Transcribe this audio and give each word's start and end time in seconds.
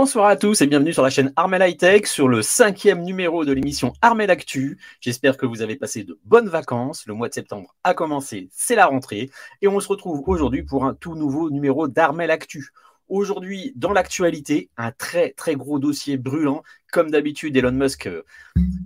Bonsoir 0.00 0.26
à 0.26 0.36
tous 0.36 0.60
et 0.60 0.68
bienvenue 0.68 0.92
sur 0.92 1.02
la 1.02 1.10
chaîne 1.10 1.32
Armel 1.34 1.60
High 1.60 1.76
Tech 1.76 2.06
sur 2.06 2.28
le 2.28 2.40
cinquième 2.40 3.02
numéro 3.02 3.44
de 3.44 3.50
l'émission 3.50 3.94
Armel 4.00 4.30
Actu. 4.30 4.78
J'espère 5.00 5.36
que 5.36 5.44
vous 5.44 5.60
avez 5.60 5.74
passé 5.74 6.04
de 6.04 6.20
bonnes 6.24 6.48
vacances. 6.48 7.04
Le 7.08 7.14
mois 7.14 7.28
de 7.28 7.34
septembre 7.34 7.74
a 7.82 7.94
commencé, 7.94 8.48
c'est 8.52 8.76
la 8.76 8.86
rentrée 8.86 9.28
et 9.60 9.66
on 9.66 9.80
se 9.80 9.88
retrouve 9.88 10.22
aujourd'hui 10.24 10.62
pour 10.62 10.84
un 10.84 10.94
tout 10.94 11.16
nouveau 11.16 11.50
numéro 11.50 11.88
d'Armel 11.88 12.30
Actu. 12.30 12.68
Aujourd'hui, 13.08 13.72
dans 13.74 13.92
l'actualité, 13.92 14.70
un 14.76 14.92
très 14.92 15.30
très 15.30 15.56
gros 15.56 15.80
dossier 15.80 16.16
brûlant. 16.16 16.62
Comme 16.92 17.10
d'habitude, 17.10 17.56
Elon 17.56 17.72
Musk 17.72 18.06
euh, 18.06 18.22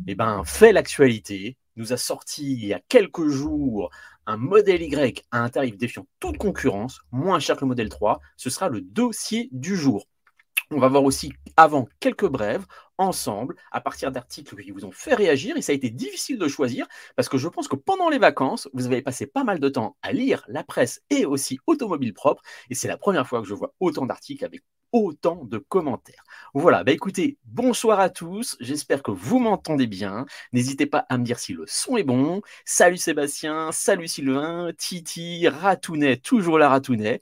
eh 0.06 0.14
ben, 0.14 0.44
fait 0.46 0.72
l'actualité, 0.72 1.58
nous 1.76 1.92
a 1.92 1.98
sorti 1.98 2.54
il 2.54 2.64
y 2.64 2.72
a 2.72 2.80
quelques 2.88 3.28
jours 3.28 3.90
un 4.26 4.38
modèle 4.38 4.80
Y 4.80 5.26
à 5.30 5.42
un 5.42 5.50
tarif 5.50 5.76
défiant 5.76 6.06
toute 6.20 6.38
concurrence, 6.38 7.02
moins 7.10 7.38
cher 7.38 7.56
que 7.56 7.66
le 7.66 7.68
modèle 7.68 7.90
3. 7.90 8.18
Ce 8.38 8.48
sera 8.48 8.70
le 8.70 8.80
dossier 8.80 9.50
du 9.52 9.76
jour. 9.76 10.06
On 10.74 10.78
va 10.78 10.88
voir 10.88 11.04
aussi 11.04 11.34
avant 11.58 11.86
quelques 12.00 12.26
brèves 12.26 12.64
ensemble 12.96 13.56
à 13.72 13.82
partir 13.82 14.10
d'articles 14.10 14.56
qui 14.62 14.70
vous 14.70 14.86
ont 14.86 14.90
fait 14.90 15.14
réagir 15.14 15.54
et 15.58 15.62
ça 15.62 15.72
a 15.72 15.74
été 15.74 15.90
difficile 15.90 16.38
de 16.38 16.48
choisir 16.48 16.86
parce 17.14 17.28
que 17.28 17.36
je 17.36 17.48
pense 17.48 17.68
que 17.68 17.76
pendant 17.76 18.08
les 18.08 18.18
vacances, 18.18 18.70
vous 18.72 18.86
avez 18.86 19.02
passé 19.02 19.26
pas 19.26 19.44
mal 19.44 19.60
de 19.60 19.68
temps 19.68 19.96
à 20.00 20.12
lire 20.12 20.44
la 20.48 20.64
presse 20.64 21.02
et 21.10 21.26
aussi 21.26 21.58
Automobile 21.66 22.14
Propre 22.14 22.42
et 22.70 22.74
c'est 22.74 22.88
la 22.88 22.96
première 22.96 23.28
fois 23.28 23.42
que 23.42 23.46
je 23.46 23.52
vois 23.52 23.74
autant 23.80 24.06
d'articles 24.06 24.46
avec 24.46 24.62
autant 24.92 25.44
de 25.44 25.58
commentaires. 25.58 26.24
Voilà, 26.54 26.84
bah 26.84 26.92
écoutez, 26.92 27.36
bonsoir 27.44 28.00
à 28.00 28.08
tous, 28.08 28.56
j'espère 28.60 29.02
que 29.02 29.10
vous 29.10 29.38
m'entendez 29.40 29.86
bien. 29.86 30.24
N'hésitez 30.52 30.86
pas 30.86 31.04
à 31.10 31.18
me 31.18 31.24
dire 31.24 31.38
si 31.38 31.52
le 31.52 31.64
son 31.66 31.98
est 31.98 32.02
bon. 32.04 32.40
Salut 32.64 32.96
Sébastien, 32.96 33.72
salut 33.72 34.08
Sylvain, 34.08 34.70
Titi, 34.76 35.48
Ratounet, 35.48 36.16
toujours 36.16 36.58
la 36.58 36.70
Ratounet. 36.70 37.20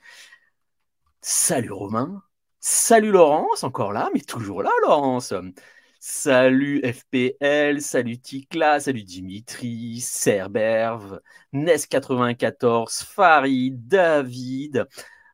Salut 1.22 1.72
Romain, 1.72 2.22
Salut 2.62 3.10
Laurence, 3.12 3.64
encore 3.64 3.92
là, 3.92 4.10
mais 4.12 4.20
toujours 4.20 4.62
là, 4.62 4.70
Laurence. 4.82 5.32
Salut 5.98 6.82
FPL, 6.84 7.80
salut 7.80 8.18
Tikla, 8.18 8.80
salut 8.80 9.02
Dimitri, 9.02 10.00
Cerberve, 10.00 11.20
Nes94, 11.54 13.02
Farid, 13.04 13.88
David, 13.88 14.86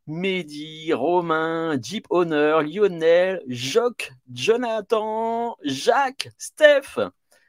Mehdi, 0.07 0.93
Romain, 0.93 1.77
Jeep 1.83 2.07
Honor, 2.11 2.63
Lionel, 2.63 3.43
Joc, 3.49 4.13
Jonathan, 4.33 5.57
Jacques, 5.65 6.29
Steph. 6.39 6.99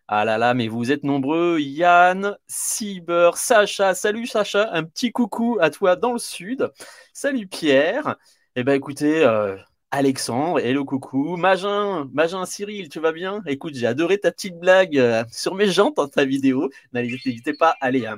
Ah 0.07 0.25
là 0.25 0.37
là, 0.39 0.53
mais 0.53 0.69
vous 0.69 0.91
êtes 0.91 1.03
nombreux. 1.03 1.59
Yann, 1.59 2.35
Cyber, 2.47 3.37
Sacha. 3.37 3.93
Salut 3.93 4.25
Sacha, 4.25 4.69
un 4.71 4.83
petit 4.85 5.11
coucou 5.11 5.57
à 5.61 5.69
toi 5.69 5.95
dans 5.95 6.13
le 6.13 6.19
sud. 6.19 6.71
Salut 7.13 7.47
Pierre. 7.47 8.15
Eh 8.59 8.63
bien, 8.63 8.73
écoutez, 8.73 9.23
euh, 9.23 9.55
Alexandre, 9.91 10.59
hello 10.59 10.83
coucou. 10.83 11.37
Magin, 11.37 12.09
Magin 12.11 12.43
Cyril, 12.47 12.89
tu 12.89 12.99
vas 12.99 13.11
bien? 13.11 13.43
Écoute, 13.45 13.75
j'ai 13.75 13.85
adoré 13.85 14.17
ta 14.17 14.31
petite 14.31 14.57
blague 14.57 14.97
euh, 14.97 15.23
sur 15.31 15.53
mes 15.53 15.67
jantes 15.67 15.97
dans 15.97 16.07
ta 16.07 16.25
vidéo. 16.25 16.71
N'hésitez 16.91 17.53
pas, 17.53 17.75
allez. 17.81 18.07
Hein. 18.07 18.17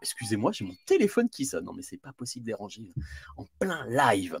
excusez-moi, 0.00 0.52
j'ai 0.52 0.64
mon 0.64 0.72
téléphone 0.86 1.28
qui 1.28 1.44
sonne. 1.44 1.66
Non, 1.66 1.74
mais 1.74 1.82
c'est 1.82 1.98
pas 1.98 2.14
possible 2.14 2.46
déranger 2.46 2.94
en 3.36 3.44
plein 3.58 3.84
live. 3.90 4.38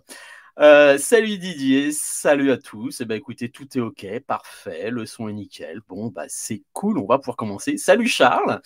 Euh, 0.58 0.98
salut 0.98 1.38
Didier, 1.38 1.92
salut 1.92 2.50
à 2.50 2.58
tous. 2.58 3.00
Et 3.00 3.04
eh 3.04 3.06
ben 3.06 3.14
écoutez, 3.16 3.50
tout 3.50 3.66
est 3.78 3.80
ok, 3.80 4.06
parfait, 4.26 4.90
le 4.90 5.06
son 5.06 5.28
est 5.28 5.32
nickel. 5.32 5.80
Bon, 5.88 6.08
bah 6.08 6.24
c'est 6.28 6.62
cool, 6.72 6.98
on 6.98 7.06
va 7.06 7.18
pouvoir 7.18 7.36
commencer. 7.36 7.76
Salut 7.76 8.08
Charles. 8.08 8.60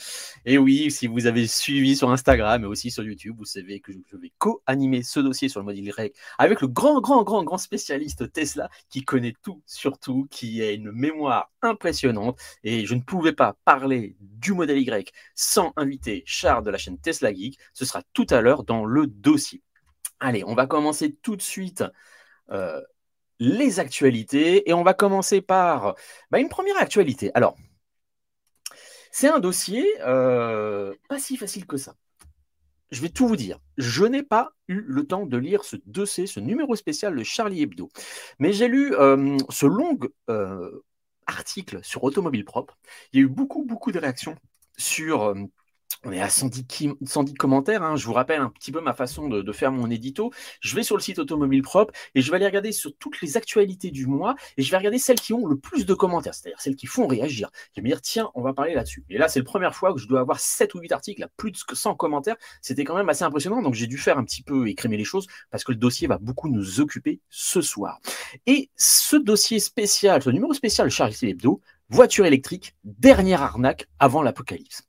Et 0.46 0.58
oui, 0.58 0.90
si 0.90 1.06
vous 1.06 1.26
avez 1.26 1.46
suivi 1.46 1.96
sur 1.96 2.10
Instagram 2.10 2.64
et 2.64 2.66
aussi 2.66 2.90
sur 2.90 3.04
YouTube, 3.04 3.36
vous 3.38 3.44
savez 3.44 3.80
que 3.80 3.92
je 3.92 4.16
vais 4.16 4.32
co-animer 4.38 5.02
ce 5.02 5.20
dossier 5.20 5.48
sur 5.48 5.60
le 5.60 5.66
modèle 5.66 5.84
Y 5.84 6.14
avec 6.38 6.60
le 6.62 6.68
grand, 6.68 7.00
grand, 7.00 7.22
grand, 7.22 7.44
grand 7.44 7.58
spécialiste 7.58 8.32
Tesla 8.32 8.70
qui 8.88 9.04
connaît 9.04 9.34
tout, 9.42 9.62
surtout, 9.66 10.26
qui 10.30 10.62
a 10.62 10.72
une 10.72 10.90
mémoire 10.90 11.50
impressionnante. 11.62 12.38
Et 12.64 12.86
je 12.86 12.94
ne 12.94 13.02
pouvais 13.02 13.32
pas 13.32 13.56
parler 13.64 14.16
du 14.20 14.52
modèle 14.54 14.78
Y 14.78 15.12
sans 15.34 15.72
inviter 15.76 16.22
Charles 16.26 16.64
de 16.64 16.70
la 16.70 16.78
chaîne 16.78 16.98
Tesla 16.98 17.32
Geek. 17.32 17.58
Ce 17.74 17.84
sera 17.84 18.02
tout 18.14 18.26
à 18.30 18.40
l'heure 18.40 18.64
dans 18.64 18.84
le 18.84 19.06
dossier. 19.06 19.62
Allez, 20.24 20.42
on 20.46 20.54
va 20.54 20.66
commencer 20.66 21.14
tout 21.20 21.36
de 21.36 21.42
suite 21.42 21.84
euh, 22.50 22.80
les 23.40 23.78
actualités 23.78 24.70
et 24.70 24.72
on 24.72 24.82
va 24.82 24.94
commencer 24.94 25.42
par 25.42 25.96
bah, 26.30 26.38
une 26.38 26.48
première 26.48 26.78
actualité. 26.78 27.30
Alors, 27.34 27.58
c'est 29.12 29.28
un 29.28 29.38
dossier 29.38 29.86
euh, 30.00 30.94
pas 31.10 31.18
si 31.18 31.36
facile 31.36 31.66
que 31.66 31.76
ça. 31.76 31.94
Je 32.90 33.02
vais 33.02 33.10
tout 33.10 33.28
vous 33.28 33.36
dire. 33.36 33.58
Je 33.76 34.06
n'ai 34.06 34.22
pas 34.22 34.52
eu 34.66 34.80
le 34.80 35.06
temps 35.06 35.26
de 35.26 35.36
lire 35.36 35.62
ce 35.62 35.76
dossier, 35.84 36.26
ce 36.26 36.40
numéro 36.40 36.74
spécial 36.74 37.14
de 37.14 37.22
Charlie 37.22 37.60
Hebdo. 37.60 37.90
Mais 38.38 38.54
j'ai 38.54 38.68
lu 38.68 38.94
euh, 38.94 39.36
ce 39.50 39.66
long 39.66 39.98
article 41.26 41.80
sur 41.82 42.02
Automobile 42.02 42.46
Propre. 42.46 42.78
Il 43.12 43.20
y 43.20 43.22
a 43.22 43.26
eu 43.26 43.28
beaucoup, 43.28 43.62
beaucoup 43.62 43.92
de 43.92 43.98
réactions 43.98 44.36
sur 44.78 45.34
on 46.04 46.12
est 46.12 46.20
à 46.20 46.28
110, 46.28 46.96
commentaires. 47.38 47.82
Hein. 47.82 47.96
Je 47.96 48.06
vous 48.06 48.12
rappelle 48.12 48.40
un 48.40 48.50
petit 48.50 48.72
peu 48.72 48.80
ma 48.80 48.92
façon 48.92 49.28
de, 49.28 49.52
faire 49.52 49.72
mon 49.72 49.90
édito. 49.90 50.32
Je 50.60 50.74
vais 50.74 50.82
sur 50.82 50.96
le 50.96 51.02
site 51.02 51.18
Automobile 51.18 51.62
Propre 51.62 51.94
et 52.14 52.20
je 52.20 52.30
vais 52.30 52.36
aller 52.36 52.46
regarder 52.46 52.72
sur 52.72 52.94
toutes 52.98 53.20
les 53.20 53.36
actualités 53.36 53.90
du 53.90 54.06
mois 54.06 54.34
et 54.56 54.62
je 54.62 54.70
vais 54.70 54.76
regarder 54.76 54.98
celles 54.98 55.20
qui 55.20 55.32
ont 55.32 55.46
le 55.46 55.56
plus 55.56 55.86
de 55.86 55.94
commentaires, 55.94 56.34
c'est-à-dire 56.34 56.60
celles 56.60 56.76
qui 56.76 56.86
font 56.86 57.06
réagir. 57.06 57.50
Je 57.72 57.80
vais 57.80 57.82
me 57.82 57.88
dire, 57.88 58.00
tiens, 58.00 58.30
on 58.34 58.42
va 58.42 58.52
parler 58.52 58.74
là-dessus. 58.74 59.04
Et 59.08 59.18
là, 59.18 59.28
c'est 59.28 59.40
la 59.40 59.44
première 59.44 59.74
fois 59.74 59.94
que 59.94 60.00
je 60.00 60.08
dois 60.08 60.20
avoir 60.20 60.40
7 60.40 60.74
ou 60.74 60.80
8 60.80 60.92
articles 60.92 61.22
à 61.22 61.28
plus 61.36 61.52
de 61.52 61.58
100 61.72 61.94
commentaires. 61.94 62.36
C'était 62.60 62.84
quand 62.84 62.96
même 62.96 63.08
assez 63.08 63.24
impressionnant. 63.24 63.62
Donc, 63.62 63.74
j'ai 63.74 63.86
dû 63.86 63.96
faire 63.96 64.18
un 64.18 64.24
petit 64.24 64.42
peu 64.42 64.68
écrémer 64.68 64.96
les 64.96 65.04
choses 65.04 65.26
parce 65.50 65.64
que 65.64 65.72
le 65.72 65.78
dossier 65.78 66.08
va 66.08 66.18
beaucoup 66.18 66.48
nous 66.48 66.80
occuper 66.80 67.20
ce 67.30 67.60
soir. 67.60 68.00
Et 68.46 68.70
ce 68.76 69.16
dossier 69.16 69.58
spécial, 69.58 70.22
ce 70.22 70.30
numéro 70.30 70.52
spécial 70.52 70.90
Charlie 70.90 71.16
Hebdo, 71.22 71.60
voiture 71.88 72.26
électrique, 72.26 72.74
dernière 72.84 73.42
arnaque 73.42 73.86
avant 73.98 74.22
l'apocalypse 74.22 74.82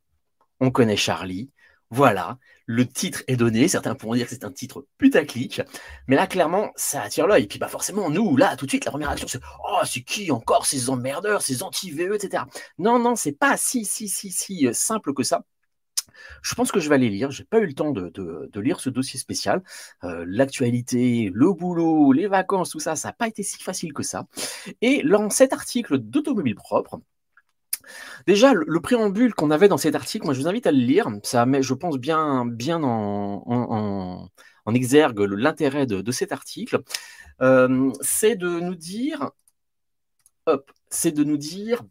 on 0.59 0.71
connaît 0.71 0.97
Charlie. 0.97 1.49
Voilà, 1.91 2.39
le 2.65 2.87
titre 2.87 3.23
est 3.27 3.35
donné. 3.35 3.67
Certains 3.67 3.95
pourront 3.95 4.15
dire 4.15 4.25
que 4.25 4.33
c'est 4.33 4.43
un 4.43 4.51
titre 4.51 4.85
putaclic, 4.97 5.61
mais 6.07 6.15
là, 6.15 6.27
clairement, 6.27 6.71
ça 6.75 7.01
attire 7.01 7.27
l'œil. 7.27 7.43
Et 7.43 7.47
puis, 7.47 7.59
bah, 7.59 7.67
forcément, 7.67 8.09
nous, 8.09 8.35
là, 8.37 8.55
tout 8.57 8.65
de 8.65 8.71
suite, 8.71 8.85
la 8.85 8.91
première 8.91 9.09
réaction, 9.09 9.27
c'est 9.27 9.39
Oh, 9.63 9.81
c'est 9.85 10.01
qui 10.01 10.31
encore 10.31 10.65
ces 10.65 10.89
emmerdeurs, 10.89 11.41
ces 11.41 11.63
anti-VE, 11.63 12.15
etc. 12.15 12.43
Non, 12.79 12.99
non, 12.99 13.15
c'est 13.15 13.33
pas 13.33 13.55
si, 13.57 13.85
si, 13.85 14.09
si, 14.09 14.31
si 14.31 14.67
euh, 14.67 14.73
simple 14.73 15.13
que 15.13 15.23
ça. 15.23 15.43
Je 16.41 16.55
pense 16.55 16.71
que 16.71 16.79
je 16.79 16.89
vais 16.89 16.95
aller 16.95 17.09
lire. 17.09 17.31
J'ai 17.31 17.43
pas 17.43 17.59
eu 17.59 17.65
le 17.65 17.73
temps 17.73 17.91
de, 17.91 18.59
lire 18.59 18.79
ce 18.79 18.89
dossier 18.89 19.19
spécial. 19.19 19.61
Euh, 20.03 20.25
l'actualité, 20.27 21.31
le 21.33 21.53
boulot, 21.53 22.11
les 22.13 22.27
vacances, 22.27 22.71
tout 22.71 22.79
ça, 22.79 22.95
ça 22.95 23.09
n'a 23.09 23.13
pas 23.13 23.27
été 23.27 23.43
si 23.43 23.61
facile 23.61 23.93
que 23.93 24.03
ça. 24.03 24.27
Et 24.81 25.03
dans 25.03 25.29
cet 25.29 25.53
article 25.53 25.97
d'Automobile 25.97 26.55
Propre, 26.55 26.99
Déjà, 28.27 28.53
le, 28.53 28.79
préambule 28.81 29.33
qu'on 29.33 29.51
avait 29.51 29.67
dans 29.67 29.77
cet 29.77 29.95
article, 29.95 30.25
moi 30.25 30.33
je 30.33 30.41
vous 30.41 30.47
invite 30.47 30.67
à 30.67 30.71
le 30.71 30.79
lire, 30.79 31.09
ça 31.23 31.45
met, 31.45 31.61
je 31.61 31.73
pense, 31.73 31.97
bien, 31.97 32.45
bien 32.45 32.81
en, 32.83 34.29
exergue 34.73 35.19
l'intérêt 35.19 35.85
de, 35.85 36.11
cet 36.11 36.31
article. 36.31 36.81
Euh, 37.41 37.91
c'est 38.01 38.35
de 38.35 38.59
nous 38.59 38.75
dire, 38.75 39.29
c'est 40.89 41.11
de 41.11 41.23
nous 41.23 41.37
dire, 41.37 41.83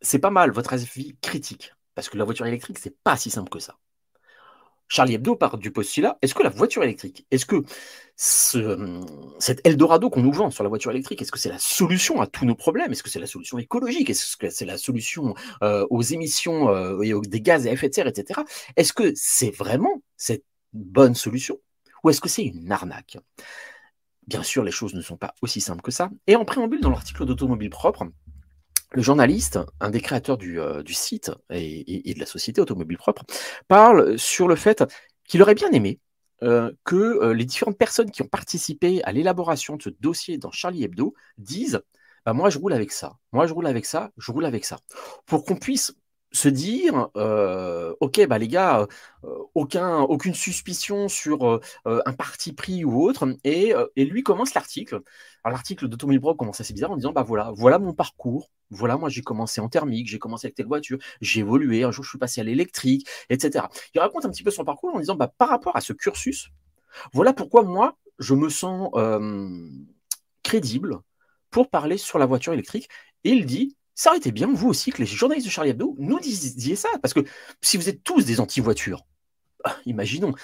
c'est 0.00 0.18
pas 0.18 0.30
mal 0.30 0.50
votre 0.50 0.72
avis 0.74 1.16
critique, 1.22 1.72
parce 1.94 2.08
que 2.08 2.18
la 2.18 2.24
voiture 2.24 2.46
électrique, 2.46 2.78
c'est 2.78 2.96
pas 3.02 3.16
si 3.16 3.30
simple 3.30 3.50
que 3.50 3.58
ça. 3.58 3.76
Charlie 4.88 5.14
Hebdo 5.14 5.34
part 5.36 5.58
du 5.58 5.70
postulat, 5.70 6.18
est-ce 6.22 6.34
que 6.34 6.42
la 6.42 6.50
voiture 6.50 6.82
électrique, 6.82 7.26
est-ce 7.30 7.46
que 7.46 7.64
ce, 8.16 9.00
cet 9.38 9.66
Eldorado 9.66 10.10
qu'on 10.10 10.22
nous 10.22 10.32
vend 10.32 10.50
sur 10.50 10.62
la 10.62 10.68
voiture 10.68 10.90
électrique, 10.90 11.20
est-ce 11.22 11.32
que 11.32 11.38
c'est 11.38 11.48
la 11.48 11.58
solution 11.58 12.20
à 12.20 12.26
tous 12.26 12.44
nos 12.44 12.54
problèmes? 12.54 12.92
Est-ce 12.92 13.02
que 13.02 13.10
c'est 13.10 13.20
la 13.20 13.26
solution 13.26 13.58
écologique? 13.58 14.10
Est-ce 14.10 14.36
que 14.36 14.50
c'est 14.50 14.66
la 14.66 14.78
solution 14.78 15.34
euh, 15.62 15.86
aux 15.90 16.02
émissions 16.02 16.68
euh, 16.68 17.00
et 17.02 17.12
aux, 17.12 17.22
des 17.22 17.40
gaz 17.40 17.66
à 17.66 17.72
effet 17.72 17.88
de 17.88 17.94
serre, 17.94 18.06
etc. 18.06 18.40
Est-ce 18.76 18.92
que 18.92 19.12
c'est 19.16 19.50
vraiment 19.50 20.02
cette 20.16 20.44
bonne 20.72 21.14
solution? 21.14 21.58
Ou 22.02 22.10
est-ce 22.10 22.20
que 22.20 22.28
c'est 22.28 22.44
une 22.44 22.70
arnaque? 22.70 23.18
Bien 24.26 24.42
sûr, 24.42 24.64
les 24.64 24.70
choses 24.70 24.94
ne 24.94 25.02
sont 25.02 25.16
pas 25.16 25.34
aussi 25.42 25.60
simples 25.60 25.82
que 25.82 25.90
ça. 25.90 26.10
Et 26.26 26.36
en 26.36 26.44
préambule, 26.44 26.80
dans 26.80 26.90
l'article 26.90 27.26
d'Automobile 27.26 27.70
Propre, 27.70 28.04
le 28.94 29.02
journaliste, 29.02 29.58
un 29.80 29.90
des 29.90 30.00
créateurs 30.00 30.38
du, 30.38 30.60
euh, 30.60 30.82
site 30.86 31.32
et, 31.50 32.14
de 32.14 32.20
la 32.20 32.26
société 32.26 32.60
Automobile 32.60 32.96
Propre, 32.96 33.24
parle 33.68 34.18
sur 34.18 34.46
le 34.48 34.56
fait 34.56 34.84
qu'il 35.26 35.42
aurait 35.42 35.54
bien 35.54 35.70
aimé 35.72 35.98
euh, 36.42 36.70
que 36.84 36.94
euh, 36.94 37.34
les 37.34 37.44
différentes 37.44 37.78
personnes 37.78 38.10
qui 38.10 38.22
ont 38.22 38.28
participé 38.28 39.02
à 39.04 39.12
l'élaboration 39.12 39.76
de 39.76 39.82
ce 39.82 39.90
dossier 40.00 40.38
dans 40.38 40.52
Charlie 40.52 40.84
Hebdo 40.84 41.14
disent 41.38 41.80
bah, 42.24 42.32
Moi, 42.32 42.50
je 42.50 42.58
roule 42.58 42.72
avec 42.72 42.92
ça, 42.92 43.16
moi, 43.32 43.46
je 43.46 43.52
roule 43.52 43.66
avec 43.66 43.84
ça, 43.84 44.12
je 44.16 44.30
roule 44.30 44.44
avec 44.44 44.64
ça. 44.64 44.78
Pour 45.26 45.44
qu'on 45.44 45.56
puisse 45.56 45.92
se 46.34 46.48
dire, 46.48 47.08
euh, 47.16 47.94
ok, 48.00 48.26
bah 48.26 48.38
les 48.38 48.48
gars, 48.48 48.86
euh, 49.24 49.28
aucun, 49.54 50.00
aucune 50.00 50.34
suspicion 50.34 51.08
sur 51.08 51.46
euh, 51.46 51.60
un 51.84 52.12
parti 52.12 52.52
pris 52.52 52.84
ou 52.84 53.02
autre, 53.02 53.26
et, 53.44 53.72
lui 53.96 54.22
commence 54.22 54.54
l'article. 54.54 55.00
L'article 55.44 55.88
d'Automobile 55.88 56.20
Pro 56.20 56.34
commence 56.34 56.60
assez 56.60 56.74
bizarre 56.74 56.90
en 56.90 56.96
disant, 56.96 57.12
bah 57.12 57.22
voilà, 57.22 57.52
voilà 57.56 57.78
mon 57.78 57.92
parcours, 57.92 58.50
voilà, 58.70 58.96
moi 58.96 59.08
j'ai 59.08 59.22
commencé 59.22 59.60
en 59.60 59.68
thermique, 59.68 60.08
j'ai 60.08 60.18
commencé 60.18 60.46
avec 60.46 60.56
telle 60.56 60.66
voiture, 60.66 60.98
j'ai 61.20 61.40
évolué, 61.40 61.84
un 61.84 61.90
jour 61.92 62.04
je 62.04 62.10
suis 62.10 62.18
passé 62.18 62.40
à 62.40 62.44
l'électrique, 62.44 63.06
etc. 63.30 63.66
Il 63.94 64.00
raconte 64.00 64.24
un 64.24 64.30
petit 64.30 64.42
peu 64.42 64.50
son 64.50 64.64
parcours 64.64 64.94
en 64.94 64.98
disant, 64.98 65.14
bah 65.14 65.32
par 65.38 65.48
rapport 65.48 65.76
à 65.76 65.80
ce 65.80 65.92
cursus, 65.92 66.48
voilà 67.12 67.32
pourquoi 67.32 67.62
moi 67.62 67.96
je 68.18 68.34
me 68.34 68.48
sens 68.48 68.90
crédible 70.42 71.00
pour 71.50 71.70
parler 71.70 71.98
sur 71.98 72.18
la 72.18 72.26
voiture 72.26 72.52
électrique. 72.52 72.88
Et 73.22 73.30
il 73.30 73.46
dit, 73.46 73.76
ça 73.94 74.10
aurait 74.10 74.18
été 74.18 74.32
bien, 74.32 74.52
vous 74.52 74.68
aussi, 74.68 74.90
que 74.90 74.98
les 74.98 75.06
journalistes 75.06 75.46
de 75.46 75.52
Charlie 75.52 75.70
Hebdo 75.70 75.94
nous 75.98 76.20
disiez 76.20 76.76
ça. 76.76 76.88
Parce 77.02 77.14
que 77.14 77.20
si 77.62 77.76
vous 77.76 77.88
êtes 77.88 78.02
tous 78.02 78.24
des 78.24 78.40
anti-voitures, 78.40 79.04
ah, 79.66 79.76
imaginons, 79.86 80.34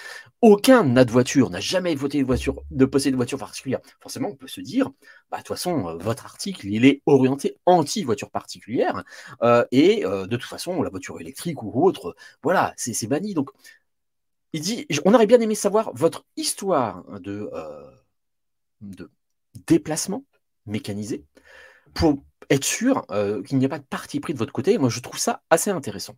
aucun 0.41 0.83
n'a 0.83 1.05
de 1.05 1.11
voiture, 1.11 1.51
n'a 1.51 1.59
jamais 1.59 1.93
voté 1.93 2.19
de 2.19 2.25
voiture, 2.25 2.63
de 2.71 2.85
posséder 2.85 3.11
de 3.11 3.17
voiture 3.17 3.37
particulière. 3.37 3.79
Forcément, 3.99 4.29
on 4.29 4.35
peut 4.35 4.47
se 4.47 4.61
dire, 4.61 4.89
bah, 5.29 5.37
de 5.37 5.43
toute 5.43 5.49
façon, 5.49 5.89
euh, 5.89 5.97
votre 5.97 6.25
article, 6.25 6.67
il 6.67 6.85
est 6.85 7.03
orienté 7.05 7.55
anti-voiture 7.67 8.31
particulière, 8.31 9.03
euh, 9.43 9.63
et 9.71 10.03
euh, 10.05 10.25
de 10.25 10.37
toute 10.37 10.49
façon, 10.49 10.81
la 10.81 10.89
voiture 10.89 11.21
électrique 11.21 11.61
ou 11.61 11.85
autre, 11.85 12.15
voilà, 12.41 12.73
c'est 12.77 13.05
banni. 13.07 13.35
Donc, 13.35 13.51
il 14.53 14.61
dit, 14.61 14.87
on 15.05 15.13
aurait 15.13 15.27
bien 15.27 15.39
aimé 15.39 15.53
savoir 15.53 15.91
votre 15.93 16.25
histoire 16.35 17.03
de, 17.19 17.49
de 18.81 19.11
déplacement 19.67 20.25
mécanisé 20.65 21.25
pour 21.93 22.23
être 22.51 22.63
sûr 22.65 23.05
qu'il 23.47 23.57
n'y 23.59 23.65
a 23.65 23.69
pas 23.69 23.79
de 23.79 23.83
parti 23.85 24.19
pris 24.19 24.33
de 24.33 24.39
votre 24.39 24.53
côté. 24.53 24.77
Moi, 24.77 24.89
je 24.89 24.99
trouve 24.99 25.19
ça 25.19 25.43
assez 25.49 25.69
intéressant. 25.71 26.15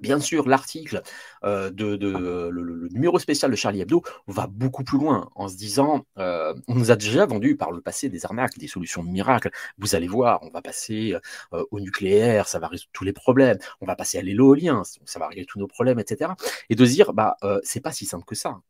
Bien 0.00 0.20
sûr, 0.20 0.48
l'article 0.48 1.02
euh, 1.44 1.70
de, 1.70 1.96
le, 1.96 2.88
numéro 2.92 3.18
spécial 3.18 3.50
de 3.50 3.56
Charlie 3.56 3.80
Hebdo 3.80 4.02
va 4.26 4.46
beaucoup 4.46 4.84
plus 4.84 4.98
loin 4.98 5.28
en 5.34 5.48
se 5.48 5.56
disant 5.56 6.04
euh, 6.18 6.54
on 6.68 6.74
nous 6.74 6.90
a 6.90 6.96
déjà 6.96 7.26
vendu 7.26 7.56
par 7.56 7.72
le 7.72 7.80
passé 7.80 8.08
des 8.08 8.24
arnaques, 8.24 8.58
des 8.58 8.68
solutions 8.68 9.02
miracles. 9.02 9.50
Vous 9.78 9.94
allez 9.94 10.06
voir, 10.06 10.40
on 10.42 10.50
va 10.50 10.62
passer 10.62 11.14
euh, 11.52 11.64
au 11.70 11.80
nucléaire, 11.80 12.48
ça 12.48 12.58
va 12.58 12.68
résoudre 12.68 12.90
tous 12.92 13.04
les 13.04 13.12
problèmes. 13.12 13.58
On 13.80 13.86
va 13.86 13.96
passer 13.96 14.18
à 14.18 14.22
l'éolien, 14.22 14.82
ça 15.04 15.18
va 15.18 15.28
régler 15.28 15.46
tous 15.46 15.58
nos 15.58 15.66
problèmes, 15.66 15.98
etc. 15.98 16.32
Et 16.70 16.76
de 16.76 16.84
se 16.84 16.92
dire 16.92 17.12
bah 17.12 17.36
c'est 17.62 17.80
pas 17.80 17.92
si 17.92 18.06
simple 18.06 18.24
que 18.24 18.34
ça. 18.34 18.60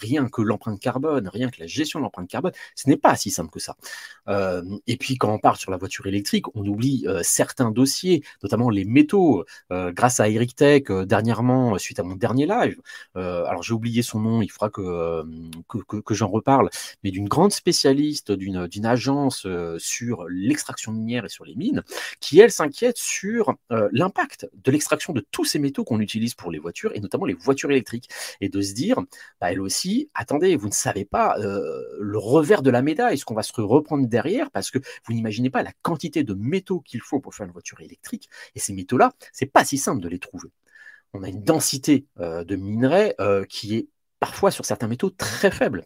rien 0.00 0.28
que 0.28 0.42
l'empreinte 0.42 0.80
carbone, 0.80 1.28
rien 1.28 1.50
que 1.50 1.60
la 1.60 1.66
gestion 1.66 1.98
de 2.00 2.04
l'empreinte 2.04 2.28
carbone, 2.28 2.52
ce 2.74 2.88
n'est 2.88 2.96
pas 2.96 3.16
si 3.16 3.30
simple 3.30 3.50
que 3.50 3.60
ça. 3.60 3.76
et 4.86 4.96
puis 4.96 5.16
quand 5.16 5.32
on 5.32 5.38
parle 5.38 5.56
sur 5.56 5.70
la 5.70 5.76
voiture 5.76 6.06
électrique, 6.06 6.46
on 6.54 6.66
oublie 6.66 7.06
certains 7.22 7.70
dossiers, 7.70 8.22
notamment 8.42 8.70
les 8.70 8.84
métaux. 8.84 9.44
grâce 9.70 10.20
à 10.20 10.28
Eric 10.28 10.57
euh, 10.62 11.04
dernièrement, 11.04 11.74
euh, 11.74 11.78
suite 11.78 11.98
à 11.98 12.02
mon 12.02 12.16
dernier 12.16 12.46
live. 12.46 12.80
Euh, 13.16 13.44
alors 13.44 13.62
j'ai 13.62 13.74
oublié 13.74 14.02
son 14.02 14.20
nom, 14.20 14.42
il 14.42 14.50
faudra 14.50 14.70
que, 14.70 15.22
que, 16.00 16.14
j'en 16.14 16.28
reparle, 16.28 16.70
mais 17.04 17.10
d'une 17.10 17.28
grande 17.28 17.52
spécialiste 17.52 18.32
d'une 18.32 18.86
agence 18.86 19.46
sur 19.78 20.24
l'extraction 20.28 20.92
minière 20.92 21.24
et 21.24 21.28
sur 21.28 21.44
les 21.44 21.54
mines, 21.54 21.82
qui 22.20 22.40
elle 22.40 22.50
s'inquiète 22.50 22.98
sur 22.98 23.54
l'impact 23.70 24.48
de 24.64 24.70
l'extraction 24.70 25.12
de 25.12 25.24
tous 25.30 25.44
ces 25.44 25.58
métaux 25.58 25.84
qu'on 25.84 26.00
utilise 26.00 26.34
pour 26.34 26.50
les 26.50 26.58
voitures 26.58 26.92
et 26.94 27.00
notamment 27.00 27.26
les 27.26 27.34
voitures 27.34 27.70
électriques. 27.70 28.08
Et 28.40 28.48
de 28.48 28.60
se 28.60 28.72
dire, 28.72 28.98
bah, 29.40 29.52
elle 29.52 29.60
aussi, 29.60 30.10
attendez, 30.14 30.56
vous 30.56 30.68
ne 30.68 30.72
savez 30.72 31.04
pas 31.04 31.36
le 31.38 32.18
revers 32.18 32.62
de 32.62 32.70
la 32.70 32.82
médaille, 32.82 33.18
ce 33.18 33.24
qu'on 33.24 33.34
va 33.34 33.42
se 33.42 33.52
reprendre 33.60 34.06
derrière, 34.06 34.50
parce 34.50 34.70
que 34.70 34.78
vous 35.04 35.12
n'imaginez 35.12 35.50
pas 35.50 35.62
la 35.62 35.72
quantité 35.82 36.24
de 36.24 36.34
métaux 36.34 36.80
qu'il 36.80 37.00
faut 37.00 37.20
pour 37.20 37.34
faire 37.34 37.46
une 37.46 37.52
voiture 37.52 37.80
électrique. 37.80 38.28
Et 38.54 38.58
ces 38.58 38.72
métaux-là, 38.72 39.12
c'est 39.32 39.46
pas 39.46 39.64
si 39.64 39.78
simple 39.78 40.00
de 40.00 40.08
les 40.08 40.18
trouver 40.18 40.47
on 41.14 41.22
a 41.22 41.28
une 41.28 41.42
densité 41.42 42.06
euh, 42.20 42.44
de 42.44 42.56
minerais 42.56 43.14
euh, 43.20 43.44
qui 43.44 43.76
est 43.76 43.88
parfois 44.20 44.50
sur 44.50 44.64
certains 44.64 44.88
métaux 44.88 45.10
très 45.10 45.50
faible. 45.50 45.84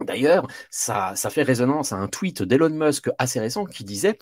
D'ailleurs, 0.00 0.46
ça, 0.70 1.14
fait 1.30 1.42
résonance 1.42 1.92
à 1.92 1.96
un 1.96 2.08
tweet 2.08 2.42
d'Elon 2.42 2.70
Musk 2.70 3.10
assez 3.18 3.38
récent 3.38 3.64
qui 3.64 3.84
disait, 3.84 4.18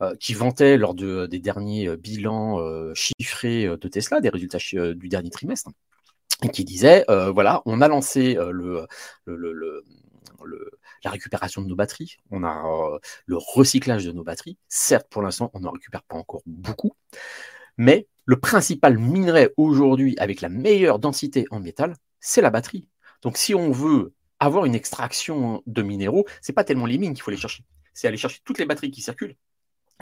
euh, 0.00 0.14
qui 0.16 0.32
vantait 0.32 0.76
lors 0.76 0.94
des 0.94 1.40
derniers 1.40 1.96
bilans 1.96 2.94
chiffrés 2.94 3.66
de 3.66 3.88
Tesla, 3.88 4.20
des 4.20 4.28
résultats 4.28 4.58
du 4.94 5.08
dernier 5.08 5.30
trimestre, 5.30 5.70
et 6.44 6.50
qui 6.50 6.64
disait, 6.64 7.04
voilà, 7.08 7.62
on 7.66 7.80
a 7.80 7.88
lancé 7.88 8.38
la 9.26 11.10
récupération 11.10 11.62
de 11.62 11.66
nos 11.66 11.74
batteries, 11.74 12.18
on 12.30 12.44
a 12.44 12.62
le 13.26 13.36
recyclage 13.36 14.04
de 14.04 14.12
nos 14.12 14.22
batteries. 14.22 14.56
Certes, 14.68 15.08
pour 15.10 15.22
l'instant, 15.22 15.50
on 15.52 15.60
n'en 15.60 15.72
récupère 15.72 16.04
pas 16.04 16.16
encore 16.16 16.42
beaucoup, 16.46 16.92
mais 17.76 18.06
le 18.28 18.38
principal 18.38 18.98
minerai 18.98 19.54
aujourd'hui 19.56 20.14
avec 20.18 20.42
la 20.42 20.50
meilleure 20.50 20.98
densité 20.98 21.46
en 21.50 21.60
métal, 21.60 21.96
c'est 22.20 22.42
la 22.42 22.50
batterie. 22.50 22.86
Donc 23.22 23.38
si 23.38 23.54
on 23.54 23.70
veut 23.70 24.12
avoir 24.38 24.66
une 24.66 24.74
extraction 24.74 25.62
de 25.64 25.80
minéraux, 25.80 26.26
c'est 26.42 26.52
pas 26.52 26.62
tellement 26.62 26.84
les 26.84 26.98
mines 26.98 27.14
qu'il 27.14 27.22
faut 27.22 27.30
aller 27.30 27.40
chercher. 27.40 27.64
C'est 27.94 28.06
aller 28.06 28.18
chercher 28.18 28.40
toutes 28.44 28.58
les 28.58 28.66
batteries 28.66 28.90
qui 28.90 29.00
circulent 29.00 29.34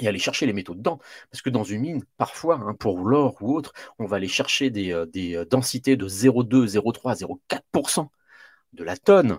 et 0.01 0.09
aller 0.09 0.19
chercher 0.19 0.45
les 0.45 0.53
métaux 0.53 0.75
dedans. 0.75 0.99
Parce 1.31 1.41
que 1.41 1.51
dans 1.51 1.63
une 1.63 1.83
mine, 1.83 2.05
parfois, 2.17 2.57
hein, 2.57 2.75
pour 2.75 2.99
l'or 2.99 3.37
ou 3.43 3.55
autre, 3.55 3.73
on 4.01 4.07
va 4.07 4.17
aller 4.17 4.27
chercher 4.27 4.71
des, 4.71 4.91
euh, 4.91 5.07
euh, 5.17 5.45
densités 5.45 5.97
de 5.97 6.09
0,2, 6.09 6.67
0,3, 6.67 7.15
0,4% 7.15 8.09
de 8.73 8.83
la 8.83 8.97
tonne 8.97 9.39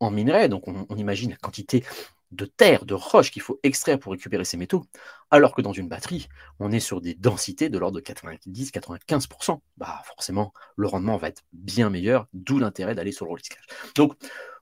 en 0.00 0.10
minerai. 0.10 0.48
Donc 0.48 0.66
on, 0.66 0.86
on, 0.88 0.96
imagine 0.96 1.30
la 1.30 1.36
quantité 1.36 1.84
de 2.30 2.44
terre, 2.44 2.84
de 2.84 2.94
roche 2.94 3.30
qu'il 3.30 3.42
faut 3.42 3.58
extraire 3.62 3.98
pour 3.98 4.12
récupérer 4.12 4.44
ces 4.44 4.56
métaux, 4.56 4.84
alors 5.30 5.54
que 5.54 5.62
dans 5.62 5.72
une 5.72 5.88
batterie, 5.88 6.28
on 6.60 6.70
est 6.70 6.80
sur 6.80 7.00
des 7.00 7.14
densités 7.14 7.68
de 7.68 7.78
l'ordre 7.78 8.00
de 8.00 8.04
90-95%. 8.04 9.60
Bah 9.76 10.02
forcément, 10.04 10.52
le 10.76 10.86
rendement 10.86 11.16
va 11.16 11.28
être 11.28 11.42
bien 11.52 11.90
meilleur, 11.90 12.26
d'où 12.32 12.58
l'intérêt 12.58 12.94
d'aller 12.94 13.12
sur 13.12 13.24
le 13.24 13.32
recyclage. 13.32 13.66
Donc, 13.94 14.14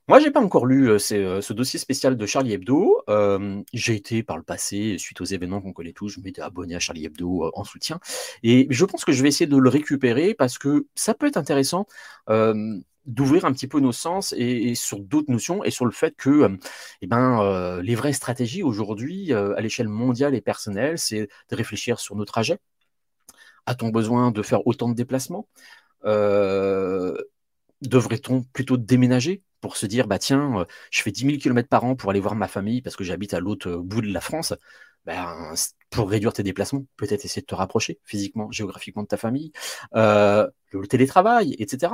moi, 0.09 0.21
j'ai 0.21 0.31
pas 0.31 0.41
encore 0.41 0.67
lu 0.67 0.89
euh, 0.89 0.99
euh, 1.13 1.41
ce 1.41 1.53
dossier 1.53 1.81
spécial 1.81 2.17
de 2.17 2.27
Charlie 2.27 2.53
Hebdo. 2.53 3.03
Euh, 3.09 3.61
j'ai 3.73 3.97
été 3.97 4.23
par 4.23 4.37
le 4.37 4.45
passé, 4.45 4.99
suite 4.99 5.21
aux 5.21 5.25
événements 5.25 5.61
qu'on 5.61 5.73
connaît 5.73 5.93
tous, 5.93 6.09
je 6.11 6.21
m'étais 6.21 6.43
abonné 6.43 6.77
à 6.77 6.79
Charlie 6.79 7.07
Hebdo 7.07 7.51
en 7.53 7.65
soutien. 7.65 7.99
Et 8.45 8.69
je 8.71 8.85
pense 8.85 9.05
que 9.05 9.11
je 9.11 9.21
vais 9.23 9.29
essayer 9.29 9.49
de 9.49 9.57
le 9.57 9.69
récupérer 9.69 10.35
parce 10.35 10.59
que 10.59 10.87
ça 10.95 11.15
peut 11.15 11.27
être 11.27 11.37
intéressant 11.37 11.87
d'ouvrir 13.07 13.45
un 13.45 13.53
petit 13.53 13.69
peu 13.69 13.81
nos 13.81 13.93
sens 13.93 14.35
et, 14.37 14.75
sur 14.75 15.01
d'autres 15.01 15.31
notions 15.31 15.63
et 15.65 15.71
sur 15.71 15.85
le 15.85 15.93
fait 15.93 16.15
que 16.17 16.31
euh, 16.31 16.57
eh 17.03 17.07
ben, 17.07 17.41
euh, 17.41 17.83
les 17.83 17.95
vraies 17.95 18.13
stratégies 18.13 18.63
aujourd'hui 18.63 19.33
euh, 19.33 19.55
à 19.57 19.61
l'échelle 19.61 19.89
mondiale 19.89 20.35
et 20.35 20.41
personnelle, 20.41 20.99
c'est 20.99 21.29
de 21.51 21.57
réfléchir 21.57 22.01
sur 22.01 22.17
nos 22.17 22.25
trajets. 22.25 22.59
A-t-on 23.67 23.91
besoin 23.91 24.31
de 24.31 24.43
faire 24.43 24.67
autant 24.67 24.89
de 24.89 24.95
déplacements? 24.95 25.49
Devrait-on 27.83 28.43
plutôt 28.53 28.77
déménager 28.77 29.43
pour 29.61 29.77
se 29.77 29.87
dire, 29.87 30.07
bah 30.07 30.19
tiens, 30.19 30.65
je 30.91 31.03
fais 31.03 31.11
10 31.11 31.27
000 31.27 31.39
km 31.39 31.69
par 31.69 31.85
an 31.85 31.97
pour 31.97 32.11
aller 32.11 32.21
voir 32.21 32.35
ma 32.37 32.49
famille 32.49 32.81
parce 32.81 32.97
que 32.97 33.05
j'habite 33.05 33.35
à 33.35 33.41
l'autre 33.41 33.77
bout 33.77 34.01
de 34.01 34.13
la 34.13 34.21
France? 34.21 34.55
Ben, 35.05 35.55
pour 35.91 36.09
réduire 36.11 36.33
tes 36.33 36.43
déplacements, 36.43 36.85
peut-être 36.97 37.25
essayer 37.25 37.43
de 37.43 37.47
te 37.47 37.55
rapprocher 37.55 37.99
physiquement, 38.05 38.51
géographiquement 38.51 39.03
de 39.03 39.09
ta 39.09 39.17
famille, 39.17 39.53
le 39.93 40.87
télétravail, 40.89 41.57
etc 41.59 41.93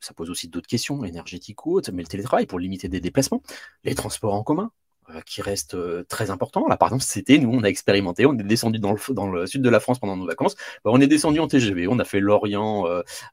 ça 0.00 0.14
pose 0.14 0.30
aussi 0.30 0.48
d'autres 0.48 0.66
questions 0.66 1.04
énergétiques 1.04 1.66
ou 1.66 1.74
autres, 1.76 1.90
mais 1.92 2.02
le 2.02 2.08
télétravail 2.08 2.46
pour 2.46 2.58
limiter 2.58 2.88
des 2.88 3.00
déplacements, 3.00 3.42
les 3.84 3.94
transports 3.94 4.34
en 4.34 4.42
commun, 4.42 4.70
euh, 5.10 5.22
qui 5.22 5.40
restent 5.40 5.74
euh, 5.74 6.04
très 6.06 6.30
importants. 6.30 6.66
Là, 6.68 6.76
par 6.76 6.88
exemple, 6.88 7.02
c'était, 7.02 7.38
nous, 7.38 7.50
on 7.50 7.62
a 7.62 7.68
expérimenté, 7.68 8.26
on 8.26 8.34
est 8.34 8.42
descendu 8.42 8.78
dans 8.78 8.92
le, 8.92 9.46
sud 9.46 9.62
de 9.62 9.70
la 9.70 9.80
France 9.80 9.98
pendant 9.98 10.18
nos 10.18 10.26
vacances, 10.26 10.54
bah, 10.84 10.90
on 10.92 11.00
est 11.00 11.06
descendu 11.06 11.40
en 11.40 11.48
TGV, 11.48 11.88
on 11.88 11.98
a 11.98 12.04
fait 12.04 12.20
Lorient, 12.20 12.86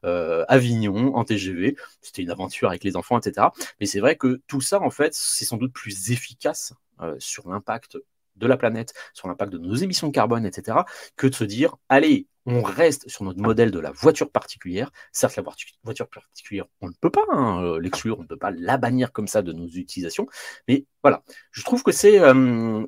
euh, 0.04 0.44
Avignon 0.48 1.14
en 1.14 1.24
TGV, 1.24 1.76
c'était 2.00 2.22
une 2.22 2.30
aventure 2.30 2.70
avec 2.70 2.82
les 2.82 2.96
enfants, 2.96 3.18
etc. 3.18 3.48
Mais 3.78 3.84
c'est 3.84 4.00
vrai 4.00 4.16
que 4.16 4.40
tout 4.46 4.62
ça, 4.62 4.80
en 4.80 4.88
fait, 4.88 5.12
c'est 5.12 5.44
sans 5.44 5.58
doute 5.58 5.72
plus 5.74 6.10
efficace 6.10 6.72
sur 7.18 7.50
l'impact 7.50 7.98
de 8.36 8.46
la 8.46 8.56
planète, 8.56 8.94
sur 9.14 9.28
l'impact 9.28 9.52
de 9.52 9.58
nos 9.58 9.74
émissions 9.74 10.08
de 10.08 10.12
carbone, 10.12 10.46
etc., 10.46 10.78
que 11.16 11.26
de 11.26 11.34
se 11.34 11.44
dire, 11.44 11.76
allez, 11.88 12.28
on 12.46 12.62
reste 12.62 13.08
sur 13.08 13.24
notre 13.24 13.40
modèle 13.40 13.72
de 13.72 13.80
la 13.80 13.90
voiture 13.90 14.30
particulière. 14.30 14.92
Certes, 15.12 15.36
la 15.36 15.42
voiture 15.82 16.08
particulière, 16.08 16.66
on 16.80 16.86
ne 16.86 16.92
peut 17.00 17.10
pas 17.10 17.24
hein, 17.30 17.62
euh, 17.62 17.80
l'exclure, 17.80 18.18
on 18.18 18.22
ne 18.22 18.26
peut 18.26 18.36
pas 18.36 18.52
la 18.52 18.76
bannir 18.76 19.12
comme 19.12 19.26
ça 19.26 19.42
de 19.42 19.52
nos 19.52 19.66
utilisations. 19.66 20.26
Mais 20.68 20.86
voilà, 21.02 21.22
je 21.50 21.64
trouve 21.64 21.82
que 21.82 21.90
c'est 21.92 22.20
euh, 22.20 22.86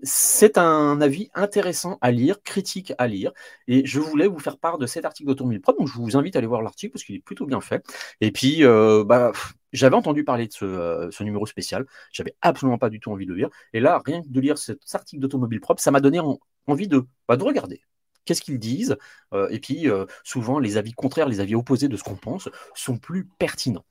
un 0.56 1.00
avis 1.00 1.28
intéressant 1.34 1.98
à 2.00 2.12
lire, 2.12 2.42
critique 2.42 2.92
à 2.98 3.08
lire. 3.08 3.32
Et 3.66 3.84
je 3.84 3.98
voulais 3.98 4.28
vous 4.28 4.38
faire 4.38 4.58
part 4.58 4.78
de 4.78 4.86
cet 4.86 5.04
article 5.04 5.28
d'Automobile 5.28 5.60
Pro. 5.60 5.72
Donc, 5.72 5.88
je 5.88 5.94
vous 5.94 6.16
invite 6.16 6.36
à 6.36 6.38
aller 6.38 6.46
voir 6.46 6.62
l'article 6.62 6.92
parce 6.92 7.04
qu'il 7.04 7.16
est 7.16 7.20
plutôt 7.20 7.46
bien 7.46 7.60
fait. 7.60 7.84
Et 8.20 8.30
puis, 8.30 8.64
euh, 8.64 9.02
bah, 9.04 9.32
j'avais 9.72 9.96
entendu 9.96 10.24
parler 10.24 10.46
de 10.46 10.52
ce, 10.52 11.22
numéro 11.22 11.46
spécial. 11.46 11.86
J'avais 12.12 12.34
absolument 12.42 12.78
pas 12.78 12.90
du 12.90 13.00
tout 13.00 13.10
envie 13.10 13.26
de 13.26 13.32
le 13.32 13.36
lire. 13.36 13.50
Et 13.72 13.80
là, 13.80 14.00
rien 14.04 14.22
que 14.22 14.28
de 14.28 14.40
lire 14.40 14.58
cet 14.58 14.80
article 14.94 15.20
d'Automobile 15.20 15.60
Propre, 15.60 15.82
ça 15.82 15.90
m'a 15.90 16.00
donné 16.00 16.20
envie 16.66 16.88
de, 16.88 17.06
bah, 17.26 17.36
de 17.36 17.42
regarder 17.44 17.82
qu'est-ce 18.28 18.42
qu'ils 18.42 18.58
disent, 18.58 18.98
euh, 19.32 19.48
et 19.48 19.58
puis 19.58 19.88
euh, 19.88 20.04
souvent 20.22 20.58
les 20.58 20.76
avis 20.76 20.92
contraires, 20.92 21.28
les 21.30 21.40
avis 21.40 21.54
opposés 21.54 21.88
de 21.88 21.96
ce 21.96 22.02
qu'on 22.02 22.16
pense 22.16 22.50
sont 22.74 22.98
plus 22.98 23.24
pertinents. 23.24 23.86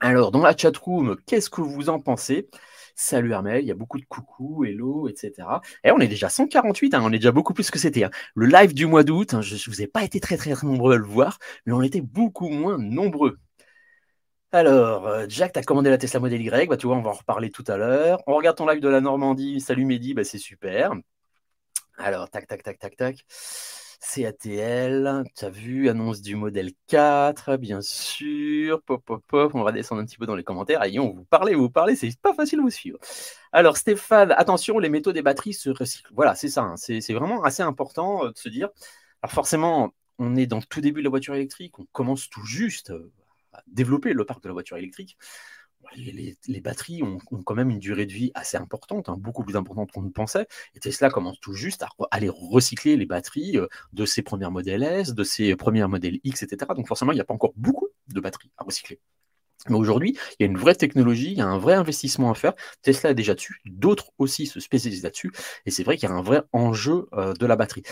Alors, 0.00 0.30
dans 0.32 0.42
la 0.42 0.54
chatroom, 0.56 1.16
qu'est-ce 1.26 1.48
que 1.48 1.62
vous 1.62 1.88
en 1.88 1.98
pensez? 1.98 2.48
Salut 2.94 3.32
Armel, 3.32 3.62
il 3.62 3.68
y 3.68 3.70
a 3.70 3.74
beaucoup 3.74 3.98
de 3.98 4.04
coucou, 4.04 4.64
hello, 4.64 5.08
etc. 5.08 5.48
Et 5.84 5.90
on 5.90 5.98
est 5.98 6.08
déjà 6.08 6.28
148, 6.28 6.94
hein, 6.94 7.00
on 7.02 7.08
est 7.12 7.18
déjà 7.18 7.32
beaucoup 7.32 7.54
plus 7.54 7.70
que 7.70 7.78
c'était. 7.78 8.04
Hein. 8.04 8.10
Le 8.34 8.46
live 8.46 8.74
du 8.74 8.84
mois 8.84 9.02
d'août, 9.04 9.32
hein, 9.32 9.40
je 9.40 9.54
ne 9.54 9.74
vous 9.74 9.80
ai 9.80 9.86
pas 9.86 10.04
été 10.04 10.20
très, 10.20 10.36
très 10.36 10.52
nombreux 10.62 10.94
à 10.94 10.96
le 10.98 11.04
voir, 11.04 11.38
mais 11.64 11.72
on 11.72 11.80
était 11.80 12.02
beaucoup 12.02 12.48
moins 12.48 12.76
nombreux. 12.78 13.38
Alors, 14.52 15.06
euh, 15.06 15.26
Jack, 15.28 15.52
tu 15.52 15.58
as 15.60 15.62
commandé 15.62 15.90
la 15.90 15.98
Tesla 15.98 16.18
Model 16.18 16.42
Y, 16.42 16.68
bah, 16.68 16.76
tu 16.76 16.86
vois, 16.86 16.96
on 16.96 17.02
va 17.02 17.10
en 17.10 17.12
reparler 17.14 17.50
tout 17.50 17.64
à 17.68 17.76
l'heure. 17.76 18.20
On 18.26 18.34
regarde 18.34 18.56
ton 18.56 18.66
live 18.66 18.80
de 18.80 18.88
la 18.88 19.00
Normandie, 19.00 19.60
salut 19.60 19.84
Mehdi, 19.84 20.12
bah, 20.14 20.24
c'est 20.24 20.38
super. 20.38 20.92
Alors, 21.98 22.28
tac, 22.30 22.46
tac, 22.48 22.62
tac, 22.62 22.78
tac, 22.78 22.96
tac. 22.96 23.24
CATL, 24.00 25.24
tu 25.36 25.44
as 25.44 25.50
vu, 25.50 25.88
annonce 25.88 26.20
du 26.20 26.34
modèle 26.34 26.72
4, 26.88 27.58
bien 27.58 27.80
sûr. 27.80 28.82
Pop, 28.82 29.04
pop, 29.04 29.22
pop. 29.28 29.54
On 29.54 29.62
va 29.62 29.72
descendre 29.72 30.00
un 30.02 30.04
petit 30.04 30.16
peu 30.16 30.26
dans 30.26 30.34
les 30.34 30.42
commentaires. 30.42 30.82
Ayons, 30.82 31.12
vous 31.14 31.24
parlez, 31.24 31.54
vous 31.54 31.70
parlez, 31.70 31.94
c'est 31.94 32.18
pas 32.20 32.34
facile 32.34 32.58
de 32.58 32.62
vous 32.64 32.70
suivre. 32.70 32.98
Alors, 33.52 33.76
Stéphane, 33.76 34.32
attention, 34.32 34.78
les 34.78 34.88
métaux 34.88 35.12
des 35.12 35.22
batteries 35.22 35.54
se 35.54 35.70
recyclent. 35.70 36.12
Voilà, 36.14 36.34
c'est 36.34 36.48
ça. 36.48 36.62
Hein. 36.62 36.76
C'est 36.76 37.12
vraiment 37.12 37.42
assez 37.44 37.62
important 37.62 38.24
euh, 38.24 38.32
de 38.32 38.38
se 38.38 38.48
dire. 38.48 38.68
Alors, 39.22 39.32
forcément, 39.32 39.94
on 40.18 40.34
est 40.36 40.46
dans 40.46 40.58
le 40.58 40.64
tout 40.64 40.80
début 40.80 41.00
de 41.02 41.04
la 41.04 41.10
voiture 41.10 41.34
électrique. 41.34 41.78
On 41.78 41.86
commence 41.92 42.28
tout 42.30 42.44
juste 42.44 42.90
euh, 42.90 43.12
développer 43.66 44.12
le 44.12 44.24
parc 44.24 44.42
de 44.42 44.48
la 44.48 44.52
voiture 44.52 44.76
électrique 44.76 45.16
les, 45.96 46.60
batteries 46.60 47.02
ont, 47.02 47.18
quand 47.44 47.54
même 47.54 47.70
une 47.70 47.78
durée 47.78 48.06
de 48.06 48.12
vie 48.12 48.30
assez 48.34 48.56
importante, 48.56 49.08
hein, 49.08 49.16
beaucoup 49.18 49.44
plus 49.44 49.56
importante 49.56 49.90
qu'on 49.92 50.02
ne 50.02 50.10
pensait. 50.10 50.46
Et 50.74 50.80
Tesla 50.80 51.10
commence 51.10 51.40
tout 51.40 51.54
juste 51.54 51.82
à 51.82 51.88
aller 52.10 52.28
recycler 52.28 52.96
les 52.96 53.06
batteries 53.06 53.58
euh, 53.58 53.66
de 53.92 54.04
ses 54.04 54.22
premiers 54.22 54.50
modèles 54.50 54.82
S, 54.82 55.14
de 55.14 55.24
ses 55.24 55.56
premiers 55.56 55.86
modèles 55.86 56.20
X, 56.24 56.42
etc. 56.42 56.72
Donc 56.76 56.86
forcément, 56.86 57.12
il 57.12 57.16
n'y 57.16 57.20
a 57.20 57.24
pas 57.24 57.34
encore 57.34 57.52
beaucoup 57.56 57.88
de 58.08 58.20
batteries 58.20 58.50
à 58.58 58.64
recycler. 58.64 59.00
Mais 59.68 59.76
aujourd'hui, 59.76 60.16
il 60.38 60.42
y 60.42 60.44
a 60.44 60.46
une 60.46 60.56
vraie 60.56 60.74
technologie, 60.74 61.32
il 61.32 61.38
y 61.38 61.42
a 61.42 61.46
un 61.46 61.58
vrai 61.58 61.74
investissement 61.74 62.30
à 62.30 62.34
faire. 62.34 62.54
Tesla 62.80 63.10
est 63.10 63.14
déjà 63.14 63.34
dessus, 63.34 63.60
d'autres 63.66 64.10
aussi 64.16 64.46
se 64.46 64.58
spécialisent 64.58 65.02
là-dessus. 65.02 65.32
Et 65.66 65.70
c'est 65.70 65.82
vrai 65.82 65.98
qu'il 65.98 66.08
y 66.08 66.12
a 66.12 66.14
un 66.14 66.22
vrai 66.22 66.42
enjeu 66.52 67.08
euh, 67.12 67.34
de 67.34 67.46
la 67.46 67.56
batterie. 67.56 67.82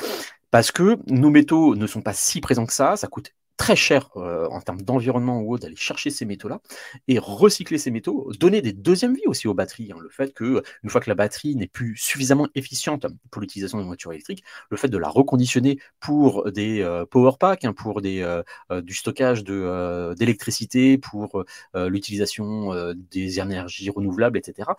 Parce 0.50 0.72
que 0.72 0.96
nos 1.08 1.28
métaux 1.28 1.76
ne 1.76 1.86
sont 1.86 2.00
pas 2.00 2.14
si 2.14 2.40
présents 2.40 2.64
que 2.64 2.72
ça, 2.72 2.96
ça 2.96 3.06
coûte 3.06 3.32
très 3.58 3.76
cher 3.76 4.08
euh, 4.16 4.48
en 4.48 4.60
termes 4.62 4.80
d'environnement 4.80 5.42
ou 5.42 5.58
d'aller 5.58 5.76
chercher 5.76 6.10
ces 6.10 6.24
métaux-là 6.24 6.60
et 7.08 7.18
recycler 7.18 7.76
ces 7.76 7.90
métaux, 7.90 8.32
donner 8.38 8.62
des 8.62 8.72
deuxièmes 8.72 9.14
vies 9.14 9.26
aussi 9.26 9.48
aux 9.48 9.52
batteries. 9.52 9.92
Hein. 9.92 9.98
Le 10.00 10.08
fait 10.08 10.32
que, 10.32 10.62
une 10.84 10.90
fois 10.90 11.00
que 11.00 11.10
la 11.10 11.16
batterie 11.16 11.56
n'est 11.56 11.66
plus 11.66 11.96
suffisamment 11.96 12.48
efficiente 12.54 13.06
pour 13.30 13.42
l'utilisation 13.42 13.78
d'une 13.78 13.88
voiture 13.88 14.12
électrique, 14.12 14.44
le 14.70 14.76
fait 14.76 14.88
de 14.88 14.96
la 14.96 15.08
reconditionner 15.08 15.78
pour 16.00 16.50
des 16.52 16.80
euh, 16.80 17.04
power 17.04 17.32
packs, 17.38 17.64
hein, 17.64 17.72
pour 17.72 18.00
des, 18.00 18.22
euh, 18.22 18.42
du 18.80 18.94
stockage 18.94 19.42
d'électricité, 19.44 20.96
pour 20.96 21.44
l'utilisation 21.74 22.94
des 22.94 23.40
énergies 23.40 23.90
renouvelables, 23.90 24.38
etc. 24.38 24.70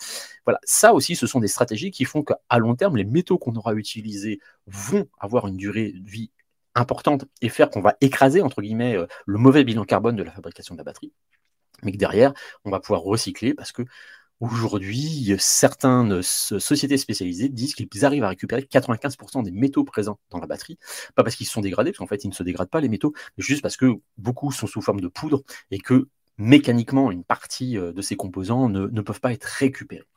Voilà, 0.46 0.60
ça 0.64 0.94
aussi, 0.94 1.16
ce 1.16 1.28
sont 1.28 1.40
des 1.40 1.48
stratégies 1.48 1.92
qui 1.92 2.06
font 2.06 2.24
qu'à 2.24 2.58
long 2.58 2.76
terme, 2.76 2.96
les 2.96 3.04
métaux 3.04 3.38
qu'on 3.38 3.56
aura 3.56 3.74
utilisés 3.74 4.40
vont 4.68 5.08
avoir 5.20 5.48
une 5.48 5.58
durée 5.58 5.92
de 5.92 6.10
vie 6.10 6.32
importante 6.76 7.26
et 7.42 7.50
faire 7.50 7.70
qu'on 7.70 7.82
va 7.82 7.96
écraser, 8.02 8.42
entre 8.42 8.62
guillemets, 8.62 8.96
euh, 8.96 9.08
le 9.26 9.38
mauvais 9.38 9.64
bilan 9.64 9.86
carbone 9.86 10.16
de 10.16 10.24
la 10.24 10.32
fabrication 10.32 10.76
de 10.76 10.80
la 10.80 10.84
batterie, 10.84 11.14
mais 11.84 11.92
que 11.92 11.98
derrière, 11.98 12.34
on 12.66 12.72
va 12.72 12.80
pouvoir 12.80 13.02
recycler 13.02 13.54
parce 13.54 13.72
que 13.72 13.84
Aujourd'hui, 14.42 15.36
certaines 15.38 16.22
sociétés 16.22 16.98
spécialisées 16.98 17.50
disent 17.50 17.76
qu'ils 17.76 18.06
arrivent 18.06 18.24
à 18.24 18.30
récupérer 18.30 18.62
95% 18.62 19.44
des 19.44 19.52
métaux 19.52 19.84
présents 19.84 20.18
dans 20.30 20.40
la 20.40 20.48
batterie. 20.48 20.78
Pas 21.16 21.24
parce 21.24 21.36
qu'ils 21.36 21.46
sont 21.48 21.60
dégradés, 21.60 21.92
parce 21.92 21.98
qu'en 21.98 22.08
fait, 22.08 22.24
ils 22.24 22.30
ne 22.30 22.34
se 22.34 22.44
dégradent 22.44 22.70
pas 22.70 22.80
les 22.80 22.88
métaux, 22.88 23.14
mais 23.38 23.44
juste 23.44 23.62
parce 23.62 23.76
que 23.76 24.00
beaucoup 24.18 24.54
sont 24.54 24.66
sous 24.66 24.82
forme 24.82 25.02
de 25.02 25.10
poudre 25.10 25.44
et 25.72 25.80
que 25.80 26.08
mécaniquement, 26.38 27.12
une 27.12 27.26
partie 27.26 27.78
euh, 27.78 27.92
de 27.92 28.02
ces 28.02 28.16
composants 28.16 28.70
ne, 28.70 28.88
ne 28.88 29.02
peuvent 29.02 29.20
pas 29.20 29.34
être 29.34 29.44
récupérés. 29.44 30.08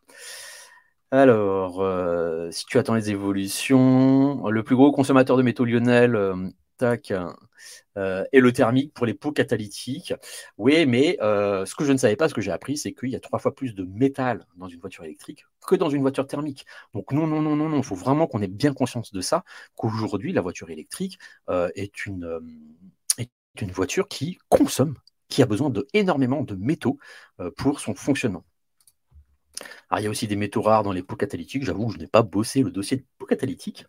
Alors, 1.15 1.83
euh, 1.83 2.51
si 2.51 2.65
tu 2.65 2.79
attends 2.79 2.95
les 2.95 3.11
évolutions, 3.11 4.49
le 4.49 4.63
plus 4.63 4.77
gros 4.77 4.93
consommateur 4.93 5.37
de 5.37 5.43
métaux 5.43 5.67
Lionel, 5.67 6.17
euh, 6.17 6.49
tac, 6.79 7.13
euh, 7.99 8.25
est 8.33 8.41
le 8.41 8.51
thermique 8.53 8.95
pour 8.95 9.05
les 9.05 9.13
pots 9.13 9.31
catalytiques. 9.31 10.15
Oui, 10.57 10.87
mais 10.87 11.19
ce 11.21 11.75
que 11.75 11.85
je 11.85 11.93
ne 11.93 11.99
savais 11.99 12.17
pas, 12.17 12.29
ce 12.31 12.35
que 12.35 12.41
j'ai 12.41 12.51
appris, 12.51 12.79
c'est 12.79 12.95
qu'il 12.95 13.11
y 13.11 13.17
a 13.17 13.21
trois 13.21 13.39
fois 13.39 13.55
plus 13.55 13.75
de 13.75 13.85
métal 13.85 14.47
dans 14.57 14.69
une 14.69 14.81
voiture 14.81 15.05
électrique 15.05 15.45
que 15.67 15.75
dans 15.75 15.91
une 15.91 16.01
voiture 16.01 16.27
thermique. 16.27 16.65
Donc 16.95 17.13
non, 17.13 17.27
non, 17.27 17.43
non, 17.43 17.57
non, 17.57 17.69
non, 17.69 17.77
il 17.79 17.85
faut 17.85 17.95
vraiment 17.95 18.27
qu'on 18.27 18.41
ait 18.41 18.49
bien 18.49 18.73
conscience 18.73 19.13
de 19.13 19.21
ça, 19.21 19.45
qu'aujourd'hui, 19.77 20.33
la 20.33 20.41
voiture 20.41 20.71
électrique 20.71 21.19
est, 21.51 22.07
une, 22.07 22.41
est 23.19 23.31
une 23.61 23.71
voiture 23.71 24.09
qui 24.09 24.39
consomme, 24.49 24.97
qui 25.29 25.43
a 25.43 25.47
besoin 25.47 25.69
de 25.69 25.87
énormément 25.93 26.43
de 26.43 26.55
métaux 26.57 26.99
pour 27.57 27.81
son 27.81 27.95
fonctionnement. 27.95 28.45
Alors, 29.91 30.01
il 30.01 30.05
y 30.05 30.07
a 30.07 30.11
aussi 30.11 30.27
des 30.27 30.37
métaux 30.37 30.63
rares 30.63 30.83
dans 30.83 30.93
les 30.93 31.03
pots 31.03 31.17
catalytiques. 31.17 31.65
J'avoue 31.65 31.89
que 31.89 31.95
je 31.95 31.99
n'ai 31.99 32.07
pas 32.07 32.23
bossé 32.23 32.63
le 32.63 32.71
dossier 32.71 32.97
de 32.99 33.05
pots 33.19 33.27
catalytiques. 33.27 33.87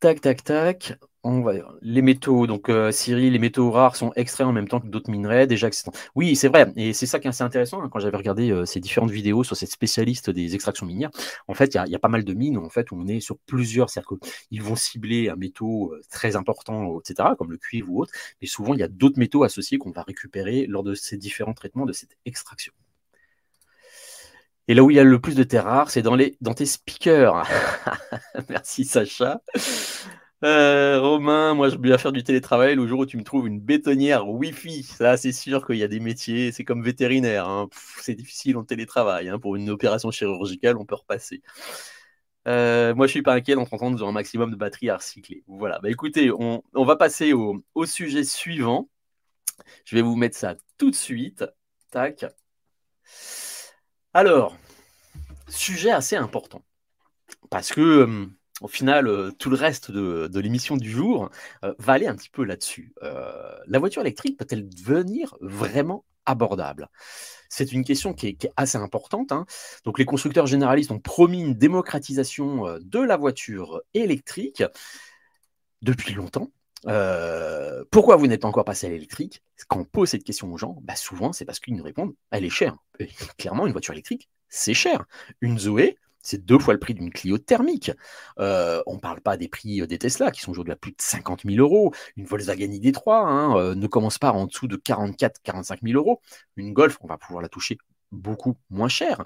Tac, 0.00 0.20
tac, 0.20 0.44
tac. 0.44 0.98
On 1.22 1.40
va... 1.40 1.54
Les 1.80 2.02
métaux, 2.02 2.46
donc 2.46 2.68
euh, 2.68 2.92
les 3.08 3.38
métaux 3.38 3.70
rares 3.70 3.96
sont 3.96 4.12
extraits 4.16 4.46
en 4.46 4.52
même 4.52 4.68
temps 4.68 4.78
que 4.78 4.86
d'autres 4.88 5.10
minerais, 5.10 5.46
déjà 5.46 5.70
Oui, 6.14 6.36
c'est 6.36 6.48
vrai, 6.48 6.70
et 6.76 6.92
c'est 6.92 7.06
ça 7.06 7.18
qui 7.18 7.26
est 7.26 7.30
assez 7.30 7.42
intéressant 7.42 7.82
hein, 7.82 7.88
quand 7.90 8.00
j'avais 8.00 8.18
regardé 8.18 8.50
euh, 8.50 8.66
ces 8.66 8.80
différentes 8.80 9.10
vidéos 9.10 9.42
sur 9.42 9.56
cette 9.56 9.70
spécialiste 9.70 10.28
des 10.28 10.54
extractions 10.54 10.84
minières. 10.84 11.10
En 11.48 11.54
fait, 11.54 11.74
il 11.74 11.90
y, 11.90 11.94
a 11.94 11.98
pas 11.98 12.08
mal 12.08 12.24
de 12.24 12.34
mines 12.34 12.58
en 12.58 12.68
fait, 12.68 12.90
où 12.90 12.96
on 12.96 13.06
est 13.06 13.20
sur 13.20 13.38
plusieurs, 13.38 13.88
c'est-à-dire 13.88 14.18
qu'ils 14.18 14.62
vont 14.62 14.76
cibler 14.76 15.30
un 15.30 15.36
métaux 15.36 15.94
euh, 15.94 16.02
très 16.10 16.36
important, 16.36 17.00
etc., 17.00 17.30
comme 17.38 17.50
le 17.50 17.56
cuivre 17.56 17.90
ou 17.90 18.02
autre, 18.02 18.12
mais 18.42 18.46
souvent 18.46 18.74
il 18.74 18.80
y 18.80 18.82
a 18.82 18.88
d'autres 18.88 19.18
métaux 19.18 19.44
associés 19.44 19.78
qu'on 19.78 19.92
va 19.92 20.02
récupérer 20.02 20.66
lors 20.66 20.82
de 20.82 20.94
ces 20.94 21.16
différents 21.16 21.54
traitements 21.54 21.86
de 21.86 21.94
cette 21.94 22.18
extraction. 22.26 22.74
Et 24.68 24.74
là 24.74 24.82
où 24.82 24.90
il 24.90 24.96
y 24.96 25.00
a 25.00 25.04
le 25.04 25.20
plus 25.20 25.34
de 25.34 25.42
terres 25.42 25.64
rares, 25.64 25.90
c'est 25.90 26.02
dans, 26.02 26.14
les, 26.14 26.36
dans 26.40 26.54
tes 26.54 26.66
speakers. 26.66 27.46
Merci 28.48 28.84
Sacha. 28.84 29.40
Euh, 30.42 31.00
Romain, 31.00 31.54
moi 31.54 31.70
je 31.70 31.76
vais 31.78 31.96
faire 31.96 32.12
du 32.12 32.22
télétravail 32.22 32.74
le 32.74 32.86
jour 32.86 33.00
où 33.00 33.06
tu 33.06 33.16
me 33.16 33.22
trouves 33.24 33.46
une 33.46 33.60
bétonnière 33.60 34.28
Wi-Fi. 34.28 34.82
Ça, 34.82 35.16
c'est 35.16 35.32
sûr 35.32 35.66
qu'il 35.66 35.76
y 35.76 35.82
a 35.82 35.88
des 35.88 36.00
métiers, 36.00 36.52
c'est 36.52 36.64
comme 36.64 36.82
vétérinaire. 36.82 37.48
Hein. 37.48 37.68
C'est 38.00 38.14
difficile 38.14 38.56
en 38.56 38.64
télétravail. 38.64 39.28
Hein. 39.28 39.38
Pour 39.38 39.56
une 39.56 39.70
opération 39.70 40.10
chirurgicale, 40.10 40.76
on 40.76 40.84
peut 40.84 40.96
repasser. 40.96 41.42
Euh, 42.46 42.94
moi, 42.94 43.06
je 43.06 43.12
suis 43.12 43.22
pas 43.22 43.34
inquiet. 43.34 43.54
Dans 43.54 43.64
30 43.64 43.82
ans, 43.82 43.90
nous 43.90 44.02
aurons 44.02 44.10
un 44.10 44.14
maximum 44.14 44.50
de 44.50 44.56
batterie 44.56 44.90
à 44.90 44.96
recycler. 44.96 45.44
Voilà. 45.46 45.78
Bah, 45.80 45.90
écoutez, 45.90 46.30
on, 46.30 46.62
va 46.74 46.96
passer 46.96 47.32
au, 47.32 47.86
sujet 47.86 48.24
suivant. 48.24 48.88
Je 49.84 49.96
vais 49.96 50.02
vous 50.02 50.16
mettre 50.16 50.36
ça 50.36 50.56
tout 50.78 50.90
de 50.90 50.96
suite. 50.96 51.44
Tac. 51.90 52.26
Alors, 54.14 54.56
sujet 55.48 55.90
assez 55.90 56.14
important. 56.14 56.62
Parce 57.50 57.70
que, 57.72 57.80
euh, 57.80 58.26
au 58.60 58.68
final, 58.68 59.08
euh, 59.08 59.32
tout 59.32 59.50
le 59.50 59.56
reste 59.56 59.90
de, 59.90 60.38
l'émission 60.38 60.76
du 60.76 60.88
jour 60.88 61.30
euh, 61.64 61.74
va 61.78 61.94
aller 61.94 62.06
un 62.06 62.14
petit 62.14 62.30
peu 62.30 62.44
là-dessus. 62.44 62.94
la 63.02 63.78
voiture 63.80 64.02
électrique 64.02 64.38
peut-elle 64.38 64.68
devenir 64.68 65.36
vraiment 65.40 66.04
abordable? 66.26 66.88
C'est 67.48 67.72
une 67.72 67.84
question 67.84 68.14
qui 68.14 68.28
est, 68.28 68.48
assez 68.56 68.78
importante. 68.78 69.32
Hein. 69.32 69.46
Donc, 69.84 69.98
les 69.98 70.04
constructeurs 70.04 70.46
généralistes 70.46 70.92
ont 70.92 71.00
promis 71.00 71.42
une 71.42 71.54
démocratisation 71.54 72.78
de 72.80 73.00
la 73.00 73.16
voiture 73.16 73.82
électrique 73.94 74.62
depuis 75.82 76.14
longtemps. 76.14 76.50
Euh, 76.86 77.84
pourquoi 77.90 78.16
vous 78.16 78.26
n'êtes 78.26 78.42
pas 78.42 78.48
encore 78.48 78.64
passé 78.64 78.86
à 78.86 78.90
l'électrique? 78.90 79.42
Quand 79.68 79.80
on 79.80 79.84
pose 79.84 80.10
cette 80.10 80.24
question 80.24 80.52
aux 80.52 80.58
gens, 80.58 80.78
bah 80.82 80.96
souvent 80.96 81.32
c'est 81.32 81.44
parce 81.44 81.60
qu'ils 81.60 81.76
nous 81.76 81.84
répondent 81.84 82.14
elle 82.30 82.44
est 82.44 82.50
chère. 82.50 82.76
clairement, 83.38 83.66
une 83.66 83.72
voiture 83.72 83.94
électrique, 83.94 84.28
c'est 84.48 84.74
cher. 84.74 85.04
Une 85.40 85.58
Zoé, 85.58 85.98
c'est 86.20 86.44
deux 86.44 86.58
fois 86.58 86.74
le 86.74 86.80
prix 86.80 86.94
d'une 86.94 87.10
Clio 87.10 87.38
thermique. 87.38 87.90
Euh, 88.38 88.82
on 88.86 88.94
ne 88.94 89.00
parle 89.00 89.20
pas 89.20 89.36
des 89.36 89.48
prix 89.48 89.80
euh, 89.80 89.86
des 89.86 89.98
Tesla 89.98 90.30
qui 90.30 90.40
sont 90.40 90.50
aujourd'hui 90.50 90.72
à 90.72 90.76
plus 90.76 90.92
de 90.92 90.96
50 90.98 91.42
000 91.44 91.56
euros. 91.58 91.92
Une 92.16 92.26
Volkswagen 92.26 92.68
ID3 92.68 93.26
hein, 93.26 93.74
ne 93.74 93.86
commence 93.86 94.18
pas 94.18 94.32
en 94.32 94.46
dessous 94.46 94.68
de 94.68 94.76
44-45 94.76 95.78
000 95.82 95.98
euros. 95.98 96.20
Une 96.56 96.72
Golf, 96.72 96.98
on 97.00 97.06
va 97.06 97.18
pouvoir 97.18 97.42
la 97.42 97.48
toucher 97.48 97.78
beaucoup 98.12 98.56
moins 98.70 98.88
cher. 98.88 99.24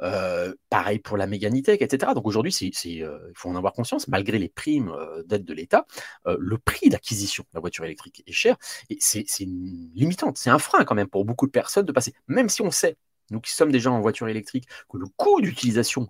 Euh, 0.00 0.54
pareil 0.70 0.98
pour 1.00 1.16
la 1.16 1.26
Méganitech, 1.26 1.82
etc. 1.82 2.12
Donc 2.14 2.26
aujourd'hui, 2.26 2.54
euh, 2.62 3.18
il 3.28 3.34
faut 3.34 3.48
en 3.48 3.56
avoir 3.56 3.72
conscience, 3.72 4.08
malgré 4.08 4.38
les 4.38 4.48
primes 4.48 4.90
euh, 4.90 5.22
d'aide 5.24 5.44
de 5.44 5.54
l'État, 5.54 5.86
le 6.26 6.58
prix 6.58 6.88
d'acquisition 6.88 7.44
de 7.44 7.54
la 7.54 7.60
voiture 7.60 7.84
électrique 7.84 8.22
est 8.26 8.32
cher 8.32 8.56
et 8.90 8.98
c'est 9.00 9.24
limitante, 9.44 10.38
c'est 10.38 10.50
un 10.50 10.58
frein 10.58 10.84
quand 10.84 10.94
même 10.94 11.08
pour 11.08 11.24
beaucoup 11.24 11.46
de 11.46 11.50
personnes 11.50 11.86
de 11.86 11.92
passer, 11.92 12.14
même 12.28 12.48
si 12.48 12.62
on 12.62 12.70
sait, 12.70 12.96
nous 13.30 13.40
qui 13.40 13.52
sommes 13.52 13.72
déjà 13.72 13.90
en 13.90 14.00
voiture 14.00 14.28
électrique, 14.28 14.68
que 14.88 14.98
le 14.98 15.06
coût 15.16 15.40
d'utilisation 15.40 16.08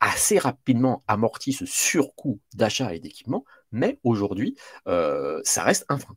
assez 0.00 0.38
rapidement 0.38 1.02
amortit 1.08 1.52
ce 1.52 1.66
surcoût 1.66 2.40
d'achat 2.54 2.94
et 2.94 3.00
d'équipement, 3.00 3.44
mais 3.72 3.98
aujourd'hui, 4.04 4.56
ça 4.86 5.62
reste 5.62 5.86
un 5.88 5.98
frein. 5.98 6.16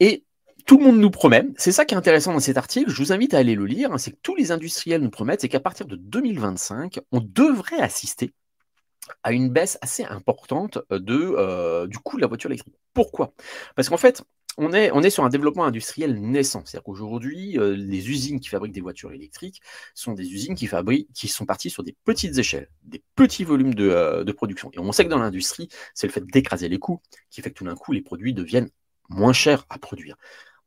Et 0.00 0.24
tout 0.66 0.78
le 0.78 0.84
monde 0.84 0.98
nous 0.98 1.10
promet, 1.10 1.46
c'est 1.56 1.72
ça 1.72 1.84
qui 1.84 1.94
est 1.94 1.98
intéressant 1.98 2.32
dans 2.32 2.40
cet 2.40 2.56
article, 2.56 2.90
je 2.90 3.02
vous 3.02 3.12
invite 3.12 3.34
à 3.34 3.38
aller 3.38 3.54
le 3.54 3.66
lire, 3.66 3.90
c'est 3.98 4.12
que 4.12 4.18
tous 4.22 4.34
les 4.34 4.50
industriels 4.50 5.02
nous 5.02 5.10
promettent, 5.10 5.42
c'est 5.42 5.48
qu'à 5.48 5.60
partir 5.60 5.86
de 5.86 5.96
2025, 5.96 7.00
on 7.12 7.20
devrait 7.20 7.80
assister 7.80 8.32
à 9.22 9.32
une 9.32 9.50
baisse 9.50 9.78
assez 9.82 10.04
importante 10.04 10.78
de, 10.90 11.34
euh, 11.36 11.86
du 11.86 11.98
coût 11.98 12.16
de 12.16 12.22
la 12.22 12.28
voiture 12.28 12.50
électrique. 12.50 12.74
Pourquoi? 12.94 13.34
Parce 13.76 13.90
qu'en 13.90 13.98
fait, 13.98 14.22
on 14.56 14.72
est, 14.72 15.10
sur 15.10 15.24
un 15.24 15.28
développement 15.28 15.64
industriel 15.64 16.20
naissant. 16.20 16.62
C'est-à-dire 16.64 16.84
qu'aujourd'hui, 16.84 17.58
euh, 17.58 17.74
les 17.76 18.08
usines 18.08 18.40
qui 18.40 18.48
fabriquent 18.48 18.72
des 18.72 18.80
voitures 18.80 19.12
électriques 19.12 19.60
sont 19.94 20.12
des 20.12 20.32
usines 20.32 20.54
qui, 20.54 20.66
fabriquent, 20.66 21.12
qui 21.12 21.28
sont 21.28 21.44
parties 21.44 21.70
sur 21.70 21.82
des 21.82 21.96
petites 22.04 22.38
échelles, 22.38 22.68
des 22.84 23.02
petits 23.16 23.44
volumes 23.44 23.74
de, 23.74 23.88
euh, 23.90 24.24
de 24.24 24.32
production. 24.32 24.70
Et 24.72 24.78
on 24.78 24.92
sait 24.92 25.04
que 25.04 25.10
dans 25.10 25.18
l'industrie, 25.18 25.68
c'est 25.94 26.06
le 26.06 26.12
fait 26.12 26.24
d'écraser 26.24 26.68
les 26.68 26.78
coûts 26.78 27.00
qui 27.30 27.42
fait 27.42 27.50
que 27.50 27.56
tout 27.56 27.64
d'un 27.64 27.74
coup, 27.74 27.92
les 27.92 28.02
produits 28.02 28.32
deviennent 28.32 28.70
moins 29.08 29.32
chers 29.32 29.66
à 29.70 29.78
produire. 29.78 30.16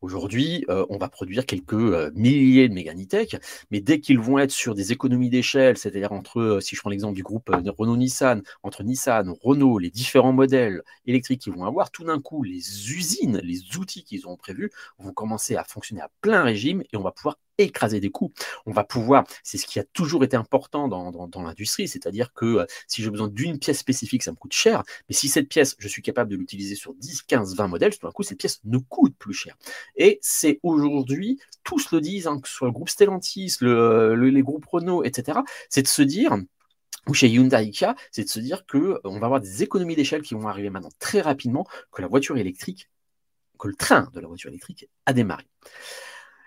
Aujourd'hui, 0.02 0.64
euh, 0.70 0.86
on 0.90 0.98
va 0.98 1.10
produire 1.10 1.46
quelques 1.46 1.74
euh, 1.74 2.12
milliers 2.14 2.70
de 2.70 2.74
Meganitech, 2.74 3.38
mais 3.72 3.82
dès 3.82 4.00
qu'ils 4.00 4.20
vont 4.20 4.38
être 4.38 4.52
sur 4.52 4.76
des 4.76 4.92
économies 4.92 5.30
d'échelle, 5.30 5.76
c'est-à-dire 5.78 6.12
entre, 6.12 6.40
euh, 6.40 6.60
si 6.60 6.76
je 6.76 6.82
prends 6.82 6.92
l'exemple 6.92 7.16
du 7.16 7.24
groupe 7.24 7.50
Renault-Nissan, 7.50 8.44
entre 8.62 8.84
Nissan, 8.84 9.34
Renault, 9.42 9.80
les 9.80 9.90
différents 9.90 10.34
modèles 10.34 10.84
électriques 11.08 11.42
qu'ils 11.42 11.54
vont 11.54 11.66
avoir, 11.66 11.90
tout 11.90 12.04
d'un 12.04 12.20
coup, 12.22 12.44
les 12.44 12.92
usines, 12.92 13.40
les 13.44 13.76
outils 13.78 14.04
qu'ils 14.04 14.28
ont 14.28 14.38
prévus 14.38 14.72
vont 15.00 15.14
commencer 15.14 15.56
à 15.56 15.64
fonctionner 15.64 16.02
à 16.02 16.12
plein 16.22 16.44
régime 16.44 16.84
et 16.94 16.98
on 16.98 17.02
va 17.02 17.12
pouvoir 17.12 17.38
écraser 17.58 18.00
des 18.00 18.10
coûts. 18.10 18.32
On 18.66 18.72
va 18.72 18.84
pouvoir, 18.84 19.26
c'est 19.44 19.58
ce 19.58 19.66
qui 19.66 19.80
a 19.80 19.84
toujours 19.84 20.24
été 20.24 20.36
important 20.36 20.88
dans, 20.88 21.42
l'industrie, 21.42 21.88
c'est-à-dire 21.88 22.34
que 22.34 22.46
euh, 22.46 22.66
si 22.88 23.04
j'ai 23.04 23.10
besoin 23.10 23.28
d'une 23.28 23.60
pièce 23.60 23.80
spécifique, 23.80 24.24
ça 24.24 24.32
me 24.32 24.36
coûte 24.36 24.54
cher, 24.54 24.84
mais 25.08 25.16
si 25.16 25.28
cette 25.28 25.48
pièce, 25.48 25.76
je 25.78 25.88
suis 25.88 26.02
capable 26.02 26.32
de 26.32 26.36
l'utiliser 26.36 26.76
sur 26.76 26.94
10, 26.96 27.22
15, 27.24 27.56
20 27.56 27.68
modèles, 27.68 27.98
tout 27.98 28.06
d'un 28.06 28.12
coup, 28.12 28.24
cette 28.24 28.40
pièce 28.40 28.60
ne 28.66 28.78
coûte 28.78 29.16
plus 29.18 29.34
cher. 29.34 29.56
Et 29.96 30.20
c'est 30.22 30.60
aujourd'hui, 30.64 31.40
tous 31.64 31.92
le 31.92 32.02
disent, 32.02 32.28
hein, 32.28 32.40
que 32.40 32.48
ce 32.48 32.56
soit 32.56 32.68
le 32.68 32.74
groupe 32.74 32.90
Stellantis, 32.90 33.58
le, 33.62 34.16
les 34.16 34.42
groupes 34.42 34.66
Renault, 34.66 35.04
etc., 35.04 35.40
c'est 35.70 35.84
de 35.84 35.88
se 35.88 36.02
dire, 36.02 36.38
ou 37.08 37.14
chez 37.14 37.30
Hyundai 37.30 37.70
Kia, 37.72 37.96
c'est 38.12 38.24
de 38.24 38.30
se 38.30 38.40
dire 38.40 38.66
qu'on 38.66 38.80
euh, 38.80 39.20
va 39.20 39.26
avoir 39.26 39.40
des 39.40 39.64
économies 39.64 39.96
d'échelle 39.96 40.22
qui 40.22 40.34
vont 40.34 40.48
arriver 40.48 40.70
maintenant 40.70 40.92
très 41.00 41.22
rapidement, 41.22 41.66
que 41.92 42.02
la 42.02 42.08
voiture 42.08 42.38
électrique, 42.38 42.90
que 43.58 43.68
le 43.68 43.76
train 43.76 44.10
de 44.14 44.20
la 44.20 44.28
voiture 44.28 44.50
électrique 44.50 44.90
a 45.06 45.14
démarré. 45.14 45.46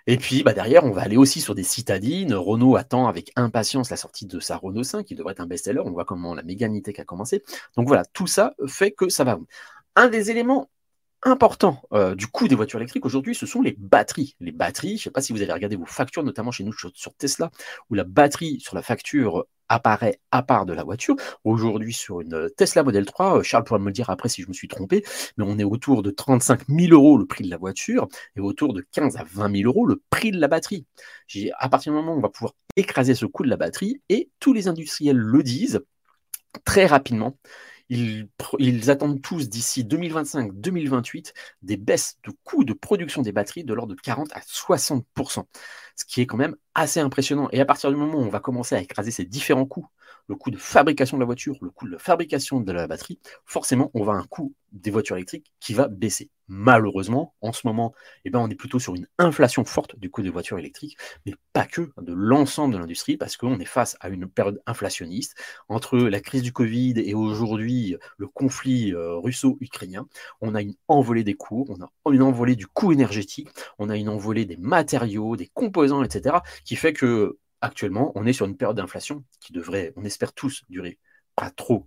Et 0.07 0.17
puis 0.17 0.43
bah, 0.43 0.53
derrière, 0.53 0.85
on 0.85 0.91
va 0.91 1.03
aller 1.03 1.17
aussi 1.17 1.41
sur 1.41 1.55
des 1.55 1.63
citadines. 1.63 2.35
Renault 2.35 2.77
attend 2.77 3.07
avec 3.07 3.33
impatience 3.37 3.91
la 3.91 3.97
sortie 3.97 4.27
de 4.27 4.41
sa 4.41 4.57
Renault 4.57 4.83
5, 4.83 5.05
qui 5.05 5.15
devrait 5.15 5.33
être 5.33 5.41
un 5.41 5.47
best-seller. 5.47 5.83
On 5.85 5.91
voit 5.91 6.05
comment 6.05 6.35
la 6.35 6.43
Mégane 6.43 6.81
a 6.99 7.05
commencé. 7.05 7.43
Donc 7.77 7.87
voilà, 7.87 8.05
tout 8.05 8.27
ça 8.27 8.55
fait 8.67 8.93
que 8.93 9.09
ça 9.09 9.25
va. 9.25 9.39
Un 9.97 10.09
des 10.09 10.31
éléments 10.31 10.71
importants 11.23 11.83
euh, 11.93 12.15
du 12.15 12.27
coût 12.27 12.49
des 12.49 12.55
voitures 12.55 12.79
électriques 12.79 13.05
aujourd'hui, 13.05 13.35
ce 13.35 13.47
sont 13.47 13.61
les 13.61 13.77
batteries. 13.79 14.37
Les 14.41 14.53
batteries, 14.53 14.91
je 14.91 14.95
ne 14.95 15.05
sais 15.05 15.11
pas 15.11 15.21
si 15.21 15.33
vous 15.33 15.43
avez 15.43 15.53
regardé 15.53 15.77
vos 15.77 15.87
factures, 15.87 16.23
notamment 16.23 16.51
chez 16.51 16.65
nous 16.65 16.73
sur 16.73 17.15
Tesla, 17.15 17.51
où 17.91 17.95
la 17.95 18.05
batterie 18.05 18.61
sur 18.61 18.75
la 18.75 18.83
facture 18.83 19.47
apparaît 19.71 20.21
à 20.33 20.43
part 20.43 20.67
de 20.67 20.75
la 20.75 20.85
voiture. 20.85 21.17
Aujourd'hui, 21.45 21.95
sur 21.95 22.21
une 22.21 22.51
Tesla 22.57 22.83
Model 22.83 23.07
3, 23.07 23.39
euh, 23.39 23.43
Charles 23.43 23.65
pourra 23.65 23.79
me 23.79 23.87
le 23.87 23.93
dire 23.93 24.11
après 24.11 24.29
si 24.29 24.43
je 24.43 24.49
me 24.49 24.53
suis 24.53 24.69
trompé, 24.69 25.03
mais 25.39 25.45
on 25.47 25.59
est 25.59 25.65
autour 25.65 26.03
de 26.03 26.11
35 26.11 26.69
000 26.69 26.93
euros 26.93 27.17
le 27.17 27.25
prix 27.25 27.45
de 27.45 27.51
la 27.51 27.57
voiture 27.57 28.09
et 28.37 28.41
autour 28.41 28.75
de 28.75 28.85
15 28.93 29.17
à 29.17 29.25
20 29.25 29.57
000 29.57 29.69
euros 29.69 29.87
le 29.87 30.03
prix 30.11 30.33
de 30.33 30.39
la 30.39 30.49
batterie. 30.49 30.85
À 31.59 31.69
partir 31.69 31.93
du 31.93 31.97
moment 31.99 32.15
où 32.15 32.19
on 32.19 32.21
va 32.21 32.29
pouvoir 32.29 32.55
écraser 32.77 33.15
ce 33.15 33.27
coût 33.27 33.45
de 33.45 33.49
la 33.49 33.57
batterie, 33.57 34.03
et 34.09 34.31
tous 34.41 34.53
les 34.53 34.69
industriels 34.69 35.17
le 35.17 35.43
disent, 35.43 35.81
très 36.65 36.87
rapidement, 36.87 37.37
ils, 37.91 38.91
attendent 38.91 39.21
tous 39.21 39.49
d'ici 39.49 39.83
2025-2028 39.83 41.33
des 41.63 41.77
baisses 41.77 42.19
de 42.25 42.33
coûts 42.45 42.65
de 42.65 42.73
production 42.73 43.23
des 43.23 43.33
batteries 43.33 43.65
de 43.65 43.75
l'ordre 43.75 43.95
de 43.95 44.01
40 44.01 44.31
à 44.33 44.41
60% 44.41 45.45
ce 46.01 46.07
qui 46.07 46.23
est 46.23 46.27
quand 46.27 46.39
même 46.39 46.57
assez 46.75 46.99
impressionnant. 46.99 47.49
Et 47.53 47.61
à 47.61 47.67
partir 47.67 47.91
du 47.91 47.97
moment 47.97 48.19
où 48.19 48.23
on 48.23 48.31
va 48.31 48.41
commencer 48.41 48.75
à 48.75 48.81
écraser 48.81 49.11
ces 49.11 49.27
différents 49.27 49.67
coûts, 49.67 49.87
le 50.29 50.35
coût 50.35 50.51
de 50.51 50.57
fabrication 50.57 51.19
de 51.19 51.21
la 51.21 51.27
voiture, 51.27 51.59
le 51.61 51.71
coût 51.71 51.89
de 51.89 51.99
fabrication 51.99 52.61
de 52.61 52.73
la 52.73 52.87
batterie, 52.87 53.19
forcément, 53.45 53.91
on 53.93 54.03
va 54.03 54.15
un 54.15 54.25
coût 54.25 54.55
des 54.73 54.91
voitures 54.91 55.17
électriques 55.17 55.53
qui 55.61 55.75
va 55.75 55.89
baisser. 55.89 56.31
Malheureusement, 56.53 57.33
en 57.43 57.53
ce 57.53 57.65
moment, 57.65 57.95
eh 58.25 58.31
ben, 58.31 58.41
on 58.41 58.51
est 58.51 58.57
plutôt 58.57 58.81
sur 58.81 58.97
une 58.97 59.07
inflation 59.19 59.65
forte 59.65 59.97
du 60.01 60.11
coût 60.11 60.21
des 60.21 60.31
voitures 60.31 60.59
électriques, 60.59 60.97
mais 61.25 61.33
pas 61.53 61.65
que 61.65 61.93
de 62.03 62.13
l'ensemble 62.13 62.75
de 62.75 62.79
l'industrie, 62.79 63.17
parce 63.17 63.37
qu'on 63.37 63.61
est 63.61 63.65
face 63.65 63.97
à 64.01 64.09
une 64.09 64.27
période 64.29 64.61
inflationniste 64.67 65.37
entre 65.69 65.97
la 65.97 66.19
crise 66.21 66.43
du 66.43 66.53
Covid 66.53 66.95
et 66.97 67.15
aujourd'hui 67.15 67.95
le 68.19 68.27
conflit 68.27 68.93
euh, 68.93 69.15
russo-ukrainien. 69.15 70.09
On 70.41 70.57
a 70.57 70.61
une 70.61 70.75
envolée 70.89 71.23
des 71.23 71.35
cours, 71.35 71.71
on 71.71 71.81
a 71.85 72.13
une 72.13 72.23
envolée 72.23 72.57
du 72.57 72.67
coût 72.67 72.91
énergétique, 72.91 73.49
on 73.79 73.89
a 73.89 73.97
une 73.97 74.09
envolée 74.09 74.45
des 74.45 74.57
matériaux, 74.57 75.37
des 75.37 75.47
composants, 75.55 76.03
etc., 76.03 76.39
qui 76.65 76.75
fait 76.75 76.93
que 76.93 77.39
actuellement, 77.61 78.11
on 78.17 78.27
est 78.27 78.33
sur 78.33 78.47
une 78.47 78.57
période 78.57 78.77
d'inflation 78.77 79.23
qui 79.39 79.53
devrait, 79.53 79.93
on 79.95 80.05
espère 80.05 80.33
tous, 80.33 80.65
durer 80.69 80.99
pas 81.37 81.51
trop 81.51 81.87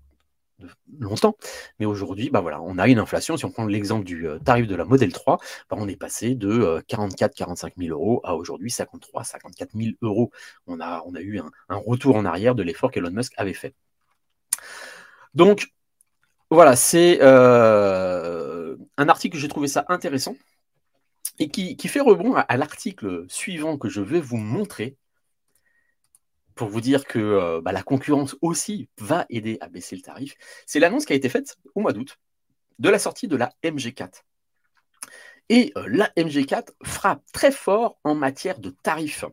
longtemps. 1.00 1.36
Mais 1.80 1.86
aujourd'hui, 1.86 2.30
bah 2.30 2.44
on 2.62 2.78
a 2.78 2.88
une 2.88 3.00
inflation. 3.00 3.38
Si 3.38 3.46
on 3.46 3.52
prend 3.52 3.66
l'exemple 3.66 4.06
du 4.06 4.28
euh, 4.28 4.40
tarif 4.40 4.68
de 4.68 4.76
la 4.76 4.86
Model 4.86 5.12
3, 5.12 5.38
bah 5.70 5.78
on 5.80 5.88
est 5.88 5.96
passé 5.96 6.36
de 6.36 6.82
44-45 6.88 7.66
euh, 7.66 7.70
000 7.78 8.00
euros 8.00 8.22
à 8.24 8.36
aujourd'hui 8.36 8.70
53-54 8.70 9.70
000 9.76 9.96
euros. 10.02 10.32
On 10.68 10.80
a, 10.80 11.04
on 11.06 11.16
a 11.16 11.22
eu 11.22 11.40
un, 11.40 11.52
retour 11.70 12.16
en 12.16 12.26
arrière 12.26 12.56
de 12.56 12.64
l'effort 12.64 12.92
qu'Elon 12.92 13.12
Musk 13.12 13.34
avait 13.38 13.54
fait. 13.54 13.74
Donc, 15.34 15.68
voilà, 16.50 16.76
c'est 16.76 17.20
euh, 17.22 18.76
un 18.98 19.10
article 19.10 19.36
que 19.36 19.42
j'ai 19.42 19.48
trouvé 19.48 19.68
ça 19.68 19.86
intéressant 19.90 20.36
et 21.40 21.50
qui, 21.50 21.76
fait 21.88 22.00
rebond 22.00 22.36
à 22.36 22.58
l'article 22.58 23.26
suivant 23.28 23.78
que 23.78 23.90
je 23.90 24.02
vais 24.02 24.22
vous 24.22 24.38
montrer 24.38 24.98
pour 26.56 26.70
vous 26.70 26.82
dire 26.82 27.06
que 27.06 27.20
euh, 27.20 27.62
bah, 27.62 27.72
la 27.72 27.84
concurrence 27.84 28.36
aussi 28.42 28.90
va 29.00 29.26
aider 29.30 29.58
à 29.62 29.70
baisser 29.70 29.96
le 29.96 30.02
tarif, 30.02 30.36
c'est 30.66 30.80
l'annonce 30.80 31.06
qui 31.06 31.14
a 31.14 31.16
été 31.16 31.30
faite 31.30 31.58
au 31.76 31.82
mois 31.82 31.94
d'août 31.94 32.18
de 32.80 32.90
la 32.90 33.00
sortie 33.00 33.28
de 33.28 33.36
la 33.36 33.52
MG4. 33.64 34.24
Et 35.50 35.72
euh, 35.78 35.86
la 35.88 36.10
MG4 36.18 36.70
frappe 36.84 37.24
très 37.34 37.52
fort 37.52 37.98
en 38.04 38.16
matière 38.16 38.60
de 38.60 38.70
tarifs. 38.70 39.26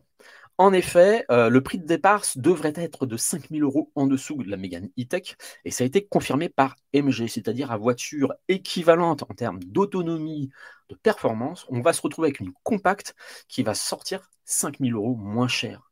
En 0.57 0.73
effet, 0.73 1.25
euh, 1.31 1.49
le 1.49 1.63
prix 1.63 1.79
de 1.79 1.85
départ 1.85 2.23
devrait 2.35 2.73
être 2.75 3.07
de 3.07 3.17
5000 3.17 3.63
euros 3.63 3.91
en 3.95 4.05
dessous 4.05 4.43
de 4.43 4.49
la 4.49 4.57
Mégane 4.57 4.89
E-Tech, 4.99 5.35
et 5.65 5.71
ça 5.71 5.83
a 5.83 5.87
été 5.87 6.05
confirmé 6.05 6.49
par 6.49 6.75
MG, 6.93 7.27
c'est-à-dire 7.27 7.71
à 7.71 7.77
voiture 7.77 8.33
équivalente 8.47 9.23
en 9.23 9.33
termes 9.33 9.63
d'autonomie, 9.63 10.51
de 10.89 10.95
performance, 10.95 11.65
on 11.69 11.81
va 11.81 11.93
se 11.93 12.01
retrouver 12.01 12.27
avec 12.27 12.41
une 12.41 12.51
compacte 12.63 13.15
qui 13.47 13.63
va 13.63 13.73
sortir 13.73 14.29
5000 14.45 14.93
euros 14.93 15.15
moins 15.15 15.47
cher. 15.47 15.90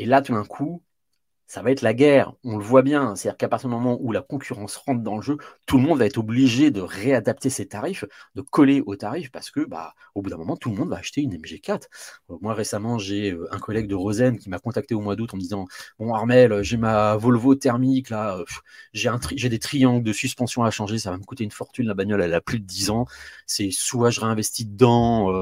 Et 0.00 0.06
là, 0.06 0.20
tout 0.20 0.32
d'un 0.34 0.44
coup, 0.44 0.82
ça 1.50 1.62
va 1.62 1.72
être 1.72 1.82
la 1.82 1.94
guerre. 1.94 2.32
On 2.44 2.58
le 2.58 2.62
voit 2.62 2.82
bien. 2.82 3.16
C'est-à-dire 3.16 3.36
qu'à 3.36 3.48
partir 3.48 3.68
du 3.68 3.74
moment 3.74 3.98
où 4.00 4.12
la 4.12 4.22
concurrence 4.22 4.76
rentre 4.76 5.02
dans 5.02 5.16
le 5.16 5.22
jeu, 5.22 5.36
tout 5.66 5.78
le 5.78 5.82
monde 5.82 5.98
va 5.98 6.06
être 6.06 6.18
obligé 6.18 6.70
de 6.70 6.80
réadapter 6.80 7.50
ses 7.50 7.66
tarifs, 7.66 8.04
de 8.36 8.40
coller 8.40 8.80
aux 8.86 8.94
tarifs, 8.94 9.32
parce 9.32 9.50
que, 9.50 9.64
bah, 9.64 9.94
au 10.14 10.22
bout 10.22 10.30
d'un 10.30 10.36
moment, 10.36 10.56
tout 10.56 10.70
le 10.70 10.76
monde 10.76 10.90
va 10.90 10.98
acheter 10.98 11.22
une 11.22 11.34
MG4. 11.34 11.88
Euh, 12.30 12.36
moi, 12.40 12.54
récemment, 12.54 12.98
j'ai 12.98 13.32
euh, 13.32 13.48
un 13.52 13.58
collègue 13.58 13.88
de 13.88 13.96
Rosen 13.96 14.38
qui 14.38 14.48
m'a 14.48 14.60
contacté 14.60 14.94
au 14.94 15.00
mois 15.00 15.16
d'août 15.16 15.34
en 15.34 15.38
me 15.38 15.42
disant 15.42 15.66
Bon, 15.98 16.14
Armel, 16.14 16.62
j'ai 16.62 16.76
ma 16.76 17.16
Volvo 17.16 17.56
thermique, 17.56 18.10
là, 18.10 18.38
euh, 18.38 18.44
j'ai 18.92 19.48
des 19.48 19.58
triangles 19.58 20.04
de 20.04 20.12
suspension 20.12 20.62
à 20.62 20.70
changer, 20.70 21.00
ça 21.00 21.10
va 21.10 21.18
me 21.18 21.24
coûter 21.24 21.42
une 21.42 21.50
fortune. 21.50 21.88
La 21.88 21.94
bagnole, 21.94 22.22
elle 22.22 22.34
a 22.34 22.40
plus 22.40 22.60
de 22.60 22.64
10 22.64 22.90
ans. 22.90 23.06
C'est 23.46 23.72
soit 23.72 24.10
je 24.10 24.20
réinvestis 24.20 24.66
dedans, 24.66 25.32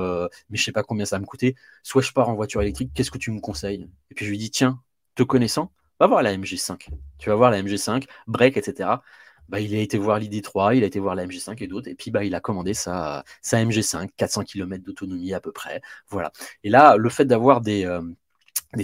mais 0.48 0.56
je 0.56 0.64
sais 0.64 0.72
pas 0.72 0.82
combien 0.82 1.04
ça 1.04 1.16
va 1.16 1.20
me 1.20 1.26
coûter, 1.26 1.54
soit 1.82 2.00
je 2.00 2.12
pars 2.12 2.30
en 2.30 2.34
voiture 2.34 2.62
électrique. 2.62 2.92
Qu'est-ce 2.94 3.10
que 3.10 3.18
tu 3.18 3.30
me 3.30 3.40
conseilles? 3.40 3.90
Et 4.10 4.14
puis 4.14 4.24
je 4.24 4.30
lui 4.30 4.38
dis 4.38 4.50
Tiens, 4.50 4.80
te 5.14 5.22
connaissant, 5.22 5.72
Va 6.00 6.06
voir 6.06 6.22
la 6.22 6.36
MG5. 6.36 6.88
Tu 7.18 7.28
vas 7.28 7.34
voir 7.34 7.50
la 7.50 7.62
MG5, 7.62 8.06
break, 8.26 8.56
etc. 8.56 9.02
Bah, 9.48 9.60
il 9.60 9.74
a 9.74 9.78
été 9.80 9.96
voir 9.98 10.18
l'ID3, 10.18 10.76
il 10.76 10.84
a 10.84 10.86
été 10.86 11.00
voir 11.00 11.14
la 11.14 11.26
MG5 11.26 11.62
et 11.62 11.66
d'autres, 11.66 11.88
et 11.88 11.94
puis 11.94 12.10
bah, 12.10 12.22
il 12.24 12.34
a 12.34 12.40
commandé 12.40 12.74
sa, 12.74 13.24
sa 13.40 13.64
MG5, 13.64 14.10
400 14.16 14.44
km 14.44 14.84
d'autonomie 14.84 15.32
à 15.32 15.40
peu 15.40 15.52
près. 15.52 15.80
Voilà. 16.08 16.32
Et 16.64 16.70
là, 16.70 16.96
le 16.96 17.08
fait 17.08 17.24
d'avoir 17.24 17.62
des, 17.62 17.84
euh, 17.86 18.02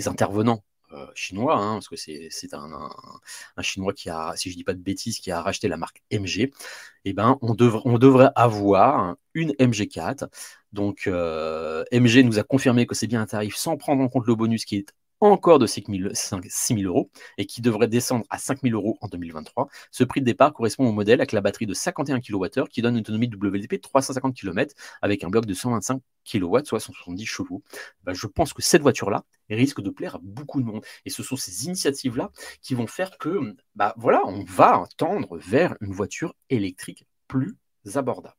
intervenants 0.07 0.65
euh, 0.93 1.07
chinois, 1.15 1.57
hein, 1.57 1.75
parce 1.75 1.89
que 1.89 1.97
c'est 1.97 2.55
un, 2.55 2.91
chinois 3.61 3.93
qui 3.93 4.09
a, 4.09 4.33
si 4.37 4.51
je 4.51 4.57
dis 4.57 4.65
pas 4.65 4.75
de 4.75 4.81
bêtises, 4.81 5.19
qui 5.19 5.31
a 5.31 5.43
racheté 5.43 5.69
la 5.69 5.77
marque 5.77 6.03
MG, 6.11 6.51
eh 7.05 7.13
ben, 7.13 7.39
on, 7.43 7.55
devrait, 7.55 7.83
on 7.85 7.99
devrait 7.99 8.31
avoir 8.35 9.17
une 9.35 9.53
MG4. 9.53 10.29
Donc 10.73 11.07
euh, 11.07 11.85
MG 11.93 12.25
nous 12.25 12.39
a 12.39 12.43
confirmé 12.43 12.87
que 12.87 12.95
c'est 12.95 13.07
bien 13.07 13.21
un 13.23 13.27
tarif 13.27 13.57
sans 13.57 13.77
prendre 13.77 14.03
en 14.03 14.09
compte 14.09 14.27
le 14.27 14.35
bonus 14.35 14.65
qui 14.65 14.77
est 14.77 14.93
encore 15.31 15.59
de 15.59 15.67
6 15.67 15.85
000 15.89 16.83
euros 16.85 17.11
et 17.39 17.47
qui 17.47 17.61
devrait 17.61 17.89
descendre 17.89 18.25
à 18.31 18.39
5 18.39 18.63
000 18.63 18.75
euros 18.75 18.99
en 19.01 19.09
2023. 19.09 19.69
Ce 19.91 20.05
prix 20.05 20.21
de 20.21 20.27
départ 20.27 20.53
correspond 20.53 20.89
au 20.89 20.93
modèle 20.93 21.21
avec 21.21 21.33
la 21.33 21.41
batterie 21.41 21.67
de 21.67 21.75
51 21.75 22.21
kWh 22.21 22.69
qui 22.71 22.83
donne 22.83 22.95
une 22.95 23.01
autonomie 23.01 23.31
WLTP 23.33 23.75
de 23.75 23.81
350 23.81 24.35
km 24.35 24.75
avec 25.03 25.25
un 25.25 25.29
bloc 25.29 25.47
de 25.47 25.55
125 25.55 26.01
kW, 26.25 26.59
soit 26.65 26.81
170 26.81 27.27
chevaux. 27.27 27.63
Bah, 28.03 28.13
je 28.15 28.27
pense 28.27 28.53
que 28.53 28.63
cette 28.63 28.83
voiture-là 28.83 29.25
risque 29.51 29.81
de 29.81 29.91
plaire 29.91 30.17
à 30.17 30.21
beaucoup 30.23 30.61
de 30.61 30.67
monde. 30.67 30.85
Et 31.05 31.11
ce 31.11 31.23
sont 31.23 31.37
ces 31.37 31.67
initiatives-là 31.67 32.31
qui 32.63 32.75
vont 32.75 32.87
faire 32.87 33.19
que, 33.19 33.55
bah, 33.75 33.95
voilà, 33.97 34.23
on 34.27 34.45
va 34.45 34.85
tendre 34.97 35.37
vers 35.39 35.77
une 35.81 35.93
voiture 35.93 36.35
électrique 36.51 37.07
plus 37.29 37.57
abordable. 37.95 38.37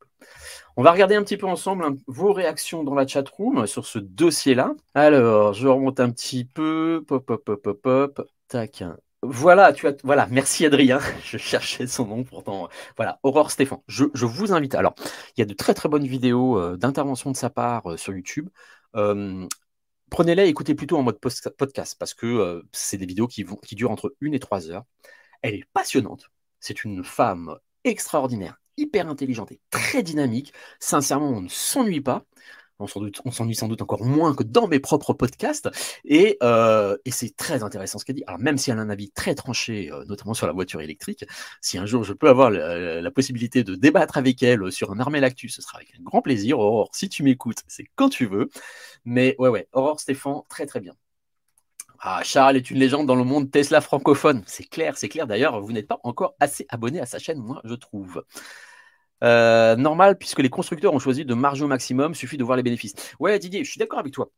On 0.78 0.84
va 0.84 0.92
regarder 0.92 1.16
un 1.16 1.24
petit 1.24 1.38
peu 1.38 1.48
ensemble 1.48 1.86
hein, 1.86 1.96
vos 2.08 2.34
réactions 2.34 2.84
dans 2.84 2.96
la 2.96 3.08
chat 3.08 3.28
room 3.30 3.66
sur 3.66 3.86
ce 3.86 4.00
dossier-là. 4.00 4.74
Alors, 4.94 5.54
je 5.54 5.68
remonte 5.68 6.00
un 6.00 6.12
petit 6.12 6.46
peu. 6.46 7.04
Pop, 7.08 7.26
pop, 7.26 7.44
pop, 7.44 7.62
pop, 7.62 7.82
pop. 7.82 8.28
Tac. 8.48 8.84
Voilà, 9.28 9.74
tu 9.74 9.88
as, 9.88 9.96
voilà, 10.04 10.28
merci 10.28 10.66
Adrien. 10.66 11.00
Je 11.24 11.38
cherchais 11.38 11.88
son 11.88 12.06
nom 12.06 12.24
pourtant. 12.24 12.70
Voilà, 12.96 13.20
Aurore 13.24 13.50
Stéphane. 13.52 13.80
Je, 13.88 14.06
vous 14.26 14.54
invite. 14.54 14.76
Alors, 14.76 14.94
il 15.36 15.40
y 15.40 15.42
a 15.42 15.46
de 15.46 15.54
très 15.54 15.74
très 15.74 15.90
bonnes 15.90 16.06
vidéos 16.06 16.60
euh, 16.60 16.78
d'intervention 16.78 17.32
de 17.32 17.36
sa 17.36 17.50
part 17.50 17.92
euh, 17.92 17.98
sur 17.98 18.14
YouTube. 18.14 18.50
Euh, 18.96 19.48
prenez-les 20.12 20.46
et 20.46 20.50
écoutez 20.50 20.76
plutôt 20.76 20.98
en 20.98 21.04
mode 21.04 21.20
podcast 21.20 21.96
parce 21.98 22.14
que 22.14 22.64
c'est 22.72 22.98
des 22.98 23.06
vidéos 23.06 23.28
qui, 23.28 23.46
qui 23.66 23.76
durent 23.76 23.92
entre 23.92 24.16
une 24.22 24.34
et 24.36 24.40
trois 24.40 24.70
heures. 24.70 24.84
Elle 25.42 25.56
est 25.56 25.66
passionnante. 25.74 26.30
C'est 26.60 26.84
une 26.84 27.04
femme 27.04 27.58
extraordinaire, 27.84 28.60
hyper 28.78 29.08
intelligente 29.08 29.52
et 29.52 29.60
très 29.70 30.04
dynamique. 30.04 30.54
Sincèrement, 30.80 31.30
on 31.30 31.42
ne 31.42 31.50
s'ennuie 31.50 32.02
pas. 32.02 32.26
On 32.78 32.88
s'ennuie 32.88 33.56
sans 33.56 33.70
doute 33.70 33.82
encore 33.82 34.04
moins 34.04 34.36
que 34.36 34.44
dans 34.44 34.68
mes 34.68 34.80
propres 34.80 35.14
podcasts. 35.14 35.70
Et, 36.04 36.38
euh, 36.44 36.98
c'est 37.10 37.36
très 37.38 37.64
intéressant 37.64 38.00
ce 38.00 38.06
qu'elle 38.06 38.18
dit. 38.18 38.24
Alors, 38.28 38.40
même 38.40 38.58
si 38.58 38.70
elle 38.70 38.80
a 38.80 38.82
un 38.82 38.90
avis 38.90 39.12
très 39.12 39.34
tranché, 39.34 39.90
euh, 39.92 40.04
notamment 40.06 40.34
sur 40.34 40.46
la 40.46 40.52
voiture 40.52 40.82
électrique, 40.82 41.26
si 41.62 41.78
un 41.78 41.86
jour 41.86 42.04
je 42.04 42.12
peux 42.14 42.28
avoir 42.28 42.52
la, 42.52 43.12
possibilité 43.12 43.64
de 43.64 43.76
débattre 43.76 44.18
avec 44.18 44.44
elle 44.44 44.72
sur 44.74 44.92
un 44.92 45.00
Armel 45.00 45.24
Actu, 45.24 45.48
ce 45.48 45.62
sera 45.62 45.78
avec 45.78 45.94
un 45.98 46.04
grand 46.04 46.22
plaisir. 46.22 46.60
Aurore, 46.60 46.90
si 46.94 47.08
tu 47.08 47.24
m'écoutes, 47.24 47.60
c'est 47.68 47.86
quand 47.96 48.10
tu 48.10 48.26
veux. 48.26 48.50
Mais 49.06 49.36
ouais, 49.40 49.50
ouais, 49.50 49.68
Aurore 49.72 50.00
Stéphane, 50.02 50.42
très 50.50 50.66
très 50.66 50.82
bien. 50.82 50.96
Ah, 52.00 52.22
Charles 52.24 52.58
est 52.58 52.70
une 52.70 52.80
légende 52.80 53.08
dans 53.08 53.16
le 53.16 53.24
monde 53.24 53.50
Tesla 53.52 53.82
francophone. 53.82 54.44
C'est 54.48 54.64
clair, 54.70 54.98
c'est 54.98 55.10
clair. 55.10 55.28
D'ailleurs, 55.28 55.62
vous 55.62 55.72
n'êtes 55.72 55.88
pas 55.88 56.00
encore 56.04 56.36
assez 56.40 56.66
abonné 56.70 57.00
à 57.00 57.06
sa 57.06 57.20
chaîne, 57.20 57.40
moi, 57.40 57.62
je 57.64 57.74
trouve. 57.74 58.24
Euh, 59.24 59.76
normal, 59.76 60.18
puisque 60.18 60.40
les 60.40 60.50
constructeurs 60.50 60.94
ont 60.94 61.00
choisi 61.00 61.26
de 61.26 61.34
marger 61.34 61.64
au 61.64 61.68
maximum, 61.68 62.14
suffit 62.14 62.38
de 62.38 62.44
voir 62.44 62.58
les 62.58 62.64
bénéfices. 62.64 62.94
Ouais, 63.20 63.40
Didier, 63.40 63.64
je 63.64 63.72
suis 63.72 63.80
d'accord 63.80 64.00
avec 64.00 64.14
toi. 64.14 64.30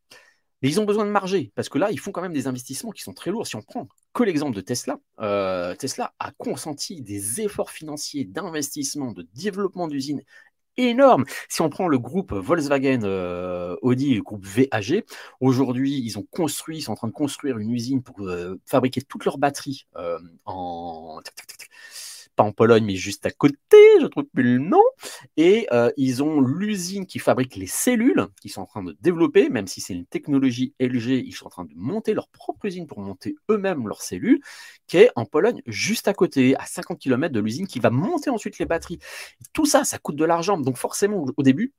Mais 0.61 0.69
ils 0.69 0.79
ont 0.79 0.85
besoin 0.85 1.05
de 1.05 1.11
marger, 1.11 1.51
parce 1.55 1.69
que 1.69 1.77
là, 1.77 1.91
ils 1.91 1.99
font 1.99 2.11
quand 2.11 2.21
même 2.21 2.33
des 2.33 2.47
investissements 2.47 2.91
qui 2.91 3.03
sont 3.03 3.13
très 3.13 3.29
lourds. 3.29 3.45
Si 3.45 3.55
on 3.55 3.61
prend 3.61 3.87
que 4.13 4.23
l'exemple 4.23 4.55
de 4.55 4.61
Tesla, 4.61 4.97
euh, 5.19 5.75
Tesla 5.75 6.13
a 6.19 6.31
consenti 6.31 7.01
des 7.01 7.41
efforts 7.41 7.69
financiers 7.69 8.25
d'investissement, 8.25 9.11
de 9.11 9.27
développement 9.35 9.87
d'usines 9.87 10.23
énormes. 10.77 11.25
Si 11.49 11.61
on 11.61 11.69
prend 11.69 11.87
le 11.87 11.99
groupe 11.99 12.33
Volkswagen 12.33 13.01
euh, 13.03 13.75
Audi, 13.81 14.15
le 14.15 14.21
groupe 14.21 14.45
VAG, 14.45 15.03
aujourd'hui, 15.41 15.99
ils 16.03 16.17
ont 16.17 16.25
construit, 16.31 16.77
ils 16.77 16.81
sont 16.81 16.93
en 16.93 16.95
train 16.95 17.07
de 17.07 17.13
construire 17.13 17.57
une 17.57 17.71
usine 17.71 18.01
pour 18.01 18.15
fabriquer 18.65 19.01
toutes 19.01 19.25
leurs 19.25 19.37
batteries 19.37 19.87
en 20.45 21.19
pas 22.37 22.43
en 22.43 22.53
Pologne, 22.53 22.85
mais 22.85 22.95
juste 22.95 23.25
à 23.25 23.31
côté, 23.31 23.77
je 23.99 24.05
trouve 24.05 24.25
plus 24.33 24.43
le 24.43 24.59
nom. 24.59 24.81
Et 25.35 25.67
euh, 25.73 25.91
ils 25.97 26.23
ont 26.23 26.39
l'usine 26.39 27.05
qui 27.05 27.19
fabrique 27.19 27.55
les 27.55 27.67
cellules, 27.67 28.27
qu'ils 28.41 28.51
sont 28.51 28.61
en 28.61 28.65
train 28.65 28.83
de 28.83 28.95
développer, 29.01 29.49
même 29.49 29.67
si 29.67 29.81
c'est 29.81 29.93
une 29.93 30.05
technologie 30.05 30.73
LG, 30.79 31.25
ils 31.25 31.33
sont 31.33 31.47
en 31.47 31.49
train 31.49 31.65
de 31.65 31.73
monter 31.75 32.13
leur 32.13 32.29
propre 32.29 32.65
usine 32.65 32.87
pour 32.87 33.01
monter 33.01 33.35
eux-mêmes 33.49 33.87
leurs 33.87 34.01
cellules, 34.01 34.39
qui 34.87 34.97
est 34.97 35.09
en 35.15 35.25
Pologne, 35.25 35.61
juste 35.65 36.07
à 36.07 36.13
côté, 36.13 36.55
à 36.57 36.65
50 36.65 36.99
km 36.99 37.33
de 37.33 37.39
l'usine, 37.39 37.67
qui 37.67 37.79
va 37.79 37.89
monter 37.89 38.29
ensuite 38.29 38.59
les 38.59 38.65
batteries. 38.65 38.99
Tout 39.51 39.65
ça, 39.65 39.83
ça 39.83 39.97
coûte 39.97 40.15
de 40.15 40.25
l'argent. 40.25 40.57
Donc 40.57 40.77
forcément, 40.77 41.25
au 41.35 41.43
début, 41.43 41.73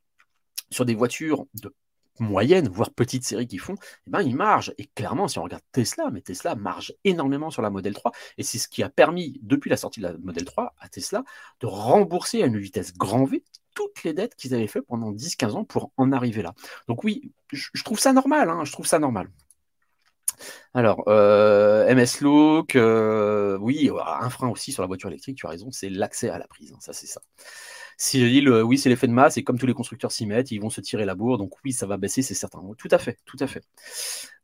sur 0.71 0.85
des 0.85 0.95
voitures 0.95 1.47
de 1.55 1.73
moyenne, 2.21 2.69
voire 2.69 2.91
petite 2.91 3.25
série 3.25 3.47
qui 3.47 3.59
font, 3.59 3.75
eh 4.07 4.11
ben, 4.11 4.23
ils 4.23 4.37
margent. 4.37 4.73
Et 4.79 4.87
clairement, 4.87 5.29
si 5.29 5.39
on 5.39 5.43
regarde 5.43 5.63
Tesla, 5.73 6.11
mais 6.13 6.21
Tesla 6.21 6.55
marge 6.55 6.95
énormément 7.05 7.51
sur 7.51 7.63
la 7.63 7.71
Model 7.71 7.95
3. 7.95 8.13
Et 8.37 8.43
c'est 8.43 8.59
ce 8.59 8.69
qui 8.69 8.83
a 8.83 8.89
permis, 8.89 9.39
depuis 9.43 9.71
la 9.71 9.77
sortie 9.77 10.01
de 10.01 10.07
la 10.07 10.17
Model 10.19 10.45
3, 10.45 10.75
à 10.79 10.89
Tesla 10.89 11.25
de 11.61 11.67
rembourser 11.67 12.43
à 12.43 12.47
une 12.47 12.59
vitesse 12.59 12.95
grand 12.95 13.25
V 13.25 13.45
toutes 13.75 14.03
les 14.03 14.13
dettes 14.13 14.35
qu'ils 14.35 14.55
avaient 14.55 14.67
fait 14.67 14.83
pendant 14.83 15.13
10-15 15.13 15.53
ans 15.53 15.65
pour 15.65 15.93
en 15.97 16.11
arriver 16.11 16.43
là. 16.43 16.53
Donc 16.89 17.05
oui, 17.05 17.31
je, 17.53 17.85
trouve 17.85 18.01
ça 18.01 18.13
normal, 18.13 18.51
hein, 18.51 18.65
je 18.65 18.73
trouve 18.73 18.87
ça 18.87 18.99
normal. 18.99 19.31
Alors, 20.75 21.05
euh, 21.09 21.93
MS 21.95 22.21
Look, 22.21 22.77
euh, 22.77 23.59
oui, 23.61 23.91
un 24.05 24.31
frein 24.31 24.49
aussi 24.49 24.73
sur 24.73 24.83
la 24.83 24.87
voiture 24.87 25.09
électrique, 25.09 25.37
tu 25.37 25.47
as 25.47 25.51
raison, 25.51 25.71
c'est 25.71 25.89
l'accès 25.89 26.29
à 26.29 26.39
la 26.39 26.47
prise, 26.47 26.73
hein, 26.73 26.79
ça 26.81 26.93
c'est 26.93 27.07
ça. 27.07 27.21
Si 28.01 28.21
je 28.21 28.27
dis 28.27 28.49
oui, 28.49 28.79
c'est 28.79 28.89
l'effet 28.89 29.09
de 29.09 29.13
masse, 29.13 29.39
et 29.39 29.43
comme 29.43 29.59
tous 29.59 29.67
les 29.67 29.75
constructeurs 29.75 30.13
s'y 30.13 30.25
mettent, 30.25 30.53
ils 30.53 30.61
vont 30.61 30.71
se 30.71 30.81
tirer 30.81 31.05
la 31.05 31.17
bourre, 31.17 31.37
donc 31.37 31.55
oui, 31.65 31.73
ça 31.73 31.85
va 31.85 31.97
baisser, 31.97 32.23
c'est 32.23 32.35
certain. 32.35 32.61
Tout 32.79 32.89
à 32.93 32.99
fait, 32.99 33.19
tout 33.25 33.37
à 33.41 33.49
fait. 33.49 33.65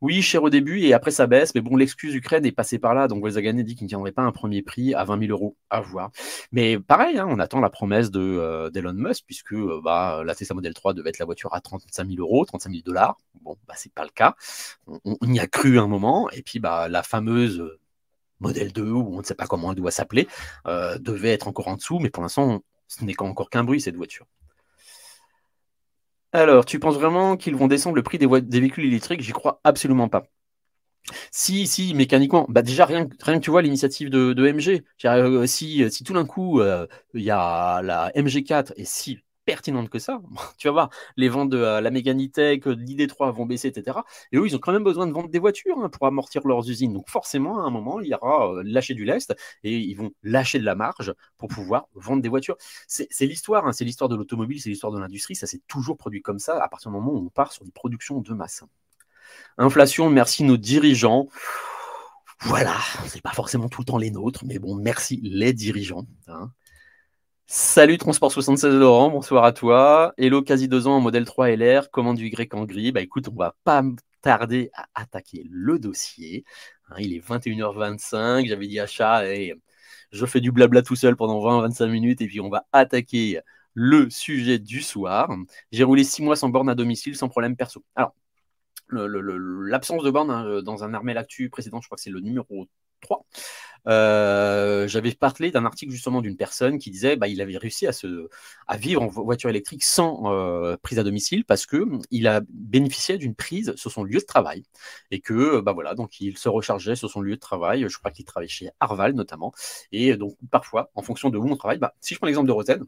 Oui, 0.01 0.23
cher 0.23 0.43
au 0.43 0.51
début, 0.51 0.81
et 0.81 0.93
après 0.93 1.13
ça 1.13 1.29
baisse, 1.29 1.55
mais 1.55 1.61
bon, 1.61 1.77
l'excuse 1.77 2.15
Ukraine 2.17 2.45
est 2.45 2.53
passée 2.53 2.81
par 2.81 2.95
là, 2.95 3.07
donc 3.07 3.21
Volkswagen 3.21 3.55
dit 3.63 3.77
qu'il 3.77 3.85
ne 3.85 3.89
tiendrait 3.89 4.11
pas 4.11 4.23
un 4.23 4.33
premier 4.33 4.61
prix 4.63 4.93
à 4.93 5.05
20 5.05 5.21
000 5.21 5.31
euros, 5.31 5.57
à 5.71 5.81
voir. 5.81 6.11
Mais 6.51 6.81
pareil, 6.81 7.17
hein, 7.17 7.27
on 7.31 7.39
attend 7.39 7.61
la 7.61 7.71
promesse 7.71 8.11
de 8.11 8.21
euh, 8.21 8.71
d'Elon 8.71 8.93
Musk, 8.93 9.25
puisque 9.25 9.55
bah, 9.85 10.23
la 10.25 10.35
Tesla 10.35 10.55
Model 10.57 10.75
3 10.75 10.93
devait 10.93 11.11
être 11.11 11.21
la 11.21 11.25
voiture 11.25 11.55
à 11.55 11.61
35 11.61 12.09
000 12.09 12.21
euros, 12.21 12.45
35 12.45 12.71
000 12.71 12.83
dollars. 12.85 13.19
Bon, 13.43 13.57
bah, 13.69 13.75
c'est 13.77 13.93
pas 13.93 14.05
le 14.05 14.11
cas. 14.11 14.35
On, 14.87 15.17
y 15.33 15.39
a 15.39 15.47
cru 15.47 15.79
un 15.79 15.87
moment, 15.87 16.14
et 16.33 16.43
puis 16.43 16.59
bah, 16.59 16.89
la 16.89 17.03
fameuse 17.03 17.63
Model 18.41 18.73
2, 18.73 18.83
ou 18.83 19.15
on 19.15 19.19
ne 19.19 19.25
sait 19.25 19.35
pas 19.35 19.47
comment 19.47 19.73
elle 19.73 19.79
doit 19.79 19.91
s'appeler, 19.91 20.29
euh, 20.67 20.99
devait 20.99 21.33
être 21.33 21.49
encore 21.49 21.69
en 21.69 21.77
dessous, 21.77 21.99
mais 21.99 22.11
pour 22.11 22.23
l'instant, 22.23 22.63
ce 22.89 23.05
n'est 23.05 23.21
encore 23.21 23.51
qu'un 23.51 23.65
bruit, 23.65 23.81
cette 23.81 23.97
voiture. 23.97 24.27
Alors, 26.33 26.65
tu 26.65 26.79
penses 26.81 26.97
vraiment 26.97 27.37
qu'ils 27.37 27.55
vont 27.55 27.69
descendre 27.69 27.97
le 27.97 28.03
prix 28.03 28.19
des, 28.19 28.27
véhicules 28.27 28.87
électriques? 28.87 29.21
J'y 29.23 29.33
crois 29.33 29.61
absolument 29.65 30.09
pas. 30.09 30.25
Si, 31.31 31.67
si, 31.67 31.95
mécaniquement, 31.95 32.47
bah 32.49 32.63
déjà 32.63 32.87
rien, 32.87 33.07
rien 33.21 33.39
que 33.39 33.45
tu 33.45 33.51
vois 33.51 33.63
l'initiative 33.63 34.09
de, 34.09 34.35
MG. 34.35 34.85
Euh, 35.05 35.47
si, 35.47 35.91
si 35.91 36.03
tout 36.03 36.15
d'un 36.15 36.25
coup 36.25 36.61
euh, 36.61 36.87
il 37.13 37.23
y 37.23 37.31
a 37.31 37.83
la 37.83 38.11
MG4 38.17 38.73
et 38.77 38.87
si 38.87 39.19
pertinente 39.45 39.89
que 39.89 39.99
ça. 39.99 40.21
tu 40.59 40.69
vas 40.69 40.73
voir, 40.73 40.91
les 41.17 41.29
ventes 41.29 41.51
de 41.51 41.59
euh, 41.59 41.81
la 41.81 41.91
Meganitech, 41.91 42.65
de 42.67 42.73
l'ID3 42.75 43.33
vont 43.33 43.47
baisser, 43.47 43.69
etc. 43.69 43.99
Et 44.33 44.37
eux, 44.37 44.47
ils 44.47 44.57
ont 44.57 44.59
quand 44.59 44.73
même 44.73 44.85
besoin 44.85 45.07
de 45.07 45.13
vendre 45.13 45.29
des 45.29 45.39
voitures 45.39 45.79
hein, 45.79 45.89
pour 45.89 46.07
amortir 46.07 46.47
leurs 46.47 46.69
usines. 46.69 46.93
Donc 46.93 47.09
forcément, 47.09 47.61
à 47.63 47.67
un 47.67 47.71
moment, 47.71 48.01
il 48.01 48.09
y 48.09 48.15
aura 48.15 48.53
euh, 48.53 48.63
lâcher 48.65 48.95
du 48.95 49.05
lest 49.05 49.35
et 49.63 49.77
ils 49.79 49.95
vont 49.95 50.13
lâcher 50.23 50.59
de 50.59 50.65
la 50.65 50.75
marge 50.75 51.15
pour 51.39 51.49
pouvoir 51.49 51.87
vendre 51.95 52.23
des 52.23 52.29
voitures. 52.29 52.57
C'est 52.87 53.09
l'histoire, 53.27 53.67
hein, 53.67 53.73
c'est 53.73 53.85
l'histoire 53.85 54.09
de 54.09 54.17
l'automobile, 54.17 54.61
c'est 54.61 54.71
l'histoire 54.71 54.93
de 54.93 54.99
l'industrie. 54.99 55.35
Ça 55.35 55.47
s'est 55.47 55.61
toujours 55.69 55.97
produit 55.97 56.23
comme 56.23 56.39
ça 56.39 56.63
à 56.63 56.69
partir 56.69 56.91
du 56.91 56.97
moment 56.97 57.13
où 57.13 57.27
on 57.27 57.31
part 57.31 57.53
sur 57.53 57.65
des 57.65 57.73
productions 57.73 58.21
de 58.21 58.35
masse. 58.35 58.65
Inflation, 59.59 60.11
merci 60.11 60.45
nos 60.45 60.57
dirigeants. 60.57 61.29
Voilà, 62.41 62.77
c'est 63.07 63.23
pas 63.23 63.33
forcément 63.33 63.69
tout 63.69 63.81
le 63.81 63.87
temps 63.87 63.97
les 63.97 64.11
nôtres, 64.11 64.45
mais 64.45 64.59
bon, 64.59 64.75
merci 64.75 65.19
les 65.23 65.53
dirigeants. 65.53 66.07
Hein. 66.27 66.51
Salut 67.47 67.99
Transport 67.99 68.33
76 68.33 68.75
Laurent, 68.75 69.11
bonsoir 69.11 69.45
à 69.45 69.53
toi. 69.53 70.15
Hello, 70.17 70.43
quasi 70.43 70.67
deux 70.67 70.87
ans 70.87 70.97
en 70.97 71.01
modèle 71.01 71.25
3 71.27 71.51
LR, 71.51 71.91
commande 71.91 72.17
du 72.17 72.27
Y 72.29 72.55
en 72.55 72.65
gris. 72.65 72.91
Bah 72.91 73.03
écoute, 73.03 73.29
on 73.29 73.35
va 73.35 73.55
pas 73.65 73.83
tarder 74.23 74.71
à 74.75 74.87
attaquer 74.95 75.47
le 75.51 75.79
dossier. 75.79 76.45
Hein, 76.89 76.97
il 77.01 77.13
est 77.15 77.21
21h25, 77.21 78.47
j'avais 78.47 78.67
dit 78.67 78.81
achat 78.81 79.27
et 79.31 79.55
je 80.11 80.27
fais 80.27 80.41
du 80.41 80.53
blabla 80.53 80.83
tout 80.83 80.97
seul 80.97 81.17
pendant 81.17 81.39
20-25 81.41 81.87
minutes 81.89 82.23
et 82.23 82.27
puis 82.27 82.41
on 82.41 82.49
va 82.49 82.67
attaquer 82.73 83.41
le 83.75 84.09
sujet 84.11 84.59
du 84.59 84.81
soir. 84.81 85.31
J'ai 85.71 85.85
roulé 85.85 86.05
6 86.05 86.23
mois 86.23 86.37
sans 86.37 86.49
borne 86.49 86.71
à 86.71 86.75
domicile 86.75 87.17
sans 87.17 87.29
problème 87.29 87.57
perso. 87.57 87.85
Alors, 87.95 88.15
l'absence 88.89 90.03
de 90.03 90.11
borne 90.11 90.31
hein, 90.31 90.63
dans 90.63 90.85
un 90.85 90.95
Armel 90.95 91.19
Actu 91.19 91.51
précédent, 91.51 91.81
je 91.81 91.89
crois 91.89 91.97
que 91.97 92.03
c'est 92.03 92.11
le 92.11 92.21
numéro 92.21 92.69
3. 93.05 93.25
Euh, 93.87 94.89
j'avais 94.89 95.13
parlé 95.13 95.51
d'un 95.51 95.67
article 95.67 95.93
justement 95.93 96.23
d'une 96.23 96.37
personne 96.37 96.79
qui 96.79 96.91
disait 96.91 97.17
bah, 97.17 97.29
il 97.29 97.43
avait 97.43 97.59
réussi 97.59 97.87
à 97.87 98.77
vivre 98.79 99.03
en 99.03 99.09
voiture 99.09 99.51
électrique 99.51 99.85
sans 99.85 100.33
euh, 100.33 100.77
prise 100.83 100.99
à 100.99 101.03
domicile 101.03 101.45
parce 101.45 101.67
que 101.67 101.85
il 102.11 102.27
a 102.27 102.41
bénéficié 102.49 103.19
d'une 103.19 103.35
prise 103.35 103.75
sur 103.77 103.91
son 103.91 104.03
lieu 104.03 104.21
de 104.21 104.25
travail 104.25 104.65
et 105.11 105.21
que 105.21 105.61
bah 105.61 105.73
voilà 105.73 105.95
donc 105.95 106.19
il 106.21 106.39
se 106.39 106.49
rechargeait 106.49 106.97
sur 106.97 107.11
son 107.11 107.21
lieu 107.21 107.35
de 107.35 107.41
travail. 107.41 107.87
Je 107.89 107.99
crois 107.99 108.11
qu'il 108.11 108.25
travaillait 108.25 108.49
chez 108.49 108.71
Arval 108.81 109.13
notamment 109.13 109.53
et 109.93 110.17
donc 110.17 110.35
parfois 110.51 110.91
en 110.95 111.03
fonction 111.03 111.29
de 111.29 111.37
où 111.37 111.47
on 111.47 111.57
travaille, 111.57 111.79
bah, 111.79 111.95
si 112.01 112.15
je 112.15 112.19
prends 112.19 112.27
l'exemple 112.27 112.49
de 112.49 112.53
Rosen, 112.53 112.85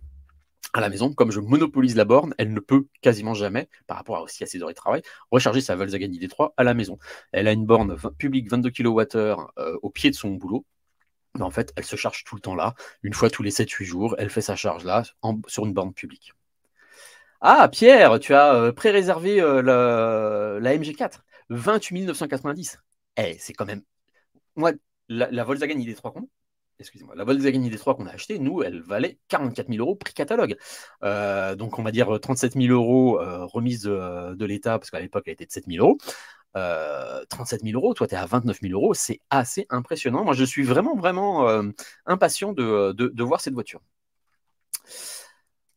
à 0.73 0.81
la 0.81 0.89
maison, 0.89 1.13
comme 1.13 1.31
je 1.31 1.41
monopolise 1.41 1.97
la 1.97 2.05
borne, 2.05 2.35
elle 2.39 2.53
ne 2.53 2.61
peut 2.61 2.87
quasiment 3.01 3.35
jamais, 3.35 3.69
par 3.87 3.97
rapport 3.97 4.21
aussi 4.23 4.45
à 4.45 4.47
ses 4.47 4.63
heures 4.63 4.69
de 4.69 4.75
travail, 4.75 5.03
recharger 5.31 5.61
sa 5.61 5.77
Volkswagen 5.77 6.09
ID3 6.09 6.53
à 6.57 6.65
la 6.65 6.75
maison. 6.75 6.99
Elle 7.33 7.49
a 7.49 7.53
une 7.53 7.67
borne 7.67 7.97
publique 8.19 8.51
22 8.51 8.71
kWh 8.71 9.17
euh, 9.59 9.79
au 9.83 9.91
pied 9.91 10.11
de 10.11 10.17
son 10.17 10.31
boulot, 10.31 10.67
en 11.43 11.51
fait, 11.51 11.73
elle 11.77 11.85
se 11.85 11.97
charge 11.97 12.25
tout 12.25 12.35
le 12.35 12.41
temps 12.41 12.55
là. 12.55 12.75
Une 13.03 13.15
fois 13.15 13.31
tous 13.31 13.43
les 13.43 13.51
7-8 13.51 13.85
jours, 13.85 14.15
elle 14.19 14.31
fait 14.31 14.41
sa 14.41 14.57
charge 14.57 14.85
là, 14.85 15.03
sur 15.47 15.67
une 15.67 15.73
borne 15.73 15.93
publique. 15.93 16.33
Ah, 17.41 17.69
Pierre, 17.69 18.19
tu 18.19 18.35
as 18.35 18.55
euh, 18.55 18.73
pré-réservé 18.73 19.41
euh, 19.41 19.63
la, 20.61 20.77
MG4. 20.77 21.21
28 21.49 22.07
990. 22.07 22.79
Eh, 23.19 23.37
c'est 23.39 23.53
quand 23.53 23.67
même. 23.67 23.83
Moi, 24.57 24.73
la, 25.09 25.45
Volkswagen 25.45 25.79
ID3 25.79 26.13
qu'on 26.13 26.29
excusez-moi, 26.79 27.15
la 27.17 27.25
Volkswagen 27.25 27.61
ID3 27.61 27.97
qu'on 27.97 28.07
a 28.07 28.13
acheté, 28.13 28.39
nous, 28.39 28.63
elle 28.63 28.81
valait 28.81 29.19
44 29.29 29.69
000 29.69 29.81
euros 29.81 29.95
prix 29.97 30.15
catalogue. 30.15 30.57
Euh, 31.03 31.55
donc, 31.55 31.79
on 31.79 31.83
va 31.83 31.91
dire 31.91 32.19
37 32.21 32.55
000 32.55 32.73
euros 32.73 33.19
remise 33.47 33.83
de, 33.83 34.45
l'État, 34.45 34.79
parce 34.79 34.91
qu'à 34.91 35.01
l'époque, 35.01 35.25
elle 35.27 35.35
était 35.35 35.47
de 35.47 35.53
7 35.53 35.65
000 35.69 35.85
euros. 35.85 35.99
37 37.29 37.61
euh, 37.61 37.67
000 37.67 37.81
euros, 37.81 37.95
toi 37.95 38.07
tu 38.07 38.15
es 38.15 38.19
à 38.19 38.27
29 38.27 38.61
000 38.63 38.73
euros, 38.73 38.95
c'est 38.95 39.21
assez 39.31 39.67
impressionnant. 39.71 40.25
Moi 40.25 40.35
je 40.35 40.45
suis 40.45 40.63
vraiment, 40.63 40.97
vraiment 40.97 41.49
euh, 41.49 41.63
impatient 42.07 42.53
de, 42.53 43.23
voir 43.23 43.41
cette 43.41 43.55
voiture. 43.55 43.81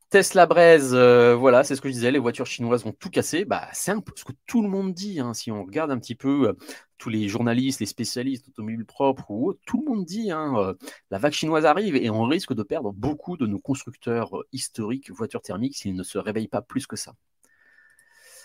Tesla 0.10 0.48
Braise, 0.48 0.96
euh, 0.96 1.36
voilà, 1.36 1.64
c'est 1.64 1.76
ce 1.76 1.82
que 1.82 1.88
je 1.88 1.94
disais, 1.94 2.10
les 2.10 2.18
voitures 2.18 2.48
chinoises 2.48 2.84
vont 2.84 2.94
tout 2.94 3.12
casser. 3.12 3.46
Bah, 3.46 3.68
c'est 3.74 3.92
un 3.92 4.00
peu 4.00 4.12
ce 4.16 4.24
que 4.24 4.34
tout 4.48 4.64
le 4.64 4.68
monde 4.68 4.92
dit. 4.92 5.20
Hein. 5.20 5.36
si 5.36 5.52
on 5.52 5.64
regarde 5.64 5.92
un 5.92 6.00
petit 6.00 6.16
peu 6.16 6.56
tous 6.98 7.10
les 7.10 7.28
journalistes, 7.28 7.80
les 7.80 7.86
spécialistes 7.86 8.48
automobiles 8.48 8.86
propres 8.86 9.30
ou 9.30 9.54
tout 9.68 9.84
le 9.86 9.92
monde 9.92 10.06
dit 10.06 10.32
hein, 10.32 10.74
la 11.12 11.18
vague 11.20 11.34
chinoise 11.34 11.66
arrive 11.66 11.96
et 11.96 12.10
on 12.10 12.24
risque 12.24 12.54
de 12.54 12.64
perdre 12.64 12.92
beaucoup 12.92 13.38
de 13.38 13.46
nos 13.46 13.60
constructeurs 13.60 14.32
historiques 14.52 15.12
voitures 15.12 15.42
thermiques 15.42 15.78
s'ils 15.78 15.96
ne 15.96 16.04
se 16.04 16.18
réveillent 16.18 16.48
pas 16.48 16.62
plus 16.62 16.88
que 16.88 16.96
ça. 16.96 17.14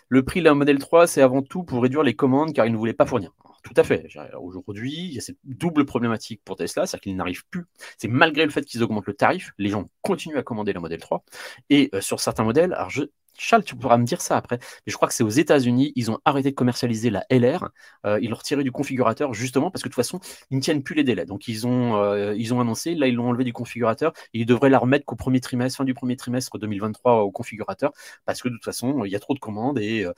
Le 0.09 0.23
prix 0.23 0.43
la 0.43 0.55
modèle 0.55 0.79
3, 0.79 1.07
c'est 1.07 1.23
avant 1.23 1.43
tout 1.43 1.65
pour 1.65 1.83
réduire 1.83 2.03
les 2.03 2.15
commandes 2.15 2.53
car 2.53 2.67
ils 2.67 2.73
ne 2.73 2.77
voulaient 2.77 2.93
pas 2.93 3.07
fournir. 3.07 3.33
Tout 3.65 3.73
à 3.77 3.83
fait. 3.83 4.07
Aujourd'hui, 4.39 4.93
il 4.93 5.15
y 5.15 5.19
a 5.19 5.23
cette 5.23 5.39
double 5.43 5.87
problématique 5.87 6.43
pour 6.45 6.57
Tesla, 6.57 6.85
c'est-à-dire 6.87 7.01
qu'ils 7.01 7.17
n'arrivent 7.17 7.47
plus. 7.49 7.65
C'est 7.97 8.09
malgré 8.09 8.45
le 8.45 8.51
fait 8.51 8.63
qu'ils 8.63 8.83
augmentent 8.83 9.07
le 9.07 9.15
tarif, 9.15 9.53
les 9.59 9.71
gens 9.71 9.91
continuent 10.03 10.37
à 10.37 10.43
commander 10.43 10.75
la 10.75 10.81
modèle 10.81 11.01
3. 11.01 11.25
Et 11.71 11.89
euh, 11.95 12.03
sur 12.03 12.21
certains 12.21 12.45
modèles, 12.45 12.75
alors 12.75 12.91
je, 12.91 13.05
Charles, 13.37 13.65
tu 13.65 13.77
pourras 13.77 13.97
me 13.99 14.05
dire 14.05 14.21
ça 14.21 14.37
après. 14.37 14.59
Mais 14.61 14.91
je 14.91 14.97
crois 14.97 15.09
que 15.09 15.15
c'est 15.15 15.25
aux 15.25 15.29
États-Unis, 15.29 15.93
ils 15.97 16.11
ont 16.11 16.19
arrêté 16.25 16.51
de 16.51 16.55
commercialiser 16.55 17.11
la 17.11 17.25
LR. 17.31 17.69
Euh, 18.07 18.19
ils 18.23 18.31
l'ont 18.31 18.37
retiré 18.37 18.63
du 18.63 18.73
configurateur 18.73 19.35
justement 19.35 19.71
parce 19.71 19.83
que 19.83 19.89
de 19.89 19.93
toute 19.93 20.03
façon, 20.03 20.21
ils 20.51 20.57
ne 20.57 20.63
tiennent 20.63 20.83
plus 20.83 20.95
les 20.95 21.05
délais. 21.05 21.27
Donc 21.27 21.49
ils 21.49 21.67
ont, 21.67 21.97
euh, 21.97 22.35
ils 22.37 22.55
ont 22.55 22.61
annoncé, 22.61 22.95
là 22.95 23.07
ils 23.09 23.15
l'ont 23.15 23.29
enlevé 23.29 23.45
du 23.45 23.53
configurateur 23.53 24.13
et 24.33 24.41
ils 24.41 24.47
devraient 24.47 24.71
la 24.71 24.79
remettre 24.79 25.05
qu'au 25.05 25.17
premier 25.17 25.41
trimestre, 25.41 25.79
fin 25.79 25.85
du 25.85 25.95
premier 25.95 26.17
trimestre 26.17 26.59
2023 26.59 27.23
au 27.23 27.31
configurateur 27.31 27.93
parce 28.25 28.43
que 28.43 28.49
de 28.49 28.55
toute 28.55 28.65
façon, 28.65 29.05
il 29.05 29.13
y 29.13 29.17
a 29.17 29.21
trop 29.21 29.35
de 29.35 29.41
commandes 29.41 29.79
et, 29.79 30.05
euh, 30.05 30.13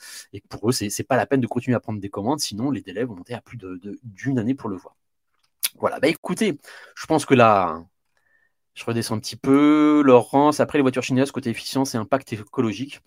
pour 0.49 0.69
eux, 0.69 0.73
c'est, 0.73 0.91
c'est 0.91 1.05
pas 1.05 1.17
la 1.17 1.27
peine 1.27 1.41
de 1.41 1.47
continuer 1.47 1.77
à 1.77 1.81
prendre 1.81 2.01
des 2.01 2.11
commandes, 2.11 2.41
sinon 2.41 2.71
les 2.71 2.83
délais 2.83 3.05
vont 3.05 3.17
monter 3.17 3.35
à 3.35 3.41
plus 3.41 3.57
de, 3.57 3.81
d'une 4.03 4.39
année 4.39 4.55
pour 4.55 4.69
le 4.69 4.77
voir. 4.77 4.97
Voilà, 5.79 6.01
bah 6.01 6.09
écoutez, 6.09 6.59
je 6.95 7.07
pense 7.07 7.27
que 7.27 7.35
là, 7.35 7.85
je 8.77 8.85
redescends 8.85 9.17
un 9.17 9.19
petit 9.19 9.37
peu. 9.37 10.03
Laurence, 10.05 10.61
après 10.61 10.79
les 10.79 10.83
voitures 10.83 11.03
chinoises, 11.03 11.33
côté 11.33 11.51
efficience 11.51 11.95
et 11.95 11.99
impact 11.99 12.35
écologique. 12.35 13.01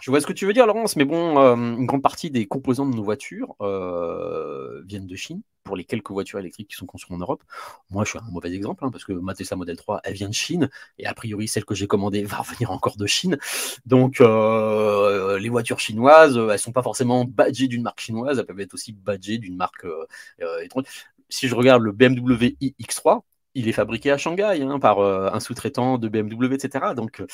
Je 0.00 0.10
vois 0.10 0.20
ce 0.20 0.26
que 0.26 0.32
tu 0.32 0.46
veux 0.46 0.52
dire, 0.52 0.66
Laurence, 0.66 0.96
mais 0.96 1.04
bon, 1.04 1.38
euh, 1.38 1.54
une 1.54 1.86
grande 1.86 2.02
partie 2.02 2.30
des 2.30 2.46
composants 2.46 2.86
de 2.86 2.94
nos 2.94 3.02
voitures 3.02 3.54
euh, 3.60 4.82
viennent 4.86 5.06
de 5.06 5.16
Chine, 5.16 5.42
pour 5.64 5.76
les 5.76 5.84
quelques 5.84 6.10
voitures 6.10 6.38
électriques 6.38 6.68
qui 6.68 6.76
sont 6.76 6.86
construites 6.86 7.16
en 7.16 7.18
Europe. 7.18 7.42
Moi, 7.90 8.04
je 8.04 8.10
suis 8.10 8.18
un 8.18 8.30
mauvais 8.30 8.52
exemple, 8.52 8.84
hein, 8.84 8.90
parce 8.90 9.04
que 9.04 9.12
ma 9.12 9.34
Tesla 9.34 9.56
Model 9.56 9.76
3, 9.76 10.00
elle 10.04 10.14
vient 10.14 10.28
de 10.28 10.34
Chine, 10.34 10.70
et 10.98 11.06
a 11.06 11.14
priori, 11.14 11.48
celle 11.48 11.64
que 11.64 11.74
j'ai 11.74 11.86
commandée 11.86 12.22
va 12.24 12.38
revenir 12.38 12.70
encore 12.70 12.96
de 12.96 13.06
Chine. 13.06 13.38
Donc, 13.84 14.20
euh, 14.20 15.38
les 15.38 15.48
voitures 15.48 15.80
chinoises, 15.80 16.36
elles 16.36 16.46
ne 16.46 16.56
sont 16.56 16.72
pas 16.72 16.82
forcément 16.82 17.24
badgées 17.24 17.68
d'une 17.68 17.82
marque 17.82 18.00
chinoise, 18.00 18.38
elles 18.38 18.46
peuvent 18.46 18.60
être 18.60 18.74
aussi 18.74 18.92
badgées 18.92 19.38
d'une 19.38 19.56
marque 19.56 19.86
étrangère. 20.62 20.90
Si 21.28 21.46
je 21.46 21.54
regarde 21.54 21.82
le 21.82 21.92
BMW 21.92 22.56
iX3, 22.60 23.22
il 23.54 23.68
est 23.68 23.72
fabriqué 23.72 24.10
à 24.10 24.18
Shanghai 24.18 24.62
hein, 24.62 24.78
par 24.78 24.98
euh, 25.00 25.30
un 25.32 25.40
sous-traitant 25.40 25.98
de 25.98 26.08
BMW, 26.08 26.54
etc. 26.54 26.94
Donc, 26.94 27.20
euh, 27.20 27.26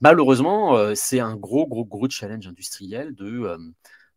malheureusement, 0.00 0.76
euh, 0.76 0.94
c'est 0.94 1.20
un 1.20 1.36
gros, 1.36 1.66
gros, 1.66 1.84
gros 1.84 2.08
challenge 2.08 2.46
industriel 2.46 3.14
de. 3.14 3.56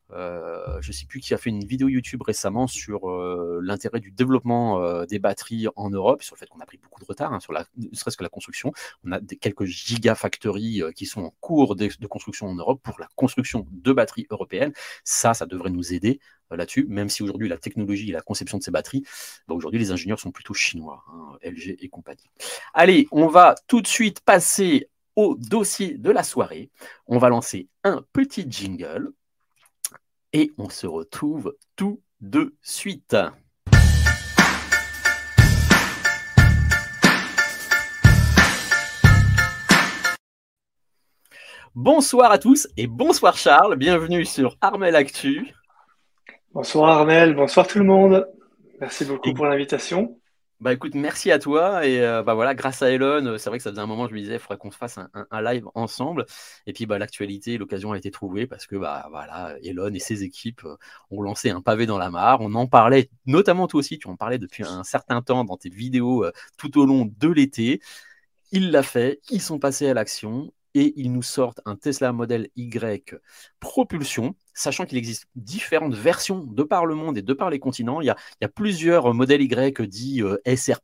Je 0.09 0.87
ne 0.87 0.93
sais 0.93 1.05
plus 1.05 1.19
qui 1.19 1.33
a 1.33 1.37
fait 1.37 1.49
une 1.49 1.65
vidéo 1.65 1.87
YouTube 1.89 2.21
récemment 2.21 2.67
sur 2.67 3.09
l'intérêt 3.61 3.99
du 3.99 4.11
développement 4.11 5.03
des 5.05 5.19
batteries 5.19 5.67
en 5.75 5.89
Europe, 5.89 6.23
sur 6.23 6.35
le 6.35 6.39
fait 6.39 6.47
qu'on 6.47 6.59
a 6.59 6.65
pris 6.65 6.77
beaucoup 6.77 7.01
de 7.01 7.05
retard, 7.05 7.33
hein, 7.33 7.39
sur 7.39 7.53
la, 7.53 7.65
ne 7.77 7.95
serait-ce 7.95 8.17
que 8.17 8.23
la 8.23 8.29
construction. 8.29 8.71
On 9.03 9.11
a 9.11 9.19
des, 9.19 9.35
quelques 9.35 9.65
gigafactories 9.65 10.83
qui 10.95 11.05
sont 11.05 11.23
en 11.23 11.33
cours 11.41 11.75
de, 11.75 11.89
de, 11.99 12.07
construction 12.07 12.47
en 12.47 12.55
Europe 12.55 12.81
pour 12.81 12.99
la 12.99 13.07
construction 13.15 13.65
de 13.69 13.93
batteries 13.93 14.27
européennes. 14.29 14.73
Ça, 15.03 15.33
ça 15.33 15.45
devrait 15.45 15.69
nous 15.69 15.93
aider 15.93 16.19
là-dessus, 16.55 16.85
même 16.87 17.09
si 17.09 17.23
aujourd'hui 17.23 17.49
la 17.49 17.57
technologie 17.57 18.09
et 18.09 18.13
la 18.13 18.21
conception 18.21 18.57
de 18.57 18.63
ces 18.63 18.71
batteries, 18.71 19.03
bah, 19.47 19.55
aujourd'hui 19.55 19.79
les 19.79 19.91
ingénieurs 19.91 20.19
sont 20.19 20.31
plutôt 20.31 20.53
chinois, 20.53 21.03
hein, 21.11 21.37
LG 21.43 21.77
et 21.79 21.89
compagnie. 21.89 22.29
Allez, 22.73 23.07
on 23.11 23.27
va 23.27 23.55
tout 23.67 23.81
de 23.81 23.87
suite 23.87 24.21
passer 24.21 24.89
au 25.15 25.35
dossier 25.35 25.97
de 25.97 26.11
la 26.11 26.23
soirée. 26.23 26.69
On 27.07 27.17
va 27.17 27.29
lancer 27.29 27.67
un 27.83 28.05
petit 28.13 28.45
jingle 28.47 29.11
et 30.37 30.51
on 30.59 30.69
se 30.69 30.85
retrouve 30.85 31.55
tout 31.75 31.99
de 32.21 32.55
suite. 32.61 33.17
Bonsoir 41.73 42.31
à 42.31 42.37
tous 42.37 42.67
et 42.77 42.85
bonsoir 42.85 43.35
Charles, 43.35 43.77
bienvenue 43.77 44.25
sur 44.25 44.57
Armel 44.61 44.95
Actu. 44.95 45.55
Bonsoir 46.53 46.99
Armel, 46.99 47.33
bonsoir 47.33 47.65
tout 47.65 47.79
le 47.79 47.85
monde. 47.85 48.27
Merci 48.79 49.05
beaucoup 49.05 49.33
pour 49.33 49.47
l'invitation. 49.47 50.19
Bah 50.59 50.73
écoute, 50.73 50.95
merci 50.95 51.31
à 51.31 51.37
toi. 51.37 51.85
Et 51.85 52.01
euh, 52.01 52.23
bah 52.23 52.33
voilà, 52.33 52.55
grâce 52.55 52.81
à 52.81 52.89
Elon, 52.89 53.23
euh, 53.27 53.37
c'est 53.37 53.49
vrai 53.49 53.59
que 53.59 53.63
ça 53.63 53.69
faisait 53.69 53.81
un 53.81 53.85
moment, 53.85 54.07
je 54.07 54.13
me 54.13 54.19
disais, 54.19 54.33
il 54.33 54.39
faudrait 54.39 54.57
qu'on 54.57 54.71
se 54.71 54.77
fasse 54.77 54.97
un, 54.97 55.41
live 55.41 55.65
ensemble. 55.75 56.25
Et 56.65 56.73
puis 56.73 56.87
bah, 56.87 56.97
l'actualité, 56.97 57.59
l'occasion 57.59 57.91
a 57.91 57.97
été 57.97 58.09
trouvée 58.09 58.47
parce 58.47 58.65
que 58.65 58.75
bah 58.75 59.05
voilà, 59.11 59.55
Elon 59.63 59.93
et 59.93 59.99
ses 59.99 60.23
équipes 60.23 60.63
euh, 60.65 60.75
ont 61.11 61.21
lancé 61.21 61.51
un 61.51 61.61
pavé 61.61 61.85
dans 61.85 61.99
la 61.99 62.09
mare. 62.09 62.41
On 62.41 62.55
en 62.55 62.65
parlait, 62.65 63.11
notamment 63.27 63.67
toi 63.67 63.79
aussi, 63.79 63.99
tu 63.99 64.07
en 64.07 64.15
parlais 64.15 64.39
depuis 64.39 64.63
un 64.63 64.83
certain 64.83 65.21
temps 65.21 65.43
dans 65.43 65.57
tes 65.57 65.69
vidéos 65.69 66.25
tout 66.57 66.79
au 66.79 66.85
long 66.87 67.05
de 67.05 67.27
l'été. 67.27 67.79
Il 68.51 68.71
l'a 68.71 68.83
fait, 68.83 69.19
ils 69.29 69.41
sont 69.41 69.59
passés 69.59 69.87
à 69.87 69.93
l'action 69.93 70.51
et 70.77 70.93
ils 70.95 71.11
nous 71.11 71.23
sortent 71.23 71.59
un 71.65 71.75
Tesla 71.75 72.13
Model 72.13 72.49
Y 72.55 73.19
propulsion, 73.59 74.35
sachant 74.53 74.85
qu'il 74.85 74.99
existe 74.99 75.25
différentes 75.35 75.95
versions 75.95 76.43
de 76.43 76.61
par 76.61 76.85
le 76.85 76.93
monde 76.93 77.17
et 77.17 77.23
de 77.23 77.33
par 77.33 77.49
les 77.49 77.57
continents. 77.57 77.99
Il 77.99 78.05
y 78.05 78.11
a, 78.11 78.47
plusieurs 78.47 79.11
modèles 79.15 79.41
Y 79.41 79.87
dits 79.87 80.21
euh, 80.21 80.37
SR, 80.45 80.77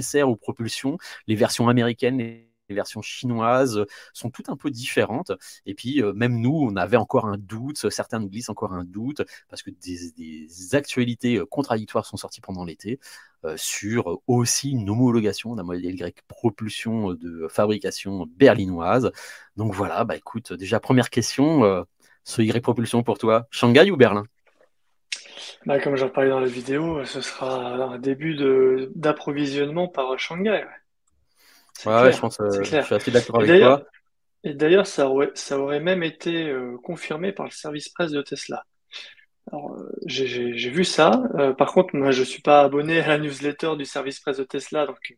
SR 0.00 0.28
ou 0.28 0.36
propulsion, 0.36 0.96
les 1.26 1.34
versions 1.34 1.68
américaines, 1.68 2.44
versions 2.74 3.02
chinoises 3.02 3.84
sont 4.12 4.30
toutes 4.30 4.48
un 4.48 4.56
peu 4.56 4.70
différentes. 4.70 5.32
Et 5.66 5.74
puis, 5.74 6.02
euh, 6.02 6.12
même 6.12 6.40
nous, 6.40 6.54
on 6.54 6.76
avait 6.76 6.96
encore 6.96 7.26
un 7.26 7.38
doute, 7.38 7.90
certains 7.90 8.18
nous 8.18 8.28
glissent 8.28 8.48
encore 8.48 8.72
un 8.72 8.84
doute, 8.84 9.22
parce 9.48 9.62
que 9.62 9.70
des, 9.70 10.74
actualités 10.74 11.36
euh, 11.36 11.46
contradictoires 11.46 12.06
sont 12.06 12.16
sorties 12.16 12.40
pendant 12.40 12.64
l'été 12.64 12.98
euh, 13.44 13.54
sur 13.56 14.20
aussi 14.26 14.72
une 14.72 14.90
homologation 14.90 15.54
d'un 15.54 15.62
modèle 15.62 15.84
Y 15.84 16.22
propulsion 16.28 17.12
de 17.14 17.46
fabrication 17.48 18.26
berlinoise. 18.36 19.10
Donc 19.56 19.72
voilà, 19.74 20.04
bah 20.04 20.16
écoute, 20.16 20.52
déjà 20.52 20.80
première 20.80 21.10
question, 21.10 21.84
ce 22.24 22.42
Y 22.42 22.60
propulsion 22.60 23.02
pour 23.02 23.18
toi, 23.18 23.46
Shanghai 23.50 23.90
ou 23.90 23.96
Berlin? 23.96 24.24
Bah, 25.64 25.80
comme 25.80 25.96
j'en 25.96 26.08
parlais 26.08 26.30
dans 26.30 26.40
la 26.40 26.46
vidéo, 26.46 27.04
ce 27.04 27.20
sera 27.20 27.92
un 27.92 27.98
début 27.98 28.36
d'approvisionnement 28.94 29.88
par 29.88 30.18
Shanghai. 30.18 30.64
Je 31.84 32.20
pense, 32.20 32.40
euh, 32.40 32.62
je 32.62 32.82
suis 32.82 32.94
assez 32.94 33.10
d'accord 33.10 33.40
avec 33.40 33.60
toi. 33.60 33.84
Et 34.44 34.54
d'ailleurs, 34.54 34.86
ça 34.86 35.08
aurait, 35.08 35.30
ça 35.34 35.58
aurait 35.58 35.80
même 35.80 36.02
été 36.02 36.48
euh, 36.48 36.76
confirmé 36.82 37.32
par 37.32 37.46
le 37.46 37.50
service 37.50 37.88
presse 37.88 38.12
de 38.12 38.22
Tesla. 38.22 38.64
Alors, 39.50 39.74
euh, 39.74 39.90
j'ai 40.06 40.70
vu 40.70 40.84
ça. 40.84 41.22
par 41.58 41.72
contre, 41.72 41.96
moi, 41.96 42.10
je 42.10 42.22
suis 42.22 42.42
pas 42.42 42.62
abonné 42.62 43.00
à 43.00 43.08
la 43.08 43.18
newsletter 43.18 43.76
du 43.76 43.84
service 43.84 44.20
presse 44.20 44.38
de 44.38 44.44
Tesla, 44.44 44.86
donc 44.86 45.16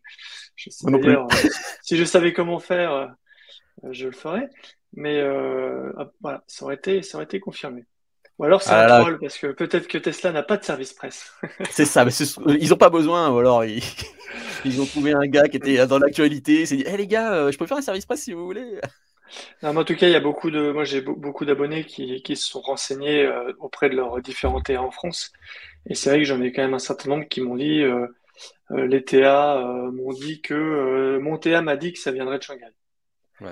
je 0.57 0.71
sais 0.71 0.87
si 1.83 1.97
je 1.97 2.05
savais 2.05 2.33
comment 2.33 2.59
faire, 2.59 3.15
je 3.91 4.07
le 4.07 4.13
ferais. 4.13 4.49
Mais 4.95 5.23
voilà, 6.21 6.43
ça 6.47 6.65
aurait 6.65 6.77
été, 6.77 7.03
ça 7.03 7.19
aurait 7.19 7.25
été 7.25 7.41
confirmé. 7.41 7.85
Ou 8.39 8.45
alors 8.45 8.63
c'est 8.63 8.71
ah 8.71 8.99
un 8.99 9.01
troll, 9.01 9.19
parce 9.19 9.37
que 9.37 9.49
peut-être 9.49 9.89
que 9.89 9.99
Tesla 9.99 10.31
n'a 10.31 10.45
pas 10.45 10.57
de 10.57 10.65
service 10.65 10.93
presse. 10.93 11.33
c'est 11.71 11.85
ça, 11.85 12.05
mais 12.05 12.13
ils 12.61 12.71
n'ont 12.71 12.77
pas 12.77 12.91
besoin, 12.91 13.31
ou 13.31 13.39
alors 13.39 13.65
ils... 14.65 14.81
ont 14.81 14.87
trouvé 14.87 15.13
un 15.13 15.27
gars 15.27 15.49
qui 15.49 15.57
était 15.57 15.85
dans 15.89 15.99
l'actualité, 15.99 16.61
il 16.61 16.67
s'est 16.67 16.77
dit 16.77 16.87
hey, 16.87 16.97
les 16.97 17.09
gars, 17.09 17.33
euh, 17.33 17.51
je 17.51 17.59
peux 17.59 17.67
faire 17.67 17.79
un 17.79 17.83
service 17.83 18.07
presse 18.07 18.23
si 18.23 18.33
vous 18.33 18.45
voulez 18.45 18.81
non, 19.63 19.77
en 19.77 19.85
tout 19.85 19.95
cas, 19.95 20.07
il 20.07 20.13
y 20.13 20.17
a 20.17 20.21
beaucoup 20.21 20.51
de, 20.51 20.71
moi 20.71 20.85
j'ai 20.85 21.03
beaucoup 21.03 21.45
d'abonnés 21.45 21.85
qui, 21.85 22.23
qui, 22.23 22.35
se 22.35 22.49
sont 22.49 22.63
renseignés 22.63 23.27
euh, 23.27 23.53
auprès 23.59 23.91
de 23.91 23.95
leurs 23.95 24.23
différents 24.23 24.63
TA 24.63 24.81
en 24.81 24.91
France. 24.91 25.35
Et 25.85 25.95
c'est 25.95 26.09
vrai 26.09 26.21
que 26.21 26.25
j'en 26.25 26.41
ai 26.41 26.51
quand 26.51 26.63
même 26.63 26.73
un 26.73 26.79
certain 26.79 27.11
nombre 27.11 27.29
qui 27.29 27.43
m'ont 27.43 27.57
dit, 27.57 27.83
euh, 27.83 28.07
les 28.71 29.05
TA 29.05 29.63
m'ont 29.93 30.15
dit 30.15 30.41
que 30.41 31.19
mon 31.19 31.37
TA 31.37 31.61
m'a 31.61 31.77
dit 31.77 31.93
que 31.93 31.99
ça 31.99 32.11
viendrait 32.11 32.39
de 32.39 32.43
Shanghai. 32.43 32.73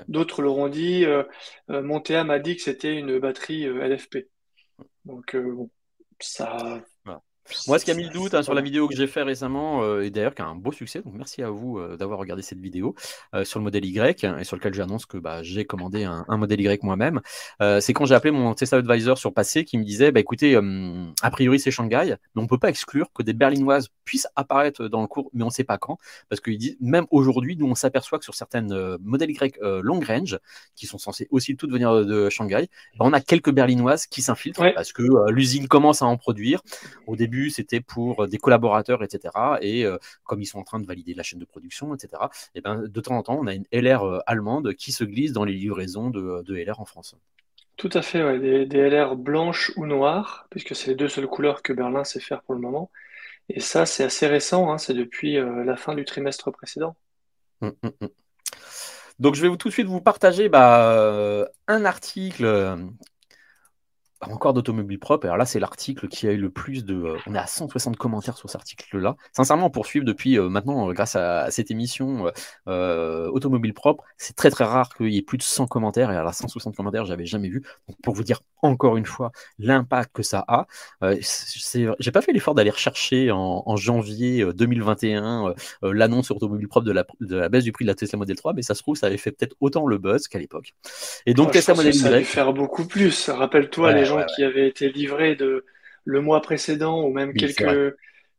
D'autres 0.07 0.41
leur 0.41 0.57
ont 0.57 0.67
dit, 0.67 1.05
mon 1.67 1.99
TA 1.99 2.23
m'a 2.23 2.39
dit 2.39 2.55
que 2.55 2.63
c'était 2.63 2.95
une 2.95 3.19
batterie 3.19 3.65
LFP. 3.65 4.25
Donc, 5.07 5.35
euh, 5.35 5.53
bon, 5.53 5.69
ça, 6.19 6.81
moi, 7.67 7.79
ce 7.79 7.85
qui 7.85 7.91
a 7.91 7.93
mis 7.93 8.03
le 8.03 8.09
doute 8.09 8.33
hein, 8.33 8.43
sur 8.43 8.53
la 8.53 8.61
vidéo 8.61 8.87
que 8.87 8.95
j'ai 8.95 9.07
fait 9.07 9.23
récemment, 9.23 9.83
euh, 9.83 10.03
et 10.03 10.09
d'ailleurs 10.09 10.35
qui 10.35 10.41
a 10.41 10.45
un 10.45 10.55
beau 10.55 10.71
succès, 10.71 11.01
donc 11.01 11.13
merci 11.15 11.41
à 11.43 11.49
vous 11.49 11.77
euh, 11.77 11.97
d'avoir 11.97 12.19
regardé 12.19 12.41
cette 12.41 12.59
vidéo 12.59 12.95
euh, 13.33 13.43
sur 13.45 13.59
le 13.59 13.63
modèle 13.63 13.85
Y, 13.85 14.23
et 14.39 14.43
sur 14.43 14.55
lequel 14.55 14.73
j'annonce 14.73 15.05
que 15.05 15.17
bah, 15.17 15.43
j'ai 15.43 15.65
commandé 15.65 16.03
un, 16.03 16.25
modèle 16.37 16.61
Y 16.61 16.83
moi-même, 16.83 17.21
c'est 17.79 17.93
quand 17.93 18.05
j'ai 18.05 18.15
appelé 18.15 18.31
mon 18.31 18.53
Tesla 18.53 18.77
Advisor 18.79 19.17
sur 19.17 19.33
passé 19.33 19.65
qui 19.65 19.77
me 19.77 19.83
disait, 19.83 20.11
bah, 20.11 20.19
écoutez, 20.19 20.55
a 20.55 21.31
priori 21.31 21.59
c'est 21.59 21.71
Shanghai, 21.71 22.15
mais 22.35 22.39
on 22.39 22.43
ne 22.43 22.47
peut 22.47 22.59
pas 22.59 22.69
exclure 22.69 23.11
que 23.13 23.23
des 23.23 23.33
berlinoises 23.33 23.89
puissent 24.05 24.27
apparaître 24.35 24.87
dans 24.87 25.01
le 25.01 25.07
cours, 25.07 25.29
mais 25.33 25.43
on 25.43 25.47
ne 25.47 25.51
sait 25.51 25.63
pas 25.63 25.77
quand, 25.77 25.97
parce 26.29 26.41
qu'il 26.41 26.57
dit, 26.57 26.77
même 26.79 27.05
aujourd'hui, 27.11 27.57
nous 27.57 27.67
on 27.67 27.75
s'aperçoit 27.75 28.19
que 28.19 28.23
sur 28.23 28.35
certaines 28.35 28.97
modèles 29.01 29.31
Y 29.31 29.57
long 29.61 29.99
range, 29.99 30.39
qui 30.75 30.85
sont 30.85 30.97
censés 30.97 31.27
aussi 31.31 31.55
toutes 31.55 31.71
venir 31.71 32.05
de 32.05 32.29
Shanghai, 32.29 32.69
bah, 32.99 33.05
on 33.05 33.13
a 33.13 33.21
quelques 33.21 33.51
berlinoises 33.51 34.05
qui 34.05 34.21
s'infiltrent, 34.21 34.73
parce 34.75 34.93
que 34.93 35.31
l'usine 35.31 35.67
commence 35.67 36.01
à 36.01 36.05
en 36.05 36.17
produire. 36.17 36.61
Au 37.07 37.15
début, 37.15 37.36
c'était 37.49 37.81
pour 37.81 38.23
euh, 38.23 38.27
des 38.27 38.37
collaborateurs, 38.37 39.03
etc. 39.03 39.33
Et 39.61 39.85
euh, 39.85 39.97
comme 40.23 40.41
ils 40.41 40.45
sont 40.45 40.59
en 40.59 40.63
train 40.63 40.79
de 40.79 40.85
valider 40.85 41.13
la 41.13 41.23
chaîne 41.23 41.39
de 41.39 41.45
production, 41.45 41.93
etc., 41.93 42.23
et 42.55 42.61
ben, 42.61 42.83
de 42.87 43.01
temps 43.01 43.17
en 43.17 43.23
temps, 43.23 43.37
on 43.39 43.47
a 43.47 43.53
une 43.53 43.65
LR 43.71 44.03
euh, 44.03 44.19
allemande 44.25 44.73
qui 44.73 44.91
se 44.91 45.03
glisse 45.03 45.31
dans 45.31 45.45
les 45.45 45.53
livraisons 45.53 46.09
de, 46.09 46.43
LR 46.53 46.79
en 46.79 46.85
France. 46.85 47.15
Tout 47.75 47.89
à 47.93 48.01
fait, 48.01 48.39
des, 48.65 48.89
LR 48.89 49.15
blanches 49.15 49.71
ou 49.75 49.85
noires, 49.85 50.47
puisque 50.49 50.75
c'est 50.75 50.91
les 50.91 50.95
deux 50.95 51.09
seules 51.09 51.27
couleurs 51.27 51.61
que 51.61 51.73
Berlin 51.73 52.03
sait 52.03 52.19
faire 52.19 52.41
pour 52.41 52.55
le 52.55 52.61
moment. 52.61 52.89
Et 53.49 53.59
ça, 53.59 53.85
c'est 53.85 54.03
assez 54.03 54.27
récent, 54.27 54.71
hein, 54.71 54.77
c'est 54.77 54.95
depuis 54.95 55.35
la 55.35 55.77
fin 55.77 55.93
du 55.93 56.03
trimestre 56.03 56.51
précédent. 56.51 56.95
Hum, 57.61 57.73
hum, 57.83 57.91
hum. 58.01 58.09
Donc, 59.19 59.35
je 59.35 59.45
vais 59.45 59.55
tout 59.57 59.67
de 59.67 59.73
suite 59.73 59.87
vous 59.87 60.01
partager 60.01 60.49
bah, 60.49 61.47
un 61.67 61.85
article 61.85 62.77
encore 64.21 64.53
d'automobiles 64.53 64.99
propres. 64.99 65.25
Alors 65.25 65.37
là, 65.37 65.45
c'est 65.45 65.59
l'article 65.59 66.07
qui 66.07 66.27
a 66.27 66.31
eu 66.31 66.37
le 66.37 66.49
plus 66.49 66.85
de. 66.85 66.95
Euh, 66.95 67.17
on 67.27 67.35
est 67.35 67.39
à 67.39 67.47
160 67.47 67.97
commentaires 67.97 68.37
sur 68.37 68.49
cet 68.49 68.61
article-là. 68.61 69.15
Sincèrement, 69.31 69.69
pour 69.69 69.85
suivre 69.85 70.05
depuis 70.05 70.37
euh, 70.37 70.49
maintenant, 70.49 70.89
euh, 70.89 70.93
grâce 70.93 71.15
à, 71.15 71.49
cette 71.51 71.71
émission 71.71 72.31
Automobile 72.65 73.73
propre, 73.73 74.03
c'est 74.17 74.35
très 74.35 74.49
très 74.49 74.63
rare 74.63 74.93
qu'il 74.95 75.09
y 75.09 75.17
ait 75.17 75.21
plus 75.21 75.37
de 75.37 75.43
100 75.43 75.67
commentaires. 75.67 76.11
Et 76.11 76.15
à 76.15 76.23
la 76.23 76.33
160 76.33 76.75
commentaires, 76.75 77.05
j'avais 77.05 77.25
jamais 77.25 77.49
vu. 77.49 77.63
Donc, 77.87 77.97
pour 78.01 78.13
vous 78.13 78.23
dire 78.23 78.41
encore 78.63 78.97
une 78.97 79.05
fois 79.05 79.31
l'impact 79.59 80.11
que 80.13 80.23
ça 80.23 80.43
a, 80.47 80.65
j'ai 81.01 82.11
pas 82.11 82.21
fait 82.21 82.31
l'effort 82.31 82.55
d'aller 82.55 82.71
rechercher 82.71 83.31
en, 83.31 83.75
janvier 83.75 84.45
2021 84.53 85.53
l'annonce 85.83 86.25
sur 86.25 86.37
Automobile 86.37 86.67
propre 86.67 86.87
de 86.87 86.91
la, 86.91 87.05
de 87.21 87.35
la, 87.35 87.49
baisse 87.49 87.63
du 87.63 87.71
prix 87.71 87.85
de 87.85 87.89
la 87.89 87.95
Tesla 87.95 88.17
Model 88.17 88.35
3, 88.35 88.53
mais 88.53 88.63
ça 88.63 88.73
se 88.73 88.81
trouve, 88.81 88.97
ça 88.97 89.07
avait 89.07 89.17
fait 89.17 89.31
peut-être 89.31 89.55
autant 89.59 89.85
le 89.85 89.97
buzz 89.99 90.27
qu'à 90.27 90.39
l'époque. 90.39 90.73
Et 91.25 91.33
donc, 91.33 91.51
Tesla 91.51 91.75
Model 91.75 91.95
Y. 91.95 91.99
Ça 91.99 92.07
allait 92.07 92.23
faire 92.23 92.53
beaucoup 92.53 92.85
plus. 92.85 93.29
Rappelle-toi 93.29 93.93
les 93.93 94.05
gens 94.07 94.25
qui 94.25 94.43
avaient 94.43 94.67
été 94.67 94.89
livrés 94.89 95.35
de, 95.35 95.65
le 96.07 96.21
mois 96.21 96.41
précédent 96.41 97.03
ou 97.03 97.11
même 97.11 97.33
quelques, 97.33 97.95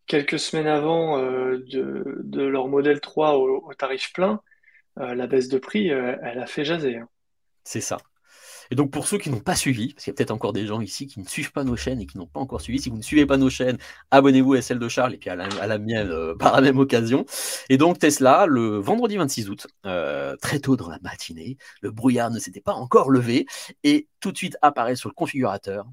quelques 0.07 0.39
semaines 0.39 0.67
avant 0.67 1.19
euh, 1.19 1.63
de, 1.69 2.43
leur 2.43 2.67
modèle 2.67 3.01
3 3.01 3.37
au, 3.37 3.73
tarif 3.75 4.13
plein, 4.15 4.41
euh, 4.99 5.15
la 5.15 5.27
baisse 5.27 5.49
de 5.49 5.59
prix, 5.59 5.93
euh, 5.93 6.17
elle 6.23 6.41
a 6.41 6.47
fait 6.47 6.65
jaser. 6.65 6.97
Hein. 6.97 7.09
C'est 7.63 7.83
ça. 7.83 7.99
Et 8.71 8.75
donc 8.75 8.91
pour 8.91 9.07
ceux 9.07 9.19
qui 9.19 9.31
n'ont 9.31 9.41
pas 9.41 9.57
suivi, 9.57 9.95
parce 9.95 10.05
qu'il 10.05 10.11
y 10.11 10.15
a 10.15 10.17
peut-être 10.17 10.31
encore 10.31 10.53
des 10.53 10.67
gens 10.67 10.81
ici 10.81 11.07
qui 11.07 11.21
ne 11.21 11.27
suivent 11.27 11.53
pas 11.53 11.65
nos 11.65 11.77
chaînes 11.77 12.01
et 12.01 12.07
qui 12.07 12.19
n'ont 12.19 12.27
pas 12.27 12.41
encore 12.41 12.61
suivi, 12.61 12.81
si 12.81 12.91
vous 12.91 12.97
ne 12.97 13.03
suivez 13.03 13.27
pas 13.27 13.37
nos 13.37 13.51
chaînes, 13.51 13.79
abonnez-vous 14.11 14.55
à 14.55 14.63
celle 14.63 14.79
de 14.79 14.89
Charles 14.89 15.15
et 15.15 15.19
puis 15.19 15.31
à 15.31 15.37
la, 15.37 15.79
mienne 15.79 16.13
par 16.39 16.55
la 16.55 16.61
même 16.61 16.79
occasion. 16.79 17.25
Et 17.69 17.77
donc 17.77 17.99
Tesla, 17.99 18.47
le 18.47 18.79
vendredi 18.79 19.17
26 19.17 19.51
août, 19.51 19.67
très 20.41 20.61
tôt 20.61 20.77
dans 20.77 20.89
la 20.89 20.99
matinée, 21.03 21.57
le 21.81 21.91
brouillard 21.91 22.31
ne 22.31 22.39
s'était 22.39 22.61
pas 22.61 22.75
encore 22.75 23.11
levé 23.11 23.47
et 23.85 24.09
tout 24.21 24.33
de 24.33 24.37
suite 24.37 24.57
apparaît 24.63 24.97
sur 24.97 25.09
le 25.09 25.15
configurateur 25.15 25.87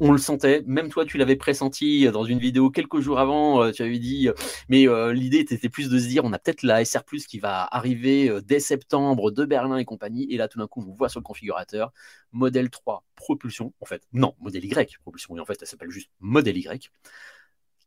on 0.00 0.12
le 0.12 0.18
sentait, 0.18 0.62
même 0.66 0.88
toi 0.88 1.04
tu 1.04 1.18
l'avais 1.18 1.36
pressenti 1.36 2.10
dans 2.10 2.24
une 2.24 2.38
vidéo 2.38 2.70
quelques 2.70 3.00
jours 3.00 3.18
avant, 3.18 3.62
euh, 3.62 3.72
tu 3.72 3.82
avais 3.82 3.98
dit, 3.98 4.28
euh, 4.28 4.34
mais 4.68 4.88
euh, 4.88 5.12
l'idée 5.12 5.38
était 5.38 5.68
plus 5.68 5.88
de 5.88 5.98
se 5.98 6.06
dire, 6.06 6.24
on 6.24 6.32
a 6.32 6.38
peut-être 6.38 6.62
la 6.62 6.84
SR 6.84 7.04
Plus 7.04 7.26
qui 7.26 7.38
va 7.38 7.64
arriver 7.70 8.30
dès 8.42 8.60
septembre 8.60 9.30
de 9.30 9.44
Berlin 9.44 9.76
et 9.76 9.84
compagnie, 9.84 10.26
et 10.30 10.36
là 10.36 10.48
tout 10.48 10.58
d'un 10.58 10.66
coup 10.66 10.84
on 10.86 10.92
voit 10.92 11.08
sur 11.08 11.20
le 11.20 11.24
configurateur, 11.24 11.92
modèle 12.32 12.70
3 12.70 13.04
propulsion, 13.14 13.72
en 13.80 13.86
fait, 13.86 14.02
non, 14.12 14.34
modèle 14.40 14.64
Y 14.64 14.98
propulsion, 14.98 15.36
et 15.36 15.40
en 15.40 15.44
fait 15.44 15.58
elle 15.60 15.68
s'appelle 15.68 15.90
juste 15.90 16.10
modèle 16.20 16.56
Y, 16.56 16.90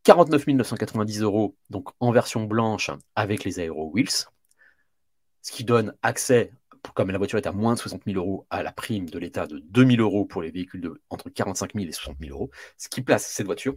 49 0.03 0.47
990 0.47 1.21
euros, 1.21 1.55
donc 1.69 1.89
en 1.99 2.11
version 2.11 2.43
blanche 2.45 2.91
avec 3.15 3.43
les 3.43 3.59
Aero 3.59 3.91
Wheels, 3.91 4.27
ce 5.41 5.51
qui 5.51 5.63
donne 5.63 5.93
accès 6.01 6.51
comme 6.93 7.11
la 7.11 7.17
voiture 7.17 7.37
est 7.37 7.47
à 7.47 7.51
moins 7.51 7.73
de 7.73 7.79
60 7.79 8.03
000 8.05 8.17
euros, 8.17 8.45
à 8.49 8.63
la 8.63 8.71
prime 8.71 9.09
de 9.09 9.19
l'État 9.19 9.47
de 9.47 9.59
2 9.59 9.85
000 9.85 10.01
euros 10.01 10.25
pour 10.25 10.41
les 10.41 10.51
véhicules 10.51 10.81
de 10.81 11.01
entre 11.09 11.29
45 11.29 11.73
000 11.75 11.87
et 11.87 11.91
60 11.91 12.17
000 12.19 12.31
euros, 12.31 12.49
ce 12.77 12.89
qui 12.89 13.01
place 13.01 13.25
cette 13.27 13.45
voiture 13.45 13.75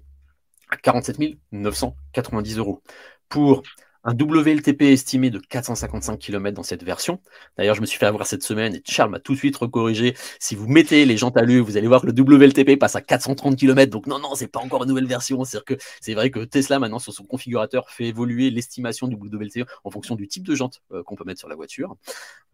à 0.71 0.77
47 0.77 1.19
990 1.53 2.59
euros. 2.59 2.83
Pour 3.29 3.63
un 4.05 4.15
WLTP 4.15 4.83
estimé 4.83 5.31
de 5.31 5.39
455 5.39 6.19
km 6.19 6.55
dans 6.55 6.63
cette 6.63 6.83
version. 6.83 7.21
D'ailleurs, 7.57 7.75
je 7.75 7.81
me 7.81 7.87
suis 7.87 7.99
fait 7.99 8.07
avoir 8.07 8.27
cette 8.27 8.43
semaine 8.43 8.77
et 8.77 8.83
Charles 8.85 9.11
m'a 9.11 9.19
tout 9.19 9.33
de 9.33 9.39
suite 9.39 9.57
recorrigé. 9.57 10.15
Si 10.39 10.55
vous 10.55 10.69
mettez 10.69 11.07
les 11.07 11.17
jantes 11.17 11.37
à 11.37 11.43
l'œil, 11.43 11.61
vous 11.61 11.77
allez 11.77 11.89
voir 11.89 12.03
que 12.03 12.07
le 12.07 12.13
WLTP 12.13 12.79
passe 12.79 12.97
à 12.97 13.01
430 13.01 13.57
km. 13.57 13.91
Donc 13.91 14.07
non, 14.07 14.19
non, 14.19 14.35
c'est 14.35 14.47
pas 14.47 14.61
encore 14.61 14.83
une 14.83 14.91
nouvelle 14.91 15.07
version. 15.07 15.43
C'est-à-dire 15.45 15.65
que 15.65 15.75
c'est 16.01 16.15
vrai 16.15 16.31
que 16.31 16.41
Tesla 16.45 16.79
maintenant 16.79 16.99
sur 16.99 17.13
son 17.13 17.25
configurateur 17.25 17.89
fait 17.91 18.05
évoluer 18.05 18.51
l'estimation 18.51 19.09
du 19.09 19.17
WLTP 19.17 19.67
en 19.85 19.91
fonction 19.91 20.17
du 20.17 20.29
type 20.29 20.47
de 20.47 20.55
jante 20.55 20.83
euh, 20.93 21.03
qu'on 21.03 21.15
peut 21.17 21.25
mettre 21.25 21.41
sur 21.41 21.49
la 21.49 21.57
voiture. 21.57 21.97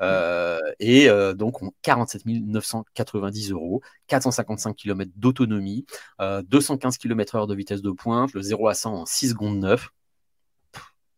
Euh, 0.00 0.58
et 0.78 1.08
euh, 1.08 1.34
donc 1.34 1.62
on 1.62 1.72
47 1.82 2.22
990 2.26 3.50
euros, 3.50 3.82
455 4.06 4.76
km 4.76 5.10
d'autonomie, 5.16 5.84
215 6.20 6.98
km/h 6.98 7.46
de 7.48 7.54
vitesse 7.54 7.82
de 7.82 7.90
pointe, 7.90 8.32
le 8.34 8.42
0 8.42 8.68
à 8.68 8.74
100 8.74 8.94
en 8.94 9.06
6 9.06 9.30
secondes 9.30 9.58
9 9.58 9.90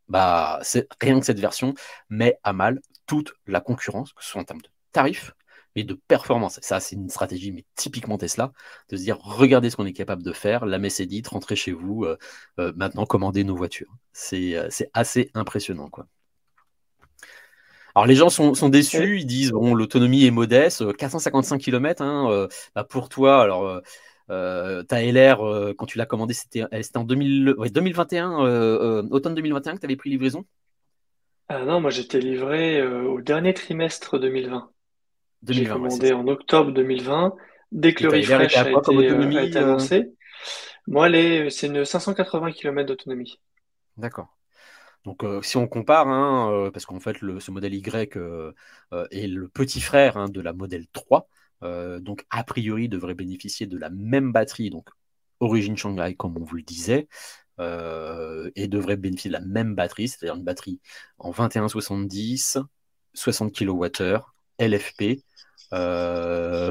bah, 0.09 0.59
c'est 0.63 0.89
rien 1.01 1.19
que 1.21 1.27
cette 1.27 1.41
version 1.41 1.75
met 2.09 2.39
à 2.45 2.53
mal 2.53 2.81
toute 3.07 3.33
la 3.47 3.61
concurrence, 3.61 4.13
que 4.13 4.23
ce 4.23 4.31
soit 4.31 4.41
en 4.41 4.45
termes 4.45 4.63
de 4.63 4.69
tarifs, 4.93 5.33
mais 5.77 5.85
de 5.85 5.95
performance. 5.95 6.59
Ça, 6.63 6.81
c'est 6.81 6.97
une 6.97 7.09
stratégie, 7.09 7.53
mais 7.53 7.65
typiquement 7.75 8.19
Tesla, 8.19 8.53
de 8.91 8.97
se 8.97 9.03
dire 9.03 9.19
regardez 9.19 9.71
ce 9.71 9.77
qu'on 9.77 9.87
est 9.87 9.93
capable 9.93 10.23
de 10.23 10.33
faire, 10.33 10.67
la 10.67 10.79
messe 10.79 11.01
est 11.01 11.07
dite, 11.07 11.29
rentrez 11.29 11.57
chez 11.57 11.73
vous, 11.73 12.05
euh, 12.05 12.19
euh, 12.59 12.73
maintenant 12.77 13.07
commandez 13.07 13.45
nos 13.45 13.57
voitures. 13.57 13.95
Euh, 14.33 14.67
c'est 14.71 14.91
assez 14.95 15.31
impressionnant, 15.35 15.89
quoi. 15.89 16.07
Alors 17.95 18.07
les 18.07 18.15
gens 18.15 18.31
sont, 18.31 18.69
déçus, 18.71 19.19
ils 19.21 19.27
disent 19.27 19.51
bon 19.51 19.75
l'autonomie 19.75 20.25
est 20.25 20.31
modeste, 20.31 20.97
455 20.97 21.59
km 21.59 22.01
hein, 22.03 22.49
bah, 22.75 22.85
pour 22.85 23.11
toi. 23.11 23.43
Alors 23.43 23.83
euh, 24.31 24.83
ta 24.83 25.03
LR, 25.03 25.41
euh, 25.41 25.75
quand 25.77 25.87
tu 25.87 25.99
l'as 25.99 26.07
commandé, 26.07 26.35
c'était 26.35 26.65
en 26.95 27.05
2021, 27.05 28.45
euh, 28.45 29.03
automne 29.11 29.35
2021 29.35 29.75
que 29.75 29.81
tu 29.81 29.87
avais 29.87 29.97
pris 29.97 30.11
livraison? 30.11 30.45
Ah 31.49 31.65
Non, 31.65 31.81
moi 31.81 31.91
j'étais 31.91 32.21
livré 32.21 32.83
au 32.87 33.21
dernier 33.21 33.53
trimestre 33.53 34.19
2020. 34.19 34.71
2020 35.43 35.65
J'ai 35.65 35.71
commandé 35.71 36.13
en 36.13 36.27
octobre 36.29 36.71
2020, 36.73 37.35
dès 37.73 37.95
que 37.95 38.05
le 38.05 38.11
refresh 38.11 38.57
a, 38.57 38.71
été, 39.43 39.59
annoncé. 39.59 40.13
Moi, 40.87 41.09
c'est 41.51 41.67
une 41.67 41.85
580 41.85 42.53
km 42.53 42.87
d'autonomie. 42.87 43.41
D'accord. 43.97 44.29
Donc, 45.05 45.25
si 45.43 45.57
on 45.57 45.67
compare, 45.67 46.09
hein, 46.09 46.71
parce 46.73 46.87
qu'en 46.87 47.01
fait, 47.01 47.17
ce 47.19 47.51
modèle 47.51 47.75
Y 47.75 48.17
est 49.11 49.27
le 49.27 49.49
petit 49.49 49.81
frère 49.81 50.17
hein, 50.17 50.29
de 50.29 50.41
la 50.41 50.53
modèle 50.53 50.87
3, 50.93 51.29
euh, 51.63 52.01
donc, 52.01 52.27
a 52.31 52.45
priori, 52.45 52.89
devrait 52.89 53.15
bénéficier 53.15 53.67
de 53.67 53.79
la 53.79 53.91
même 53.91 54.33
batterie, 54.33 54.71
donc 54.71 54.89
origine 55.41 55.77
Shanghai, 55.77 56.15
comme 56.17 56.37
on 56.37 56.45
vous 56.45 56.57
le 56.57 56.63
disait, 56.63 57.09
euh, 57.61 58.51
et 58.57 58.69
devrait 58.69 58.97
bénéficier 58.97 59.31
de 59.31 59.35
la 59.35 59.41
même 59.41 59.75
batterie, 59.75 60.09
c'est-à-dire 60.09 60.37
une 60.37 60.45
batterie 60.45 60.81
en 61.19 61.31
2170, 61.31 62.59
60 63.15 63.53
kWh, 63.55 64.21
LFP, 64.59 65.23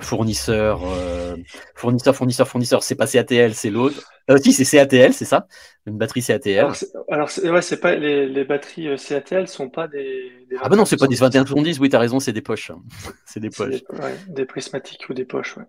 fournisseur, 0.01 0.81
euh, 0.85 1.35
fournisseur, 1.75 2.15
fournisseur, 2.15 2.47
fournisseur, 2.47 2.83
c'est 2.83 2.95
pas 2.95 3.07
CATL, 3.07 3.53
c'est 3.53 3.69
l'autre. 3.69 4.11
Euh, 4.29 4.37
si, 4.37 4.53
c'est 4.53 4.65
CATL, 4.65 5.13
c'est 5.13 5.25
ça 5.25 5.47
Une 5.85 5.97
batterie 5.97 6.21
CATL. 6.21 6.71
Alors, 7.09 7.29
ouais, 7.43 7.61
c'est 7.61 7.79
pas 7.79 7.95
les, 7.95 8.43
batteries 8.43 8.89
euh, 8.89 8.97
CATL 8.97 9.47
sont 9.47 9.69
pas 9.69 9.87
des. 9.87 10.31
ah 10.61 10.69
bah 10.69 10.75
non, 10.75 10.85
c'est 10.85 10.97
pas 10.97 11.07
des 11.07 11.15
2170, 11.15 11.79
oui, 11.79 11.89
tu 11.89 11.95
as 11.95 11.99
raison, 11.99 12.19
c'est 12.19 12.33
des 12.33 12.41
poches. 12.41 12.71
c'est 13.25 13.39
des 13.39 13.49
poches. 13.49 13.81
Des 14.27 14.45
prismatiques 14.45 15.09
ou 15.09 15.13
des 15.13 15.25
poches, 15.25 15.57
ouais. 15.57 15.65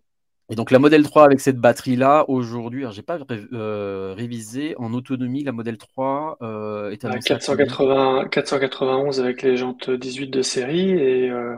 Et 0.52 0.54
donc 0.54 0.70
la 0.70 0.78
modèle 0.78 1.02
3 1.02 1.24
avec 1.24 1.40
cette 1.40 1.56
batterie-là, 1.56 2.26
aujourd'hui, 2.28 2.84
je 2.90 2.96
n'ai 2.96 3.02
pas 3.02 3.18
euh, 3.54 4.12
révisé, 4.14 4.74
en 4.76 4.92
autonomie, 4.92 5.42
la 5.44 5.52
modèle 5.52 5.78
3 5.78 6.36
euh, 6.42 6.90
est 6.90 7.06
à 7.06 7.18
480, 7.18 8.28
491 8.30 9.18
avec 9.18 9.40
les 9.40 9.56
jantes 9.56 9.88
18 9.88 10.28
de 10.28 10.42
série 10.42 10.90
et 10.90 11.30
euh, 11.30 11.56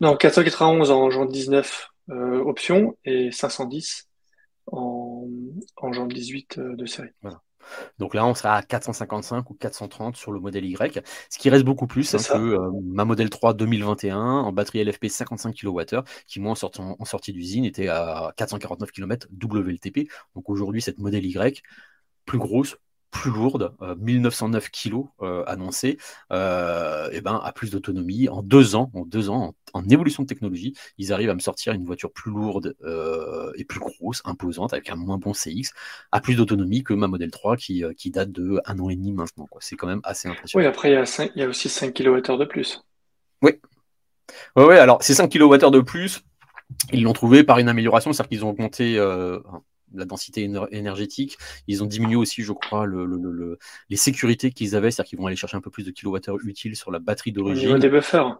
non 0.00 0.16
491 0.16 0.90
en 0.90 1.10
jantes 1.10 1.30
19 1.30 1.90
option 2.44 2.96
et 3.04 3.30
510 3.30 4.08
en, 4.66 5.28
en 5.76 5.92
jantes 5.92 6.12
18 6.12 6.58
de 6.58 6.86
série. 6.86 7.10
Voilà. 7.22 7.40
Donc 7.98 8.14
là, 8.14 8.26
on 8.26 8.34
sera 8.34 8.56
à 8.56 8.62
455 8.62 9.50
ou 9.50 9.54
430 9.54 10.16
sur 10.16 10.32
le 10.32 10.40
modèle 10.40 10.64
Y, 10.64 11.02
ce 11.30 11.38
qui 11.38 11.50
reste 11.50 11.64
beaucoup 11.64 11.86
plus 11.86 12.14
hein, 12.14 12.18
que 12.18 12.38
euh, 12.38 12.70
ma 12.84 13.04
modèle 13.04 13.30
3 13.30 13.54
2021 13.54 14.18
en 14.18 14.52
batterie 14.52 14.84
LFP 14.84 15.06
55 15.08 15.54
kWh, 15.54 16.02
qui 16.26 16.40
moi 16.40 16.52
en 16.52 17.04
sortie, 17.04 17.32
d'usine 17.32 17.64
était 17.64 17.88
à 17.88 18.32
449 18.36 18.90
km 18.90 19.28
WLTP. 19.42 20.08
Donc 20.34 20.50
aujourd'hui, 20.50 20.82
cette 20.82 20.98
modèle 20.98 21.24
Y, 21.24 21.62
plus 22.24 22.38
grosse, 22.38 22.76
plus 23.14 23.30
lourde, 23.30 23.72
1909 23.98 24.70
kg 24.70 25.04
annoncé, 25.46 25.98
euh, 26.32 27.08
et 27.12 27.20
ben, 27.20 27.40
à 27.42 27.52
plus 27.52 27.70
d'autonomie. 27.70 28.28
En 28.28 28.42
deux 28.42 28.74
ans, 28.74 28.90
en 28.92 29.04
deux 29.04 29.30
ans, 29.30 29.54
en, 29.72 29.88
évolution 29.88 30.24
de 30.24 30.28
technologie, 30.28 30.74
ils 30.98 31.12
arrivent 31.12 31.30
à 31.30 31.34
me 31.34 31.40
sortir 31.40 31.72
une 31.72 31.84
voiture 31.84 32.12
plus 32.12 32.32
lourde 32.32 32.74
euh, 32.82 33.52
et 33.56 33.64
plus 33.64 33.78
grosse, 33.78 34.20
imposante, 34.24 34.72
avec 34.72 34.90
un 34.90 34.96
moins 34.96 35.16
bon 35.16 35.32
CX, 35.32 35.72
à 36.10 36.20
plus 36.20 36.34
d'autonomie 36.34 36.82
que 36.82 36.92
ma 36.92 37.06
Model 37.06 37.30
3 37.30 37.56
qui, 37.56 37.84
euh, 37.84 37.92
qui 37.96 38.10
date 38.10 38.32
de 38.32 38.60
un 38.66 38.78
an 38.80 38.90
et 38.90 38.96
demi 38.96 39.12
maintenant. 39.12 39.46
C'est 39.60 39.76
quand 39.76 39.86
même 39.86 40.00
assez 40.02 40.28
impressionnant. 40.28 40.64
Oui, 40.64 40.68
après, 40.68 40.90
il 40.90 40.94
y 40.94 40.96
a, 40.96 41.30
il 41.34 41.40
y 41.40 41.44
a 41.44 41.48
aussi 41.48 41.68
5 41.68 41.94
kWh 41.94 42.38
de 42.38 42.44
plus. 42.44 42.82
Oui. 43.42 43.52
Oui, 44.56 44.64
ouais, 44.64 44.78
alors 44.78 45.02
ces 45.02 45.14
5 45.14 45.30
kWh 45.30 45.70
de 45.70 45.80
plus, 45.80 46.22
ils 46.92 47.02
l'ont 47.02 47.12
trouvé 47.12 47.44
par 47.44 47.58
une 47.58 47.68
amélioration, 47.68 48.12
c'est-à-dire 48.12 48.30
qu'ils 48.30 48.44
ont 48.44 48.50
augmenté 48.50 48.98
la 49.94 50.04
densité 50.04 50.48
énergétique. 50.70 51.38
Ils 51.66 51.82
ont 51.82 51.86
diminué 51.86 52.16
aussi, 52.16 52.42
je 52.42 52.52
crois, 52.52 52.86
le, 52.86 53.58
les 53.88 53.96
sécurités 53.96 54.50
qu'ils 54.50 54.76
avaient, 54.76 54.90
c'est-à-dire 54.90 55.10
qu'ils 55.10 55.18
vont 55.18 55.26
aller 55.26 55.36
chercher 55.36 55.56
un 55.56 55.60
peu 55.60 55.70
plus 55.70 55.84
de 55.84 55.90
kilowattheures 55.90 56.38
utiles 56.44 56.76
sur 56.76 56.90
la 56.90 56.98
batterie 56.98 57.32
d'origine. 57.32 57.68
Au 57.70 57.76
niveau 57.76 57.78
des 57.78 57.90
buffers. 57.90 58.38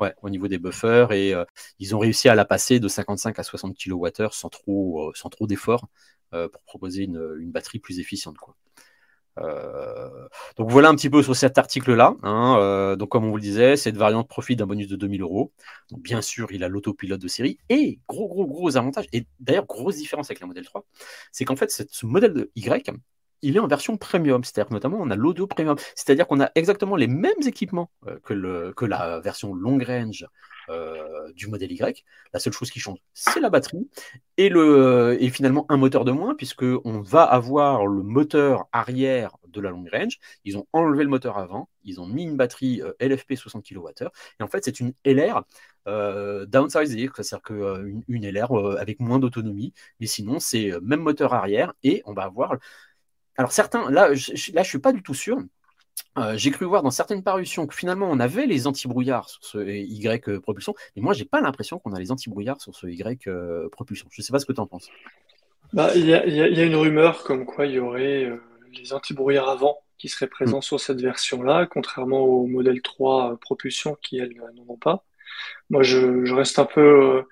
Ouais, 0.00 0.14
au 0.22 0.30
niveau 0.30 0.48
des 0.48 0.58
buffers. 0.58 1.12
Et 1.12 1.34
euh, 1.34 1.44
ils 1.78 1.94
ont 1.94 1.98
réussi 1.98 2.28
à 2.28 2.34
la 2.34 2.44
passer 2.44 2.80
de 2.80 2.88
55 2.88 3.38
à 3.38 3.42
60 3.42 3.76
kWh 3.76 4.30
sans 4.32 4.48
trop, 4.48 5.08
euh, 5.08 5.12
sans 5.14 5.28
trop 5.28 5.46
d'efforts 5.46 5.88
euh, 6.32 6.48
pour 6.48 6.62
proposer 6.62 7.04
une, 7.04 7.50
batterie 7.50 7.80
plus 7.80 8.00
efficiente. 8.00 8.38
Quoi. 8.38 8.56
Donc 10.56 10.70
voilà 10.70 10.88
un 10.88 10.94
petit 10.94 11.10
peu 11.10 11.22
sur 11.22 11.34
cet 11.34 11.58
article-là. 11.58 12.14
Hein, 12.22 12.96
donc 12.96 13.08
comme 13.08 13.24
on 13.24 13.30
vous 13.30 13.36
le 13.36 13.42
disait, 13.42 13.76
cette 13.76 13.96
variante 13.96 14.28
profite 14.28 14.58
d'un 14.58 14.66
bonus 14.66 14.88
de 14.88 14.96
2000 14.96 15.22
euros. 15.22 15.52
Bien 15.92 16.22
sûr, 16.22 16.52
il 16.52 16.64
a 16.64 16.68
l'autopilote 16.68 17.20
de 17.20 17.28
série. 17.28 17.58
Et 17.68 18.00
gros, 18.08 18.28
gros, 18.28 18.46
gros 18.46 18.76
avantage, 18.76 19.06
et 19.12 19.26
d'ailleurs 19.40 19.66
grosse 19.66 19.96
différence 19.96 20.30
avec 20.30 20.40
la 20.40 20.46
modèle 20.46 20.64
3, 20.64 20.84
c'est 21.32 21.44
qu'en 21.44 21.56
fait, 21.56 21.70
ce 21.70 22.06
modèle 22.06 22.32
de 22.32 22.50
Y, 22.54 22.90
il 23.42 23.56
est 23.56 23.60
en 23.60 23.66
version 23.66 23.96
premium, 23.96 24.44
c'est-à-dire 24.44 24.72
notamment 24.72 24.98
on 25.00 25.10
a 25.10 25.16
l'audio 25.16 25.46
premium, 25.46 25.76
c'est-à-dire 25.94 26.26
qu'on 26.26 26.40
a 26.40 26.50
exactement 26.54 26.96
les 26.96 27.06
mêmes 27.06 27.32
équipements 27.46 27.90
euh, 28.06 28.18
que, 28.22 28.72
que 28.72 28.84
la 28.84 29.20
version 29.20 29.54
long 29.54 29.78
range 29.78 30.26
euh, 30.70 31.32
du 31.32 31.48
modèle 31.48 31.72
Y. 31.72 32.04
La 32.32 32.40
seule 32.40 32.52
chose 32.52 32.70
qui 32.70 32.80
change, 32.80 32.98
c'est 33.12 33.40
la 33.40 33.50
batterie 33.50 33.88
et, 34.36 34.48
le, 34.48 35.16
et 35.20 35.28
finalement 35.30 35.66
un 35.68 35.76
moteur 35.76 36.04
de 36.04 36.12
moins, 36.12 36.34
puisqu'on 36.34 37.00
va 37.00 37.22
avoir 37.24 37.86
le 37.86 38.02
moteur 38.02 38.68
arrière 38.72 39.36
de 39.48 39.60
la 39.60 39.70
long 39.70 39.84
range. 39.92 40.18
Ils 40.44 40.56
ont 40.56 40.66
enlevé 40.72 41.04
le 41.04 41.10
moteur 41.10 41.38
avant, 41.38 41.68
ils 41.84 42.00
ont 42.00 42.06
mis 42.06 42.24
une 42.24 42.36
batterie 42.36 42.82
euh, 42.82 42.92
LFP 43.00 43.34
60 43.34 43.64
kWh, 43.64 44.08
et 44.38 44.42
en 44.42 44.48
fait 44.48 44.64
c'est 44.64 44.80
une 44.80 44.92
LR 45.04 45.42
euh, 45.88 46.46
downsized, 46.46 47.10
c'est-à-dire 47.16 47.42
qu'une 47.42 48.02
une 48.08 48.30
LR 48.30 48.52
avec 48.78 49.00
moins 49.00 49.18
d'autonomie, 49.18 49.74
mais 49.98 50.06
sinon 50.06 50.38
c'est 50.40 50.72
même 50.82 51.00
moteur 51.00 51.34
arrière, 51.34 51.74
et 51.82 52.02
on 52.06 52.12
va 52.12 52.22
avoir 52.22 52.56
alors 53.40 53.52
certains, 53.52 53.90
là, 53.90 54.12
je, 54.14 54.52
là, 54.52 54.62
suis 54.64 54.78
pas 54.80 54.92
du 54.92 55.02
tout 55.02 55.14
sûr. 55.14 55.38
Euh, 56.18 56.36
j'ai 56.36 56.50
cru 56.50 56.64
voir 56.64 56.82
dans 56.82 56.90
certaines 56.90 57.22
parutions 57.22 57.66
que 57.66 57.74
finalement 57.74 58.08
on 58.10 58.18
avait 58.18 58.46
les 58.46 58.66
anti-brouillards 58.66 59.28
sur 59.28 59.44
ce 59.44 59.58
Y 59.58 60.28
euh, 60.28 60.40
propulsion, 60.40 60.74
mais 60.96 61.02
moi 61.02 61.14
j'ai 61.14 61.24
pas 61.24 61.40
l'impression 61.40 61.78
qu'on 61.78 61.92
a 61.92 62.00
les 62.00 62.10
anti-brouillards 62.10 62.60
sur 62.60 62.74
ce 62.74 62.88
Y 62.88 63.28
euh, 63.28 63.68
propulsion. 63.68 64.08
Je 64.10 64.20
sais 64.20 64.32
pas 64.32 64.40
ce 64.40 64.46
que 64.46 64.52
tu 64.52 64.60
en 64.60 64.66
penses. 64.66 64.88
Bah, 65.72 65.90
il 65.94 66.04
y, 66.04 66.14
a 66.14 66.64
une 66.64 66.74
rumeur 66.74 67.22
comme 67.22 67.46
quoi 67.46 67.66
il 67.66 67.74
y 67.74 67.78
aurait 67.78 68.28
les 68.72 68.92
anti-brouillards 68.92 69.48
avant 69.48 69.78
qui 69.98 70.08
seraient 70.08 70.26
présents 70.26 70.58
hmm. 70.58 70.62
sur 70.62 70.80
cette 70.80 71.00
version-là, 71.00 71.66
contrairement 71.66 72.20
au 72.20 72.46
modèle 72.46 72.82
3 72.82 73.38
propulsion 73.40 73.96
qui 74.02 74.18
elles 74.18 74.34
n'en 74.34 74.72
ont 74.72 74.76
pas. 74.76 75.04
Moi 75.68 75.84
je, 75.84 76.34
reste 76.34 76.58
un 76.58 76.64
peu 76.64 77.24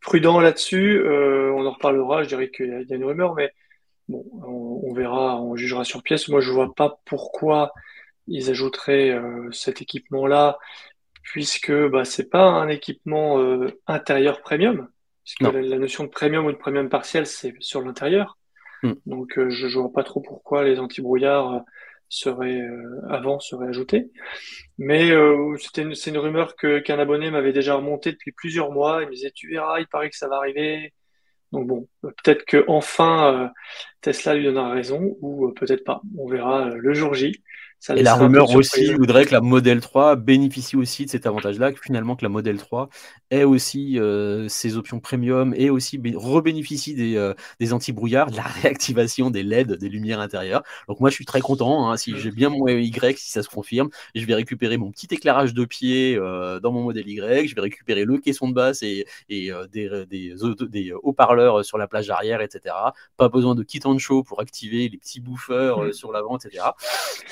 prudent 0.00 0.40
là-dessus. 0.40 1.02
on 1.06 1.66
en 1.66 1.70
reparlera. 1.70 2.22
Je 2.22 2.28
dirais 2.28 2.50
qu'il 2.50 2.86
y, 2.88 2.92
a 2.92 2.96
une 2.96 3.04
rumeur, 3.04 3.34
mais 3.34 3.52
Bon, 4.08 4.24
on, 4.42 4.92
verra, 4.92 5.40
on 5.40 5.54
jugera 5.54 5.84
sur 5.84 6.02
pièce. 6.02 6.28
Moi, 6.28 6.40
je 6.40 6.50
vois 6.50 6.74
pas 6.74 7.00
pourquoi 7.04 7.72
ils 8.26 8.50
ajouteraient 8.50 9.10
euh, 9.10 9.50
cet 9.52 9.82
équipement-là, 9.82 10.58
puisque 11.22 11.72
bah, 11.72 12.04
c'est 12.04 12.30
pas 12.30 12.44
un 12.44 12.68
équipement 12.68 13.40
euh, 13.40 13.80
intérieur 13.86 14.42
premium, 14.42 14.88
puisque 15.24 15.40
la, 15.40 15.78
notion 15.78 16.04
de 16.04 16.08
premium 16.08 16.46
ou 16.46 16.52
de 16.52 16.56
premium 16.56 16.88
partiel, 16.88 17.26
c'est 17.26 17.54
sur 17.60 17.82
l'intérieur. 17.82 18.38
Hmm. 18.82 18.94
Donc, 19.06 19.38
euh, 19.38 19.50
je, 19.50 19.66
ne 19.66 19.72
vois 19.72 19.92
pas 19.92 20.04
trop 20.04 20.20
pourquoi 20.20 20.64
les 20.64 20.78
anti-brouillards 20.78 21.64
seraient 22.08 22.60
avant 23.08 23.40
seraient 23.40 23.68
ajoutés. 23.68 24.10
Mais 24.76 25.12
c'était 25.58 25.94
c'est 25.94 26.10
une 26.10 26.18
rumeur 26.18 26.56
que 26.56 26.78
qu'un 26.78 26.98
abonné 26.98 27.30
m'avait 27.30 27.54
déjà 27.54 27.74
remonté 27.74 28.12
depuis 28.12 28.32
plusieurs 28.32 28.70
mois. 28.70 29.02
Il 29.02 29.08
me 29.08 29.14
disait, 29.14 29.30
tu 29.34 29.48
verras, 29.48 29.80
il 29.80 29.86
paraît 29.86 30.10
que 30.10 30.16
ça 30.16 30.28
va 30.28 30.36
arriver. 30.36 30.92
Donc 31.52 31.66
bon, 31.66 31.88
peut-être 32.00 32.44
que 32.44 32.64
enfin 32.66 33.34
euh, 33.34 33.48
Tesla 34.02 34.34
lui 34.34 34.44
donnera 34.44 34.70
raison 34.70 35.16
ou 35.20 35.46
euh, 35.46 35.54
peut-être 35.54 35.84
pas. 35.84 36.02
On 36.18 36.28
verra 36.28 36.68
euh, 36.68 36.76
le 36.76 36.92
jour 36.92 37.14
J 37.14 37.40
et 37.90 38.02
la 38.02 38.14
rumeur 38.14 38.54
aussi 38.54 38.94
voudrait 38.94 39.26
que 39.26 39.32
la 39.32 39.40
Model 39.40 39.80
3 39.80 40.14
bénéficie 40.14 40.76
aussi 40.76 41.04
de 41.04 41.10
cet 41.10 41.26
avantage-là, 41.26 41.72
que 41.72 41.80
finalement 41.80 42.14
que 42.14 42.24
la 42.24 42.28
Model 42.28 42.56
3 42.56 42.88
ait 43.30 43.42
aussi 43.42 43.98
euh, 43.98 44.46
ses 44.48 44.76
options 44.76 45.00
premium 45.00 45.52
et 45.56 45.68
aussi 45.68 46.00
rebénéficie 46.14 46.94
des, 46.94 47.16
euh, 47.16 47.34
des 47.58 47.72
anti-brouillards, 47.72 48.30
de 48.30 48.36
la 48.36 48.42
réactivation 48.62 49.30
des 49.30 49.42
LED, 49.42 49.72
des 49.72 49.88
lumières 49.88 50.20
intérieures. 50.20 50.62
Donc 50.86 51.00
moi 51.00 51.10
je 51.10 51.16
suis 51.16 51.24
très 51.24 51.40
content, 51.40 51.90
hein, 51.90 51.96
si 51.96 52.16
j'ai 52.18 52.30
bien 52.30 52.50
mon 52.50 52.68
Y, 52.68 53.18
si 53.18 53.32
ça 53.32 53.42
se 53.42 53.48
confirme, 53.48 53.88
je 54.14 54.24
vais 54.24 54.34
récupérer 54.34 54.76
mon 54.76 54.92
petit 54.92 55.08
éclairage 55.10 55.52
de 55.52 55.64
pied 55.64 56.16
euh, 56.16 56.60
dans 56.60 56.70
mon 56.70 56.82
modèle 56.84 57.08
Y, 57.08 57.48
je 57.48 57.54
vais 57.56 57.62
récupérer 57.62 58.04
le 58.04 58.18
caisson 58.18 58.48
de 58.48 58.54
basse 58.54 58.84
et, 58.84 59.06
et 59.28 59.50
des, 59.72 60.04
des, 60.08 60.34
des 60.68 60.92
haut-parleurs 61.02 61.64
sur 61.64 61.78
la 61.78 61.88
plage 61.88 62.10
arrière, 62.10 62.40
etc. 62.42 62.74
Pas 63.16 63.28
besoin 63.28 63.56
de 63.56 63.64
kit 63.64 63.80
show 63.98 64.22
pour 64.22 64.40
activer 64.40 64.88
les 64.88 64.98
petits 64.98 65.20
bouffeurs 65.20 65.82
mmh. 65.82 65.92
sur 65.92 66.12
l'avant, 66.12 66.36
etc. 66.36 66.64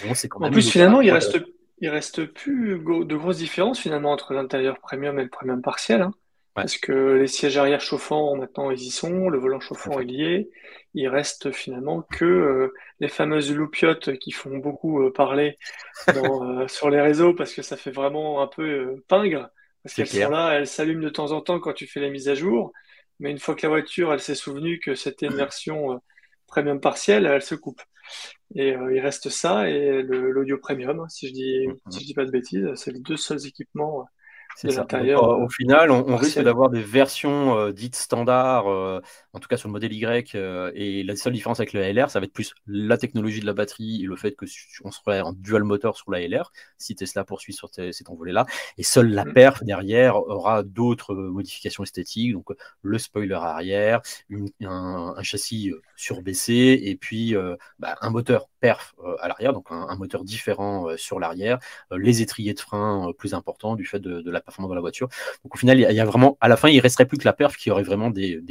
Bon, 0.04 0.14
c'est 0.14 0.28
en 0.34 0.50
plus, 0.50 0.70
finalement, 0.70 1.00
il 1.00 1.10
reste, 1.10 1.38
il 1.80 1.88
reste 1.88 2.24
plus 2.26 2.78
de 2.78 3.16
grosses 3.16 3.38
différences 3.38 3.80
finalement 3.80 4.12
entre 4.12 4.34
l'intérieur 4.34 4.78
premium 4.78 5.18
et 5.18 5.24
le 5.24 5.30
premium 5.30 5.62
partiel. 5.62 6.02
Hein. 6.02 6.12
Parce 6.54 6.78
que 6.78 6.92
les 6.92 7.28
sièges 7.28 7.56
arrière 7.56 7.80
chauffants, 7.80 8.36
maintenant, 8.36 8.70
ils 8.70 8.82
y 8.82 8.90
sont, 8.90 9.28
le 9.28 9.38
volant 9.38 9.60
chauffant 9.60 10.00
est 10.00 10.04
lié. 10.04 10.50
Il 10.94 11.08
reste 11.08 11.52
finalement 11.52 12.02
que 12.02 12.24
euh, 12.24 12.74
les 12.98 13.08
fameuses 13.08 13.52
loupiottes 13.54 14.18
qui 14.18 14.32
font 14.32 14.58
beaucoup 14.58 15.00
euh, 15.00 15.12
parler 15.12 15.56
euh, 16.08 16.66
sur 16.66 16.90
les 16.90 17.00
réseaux 17.00 17.34
parce 17.34 17.54
que 17.54 17.62
ça 17.62 17.76
fait 17.76 17.92
vraiment 17.92 18.42
un 18.42 18.48
peu 18.48 19.02
pingre. 19.06 19.48
Parce 19.82 19.94
qu'elles 19.94 20.08
sont 20.08 20.28
là, 20.28 20.52
elles 20.52 20.66
s'allument 20.66 21.02
de 21.02 21.08
temps 21.08 21.32
en 21.32 21.40
temps 21.40 21.60
quand 21.60 21.72
tu 21.72 21.86
fais 21.86 22.00
les 22.00 22.10
mises 22.10 22.28
à 22.28 22.34
jour. 22.34 22.72
Mais 23.20 23.30
une 23.30 23.38
fois 23.38 23.54
que 23.54 23.62
la 23.62 23.68
voiture, 23.68 24.12
elle 24.12 24.20
s'est 24.20 24.34
souvenue 24.34 24.80
que 24.80 24.94
c'était 24.94 25.26
une 25.26 25.36
version 25.36 26.00
premium 26.50 26.80
partielle, 26.80 27.26
elle 27.26 27.42
se 27.42 27.54
coupe. 27.54 27.80
Et 28.54 28.74
euh, 28.76 28.94
il 28.94 29.00
reste 29.00 29.28
ça 29.30 29.70
et 29.70 30.02
l'audio 30.02 30.58
premium, 30.58 31.06
si 31.08 31.28
je 31.28 31.32
dis, 31.32 31.66
mm-hmm. 31.66 31.90
si 31.90 32.00
je 32.00 32.06
dis 32.06 32.14
pas 32.14 32.24
de 32.24 32.30
bêtises, 32.30 32.68
c'est 32.74 32.92
les 32.92 33.00
deux 33.00 33.16
seuls 33.16 33.46
équipements 33.46 34.06
c'est 34.56 34.70
ça. 34.70 34.86
au, 35.22 35.48
final, 35.48 35.90
on, 35.90 36.16
risque 36.16 36.40
d'avoir 36.40 36.70
des 36.70 36.82
versions 36.82 37.56
euh, 37.56 37.72
dites 37.72 37.96
standards, 37.96 38.68
euh, 38.68 39.00
en 39.32 39.38
tout 39.38 39.48
cas 39.48 39.56
sur 39.56 39.68
le 39.68 39.72
modèle 39.72 39.92
Y, 39.92 40.34
euh, 40.34 40.70
et 40.74 41.02
la 41.02 41.16
seule 41.16 41.32
différence 41.32 41.60
avec 41.60 41.72
le 41.72 41.80
LR, 41.80 42.10
ça 42.10 42.20
va 42.20 42.24
être 42.24 42.32
plus 42.32 42.54
la 42.66 42.98
technologie 42.98 43.40
de 43.40 43.46
la 43.46 43.52
batterie 43.52 44.02
et 44.02 44.06
le 44.06 44.16
fait 44.16 44.32
que 44.32 44.46
on 44.84 44.90
serait 44.90 45.20
en 45.20 45.32
dual 45.32 45.64
moteur 45.64 45.96
sur 45.96 46.10
la 46.10 46.26
LR, 46.26 46.52
si 46.78 46.94
Tesla 46.94 47.24
poursuit 47.24 47.52
sur 47.52 47.70
cet 47.72 48.10
envolé-là, 48.10 48.46
et 48.76 48.82
seule 48.82 49.10
la 49.10 49.24
mm. 49.24 49.32
perf 49.32 49.64
derrière 49.64 50.16
aura 50.16 50.62
d'autres 50.62 51.14
modifications 51.14 51.84
esthétiques, 51.84 52.32
donc 52.32 52.48
le 52.82 52.98
spoiler 52.98 53.34
arrière, 53.34 54.00
un, 54.62 55.22
châssis 55.22 55.72
surbaissé, 55.96 56.80
et 56.82 56.96
puis 56.96 57.34
bah, 57.78 57.96
un 58.00 58.10
moteur 58.10 58.48
perf 58.60 58.94
à 59.20 59.28
l'arrière, 59.28 59.52
donc 59.52 59.66
un, 59.70 59.96
moteur 59.96 60.24
différent 60.24 60.88
sur 60.96 61.20
l'arrière, 61.20 61.58
les 61.90 62.22
étriers 62.22 62.54
de 62.54 62.60
frein 62.60 63.12
plus 63.16 63.34
importants 63.34 63.76
du 63.76 63.84
fait 63.84 64.00
de, 64.00 64.20
de 64.20 64.30
la 64.30 64.39
performance 64.40 64.70
de 64.70 64.74
la 64.74 64.80
voiture. 64.80 65.08
Donc 65.44 65.54
au 65.54 65.58
final, 65.58 65.78
il 65.78 65.92
y, 65.92 66.00
a 66.00 66.04
vraiment, 66.04 66.36
à 66.40 66.48
la 66.48 66.56
fin, 66.56 66.68
il 66.68 66.80
resterait 66.80 67.06
plus 67.06 67.18
que 67.18 67.24
la 67.24 67.32
perf 67.32 67.56
qui 67.56 67.70
aurait 67.70 67.82
vraiment 67.82 68.10
des, 68.10 68.42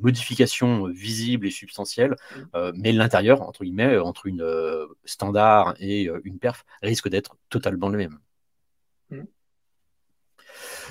modifications 0.00 0.86
visibles 0.88 1.46
et 1.46 1.50
substantielles, 1.50 2.12
mm. 2.12 2.40
euh, 2.54 2.72
mais 2.76 2.92
l'intérieur, 2.92 3.42
entre 3.42 3.64
guillemets, 3.64 3.94
euh, 3.94 4.04
entre 4.04 4.26
une 4.26 4.42
euh, 4.42 4.86
standard 5.04 5.74
et 5.80 6.08
une 6.24 6.38
perf, 6.38 6.64
risque 6.82 7.08
d'être 7.08 7.36
totalement 7.48 7.88
le 7.88 7.98
même. 7.98 8.18
Mm. 9.10 9.22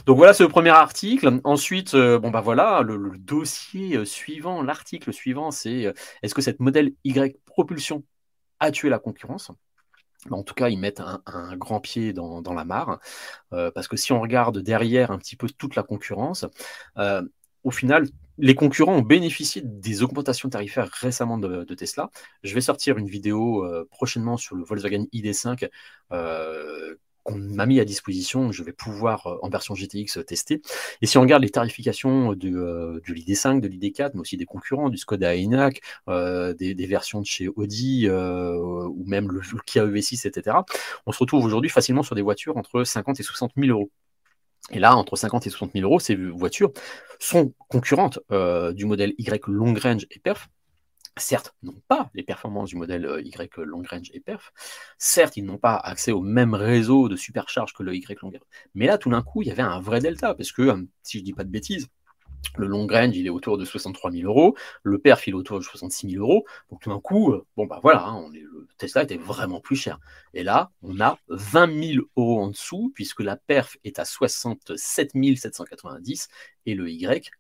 Donc 0.06 0.18
voilà 0.18 0.34
ce 0.34 0.44
premier 0.44 0.70
article. 0.70 1.40
Ensuite, 1.44 1.96
bon 1.96 2.30
bah 2.30 2.42
voilà, 2.42 2.82
le 2.84 3.18
dossier 3.18 4.06
suivant, 4.06 4.62
l'article 4.62 5.12
suivant, 5.12 5.50
c'est 5.50 5.94
est-ce 6.22 6.36
que 6.36 6.42
cette 6.42 6.60
modèle 6.60 6.94
Y 7.04 7.38
propulsion 7.46 8.04
a 8.60 8.70
tué 8.72 8.90
la 8.90 9.00
concurrence? 9.00 9.52
En 10.32 10.44
tout 10.44 10.54
cas, 10.54 10.70
ils 10.70 10.78
mettent 10.78 11.02
un, 11.02 11.56
grand 11.58 11.80
pied 11.80 12.14
dans, 12.14 12.54
la 12.54 12.66
mare, 12.66 13.00
euh, 13.54 13.72
parce 13.72 13.88
que 13.88 13.98
si 13.98 14.12
on 14.12 14.22
regarde 14.22 14.60
derrière 14.60 15.12
un 15.12 15.18
petit 15.18 15.36
peu 15.36 15.48
toute 15.50 15.76
la 15.76 15.84
concurrence, 15.84 16.46
euh, 16.98 17.22
au 17.64 17.72
final, 17.72 18.08
les 18.38 18.56
concurrents 18.56 18.96
ont 18.96 19.02
bénéficié 19.02 19.62
des 19.64 20.04
augmentations 20.04 20.50
tarifaires 20.50 20.90
récemment 20.92 21.38
de, 21.38 21.64
Tesla. 21.74 22.10
Je 22.44 22.54
vais 22.54 22.62
sortir 22.62 22.98
une 22.98 23.08
vidéo 23.08 23.66
euh, 23.66 23.88
prochainement 23.90 24.38
sur 24.38 24.56
le 24.56 24.64
Volkswagen 24.64 25.06
ID5 25.14 25.70
qu'on 27.26 27.36
m'a 27.36 27.66
mis 27.66 27.80
à 27.80 27.86
disposition, 27.86 28.52
je 28.52 28.64
vais 28.64 28.72
pouvoir 28.72 29.28
euh, 29.28 29.38
en 29.42 29.50
version 29.50 29.74
GTX 29.74 30.20
tester. 30.26 30.62
Et 31.02 31.08
si 31.08 31.18
on 31.18 31.22
regarde 31.22 31.44
les 31.44 31.50
tarifications 31.50 32.34
de, 32.34 32.50
euh, 32.50 33.02
du 33.04 33.14
l'ID5, 33.14 33.60
de 33.60 33.68
l'ID4, 33.68 34.12
mais 34.14 34.22
aussi 34.22 34.38
des 34.38 34.46
concurrents, 34.46 34.90
du 34.90 34.98
Skoda 34.98 35.36
Enyaq, 35.36 35.82
euh, 36.08 36.54
des, 36.54 36.86
versions 36.86 37.20
de 37.20 37.26
chez 37.26 37.48
Audi 37.50 38.08
ou 38.08 39.04
même 39.08 39.32
le, 39.32 39.42
Kia 39.66 39.86
EV6, 39.86 40.28
etc., 40.28 40.58
on 41.08 41.12
se 41.12 41.18
retrouve 41.18 41.44
aujourd'hui 41.44 41.70
facilement 41.70 42.04
sur 42.04 42.16
des 42.16 42.22
voitures 42.22 42.58
entre 42.58 42.84
50 42.84 43.20
et 43.20 43.24
60 43.24 43.54
000 43.58 43.70
euros. 43.70 43.90
Et 44.72 44.80
là, 44.80 44.96
entre 44.96 45.16
50 45.16 45.48
et 45.48 45.50
60 45.50 45.74
000 45.74 45.84
euros, 45.84 46.00
ces 46.00 46.16
voitures 46.16 46.72
sont 47.20 47.54
concurrentes 47.70 48.20
du 48.74 48.86
modèle 48.86 49.14
Y 49.18 49.48
Long 49.48 49.74
Range 49.74 50.06
et 50.12 50.20
Perf, 50.20 50.50
certes, 51.18 51.56
n'ont 51.64 51.82
pas 51.88 52.10
les 52.14 52.24
performances 52.24 52.70
du 52.70 52.76
modèle 52.76 53.06
euh, 53.06 53.22
Y 53.22 53.58
long 53.58 53.84
range 53.90 54.10
et 54.14 54.20
perf. 54.20 54.52
Certes, 54.98 55.38
ils 55.38 55.46
n'ont 55.46 55.58
pas 55.58 55.76
accès 55.76 56.12
au 56.12 56.22
même 56.22 56.54
réseau 56.54 57.10
de 57.10 57.16
supercharge 57.16 57.74
que 57.74 57.84
le 57.84 57.96
Y 57.96 58.20
long 58.22 58.30
range. 58.30 58.40
Mais 58.74 58.86
là, 58.88 58.98
tout 58.98 59.10
d'un 59.10 59.22
coup, 59.22 59.42
il 59.42 59.48
y 59.48 59.52
avait 59.52 59.62
un 59.62 59.80
vrai 59.80 60.00
delta, 60.00 60.34
parce 60.34 60.52
que, 60.52 60.62
euh, 60.64 60.84
si 61.04 61.20
je 61.20 61.24
dis 61.24 61.34
pas 61.34 61.44
de 61.44 61.50
bêtises, 61.50 61.90
le 62.58 62.68
long 62.68 62.88
range, 62.88 63.16
il 63.18 63.26
est 63.26 63.30
autour 63.30 63.58
de 63.58 63.66
63 63.66 64.12
000 64.12 64.28
euros. 64.28 64.56
Le 64.84 65.00
perf, 65.00 65.28
il 65.28 65.32
est 65.32 65.36
autour 65.36 65.58
de 65.58 65.64
66 65.64 66.12
000 66.12 66.24
euros. 66.24 66.46
Donc 66.70 66.82
tout 66.82 66.90
d'un 66.90 67.00
coup, 67.00 67.32
euh, 67.34 67.46
bon 67.58 67.66
bah 67.66 67.80
voilà, 67.82 68.06
hein, 68.06 68.16
on 68.16 68.34
est, 68.34 68.40
le 68.40 68.68
Tesla 68.78 69.04
était 69.04 69.18
vraiment 69.18 69.60
plus 69.60 69.76
cher. 69.76 70.00
Et 70.34 70.44
là, 70.44 70.72
on 70.82 71.00
a 71.00 71.18
20 71.30 71.94
000 71.94 72.06
euros 72.16 72.42
en 72.42 72.50
dessous, 72.50 72.92
puisque 72.94 73.22
la 73.22 73.36
perf 73.36 73.78
est 73.84 74.00
à 74.00 74.06
67 74.06 75.12
790 75.36 76.28
et 76.66 76.76
le 76.76 76.90
Y, 76.90 77.32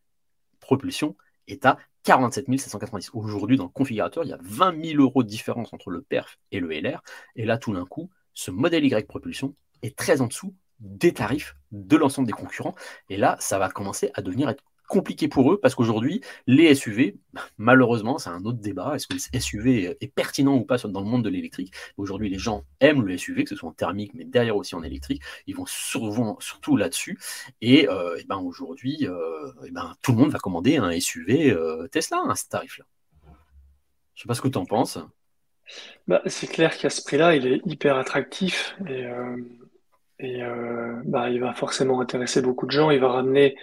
propulsion, 0.59 1.15
est 1.47 1.65
à 1.65 1.77
47 2.03 2.45
790. 2.57 3.11
Aujourd'hui, 3.13 3.57
dans 3.57 3.63
le 3.65 3.69
configurateur, 3.69 4.23
il 4.23 4.29
y 4.29 4.33
a 4.33 4.39
20 4.41 4.83
000 4.83 5.01
euros 5.01 5.23
de 5.23 5.27
différence 5.27 5.73
entre 5.73 5.89
le 5.89 6.01
perf 6.01 6.37
et 6.51 6.59
le 6.59 6.71
LR. 6.71 7.01
Et 7.35 7.45
là, 7.45 7.57
tout 7.57 7.73
d'un 7.73 7.85
coup, 7.85 8.09
ce 8.33 8.51
modèle 8.51 8.85
Y 8.85 9.07
propulsion 9.07 9.55
est 9.81 9.97
très 9.97 10.21
en 10.21 10.27
dessous 10.27 10.55
des 10.79 11.13
tarifs 11.13 11.55
de 11.71 11.97
l'ensemble 11.97 12.27
des 12.27 12.33
concurrents. 12.33 12.75
Et 13.09 13.17
là, 13.17 13.37
ça 13.39 13.57
va 13.59 13.69
commencer 13.69 14.11
à 14.13 14.21
devenir 14.21 14.49
être 14.49 14.63
compliqué 14.87 15.27
pour 15.27 15.51
eux 15.51 15.59
parce 15.59 15.75
qu'aujourd'hui, 15.75 16.21
les 16.47 16.73
SUV, 16.75 17.17
malheureusement, 17.57 18.17
c'est 18.17 18.29
un 18.29 18.43
autre 18.45 18.59
débat. 18.59 18.95
Est-ce 18.95 19.07
que 19.07 19.13
le 19.13 19.39
SUV 19.39 19.97
est 19.99 20.13
pertinent 20.13 20.55
ou 20.55 20.65
pas 20.65 20.77
dans 20.77 21.01
le 21.01 21.07
monde 21.07 21.23
de 21.23 21.29
l'électrique? 21.29 21.73
Aujourd'hui, 21.97 22.29
les 22.29 22.39
gens 22.39 22.63
aiment 22.79 23.03
le 23.03 23.17
SUV, 23.17 23.43
que 23.43 23.49
ce 23.49 23.55
soit 23.55 23.69
en 23.69 23.73
thermique, 23.73 24.13
mais 24.13 24.25
derrière 24.25 24.55
aussi 24.55 24.75
en 24.75 24.83
électrique. 24.83 25.21
Ils 25.47 25.55
vont 25.55 25.65
surtout 25.65 26.77
là-dessus. 26.77 27.19
Et, 27.61 27.89
euh, 27.89 28.17
ben 28.27 28.37
aujourd'hui, 28.37 29.07
euh, 29.07 29.51
ben, 29.71 29.93
tout 30.01 30.11
le 30.11 30.17
monde 30.17 30.31
va 30.31 30.39
commander 30.39 30.77
un 30.77 30.97
SUV 30.99 31.51
euh, 31.51 31.87
Tesla 31.87 32.23
à 32.29 32.35
ce 32.35 32.47
tarif-là. 32.49 32.85
Je 33.23 33.29
ne 33.29 34.23
sais 34.23 34.27
pas 34.27 34.33
ce 34.33 34.41
que 34.41 34.47
tu 34.47 34.57
en 34.57 34.65
penses. 34.65 34.97
Bah, 36.07 36.21
c'est 36.27 36.47
clair 36.47 36.77
qu'à 36.77 36.89
ce 36.89 37.01
prix-là, 37.03 37.35
il 37.35 37.47
est 37.47 37.61
hyper 37.65 37.97
attractif. 37.97 38.75
Et 38.87 39.05
et 40.19 40.43
euh, 40.43 40.95
bah, 41.05 41.29
il 41.29 41.39
va 41.41 41.53
forcément 41.53 42.01
intéresser 42.01 42.41
beaucoup 42.41 42.65
de 42.65 42.71
gens. 42.71 42.91
Il 42.91 42.99
va 42.99 43.09
ramener 43.09 43.55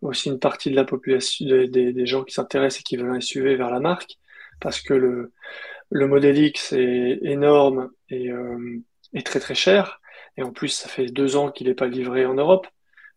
aussi 0.00 0.28
une 0.28 0.38
partie 0.38 0.70
de 0.70 0.76
la 0.76 0.84
population, 0.84 1.46
des, 1.46 2.06
gens 2.06 2.24
qui 2.24 2.34
s'intéressent 2.34 2.80
et 2.80 2.84
qui 2.84 2.96
veulent 2.96 3.14
un 3.14 3.20
SUV 3.20 3.56
vers 3.56 3.70
la 3.70 3.80
marque, 3.80 4.16
parce 4.60 4.80
que 4.80 4.94
le, 4.94 5.32
le 5.90 6.06
modèle 6.06 6.38
X 6.38 6.72
est 6.72 7.18
énorme 7.22 7.90
et, 8.08 8.30
euh, 8.30 8.80
est 9.14 9.26
très 9.26 9.40
très 9.40 9.54
cher. 9.54 10.00
Et 10.36 10.42
en 10.42 10.52
plus, 10.52 10.68
ça 10.68 10.88
fait 10.88 11.06
deux 11.06 11.36
ans 11.36 11.50
qu'il 11.50 11.66
n'est 11.68 11.74
pas 11.74 11.88
livré 11.88 12.24
en 12.26 12.34
Europe. 12.34 12.66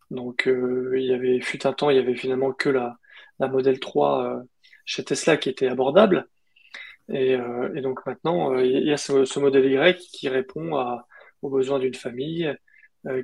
Donc, 0.10 0.48
euh, 0.48 0.94
il 0.98 1.06
y 1.06 1.14
avait, 1.14 1.40
fut 1.42 1.66
un 1.68 1.74
temps, 1.74 1.90
il 1.90 1.98
y 1.98 2.00
avait 2.00 2.16
finalement 2.16 2.52
que 2.52 2.70
la, 2.70 2.98
la 3.40 3.48
modèle 3.48 3.80
3 3.80 4.26
euh, 4.26 4.44
chez 4.86 5.04
Tesla 5.04 5.38
qui 5.38 5.50
était 5.50 5.68
abordable. 5.68 6.28
Et, 7.10 7.36
euh, 7.36 7.74
et 7.76 7.82
donc 7.82 8.06
maintenant, 8.06 8.54
euh, 8.54 8.66
il 8.66 8.88
y 8.88 8.94
a 8.94 8.98
ce, 8.98 9.26
ce, 9.26 9.40
modèle 9.40 9.66
Y 9.66 9.98
qui 9.98 10.30
répond 10.30 10.78
à, 10.78 11.08
aux 11.42 11.50
besoins 11.50 11.80
d'une 11.80 11.96
famille, 11.96 12.56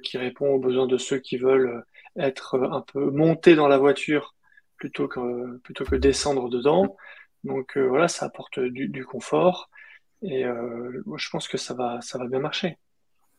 qui 0.04 0.18
répond 0.18 0.48
aux 0.50 0.60
besoins 0.60 0.88
de 0.88 0.98
ceux 0.98 1.20
qui 1.20 1.38
veulent 1.38 1.84
être 2.18 2.60
un 2.60 2.82
peu 2.82 3.12
montés 3.12 3.56
dans 3.56 3.68
la 3.68 3.78
voiture 3.78 4.36
plutôt 4.78 5.08
que, 5.08 5.58
plutôt 5.60 5.86
que 5.86 5.96
descendre 5.96 6.50
dedans. 6.50 6.96
Donc 7.44 7.78
euh, 7.78 7.88
voilà, 7.88 8.08
ça 8.08 8.26
apporte 8.26 8.60
du, 8.60 8.88
du 8.90 9.06
confort 9.06 9.70
et 10.22 10.46
euh, 10.46 11.04
je 11.18 11.30
pense 11.30 11.48
que 11.48 11.58
ça 11.58 11.74
va, 11.74 12.02
ça 12.02 12.18
va 12.18 12.28
bien 12.28 12.40
marcher. 12.40 12.78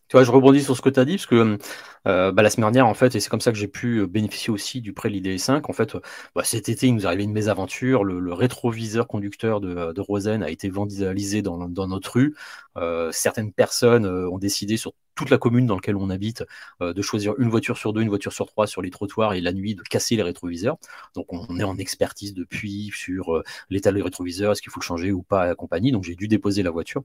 Tu 0.08 0.16
vois, 0.16 0.24
je 0.24 0.30
rebondis 0.30 0.62
sur 0.62 0.76
ce 0.76 0.82
que 0.82 0.88
tu 0.88 0.98
as 1.00 1.04
dit, 1.04 1.16
parce 1.16 1.26
que 1.26 1.58
euh, 2.06 2.32
bah, 2.32 2.42
la 2.42 2.50
semaine 2.50 2.64
dernière, 2.72 2.86
en 2.86 2.94
fait, 2.94 3.14
et 3.14 3.20
c'est 3.20 3.28
comme 3.28 3.40
ça 3.40 3.52
que 3.52 3.58
j'ai 3.58 3.68
pu 3.68 4.06
bénéficier 4.06 4.50
aussi 4.52 4.80
du 4.80 4.92
prêt 4.92 5.10
l'IDE 5.10 5.38
5. 5.38 5.68
En 5.68 5.72
fait, 5.72 5.96
bah, 6.34 6.44
cet 6.44 6.68
été, 6.68 6.86
il 6.86 6.94
nous 6.94 7.06
arrivé 7.06 7.24
une 7.24 7.32
mésaventure. 7.32 8.04
Le, 8.04 8.18
le 8.18 8.32
rétroviseur 8.32 9.06
conducteur 9.06 9.60
de, 9.60 9.92
de, 9.92 10.00
Rosen 10.00 10.42
a 10.42 10.50
été 10.50 10.70
vandalisé 10.70 11.42
dans, 11.42 11.68
dans 11.68 11.88
notre 11.88 12.12
rue. 12.12 12.34
Euh, 12.76 13.10
certaines 13.12 13.52
personnes 13.52 14.06
ont 14.06 14.38
décidé 14.38 14.76
sur 14.76 14.92
toute 15.18 15.30
la 15.30 15.38
commune 15.38 15.66
dans 15.66 15.74
laquelle 15.74 15.96
on 15.96 16.10
habite 16.10 16.44
euh, 16.80 16.94
de 16.94 17.02
choisir 17.02 17.34
une 17.38 17.50
voiture 17.50 17.76
sur 17.76 17.92
deux, 17.92 18.00
une 18.02 18.08
voiture 18.08 18.32
sur 18.32 18.46
trois 18.46 18.68
sur 18.68 18.82
les 18.82 18.90
trottoirs 18.90 19.34
et 19.34 19.40
la 19.40 19.52
nuit 19.52 19.74
de 19.74 19.82
casser 19.82 20.14
les 20.14 20.22
rétroviseurs. 20.22 20.78
Donc 21.16 21.32
on 21.32 21.58
est 21.58 21.64
en 21.64 21.76
expertise 21.76 22.34
depuis 22.34 22.90
sur 22.94 23.36
euh, 23.36 23.42
l'état 23.68 23.90
des 23.90 24.00
rétroviseurs, 24.00 24.52
est-ce 24.52 24.62
qu'il 24.62 24.70
faut 24.70 24.80
le 24.80 24.84
changer 24.84 25.10
ou 25.10 25.22
pas 25.22 25.46
la 25.46 25.56
compagnie. 25.56 25.90
Donc 25.90 26.04
j'ai 26.04 26.14
dû 26.14 26.28
déposer 26.28 26.62
la 26.62 26.70
voiture. 26.70 27.02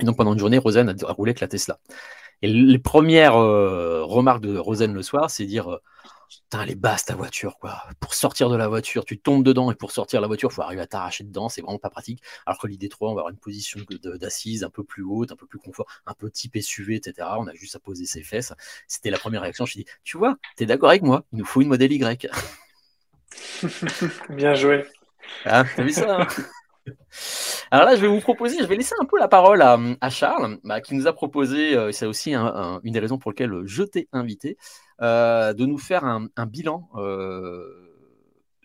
Et 0.00 0.04
donc 0.04 0.16
pendant 0.16 0.32
une 0.32 0.38
journée, 0.38 0.58
Rosen 0.58 0.88
a 0.88 1.12
roulé 1.12 1.30
avec 1.30 1.40
la 1.40 1.48
Tesla. 1.48 1.80
Et 2.42 2.48
les 2.48 2.78
premières 2.78 3.36
euh, 3.36 4.02
remarques 4.04 4.40
de 4.40 4.56
Rosen 4.56 4.92
le 4.94 5.02
soir, 5.02 5.30
c'est 5.30 5.44
dire 5.44 5.72
euh, 5.72 5.78
Putain, 6.30 6.62
elle 6.62 6.70
est 6.70 6.76
basse 6.76 7.04
ta 7.06 7.16
voiture, 7.16 7.58
quoi. 7.58 7.82
Pour 7.98 8.14
sortir 8.14 8.48
de 8.50 8.56
la 8.56 8.68
voiture, 8.68 9.04
tu 9.04 9.18
tombes 9.18 9.44
dedans 9.44 9.72
et 9.72 9.74
pour 9.74 9.90
sortir 9.90 10.20
de 10.20 10.22
la 10.22 10.28
voiture, 10.28 10.48
il 10.52 10.54
faut 10.54 10.62
arriver 10.62 10.82
à 10.82 10.86
t'arracher 10.86 11.24
dedans, 11.24 11.48
c'est 11.48 11.60
vraiment 11.60 11.80
pas 11.80 11.90
pratique. 11.90 12.22
Alors 12.46 12.60
que 12.60 12.68
l'ID3, 12.68 12.96
on 13.00 13.06
va 13.06 13.20
avoir 13.22 13.30
une 13.30 13.36
position 13.36 13.80
d'assise 14.20 14.62
un 14.62 14.70
peu 14.70 14.84
plus 14.84 15.02
haute, 15.02 15.32
un 15.32 15.36
peu 15.36 15.46
plus 15.46 15.58
confort, 15.58 15.86
un 16.06 16.14
peu 16.14 16.30
type 16.30 16.56
SUV, 16.56 16.94
etc. 16.94 17.26
On 17.38 17.48
a 17.48 17.54
juste 17.54 17.74
à 17.74 17.80
poser 17.80 18.06
ses 18.06 18.22
fesses. 18.22 18.52
C'était 18.86 19.10
la 19.10 19.18
première 19.18 19.42
réaction. 19.42 19.66
Je 19.66 19.70
me 19.70 19.72
suis 19.72 19.84
dit, 19.84 19.90
tu 20.04 20.18
vois, 20.18 20.36
t'es 20.56 20.66
d'accord 20.66 20.90
avec 20.90 21.02
moi, 21.02 21.24
il 21.32 21.38
nous 21.38 21.44
faut 21.44 21.62
une 21.62 21.68
modèle 21.68 21.92
Y. 21.92 22.30
Bien 24.30 24.54
joué. 24.54 24.84
Ah, 25.44 25.64
t'as 25.76 25.82
vu 25.82 25.92
ça 25.92 26.22
hein? 26.22 26.26
Alors 27.70 27.86
là, 27.86 27.96
je 27.96 28.00
vais 28.00 28.08
vous 28.08 28.20
proposer, 28.20 28.58
je 28.58 28.64
vais 28.64 28.76
laisser 28.76 28.94
un 29.00 29.04
peu 29.04 29.18
la 29.18 29.28
parole 29.28 29.62
à, 29.62 30.10
Charles, 30.10 30.58
bah, 30.64 30.80
qui 30.80 30.94
nous 30.94 31.06
a 31.06 31.12
proposé, 31.12 31.76
euh, 31.76 31.92
c'est 31.92 32.06
aussi 32.06 32.34
un, 32.34 32.46
un, 32.46 32.80
une 32.82 32.92
des 32.92 33.00
raisons 33.00 33.18
pour 33.18 33.30
lesquelles 33.30 33.52
je 33.64 33.82
t'ai 33.82 34.08
invité, 34.12 34.56
euh, 35.02 35.52
de 35.52 35.66
nous 35.66 35.78
faire 35.78 36.04
un, 36.04 36.26
un 36.36 36.46
bilan 36.46 36.88
euh, 36.96 37.89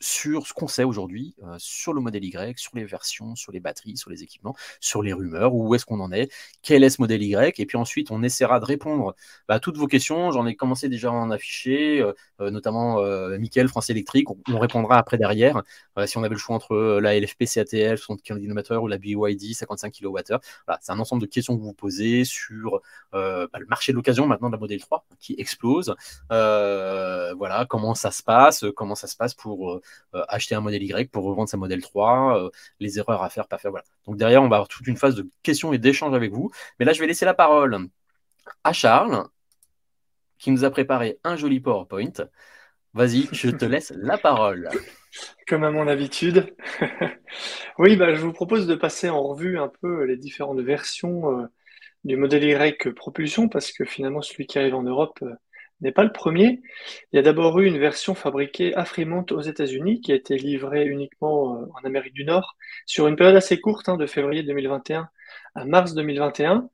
sur 0.05 0.45
ce 0.45 0.53
qu'on 0.53 0.67
sait 0.67 0.83
aujourd'hui, 0.83 1.33
euh, 1.43 1.55
sur 1.57 1.91
le 1.91 1.99
modèle 1.99 2.23
Y, 2.23 2.59
sur 2.59 2.75
les 2.75 2.85
versions, 2.85 3.35
sur 3.35 3.51
les 3.51 3.59
batteries, 3.59 3.97
sur 3.97 4.11
les 4.11 4.21
équipements, 4.21 4.55
sur 4.79 5.01
les 5.01 5.13
rumeurs, 5.13 5.55
où 5.55 5.73
est-ce 5.73 5.83
qu'on 5.83 5.99
en 5.99 6.11
est, 6.11 6.31
quel 6.61 6.83
est 6.83 6.91
ce 6.91 7.01
modèle 7.01 7.23
Y, 7.23 7.59
et 7.59 7.65
puis 7.65 7.75
ensuite 7.75 8.11
on 8.11 8.21
essaiera 8.21 8.59
de 8.59 8.65
répondre 8.65 9.15
à 9.47 9.59
toutes 9.59 9.77
vos 9.77 9.87
questions. 9.87 10.31
J'en 10.31 10.45
ai 10.45 10.55
commencé 10.55 10.89
déjà 10.89 11.09
à 11.09 11.13
en 11.13 11.31
afficher, 11.31 12.01
euh, 12.01 12.13
euh 12.39 12.51
notamment 12.51 12.99
euh, 12.99 13.39
Mickaël, 13.39 13.67
France 13.67 13.89
Électrique, 13.89 14.29
on, 14.29 14.37
on, 14.49 14.59
répondra 14.59 14.99
après 14.99 15.17
derrière, 15.17 15.63
si 16.05 16.17
on 16.17 16.23
avait 16.23 16.35
le 16.35 16.39
choix 16.39 16.55
entre 16.55 16.99
la 17.01 17.19
LFP 17.19 17.45
CATL 17.45 17.97
75 17.97 18.39
km 18.39 18.77
ou 18.77 18.87
la 18.87 18.97
BYD 18.99 19.55
55 19.55 19.91
kWh. 19.91 20.37
C'est 20.81 20.91
un 20.91 20.99
ensemble 20.99 21.23
de 21.23 21.27
questions 21.27 21.57
que 21.57 21.61
vous 21.61 21.73
posez 21.73 22.25
sur 22.25 22.81
bah, 23.11 23.47
le 23.57 23.65
marché 23.65 23.91
de 23.91 23.95
l'occasion 23.97 24.27
maintenant 24.27 24.49
de 24.49 24.55
la 24.55 24.59
modèle 24.59 24.79
3 24.79 25.05
qui 25.19 25.35
explose. 25.37 25.95
voilà, 26.29 27.65
comment 27.67 27.95
ça 27.95 28.11
se 28.11 28.21
passe, 28.21 28.65
comment 28.75 28.95
ça 28.95 29.07
se 29.07 29.15
passe 29.15 29.33
pour 29.33 29.81
acheter 30.29 30.55
un 30.55 30.61
modèle 30.61 30.83
Y 30.83 31.09
pour 31.11 31.23
revendre 31.25 31.49
sa 31.49 31.57
modèle 31.57 31.81
3, 31.81 32.37
euh, 32.37 32.49
les 32.79 32.99
erreurs 32.99 33.23
à 33.23 33.29
faire, 33.29 33.47
pas 33.47 33.57
faire. 33.57 33.71
Voilà. 33.71 33.85
Donc 34.05 34.17
derrière, 34.17 34.41
on 34.43 34.47
va 34.47 34.57
avoir 34.57 34.67
toute 34.67 34.87
une 34.87 34.97
phase 34.97 35.15
de 35.15 35.29
questions 35.43 35.73
et 35.73 35.77
d'échanges 35.77 36.13
avec 36.13 36.31
vous. 36.31 36.51
Mais 36.79 36.85
là, 36.85 36.93
je 36.93 36.99
vais 36.99 37.07
laisser 37.07 37.25
la 37.25 37.33
parole 37.33 37.87
à 38.63 38.73
Charles, 38.73 39.27
qui 40.37 40.51
nous 40.51 40.63
a 40.65 40.69
préparé 40.69 41.19
un 41.23 41.35
joli 41.35 41.59
PowerPoint. 41.59 42.13
Vas-y, 42.93 43.27
je 43.31 43.49
te 43.49 43.65
laisse 43.65 43.91
la 43.95 44.17
parole. 44.17 44.69
Comme 45.47 45.63
à 45.63 45.71
mon 45.71 45.87
habitude. 45.87 46.55
oui, 47.77 47.97
bah, 47.97 48.13
je 48.13 48.21
vous 48.21 48.33
propose 48.33 48.67
de 48.67 48.75
passer 48.75 49.09
en 49.09 49.21
revue 49.21 49.59
un 49.59 49.71
peu 49.81 50.03
les 50.03 50.17
différentes 50.17 50.61
versions 50.61 51.39
euh, 51.39 51.45
du 52.03 52.15
modèle 52.15 52.43
Y 52.43 52.93
propulsion, 52.93 53.49
parce 53.49 53.71
que 53.71 53.83
finalement, 53.83 54.21
celui 54.21 54.45
qui 54.45 54.59
arrive 54.59 54.75
en 54.75 54.83
Europe 54.83 55.19
euh, 55.23 55.35
n'est 55.81 55.91
pas 55.91 56.03
le 56.03 56.11
premier. 56.11 56.61
Il 57.11 57.17
y 57.17 57.19
a 57.19 57.21
d'abord 57.21 57.59
eu 57.59 57.65
une 57.67 57.77
version 57.77 58.15
fabriquée 58.15 58.73
à 58.75 58.85
Fremont 58.85 59.25
aux 59.31 59.41
États-Unis 59.41 60.01
qui 60.01 60.11
a 60.11 60.15
été 60.15 60.37
livrée 60.37 60.85
uniquement 60.85 61.55
euh, 61.61 61.65
en 61.75 61.85
Amérique 61.85 62.13
du 62.13 62.25
Nord 62.25 62.55
sur 62.85 63.07
une 63.07 63.15
période 63.15 63.35
assez 63.35 63.59
courte, 63.59 63.89
hein, 63.89 63.97
de 63.97 64.05
février 64.07 64.43
2021 64.43 65.09
à 65.55 65.65
mars 65.65 65.93
2021. 65.93 66.69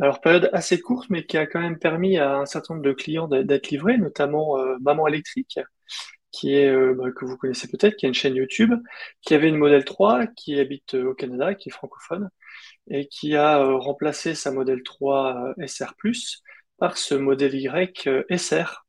Alors 0.00 0.20
période 0.20 0.50
assez 0.52 0.80
courte, 0.80 1.08
mais 1.10 1.24
qui 1.24 1.36
a 1.38 1.46
quand 1.46 1.60
même 1.60 1.78
permis 1.78 2.18
à 2.18 2.36
un 2.38 2.46
certain 2.46 2.74
nombre 2.74 2.86
de 2.86 2.92
clients 2.92 3.28
d'être 3.28 3.70
livrés, 3.70 3.96
notamment 3.98 4.58
euh, 4.58 4.76
Maman 4.80 5.06
électrique, 5.06 5.58
qui 6.32 6.54
est 6.54 6.68
euh, 6.68 6.94
bah, 6.94 7.10
que 7.12 7.24
vous 7.24 7.36
connaissez 7.36 7.68
peut-être, 7.68 7.96
qui 7.96 8.06
a 8.06 8.08
une 8.08 8.14
chaîne 8.14 8.34
YouTube, 8.34 8.74
qui 9.22 9.34
avait 9.34 9.48
une 9.48 9.56
modèle 9.56 9.84
3, 9.84 10.26
qui 10.28 10.58
habite 10.58 10.94
au 10.94 11.14
Canada, 11.14 11.54
qui 11.54 11.68
est 11.68 11.72
francophone, 11.72 12.28
et 12.88 13.06
qui 13.08 13.36
a 13.36 13.64
remplacé 13.64 14.34
sa 14.34 14.50
modèle 14.50 14.82
3 14.82 15.54
SR+ 15.66 15.94
par 16.84 16.98
ce 16.98 17.14
modèle 17.14 17.54
Y 17.54 18.06
euh, 18.08 18.24
SR. 18.28 18.84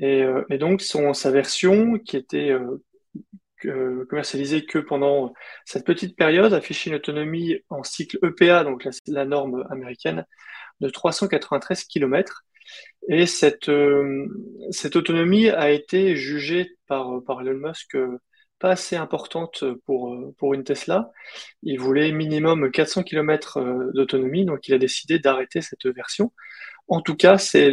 Et, 0.00 0.24
euh, 0.24 0.42
et 0.50 0.58
donc 0.58 0.82
son, 0.82 1.14
sa 1.14 1.30
version 1.30 1.96
qui 1.96 2.16
était 2.16 2.50
euh, 2.50 4.04
commercialisée 4.10 4.66
que 4.66 4.80
pendant 4.80 5.32
cette 5.64 5.86
petite 5.86 6.16
période 6.16 6.52
affichait 6.52 6.90
une 6.90 6.96
autonomie 6.96 7.60
en 7.70 7.84
cycle 7.84 8.18
EPA, 8.24 8.64
donc 8.64 8.84
la, 9.06 9.24
norme 9.24 9.64
américaine, 9.70 10.26
de 10.80 10.88
393 10.88 11.84
km. 11.84 12.42
Et 13.08 13.26
cette, 13.26 13.70
cette 14.72 14.96
autonomie 14.96 15.50
a 15.50 15.70
été 15.70 16.16
jugée 16.16 16.72
par, 16.88 17.22
par 17.24 17.42
Elon 17.42 17.68
Musk 17.68 17.96
pas 18.58 18.70
assez 18.70 18.96
importante 18.96 19.64
pour, 19.86 20.18
pour 20.36 20.54
une 20.54 20.64
Tesla. 20.64 21.12
Il 21.62 21.78
voulait 21.78 22.10
minimum 22.10 22.70
400 22.72 23.04
km 23.04 23.60
d'autonomie, 23.94 24.44
donc 24.44 24.66
il 24.66 24.74
a 24.74 24.78
décidé 24.78 25.18
d'arrêter 25.20 25.60
cette 25.60 25.86
version. 25.86 26.32
En 26.88 27.00
tout 27.00 27.16
cas, 27.16 27.38
c'est 27.38 27.70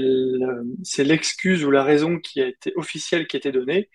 l'excuse 1.03 1.65
ou 1.65 1.71
la 1.71 1.83
raison 1.83 2.19
qui 2.19 2.41
a 2.41 2.47
été 2.47 2.73
officielle 2.75 3.27
qui 3.27 3.35
a 3.35 3.39
été 3.39 3.51
donnée. 3.51 3.89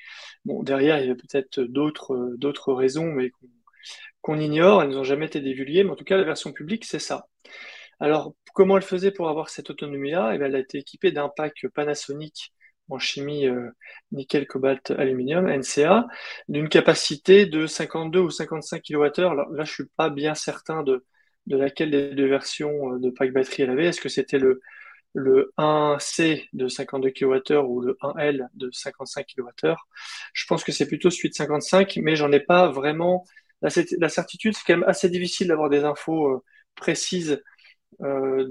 Bon, 0.44 0.62
derrière, 0.62 1.00
il 1.00 1.08
y 1.08 1.10
a 1.10 1.14
peut-être 1.14 1.60
d'autres 1.62 2.72
raisons, 2.72 3.06
mais 3.06 3.30
qu'on 4.22 4.38
ignore. 4.38 4.82
Elles 4.82 4.90
n'ont 4.90 5.04
jamais 5.04 5.26
été 5.26 5.40
divulguées, 5.40 5.84
mais 5.84 5.90
en 5.90 5.96
tout 5.96 6.04
cas, 6.04 6.16
la 6.16 6.24
version 6.24 6.52
publique, 6.52 6.84
c'est 6.84 6.98
ça. 6.98 7.26
Alors, 8.00 8.34
comment 8.54 8.76
elle 8.76 8.82
faisait 8.82 9.10
pour 9.10 9.28
avoir 9.28 9.48
cette 9.48 9.70
autonomie-là? 9.70 10.34
Eh 10.34 10.42
Elle 10.42 10.56
a 10.56 10.58
été 10.58 10.78
équipée 10.78 11.12
d'un 11.12 11.28
pack 11.28 11.66
Panasonic 11.74 12.52
en 12.88 12.98
chimie 12.98 13.46
euh, 13.48 13.70
nickel, 14.12 14.46
cobalt, 14.46 14.92
aluminium, 14.92 15.48
NCA, 15.48 16.06
d'une 16.48 16.68
capacité 16.68 17.46
de 17.46 17.66
52 17.66 18.20
ou 18.20 18.30
55 18.30 18.82
kWh. 18.82 19.20
Alors 19.20 19.50
là, 19.50 19.64
je 19.64 19.72
suis 19.72 19.86
pas 19.96 20.10
bien 20.10 20.34
certain 20.34 20.82
de, 20.82 21.04
de 21.46 21.56
laquelle 21.56 21.90
des 21.90 22.14
deux 22.14 22.28
versions 22.28 22.96
de 22.98 23.10
pack 23.10 23.32
batterie 23.32 23.62
elle 23.62 23.70
avait. 23.70 23.86
Est-ce 23.86 24.00
que 24.00 24.08
c'était 24.08 24.38
le 24.38 24.60
le 25.16 25.52
1C 25.58 26.48
de 26.52 26.68
52 26.68 27.10
kWh 27.10 27.64
ou 27.64 27.80
le 27.80 27.96
1L 28.02 28.48
de 28.54 28.70
55 28.70 29.26
kWh. 29.26 29.74
Je 30.32 30.46
pense 30.46 30.64
que 30.64 30.72
c'est 30.72 30.86
plutôt 30.86 31.08
de 31.08 31.14
55, 31.32 31.98
mais 32.02 32.16
j'en 32.16 32.30
ai 32.32 32.40
pas 32.40 32.68
vraiment 32.68 33.24
la, 33.62 33.70
certitude. 34.08 34.54
C'est 34.54 34.64
quand 34.66 34.78
même 34.78 34.88
assez 34.88 35.08
difficile 35.08 35.48
d'avoir 35.48 35.70
des 35.70 35.84
infos 35.84 36.28
euh, 36.28 36.44
précises 36.74 37.42
euh, 38.02 38.46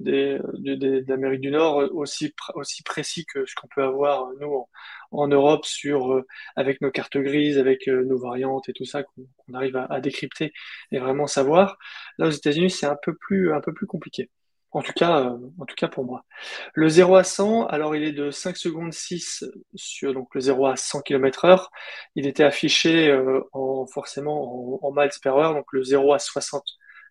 d'Amérique 1.03 1.41
du 1.41 1.51
Nord 1.51 1.77
aussi, 1.93 2.33
aussi 2.55 2.81
précis 2.83 3.25
que 3.25 3.45
ce 3.45 3.53
qu'on 3.53 3.67
peut 3.67 3.83
avoir 3.83 4.31
nous 4.39 4.67
en, 5.11 5.27
Europe 5.27 5.65
sur 5.65 6.13
euh, 6.13 6.25
avec 6.55 6.81
nos 6.81 6.89
cartes 6.89 7.17
grises, 7.17 7.59
avec 7.59 7.87
euh, 7.87 8.03
nos 8.05 8.17
variantes 8.17 8.69
et 8.69 8.73
tout 8.73 8.85
ça 8.85 9.03
qu'on 9.03 9.53
arrive 9.53 9.75
à, 9.77 10.01
décrypter 10.01 10.51
et 10.91 10.99
vraiment 10.99 11.27
savoir. 11.27 11.77
Là 12.17 12.27
aux 12.27 12.31
États-Unis 12.31 12.71
c'est 12.71 12.87
un 12.87 12.97
peu 13.01 13.15
plus 13.15 13.53
un 13.53 13.61
peu 13.61 13.73
plus 13.73 13.85
compliqué. 13.87 14.29
En 14.75 14.81
tout 14.81 14.93
cas, 14.93 15.21
euh, 15.21 15.37
en 15.59 15.65
tout 15.65 15.75
cas 15.75 15.87
pour 15.87 16.05
moi. 16.05 16.25
Le 16.73 16.89
0 16.89 17.15
à 17.15 17.23
100, 17.23 17.67
alors 17.67 17.95
il 17.95 18.03
est 18.03 18.11
de 18.11 18.29
5 18.31 18.57
secondes 18.57 18.93
6 18.93 19.45
sur 19.73 20.13
donc 20.13 20.35
le 20.35 20.41
0 20.41 20.67
à 20.67 20.75
100 20.75 21.01
km 21.01 21.45
heure. 21.45 21.71
Il 22.15 22.27
était 22.27 22.43
affiché 22.43 23.11
en 23.53 23.87
forcément 23.87 24.79
en, 24.83 24.87
en 24.87 24.91
miles 24.91 25.11
per 25.23 25.29
heure, 25.29 25.53
donc 25.53 25.65
le 25.71 25.83
0 25.83 26.13
à 26.13 26.19
60 26.19 26.63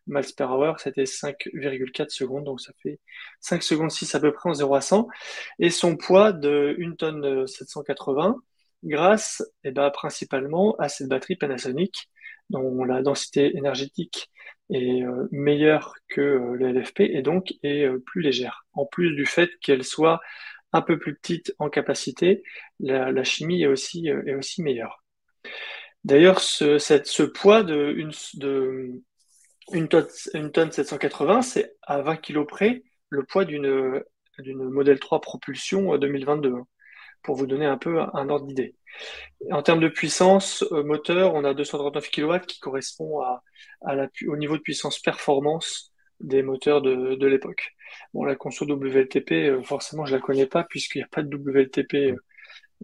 miles 0.06 0.34
per 0.36 0.44
hour, 0.44 0.78
c'était 0.80 1.04
5,4 1.04 2.10
secondes, 2.10 2.44
donc 2.44 2.60
ça 2.60 2.72
fait 2.82 3.00
5 3.40 3.62
secondes 3.62 3.90
6 3.90 4.14
à 4.14 4.20
peu 4.20 4.32
près 4.32 4.50
en 4.50 4.54
0 4.54 4.74
à 4.74 4.80
100. 4.80 5.08
Et 5.58 5.70
son 5.70 5.96
poids 5.96 6.32
de 6.32 6.76
1 6.78 6.92
tonne 6.96 7.46
780, 7.46 8.36
grâce 8.84 9.42
eh 9.64 9.70
ben, 9.70 9.90
principalement 9.90 10.76
à 10.78 10.88
cette 10.88 11.08
batterie 11.08 11.36
Panasonic, 11.36 12.10
dont 12.50 12.84
la 12.84 13.02
densité 13.02 13.56
énergétique 13.56 14.30
est 14.70 15.02
euh, 15.02 15.28
meilleure 15.30 15.94
que 16.08 16.20
euh, 16.20 16.54
le 16.54 16.72
LFP 16.72 17.00
et 17.00 17.22
donc 17.22 17.54
est 17.62 17.84
euh, 17.84 17.98
plus 17.98 18.22
légère. 18.22 18.66
En 18.72 18.86
plus 18.86 19.14
du 19.14 19.26
fait 19.26 19.50
qu'elle 19.60 19.84
soit 19.84 20.20
un 20.72 20.82
peu 20.82 20.98
plus 20.98 21.14
petite 21.14 21.54
en 21.58 21.70
capacité, 21.70 22.42
la, 22.80 23.24
chimie 23.24 23.62
est 23.62 23.68
aussi, 23.68 24.08
est 24.08 24.34
aussi 24.34 24.60
meilleure. 24.60 25.04
D'ailleurs, 26.02 26.40
ce, 26.40 26.78
ce 26.78 27.22
poids 27.22 27.62
de, 27.62 27.94
une, 27.96 28.10
de, 28.34 29.00
une 29.72 29.88
tonne, 29.88 30.06
une 30.34 30.50
tonne 30.50 30.72
780, 30.72 31.42
c'est 31.42 31.76
à 31.82 32.02
20 32.02 32.16
kg 32.16 32.44
près 32.44 32.82
le 33.08 33.24
poids 33.24 33.44
d'une 33.44 34.02
Model 34.38 34.98
3 34.98 35.20
propulsion 35.20 35.96
2022, 35.96 36.48
euh, 36.48 36.56
hein, 36.56 36.66
pour 37.24 37.34
vous 37.34 37.46
donner 37.46 37.66
un 37.66 37.78
peu 37.78 38.00
un 38.00 38.28
ordre 38.28 38.46
d'idée. 38.46 38.76
En 39.50 39.62
termes 39.62 39.80
de 39.80 39.88
puissance 39.88 40.62
euh, 40.70 40.84
moteur, 40.84 41.34
on 41.34 41.42
a 41.42 41.54
239 41.54 42.10
kW 42.10 42.38
qui 42.46 42.60
correspond 42.60 43.20
à, 43.20 43.42
au 44.28 44.36
niveau 44.36 44.56
de 44.56 44.62
puissance 44.62 45.00
performance 45.00 45.92
des 46.20 46.42
moteurs 46.42 46.80
de, 46.80 47.26
l'époque. 47.26 47.74
Bon, 48.12 48.24
la 48.24 48.36
conso 48.36 48.64
WLTP, 48.64 49.32
euh, 49.32 49.62
forcément, 49.62 50.06
je 50.06 50.14
la 50.14 50.20
connais 50.20 50.46
pas 50.46 50.62
puisqu'il 50.62 50.98
n'y 50.98 51.04
a 51.04 51.08
pas 51.08 51.22
de 51.22 51.36
WLTP 51.36 52.16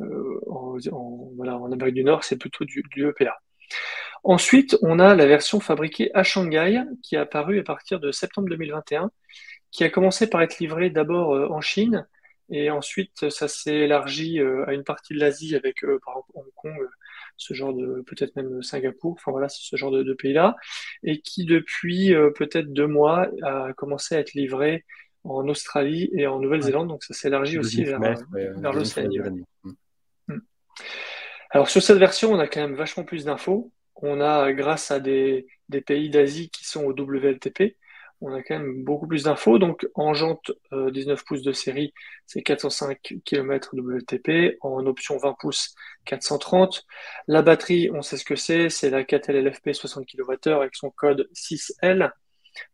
en, 0.00 0.78
en, 0.90 1.72
Amérique 1.72 1.94
du 1.94 2.04
Nord, 2.04 2.24
c'est 2.24 2.38
plutôt 2.38 2.64
du, 2.64 2.82
EPA. 2.96 3.38
Ensuite, 4.24 4.76
on 4.82 4.98
a 4.98 5.14
la 5.14 5.26
version 5.26 5.60
fabriquée 5.60 6.10
à 6.14 6.22
Shanghai 6.22 6.82
qui 7.02 7.14
est 7.14 7.18
apparue 7.18 7.60
à 7.60 7.62
partir 7.62 8.00
de 8.00 8.10
septembre 8.10 8.48
2021, 8.48 9.10
qui 9.70 9.84
a 9.84 9.90
commencé 9.90 10.28
par 10.28 10.42
être 10.42 10.58
livrée 10.58 10.90
d'abord 10.90 11.34
euh, 11.34 11.48
en 11.48 11.60
Chine 11.60 12.06
et 12.50 12.70
ensuite 12.70 13.30
ça 13.30 13.48
s'est 13.48 13.80
élargi 13.80 14.40
euh, 14.40 14.64
à 14.66 14.74
une 14.74 14.84
partie 14.84 15.14
de 15.14 15.20
l'Asie 15.20 15.54
avec 15.54 15.84
euh, 15.84 15.98
par 16.04 16.14
exemple 16.14 16.30
Hong 16.34 16.52
Kong, 16.54 16.88
ce 17.36 17.54
genre 17.54 17.74
de 17.74 18.02
peut-être 18.06 18.36
même 18.36 18.62
Singapour, 18.62 19.12
enfin 19.12 19.30
voilà, 19.30 19.48
ce 19.48 19.76
genre 19.76 19.90
de, 19.90 20.12
pays-là, 20.14 20.56
et 21.02 21.20
qui 21.20 21.44
depuis 21.44 22.12
peut-être 22.34 22.72
deux 22.72 22.86
mois 22.86 23.28
a 23.42 23.72
commencé 23.72 24.14
à 24.14 24.18
être 24.18 24.34
livrée 24.34 24.84
en 25.24 25.48
Australie 25.48 26.10
et 26.12 26.26
en 26.26 26.38
Nouvelle-Zélande, 26.38 26.88
donc 26.88 27.02
ça 27.04 27.14
s'est 27.14 27.28
élargi 27.28 27.58
aussi 27.58 27.84
vers, 27.84 28.00
vers 28.00 28.72
l'Océanie. 28.72 29.18
Hmm. 30.28 30.38
Alors 31.50 31.68
sur 31.68 31.82
cette 31.82 31.98
version, 31.98 32.32
on 32.32 32.38
a 32.38 32.46
quand 32.46 32.60
même 32.60 32.74
vachement 32.74 33.04
plus 33.04 33.24
d'infos. 33.24 33.72
On 33.96 34.20
a, 34.20 34.52
grâce 34.52 34.90
à 34.90 35.00
des, 35.00 35.46
pays 35.86 36.08
d'Asie 36.08 36.48
qui 36.50 36.64
sont 36.64 36.84
au 36.84 36.92
WLTP, 36.92 37.76
on 38.20 38.32
a 38.34 38.42
quand 38.42 38.58
même 38.58 38.84
beaucoup 38.84 39.06
plus 39.06 39.24
d'infos. 39.24 39.58
Donc, 39.58 39.86
en 39.94 40.14
jante 40.14 40.52
19 40.72 41.18
euh, 41.18 41.22
pouces 41.26 41.42
de 41.42 41.52
série, 41.52 41.92
c'est 42.26 42.42
405 42.42 43.14
km 43.24 43.74
WLTP. 43.74 44.56
En 44.60 44.84
option 44.86 45.16
20 45.16 45.36
pouces, 45.38 45.74
430. 46.04 46.84
La 47.28 47.42
batterie, 47.42 47.90
on 47.92 48.02
sait 48.02 48.16
ce 48.16 48.24
que 48.24 48.36
c'est. 48.36 48.68
C'est 48.68 48.90
la 48.90 49.02
4L 49.04 49.42
LFP 49.42 49.72
60 49.72 50.06
kWh 50.06 50.50
avec 50.50 50.74
son 50.74 50.90
code 50.90 51.28
6L. 51.34 52.12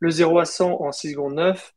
Le 0.00 0.10
0 0.10 0.38
à 0.38 0.44
100 0.44 0.80
en 0.80 0.92
6 0.92 1.12
secondes 1.12 1.34
9. 1.34 1.72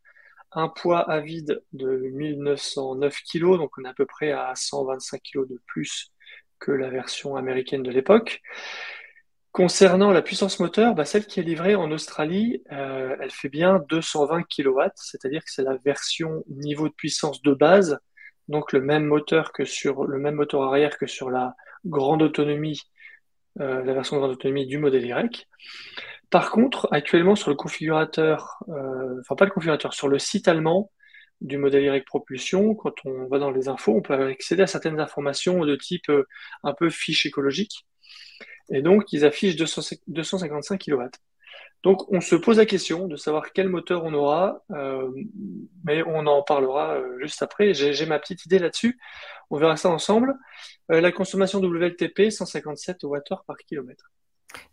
Un 0.52 0.68
poids 0.68 1.00
à 1.10 1.20
vide 1.20 1.62
de 1.74 1.98
1909 2.12 3.22
kg. 3.32 3.58
Donc, 3.58 3.72
on 3.78 3.86
est 3.86 3.90
à 3.90 3.94
peu 3.94 4.06
près 4.06 4.32
à 4.32 4.54
125 4.56 5.22
kg 5.22 5.48
de 5.48 5.62
plus 5.68 6.12
que 6.60 6.72
la 6.72 6.90
version 6.90 7.36
américaine 7.36 7.84
de 7.84 7.92
l'époque. 7.92 8.42
Concernant 9.52 10.12
la 10.12 10.22
puissance 10.22 10.60
moteur, 10.60 10.94
bah, 10.94 11.06
celle 11.06 11.26
qui 11.26 11.40
est 11.40 11.44
livrée 11.44 11.74
en 11.74 11.90
Australie, 11.92 12.62
euh, 12.72 13.16
elle 13.20 13.32
fait 13.32 13.50
bien 13.50 13.84
220 13.90 14.44
kW, 14.44 14.80
c'est-à-dire 14.94 15.44
que 15.44 15.50
c'est 15.52 15.64
la 15.64 15.76
version 15.78 16.44
niveau 16.48 16.88
de 16.88 16.94
puissance 16.94 17.42
de 17.42 17.54
base, 17.56 18.00
donc 18.48 18.74
le 18.74 18.82
même 18.82 19.06
moteur 19.06 19.52
que 19.52 19.66
sur 19.66 20.06
le 20.06 20.20
même 20.20 20.36
moteur 20.36 20.62
arrière 20.64 21.00
que 21.00 21.08
sur 21.08 21.32
la 21.32 21.56
grande 21.84 22.22
autonomie, 22.22 22.84
euh, 23.60 23.84
la 23.84 23.94
version 23.94 24.18
de 24.18 24.22
grande 24.22 24.34
autonomie 24.34 24.68
du 24.68 24.78
modèle 24.78 25.06
Y. 25.06 25.48
Par 26.30 26.52
contre, 26.52 26.88
actuellement 26.92 27.36
sur 27.36 27.50
le 27.50 27.56
configurateur, 27.56 28.64
euh, 28.70 29.20
enfin 29.22 29.36
pas 29.36 29.46
le 29.46 29.52
configurateur, 29.52 29.96
sur 29.96 30.10
le 30.10 30.20
site 30.20 30.48
allemand 30.48 30.92
du 31.42 31.58
modèle 31.58 31.86
Y 31.86 32.06
Propulsion, 32.06 32.76
quand 32.76 32.94
on 33.04 33.26
va 33.28 33.40
dans 33.40 33.50
les 33.50 33.68
infos, 33.68 33.96
on 33.96 34.02
peut 34.04 34.14
accéder 34.14 34.62
à 34.62 34.68
certaines 34.68 35.00
informations 35.00 35.66
de 35.66 35.76
type 35.76 36.12
un 36.64 36.74
peu 36.76 36.92
fiche 36.92 37.26
écologique. 37.26 37.88
Et 38.72 38.82
donc, 38.82 39.12
ils 39.14 39.26
affichent 39.26 39.56
255 39.56 40.80
kW. 40.84 41.04
Donc, 41.84 42.12
on 42.12 42.20
se 42.20 42.36
pose 42.36 42.58
la 42.58 42.66
question 42.66 43.08
de 43.08 43.16
savoir 43.16 43.54
quel 43.54 43.70
moteur 43.70 44.04
on 44.04 44.14
aura, 44.14 44.64
euh, 44.72 45.10
mais 45.86 46.04
on 46.04 46.28
en 46.28 46.44
parlera 46.44 46.96
euh, 46.96 47.18
juste 47.22 47.42
après. 47.42 47.74
J'ai 47.74 48.06
ma 48.06 48.20
petite 48.20 48.46
idée 48.46 48.60
là-dessus. 48.60 49.00
On 49.50 49.58
verra 49.58 49.78
ça 49.78 49.90
ensemble. 49.90 50.36
Euh, 50.92 51.00
la 51.00 51.12
consommation 51.12 51.60
WLTP, 51.60 52.32
157 52.32 53.04
Wh 53.04 53.20
par 53.48 53.58
kilomètre. 53.58 54.12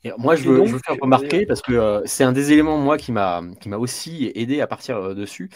Et 0.02 0.10
moi, 0.18 0.34
je 0.34 0.48
veux, 0.48 0.66
je 0.66 0.72
veux 0.72 0.78
faire 0.78 0.96
remarquer 1.00 1.46
parce 1.46 1.62
que 1.62 2.02
c'est 2.06 2.24
un 2.24 2.32
des 2.32 2.50
éléments 2.50 2.78
moi 2.78 2.96
qui 2.96 3.12
m'a 3.12 3.42
qui 3.60 3.68
m'a 3.68 3.76
aussi 3.76 4.32
aidé 4.34 4.62
à 4.62 4.66
partir 4.66 5.14
dessus 5.14 5.50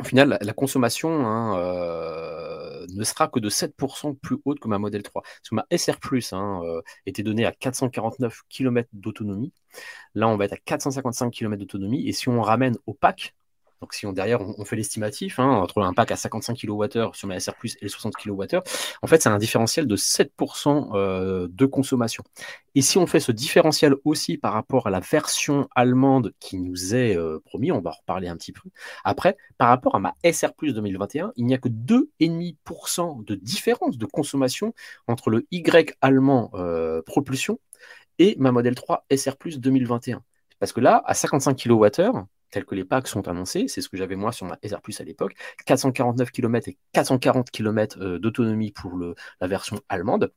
au 0.00 0.04
final, 0.04 0.38
la 0.40 0.52
consommation 0.52 1.24
hein, 1.26 1.56
euh, 1.58 2.86
ne 2.92 3.04
sera 3.04 3.28
que 3.28 3.38
de 3.38 3.48
7% 3.48 4.14
plus 4.18 4.38
haute 4.44 4.58
que 4.58 4.66
ma 4.66 4.78
Model 4.78 5.02
3. 5.02 5.22
Parce 5.22 5.48
que 5.48 5.54
ma 5.54 5.66
SR 5.70 5.98
hein, 6.32 6.62
euh, 6.64 6.82
était 7.06 7.22
donnée 7.22 7.44
à 7.44 7.52
449 7.52 8.42
km 8.48 8.88
d'autonomie. 8.92 9.52
Là, 10.14 10.28
on 10.28 10.36
va 10.36 10.46
être 10.46 10.54
à 10.54 10.56
455 10.56 11.30
km 11.30 11.58
d'autonomie. 11.60 12.08
Et 12.08 12.12
si 12.12 12.28
on 12.28 12.42
ramène 12.42 12.76
au 12.86 12.94
pack, 12.94 13.34
donc 13.80 13.94
si 13.94 14.06
on, 14.06 14.12
derrière 14.12 14.40
on, 14.40 14.64
fait 14.64 14.76
l'estimatif, 14.76 15.38
hein, 15.38 15.48
entre 15.48 15.82
un 15.82 15.92
pack 15.92 16.10
à 16.10 16.16
55 16.16 16.56
kWh 16.56 17.12
sur 17.12 17.28
ma 17.28 17.38
SR 17.38 17.52
et 17.64 17.68
les 17.82 17.88
60 17.88 18.14
kWh, 18.16 18.58
en 19.02 19.06
fait 19.06 19.22
c'est 19.22 19.28
un 19.28 19.38
différentiel 19.38 19.86
de 19.86 19.96
7% 19.96 20.90
euh, 20.94 21.48
de 21.50 21.66
consommation. 21.66 22.24
Et 22.74 22.82
si 22.82 22.98
on 22.98 23.06
fait 23.06 23.20
ce 23.20 23.30
différentiel 23.30 23.94
aussi 24.04 24.36
par 24.36 24.52
rapport 24.52 24.86
à 24.86 24.90
la 24.90 25.00
version 25.00 25.68
allemande 25.74 26.32
qui 26.40 26.58
nous 26.58 26.94
est 26.94 27.16
euh, 27.16 27.40
promis, 27.44 27.70
on 27.70 27.80
va 27.80 27.90
en 27.90 27.94
reparler 27.94 28.28
un 28.28 28.36
petit 28.36 28.52
peu 28.52 28.62
après, 29.04 29.36
par 29.58 29.68
rapport 29.68 29.94
à 29.94 29.98
ma 29.98 30.14
SR 30.24 30.54
Plus 30.54 30.72
2021, 30.74 31.32
il 31.36 31.46
n'y 31.46 31.54
a 31.54 31.58
que 31.58 31.68
2,5% 31.68 33.24
de 33.24 33.34
différence 33.34 33.98
de 33.98 34.06
consommation 34.06 34.74
entre 35.06 35.30
le 35.30 35.46
Y 35.50 35.96
allemand 36.00 36.50
euh, 36.54 37.02
propulsion 37.02 37.58
et 38.18 38.36
ma 38.38 38.52
Model 38.52 38.74
3 38.74 39.06
SR 39.14 39.36
Plus 39.36 39.58
2021. 39.60 40.22
Parce 40.58 40.72
que 40.72 40.80
là, 40.80 41.02
à 41.06 41.14
55 41.14 41.56
kWh, 41.56 42.24
tels 42.54 42.64
que 42.64 42.74
les 42.76 42.84
packs 42.84 43.08
sont 43.08 43.26
annoncés, 43.28 43.66
c'est 43.68 43.80
ce 43.80 43.88
que 43.88 43.96
j'avais 43.96 44.16
moi 44.16 44.32
sur 44.32 44.46
ma 44.46 44.58
SR 44.62 44.80
Plus 44.80 45.00
à 45.00 45.04
l'époque, 45.04 45.34
449 45.66 46.30
km 46.30 46.68
et 46.68 46.78
440 46.92 47.50
km 47.50 47.98
euh, 48.00 48.18
d'autonomie 48.20 48.70
pour 48.70 48.96
la 49.40 49.46
version 49.48 49.80
allemande 49.88 50.32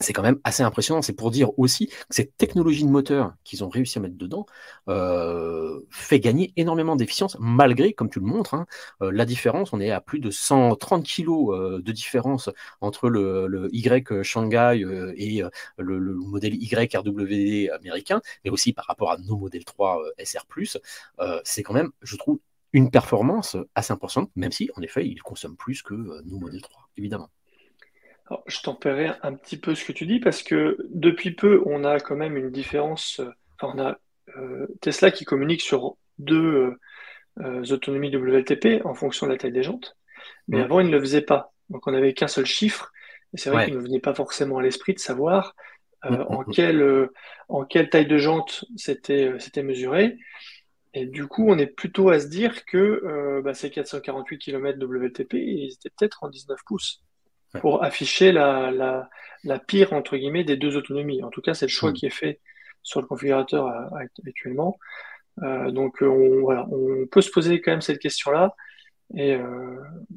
c'est 0.00 0.12
quand 0.12 0.22
même 0.22 0.40
assez 0.44 0.62
impressionnant. 0.62 1.02
C'est 1.02 1.12
pour 1.12 1.30
dire 1.30 1.56
aussi 1.58 1.88
que 1.88 1.94
cette 2.10 2.36
technologie 2.36 2.84
de 2.84 2.90
moteur 2.90 3.34
qu'ils 3.44 3.62
ont 3.64 3.68
réussi 3.68 3.98
à 3.98 4.00
mettre 4.00 4.16
dedans 4.16 4.46
euh, 4.88 5.80
fait 5.90 6.20
gagner 6.20 6.52
énormément 6.56 6.96
d'efficience, 6.96 7.36
malgré, 7.38 7.92
comme 7.92 8.10
tu 8.10 8.18
le 8.20 8.26
montres, 8.26 8.54
hein, 8.54 8.66
euh, 9.02 9.10
la 9.12 9.26
différence. 9.26 9.72
On 9.72 9.80
est 9.80 9.90
à 9.90 10.00
plus 10.00 10.20
de 10.20 10.30
130 10.30 11.06
kg 11.06 11.28
euh, 11.28 11.82
de 11.82 11.92
différence 11.92 12.50
entre 12.80 13.08
le, 13.08 13.68
Y 13.72 14.22
Shanghai 14.22 14.82
et 15.16 15.42
le, 15.76 16.14
modèle 16.14 16.54
Y 16.54 16.96
RWD 16.96 17.70
américain, 17.74 18.20
mais 18.44 18.50
aussi 18.50 18.72
par 18.72 18.86
rapport 18.86 19.10
à 19.12 19.18
nos 19.18 19.36
modèles 19.36 19.64
3 19.64 20.02
SR+. 20.24 20.46
c'est 21.44 21.62
quand 21.62 21.74
même, 21.74 21.90
je 22.02 22.16
trouve, 22.16 22.38
une 22.72 22.90
performance 22.90 23.56
assez 23.74 23.92
importante, 23.92 24.30
même 24.36 24.52
si, 24.52 24.70
en 24.76 24.82
effet, 24.82 25.06
il 25.06 25.22
consomme 25.22 25.56
plus 25.56 25.82
que 25.82 25.94
nos 25.94 26.38
modèles 26.38 26.62
3, 26.62 26.88
évidemment 26.96 27.30
je 28.46 28.60
tempérerai 28.60 29.12
un 29.22 29.34
petit 29.34 29.58
peu 29.58 29.74
ce 29.74 29.84
que 29.84 29.92
tu 29.92 30.06
dis 30.06 30.20
parce 30.20 30.42
que 30.42 30.76
depuis 30.90 31.32
peu, 31.34 31.62
on 31.66 31.84
a 31.84 32.00
quand 32.00 32.16
même 32.16 32.36
une 32.36 32.50
différence. 32.50 33.20
Euh, 33.20 33.30
enfin, 33.60 33.74
on 33.76 33.82
a 33.82 33.98
euh, 34.38 34.66
Tesla 34.80 35.10
qui 35.10 35.24
communique 35.24 35.62
sur 35.62 35.96
deux, 36.18 36.76
autonomies 37.70 38.14
WLTP 38.14 38.84
en 38.84 38.94
fonction 38.94 39.26
de 39.26 39.32
la 39.32 39.38
taille 39.38 39.52
des 39.52 39.62
jantes. 39.62 39.96
Mais 40.48 40.60
Mm. 40.60 40.62
avant, 40.62 40.80
ils 40.80 40.88
ne 40.88 40.92
le 40.92 41.00
faisaient 41.00 41.22
pas. 41.22 41.52
Donc, 41.70 41.86
on 41.86 41.92
n'avait 41.92 42.14
qu'un 42.14 42.28
seul 42.28 42.46
chiffre. 42.46 42.92
Et 43.34 43.38
c'est 43.38 43.50
vrai 43.50 43.58
Ouais. 43.58 43.64
qu'il 43.64 43.74
ne 43.74 43.80
venait 43.80 44.00
pas 44.00 44.14
forcément 44.14 44.58
à 44.58 44.62
l'esprit 44.62 44.94
de 44.94 45.00
savoir 45.00 45.54
euh, 46.06 46.10
Mm, 46.10 46.16
mm, 46.28 46.38
en 46.38 46.44
quelle, 46.44 46.82
euh, 46.82 47.12
en 47.48 47.64
quelle 47.64 47.90
taille 47.90 48.06
de 48.06 48.18
jante 48.18 48.64
c'était 48.76 49.26
euh, 49.28 49.38
c'était 49.40 49.62
mesuré. 49.62 50.18
Et 50.94 51.06
du 51.06 51.26
coup, 51.28 51.46
on 51.48 51.58
est 51.58 51.66
plutôt 51.68 52.10
à 52.10 52.18
se 52.20 52.28
dire 52.28 52.64
que 52.66 52.76
euh, 52.78 53.42
bah, 53.42 53.54
ces 53.54 53.70
448 53.70 54.38
km 54.38 54.78
WLTP, 54.84 55.34
ils 55.34 55.72
étaient 55.74 55.90
peut-être 55.90 56.24
en 56.24 56.28
19 56.30 56.60
pouces 56.66 57.02
Ouais. 57.54 57.60
pour 57.60 57.82
afficher 57.82 58.32
la, 58.32 58.70
la, 58.70 59.08
la 59.44 59.58
pire, 59.58 59.92
entre 59.92 60.16
guillemets, 60.16 60.44
des 60.44 60.56
deux 60.56 60.76
autonomies. 60.76 61.22
En 61.22 61.30
tout 61.30 61.40
cas, 61.42 61.54
c'est 61.54 61.66
le 61.66 61.70
choix 61.70 61.90
Mm. 61.90 61.94
qui 61.94 62.06
est 62.06 62.10
fait 62.10 62.40
sur 62.82 63.00
le 63.00 63.06
configurateur 63.06 63.66
euh, 63.66 63.98
actuellement. 64.26 64.78
Euh, 65.42 65.70
donc, 65.70 66.02
euh, 66.02 66.06
on, 66.06 66.40
voilà, 66.42 66.66
on 66.70 67.06
peut 67.06 67.22
se 67.22 67.30
poser 67.30 67.60
quand 67.60 67.72
même 67.72 67.80
cette 67.82 67.98
question-là. 67.98 68.54
Et 69.16 69.34
euh, 69.34 69.76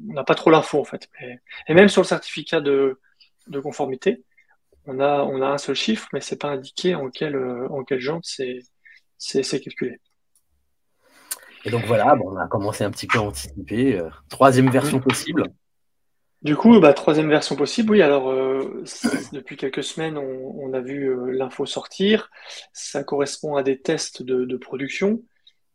on 0.10 0.14
n'a 0.14 0.24
pas 0.24 0.36
trop 0.36 0.52
l'info, 0.52 0.80
en 0.80 0.84
fait. 0.84 1.10
Et, 1.22 1.36
et 1.68 1.74
même 1.74 1.90
sur 1.90 2.02
le 2.04 2.08
certificat 2.08 2.62
de, 2.62 3.00
de 3.48 3.60
conformité, 3.60 4.24
on 4.86 5.00
a, 5.00 5.24
on 5.24 5.42
a 5.42 5.48
un 5.48 5.58
seul 5.58 5.76
chiffre, 5.76 6.08
mais 6.14 6.22
c'est 6.22 6.40
pas 6.40 6.50
indiqué 6.50 6.94
en 6.94 7.10
quelle, 7.10 7.36
en 7.70 7.84
quelle 7.84 8.00
jante 8.00 8.26
c'est 8.26 9.60
calculé. 9.62 9.98
Et 11.66 11.70
donc 11.70 11.86
voilà, 11.86 12.16
bon, 12.16 12.34
on 12.34 12.38
a 12.38 12.48
commencé 12.48 12.84
un 12.84 12.92
petit 12.92 13.08
peu 13.08 13.18
à 13.18 13.22
anticiper. 13.22 13.98
euh, 13.98 14.10
troisième 14.30 14.70
version 14.70 15.00
possible. 15.00 15.44
Du 16.44 16.58
coup, 16.58 16.80
bah, 16.82 16.94
troisième 16.94 17.30
version 17.30 17.56
possible, 17.56 17.92
oui. 17.92 18.02
Alors, 18.02 18.30
euh, 18.30 18.84
depuis 19.32 19.56
quelques 19.56 19.84
semaines, 19.84 20.18
on, 20.18 20.54
on 20.58 20.74
a 20.74 20.82
vu 20.82 21.10
euh, 21.10 21.32
l'info 21.32 21.66
sortir. 21.66 22.30
Ça 22.74 23.04
correspond 23.04 23.56
à 23.56 23.64
des 23.64 23.80
tests 23.80 24.24
de, 24.24 24.44
de 24.44 24.58
production. 24.58 25.24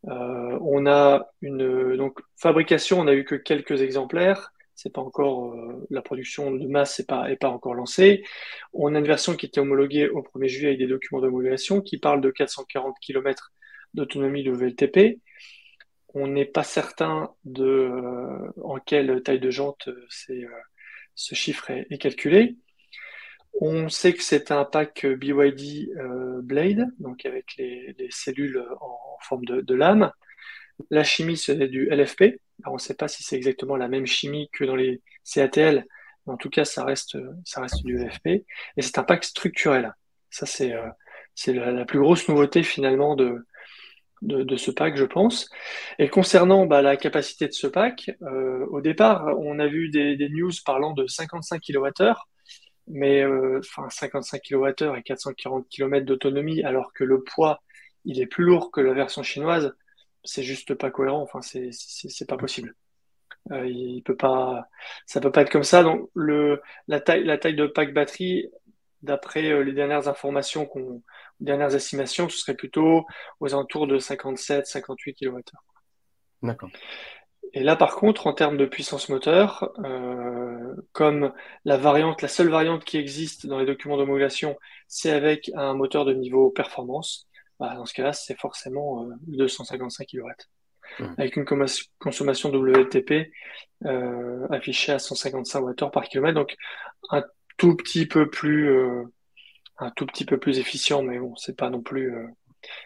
Euh, 0.09 0.59
on 0.63 0.87
a 0.87 1.29
une 1.43 1.97
donc 1.97 2.21
fabrication, 2.37 3.01
on 3.01 3.09
a 3.09 3.15
eu 3.15 3.25
que 3.25 3.37
quelques 3.37 3.83
exemplaires. 3.83 4.53
C'est 4.75 4.93
pas 4.93 5.03
encore 5.03 5.55
euh, 5.55 5.87
la 5.91 6.03
production 6.03 6.53
de 6.53 6.67
masse, 6.69 6.97
c'est 6.97 7.09
pas 7.09 7.29
pas 7.41 7.51
encore 7.51 7.75
lancée. 7.75 8.25
On 8.75 8.95
a 8.95 8.99
une 9.01 9.07
version 9.07 9.37
qui 9.37 9.47
était 9.47 9.61
homologuée 9.61 10.09
au 10.11 10.23
1er 10.23 10.49
juillet 10.49 10.69
avec 10.69 10.81
des 10.81 10.89
documents 10.89 11.21
d'homologation 11.23 11.81
qui 11.83 11.99
parlent 11.99 12.21
de 12.23 12.31
440 12.31 12.97
km 13.01 13.53
d'autonomie 13.95 14.45
de 14.45 14.53
VLTP. 14.53 15.21
On 16.15 16.27
n'est 16.27 16.47
pas 16.47 16.65
certain 16.65 17.35
de 17.45 17.65
euh, 17.65 18.51
en 18.63 18.79
quelle 18.79 19.23
taille 19.23 19.41
de 19.41 19.51
jante 19.51 19.89
euh, 19.89 20.07
euh, 20.31 20.49
ce 21.15 21.35
chiffre 21.35 21.71
est, 21.71 21.99
calculé. 21.99 22.57
On 23.61 23.89
sait 23.89 24.15
que 24.15 24.23
c'est 24.23 24.51
un 24.53 24.65
pack 24.65 25.05
BYD 25.05 25.91
Blade, 26.43 26.87
donc 26.99 27.27
avec 27.27 27.57
les, 27.57 27.95
les 27.99 28.09
cellules 28.11 28.65
en, 28.81 29.19
forme 29.21 29.45
de, 29.45 29.75
lame. 29.75 30.13
La 30.91 31.03
chimie, 31.03 31.37
c'est 31.37 31.57
du 31.67 31.87
LFP. 31.91 32.41
On 32.65 32.75
ne 32.75 32.79
sait 32.79 32.95
pas 32.95 33.09
si 33.09 33.25
c'est 33.25 33.37
exactement 33.37 33.77
la 33.77 33.89
même 33.89 34.07
chimie 34.07 34.49
que 34.53 34.65
dans 34.65 34.77
les 34.77 35.03
CATL, 35.25 35.85
mais 36.27 36.33
en 36.33 36.37
tout 36.37 36.51
cas, 36.51 36.65
ça 36.65 36.85
reste, 36.85 37.19
ça 37.45 37.61
reste 37.61 37.83
du 37.83 37.99
LFP. 37.99 38.27
Et 38.77 38.83
c'est 38.83 38.99
un 38.99 39.03
pack 39.03 39.25
structurel. 39.25 39.93
Ça, 40.31 40.47
c'est 40.47 40.73
c'est 41.35 41.53
la, 41.53 41.85
plus 41.85 42.01
grosse 42.01 42.29
nouveauté 42.29 42.63
finalement 42.63 43.17
de, 43.17 43.45
de, 44.23 44.57
ce 44.57 44.71
pack, 44.71 44.97
je 44.97 45.05
pense. 45.05 45.49
Et 45.99 46.09
concernant 46.09 46.67
bah, 46.67 46.83
la 46.83 46.97
capacité 46.97 47.47
de 47.47 47.53
ce 47.53 47.67
pack, 47.67 48.11
euh, 48.23 48.67
au 48.71 48.81
départ, 48.81 49.27
on 49.39 49.59
a 49.59 49.67
vu 49.67 49.91
des, 49.91 50.29
news 50.29 50.51
parlant 50.65 50.93
de 50.93 51.07
55 51.07 51.61
kWh 51.63 52.15
mais 52.91 53.23
euh, 53.23 53.61
enfin 53.61 53.91
55 53.91 54.41
kWh 54.43 54.97
et 54.97 55.03
440 55.03 55.69
km 55.69 56.07
d'autonomie, 56.07 56.63
alors 56.63 56.93
que 56.95 57.05
le 57.05 57.23
poids 57.23 57.61
il 58.05 58.21
est 58.21 58.27
plus 58.27 58.45
lourd 58.45 58.71
que 58.71 58.81
la 58.81 58.95
version 58.95 59.23
chinoise, 59.23 59.75
c'est 60.25 60.43
juste 60.43 60.75
pas 60.75 60.91
cohérent. 60.91 61.23
Enfin, 61.23 61.43
c'est 61.43 61.71
c'est 61.73 62.29
pas 62.29 62.37
possible. 62.37 62.75
Euh, 63.53 63.67
il 63.67 64.03
peut 64.03 64.17
pas, 64.17 64.69
ça 65.07 65.21
peut 65.21 65.33
pas 65.33 65.43
être 65.43 65.51
comme 65.51 65.65
ça. 65.65 65.83
Donc 65.83 66.11
le 66.15 66.61
la 66.89 67.01
taille 67.01 67.25
la 67.25 67.39
taille 67.39 67.57
de 67.57 67.67
pack 67.67 67.93
batterie, 67.95 68.51
d'après 69.03 69.51
euh, 69.51 69.63
les 69.63 69.73
dernières 69.73 70.09
informations 70.09 70.67
qu'on, 70.67 71.03
dernières 71.41 71.75
estimations, 71.75 72.29
ce 72.29 72.39
serait 72.39 72.55
plutôt 72.55 73.07
aux 73.41 73.55
alentours 73.55 73.87
de 73.87 73.99
57-58 73.99 75.15
kWh. 75.15 75.41
D'accord. 76.43 76.71
Et 77.55 77.63
là, 77.63 77.77
par 77.77 77.97
contre, 77.97 78.27
en 78.27 78.35
termes 78.35 78.57
de 78.57 78.67
puissance 78.67 79.09
moteur, 79.09 79.73
euh, 79.85 80.75
comme 80.93 81.33
la 81.65 81.77
variante, 81.77 82.21
la 82.21 82.29
seule 82.29 82.51
variante 82.51 82.85
qui 82.85 82.99
existe 82.99 83.47
dans 83.47 83.59
les 83.59 83.67
documents 83.67 83.97
d'homologation, 83.97 84.57
c'est 84.87 85.11
avec 85.11 85.51
un 85.55 85.75
moteur 85.75 86.05
de 86.05 86.13
niveau 86.13 86.51
performance, 86.51 87.27
bah, 87.59 87.75
dans 87.75 87.87
ce 87.87 87.95
cas-là, 87.95 88.13
c'est 88.13 88.39
forcément 88.39 89.05
euh, 89.05 89.15
255 89.29 90.07
kW. 90.07 90.29
Mmh. 91.01 91.15
Avec 91.19 91.37
une 91.37 91.45
consommation 91.99 92.51
WLTP 92.51 93.31
euh, 93.85 94.47
affichée 94.51 94.93
à 94.93 94.99
155 94.99 95.61
Wh 95.61 95.91
par 95.91 96.05
km, 96.05 96.35
donc 96.35 96.57
un 97.11 97.25
tout 97.57 97.77
petit 97.77 98.07
peu 98.07 98.31
plus, 98.31 98.71
euh, 98.71 99.05
un 99.79 99.91
tout 99.91 100.07
petit 100.07 100.25
peu 100.25 100.39
plus 100.39 100.59
efficient, 100.59 101.03
mais 101.03 101.19
bon, 101.19 101.35
c'est 101.37 101.57
pas 101.57 101.71
non 101.71 101.81
plus, 101.81 102.15
euh, 102.15 102.27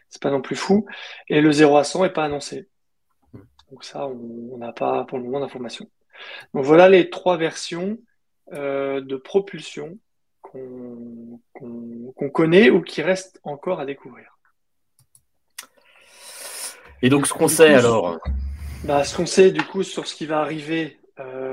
c'est 0.08 0.22
pas 0.22 0.30
non 0.30 0.42
plus 0.42 0.56
fou. 0.56 0.86
Et 1.28 1.40
le 1.40 1.52
0 1.52 1.76
à 1.76 1.84
100 1.84 2.04
est 2.04 2.12
pas 2.12 2.24
annoncé. 2.24 2.68
Donc 3.70 3.84
ça, 3.84 4.06
on 4.06 4.58
n'a 4.58 4.72
pas 4.72 5.04
pour 5.04 5.18
le 5.18 5.24
moment 5.24 5.40
d'informations. 5.40 5.88
Donc 6.52 6.64
voilà 6.64 6.88
les 6.88 7.08
trois 7.08 7.36
versions 7.36 7.98
euh, 8.52 9.00
de 9.00 9.16
propulsion 9.16 9.98
qu'on 10.42 11.40
qu 11.54 11.64
qu 12.16 12.30
connaît 12.30 12.68
ou 12.68 12.82
qui 12.82 13.00
restent 13.00 13.40
encore 13.44 13.80
à 13.80 13.86
découvrir. 13.86 14.36
Et 17.00 17.08
donc 17.08 17.26
ce 17.26 17.32
qu'on 17.32 17.48
sait 17.48 17.72
coup, 17.72 17.78
alors? 17.78 18.18
bah, 18.84 19.04
Ce 19.04 19.16
qu'on 19.16 19.26
sait 19.26 19.50
du 19.50 19.62
coup 19.62 19.82
sur 19.82 20.06
ce 20.06 20.14
qui 20.14 20.26
va 20.26 20.40
arriver 20.40 21.00
euh, 21.18 21.51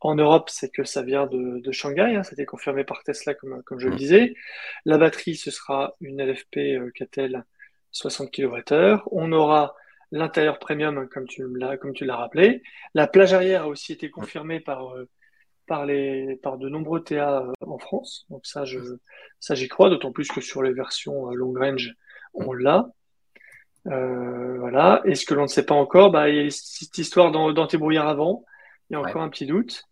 en 0.00 0.14
Europe, 0.14 0.50
c'est 0.50 0.70
que 0.70 0.84
ça 0.84 1.02
vient 1.02 1.26
de, 1.26 1.60
de 1.60 1.72
Shanghai, 1.72 2.16
hein, 2.16 2.22
ça 2.22 2.30
a 2.30 2.34
été 2.34 2.44
confirmé 2.44 2.84
par 2.84 3.02
Tesla 3.02 3.34
comme, 3.34 3.62
comme 3.64 3.78
je 3.78 3.88
le 3.88 3.96
disais. 3.96 4.34
La 4.84 4.98
batterie, 4.98 5.36
ce 5.36 5.50
sera 5.50 5.94
une 6.00 6.22
LFP 6.22 6.56
euh, 6.56 6.90
KTL 6.94 7.44
60 7.92 8.30
kWh. 8.30 8.98
On 9.10 9.32
aura 9.32 9.74
l'intérieur 10.12 10.58
premium, 10.58 11.08
comme 11.08 11.26
tu 11.26 11.46
l'as, 11.56 11.76
comme 11.76 11.92
tu 11.92 12.04
l'as 12.04 12.16
rappelé. 12.16 12.62
La 12.94 13.06
plage 13.06 13.32
arrière 13.32 13.64
a 13.64 13.68
aussi 13.68 13.92
été 13.92 14.10
confirmée 14.10 14.60
par, 14.60 14.94
euh, 14.96 15.08
par, 15.66 15.86
les, 15.86 16.36
par 16.42 16.58
de 16.58 16.68
nombreux 16.68 17.02
TA 17.02 17.40
euh, 17.40 17.52
en 17.66 17.78
France. 17.78 18.26
Donc 18.30 18.46
ça, 18.46 18.64
je, 18.64 18.78
ça 19.40 19.54
j'y 19.54 19.68
crois, 19.68 19.90
d'autant 19.90 20.12
plus 20.12 20.28
que 20.28 20.40
sur 20.40 20.62
les 20.62 20.72
versions 20.72 21.30
euh, 21.30 21.34
long 21.34 21.52
range, 21.52 21.94
on 22.34 22.52
l'a. 22.52 22.88
Euh, 23.86 24.58
voilà. 24.58 25.02
Et 25.04 25.14
ce 25.14 25.26
que 25.26 25.34
l'on 25.34 25.42
ne 25.42 25.48
sait 25.48 25.66
pas 25.66 25.74
encore, 25.74 26.10
bah, 26.10 26.28
il 26.28 26.36
y 26.36 26.46
a 26.46 26.50
cette 26.50 26.98
histoire 26.98 27.30
d'antibrouillard 27.30 28.08
avant. 28.08 28.44
Il 28.90 28.94
y 28.94 28.96
a 28.96 29.00
encore 29.00 29.16
ouais. 29.16 29.22
un 29.22 29.28
petit 29.28 29.46
doute. 29.46 29.84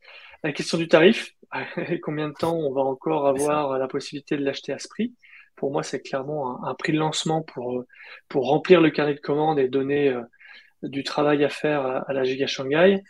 La 0.43 0.53
question 0.53 0.78
du 0.78 0.88
tarif, 0.88 1.34
combien 2.03 2.28
de 2.28 2.34
temps 2.34 2.57
on 2.57 2.72
va 2.72 2.82
encore 2.82 3.28
avoir 3.28 3.78
la 3.78 3.88
possibilité 3.88 4.36
de 4.36 4.45
l'acheter 4.45 4.72
à 4.72 4.78
ce 4.78 4.88
prix? 4.88 5.12
Pour 5.57 5.70
moi, 5.70 5.82
c'est 5.82 6.01
clairement 6.01 6.64
un, 6.64 6.70
un, 6.70 6.74
prix 6.74 6.93
de 6.93 6.99
lancement 6.99 7.43
pour, 7.43 7.84
pour 8.28 8.49
remplir 8.49 8.80
le 8.80 8.90
carnet 8.90 9.14
de 9.14 9.20
commandes 9.20 9.59
et 9.59 9.68
donner 9.68 10.09
euh, 10.09 10.22
du 10.82 11.05
travail 11.05 11.45
à 11.45 11.49
faire 11.49 11.82
à, 11.82 11.99
à 11.99 12.12
la 12.12 12.24
Giga 12.24 12.47
Shanghai. 12.47 13.03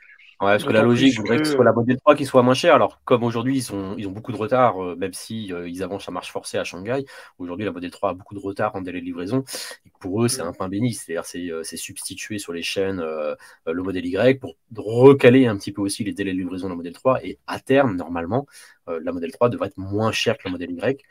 Ouais, 0.43 0.55
parce 0.55 0.64
que 0.64 0.72
la 0.72 0.82
logique 0.82 1.16
voudrait 1.18 1.36
que... 1.36 1.43
que 1.43 1.49
ce 1.49 1.55
soit 1.55 1.64
la 1.64 1.72
modèle 1.72 1.99
3 1.99 2.16
qui 2.16 2.26
soit 2.26 2.43
moins 2.43 2.55
chère. 2.55 2.74
Alors, 2.74 3.01
comme 3.05 3.22
aujourd'hui, 3.22 3.59
ils, 3.59 3.62
sont, 3.62 3.95
ils 3.97 4.09
ont 4.09 4.11
beaucoup 4.11 4.32
de 4.32 4.36
retard, 4.36 4.82
euh, 4.82 4.97
même 4.97 5.12
si 5.12 5.53
euh, 5.53 5.68
ils 5.68 5.84
avancent 5.84 6.09
à 6.09 6.11
marche 6.11 6.32
forcée 6.32 6.59
à 6.59 6.64
Shanghai. 6.64 7.05
Aujourd'hui, 7.38 7.64
la 7.64 7.70
modèle 7.70 7.93
3 7.93 8.11
a 8.11 8.14
beaucoup 8.14 8.34
de 8.34 8.40
retard 8.40 8.74
en 8.74 8.80
délai 8.80 9.01
de 9.01 9.05
livraison. 9.05 9.45
Et 9.86 9.93
pour 10.01 10.24
eux, 10.24 10.26
c'est 10.26 10.43
un 10.43 10.53
pain 10.53 10.68
béni. 10.68 10.95
C'est-à-dire, 10.95 11.24
c'est 11.24 11.76
substituer 11.76 12.38
sur 12.38 12.53
les 12.53 12.62
chaînes 12.62 12.99
euh, 12.99 13.36
le 13.66 13.82
modèle 13.84 14.05
Y 14.05 14.40
pour 14.40 14.57
recaler 14.76 15.47
un 15.47 15.57
petit 15.57 15.70
peu 15.70 15.80
aussi 15.80 16.03
les 16.03 16.12
délais 16.12 16.32
de 16.32 16.38
livraison 16.38 16.66
de 16.66 16.72
la 16.72 16.76
modèle 16.76 16.95
3. 16.95 17.24
Et 17.24 17.38
à 17.47 17.61
terme, 17.61 17.95
normalement, 17.95 18.47
euh, 18.88 19.01
la 19.03 19.12
modèle 19.12 19.30
3 19.30 19.49
devrait 19.49 19.68
être 19.68 19.78
moins 19.78 20.11
chère 20.11 20.38
que 20.38 20.43
la 20.47 20.51
modèle 20.51 20.72
Y. 20.72 21.05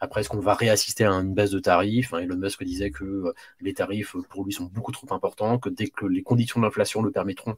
Après, 0.00 0.20
est-ce 0.20 0.28
qu'on 0.28 0.40
va 0.40 0.54
réassister 0.54 1.04
à 1.04 1.12
une 1.12 1.32
baisse 1.32 1.50
de 1.50 1.60
tarifs? 1.60 2.12
Hein, 2.12 2.18
Elon 2.18 2.36
Musk 2.36 2.62
disait 2.64 2.90
que 2.90 3.04
euh, 3.04 3.34
les 3.60 3.74
tarifs, 3.74 4.16
pour 4.28 4.44
lui, 4.44 4.52
sont 4.52 4.64
beaucoup 4.64 4.92
trop 4.92 5.12
importants, 5.14 5.58
que 5.58 5.68
dès 5.68 5.86
que 5.86 6.06
les 6.06 6.22
conditions 6.22 6.60
de 6.60 6.66
l'inflation 6.66 7.02
le 7.02 7.12
permettront, 7.12 7.56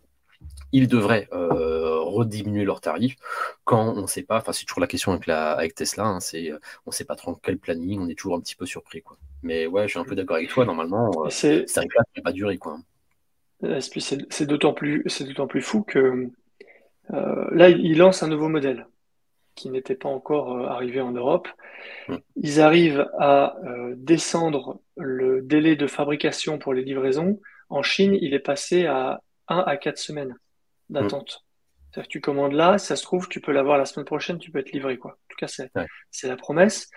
ils 0.73 0.89
devraient 0.89 1.29
euh, 1.33 2.01
rediminuer 2.01 2.65
leurs 2.65 2.81
tarifs. 2.81 3.17
Quand 3.65 3.95
on 3.97 4.03
ne 4.03 4.07
sait 4.07 4.23
pas, 4.23 4.39
enfin, 4.39 4.53
c'est 4.53 4.65
toujours 4.65 4.81
la 4.81 4.87
question 4.87 5.13
avec, 5.13 5.27
la, 5.27 5.53
avec 5.53 5.75
Tesla, 5.75 6.05
hein, 6.05 6.21
c'est, 6.21 6.53
on 6.87 6.91
ne 6.91 6.93
sait 6.93 7.05
pas 7.05 7.17
trop 7.17 7.35
quel 7.35 7.59
planning, 7.59 8.01
on 8.01 8.09
est 8.09 8.15
toujours 8.15 8.37
un 8.37 8.41
petit 8.41 8.57
peu 8.57 8.67
surpris. 8.67 9.03
Quoi. 9.03 9.17
Mais 9.43 9.67
ouais, 9.67 9.85
je 9.85 9.91
suis 9.91 9.99
un 9.99 10.05
peu 10.05 10.15
d'accord 10.15 10.37
avec 10.37 10.49
toi, 10.49 10.65
normalement, 10.65 11.11
euh, 11.25 11.31
ça 11.31 11.49
ne 11.49 12.23
pas 12.23 12.33
durer. 12.33 12.59
Quoi. 12.59 12.79
C'est 13.91 14.47
d'autant 14.47 14.75
plus, 14.75 15.05
plus 15.49 15.63
fou 15.63 15.83
que 15.83 16.31
là, 17.11 17.69
il 17.69 17.99
lance 17.99 18.23
un 18.23 18.29
nouveau 18.29 18.49
modèle 18.49 18.87
qui 19.57 19.71
n'était 19.71 19.97
pas 19.97 20.09
encore 20.09 20.53
euh, 20.53 20.67
arrivé 20.67 21.01
en 21.01 21.11
Europe. 21.11 21.49
Mmh. 22.09 22.17
Ils 22.37 22.61
arrivent 22.61 23.09
à 23.19 23.57
euh, 23.65 23.95
descendre 23.97 24.81
le 24.97 25.43
délai 25.43 25.75
de 25.75 25.89
fabrication 25.89 26.59
pour 26.59 26.75
les 26.75 26.85
livraisons. 26.85 27.41
En 27.69 27.83
Chine, 27.83 28.17
il 28.21 28.35
est 28.35 28.39
passé 28.39 28.87
à 28.87 29.23
1 29.49 29.59
à 29.59 29.77
4 29.77 29.99
semaines 29.99 30.37
d'attente. 30.89 31.43
Mmh. 31.43 31.47
C'est-à-dire 31.97 32.09
que 32.09 32.13
tu 32.13 32.21
commandes 32.21 32.53
là, 32.53 32.79
ça 32.79 32.97
se 32.97 33.03
trouve, 33.03 33.29
tu 33.29 33.41
peux 33.41 33.53
l'avoir 33.53 33.79
la 33.79 33.87
semaine 33.87 34.05
prochaine, 34.05 34.39
tu 34.39 34.51
peux 34.51 34.59
être 34.59 34.73
livré. 34.73 34.99
Quoi. 34.99 35.13
En 35.13 35.29
tout 35.29 35.37
cas, 35.39 35.47
c'est 35.47 35.71
ouais. 35.75 35.87
la 36.25 36.37
promesse. 36.37 36.91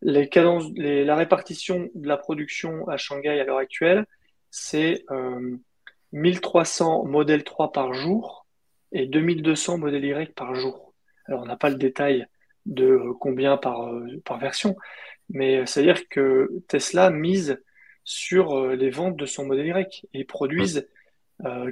Les 0.00 0.28
cadences, 0.28 0.70
les, 0.76 1.04
la 1.04 1.16
répartition 1.16 1.88
de 1.94 2.06
la 2.06 2.16
production 2.16 2.86
à 2.88 2.96
Shanghai 2.96 3.40
à 3.40 3.44
l'heure 3.44 3.58
actuelle, 3.58 4.04
c'est 4.50 5.04
euh, 5.10 5.56
1300 6.12 7.04
modèles 7.06 7.42
3 7.42 7.72
par 7.72 7.92
jour 7.94 8.46
et 8.92 9.06
2200 9.06 9.78
modèles 9.78 10.04
Y 10.04 10.34
par 10.34 10.54
jour. 10.54 10.94
Alors, 11.26 11.42
on 11.42 11.46
n'a 11.46 11.56
pas 11.56 11.70
le 11.70 11.76
détail 11.76 12.26
de 12.66 13.00
combien 13.18 13.56
par, 13.56 13.90
par 14.24 14.38
version, 14.38 14.76
mais 15.30 15.66
c'est-à-dire 15.66 16.08
que 16.08 16.50
Tesla 16.68 17.10
mise 17.10 17.60
sur 18.04 18.68
les 18.68 18.90
ventes 18.90 19.16
de 19.16 19.26
son 19.26 19.46
modèle 19.46 19.66
Y 19.66 20.06
et 20.12 20.24
produisent 20.24 20.86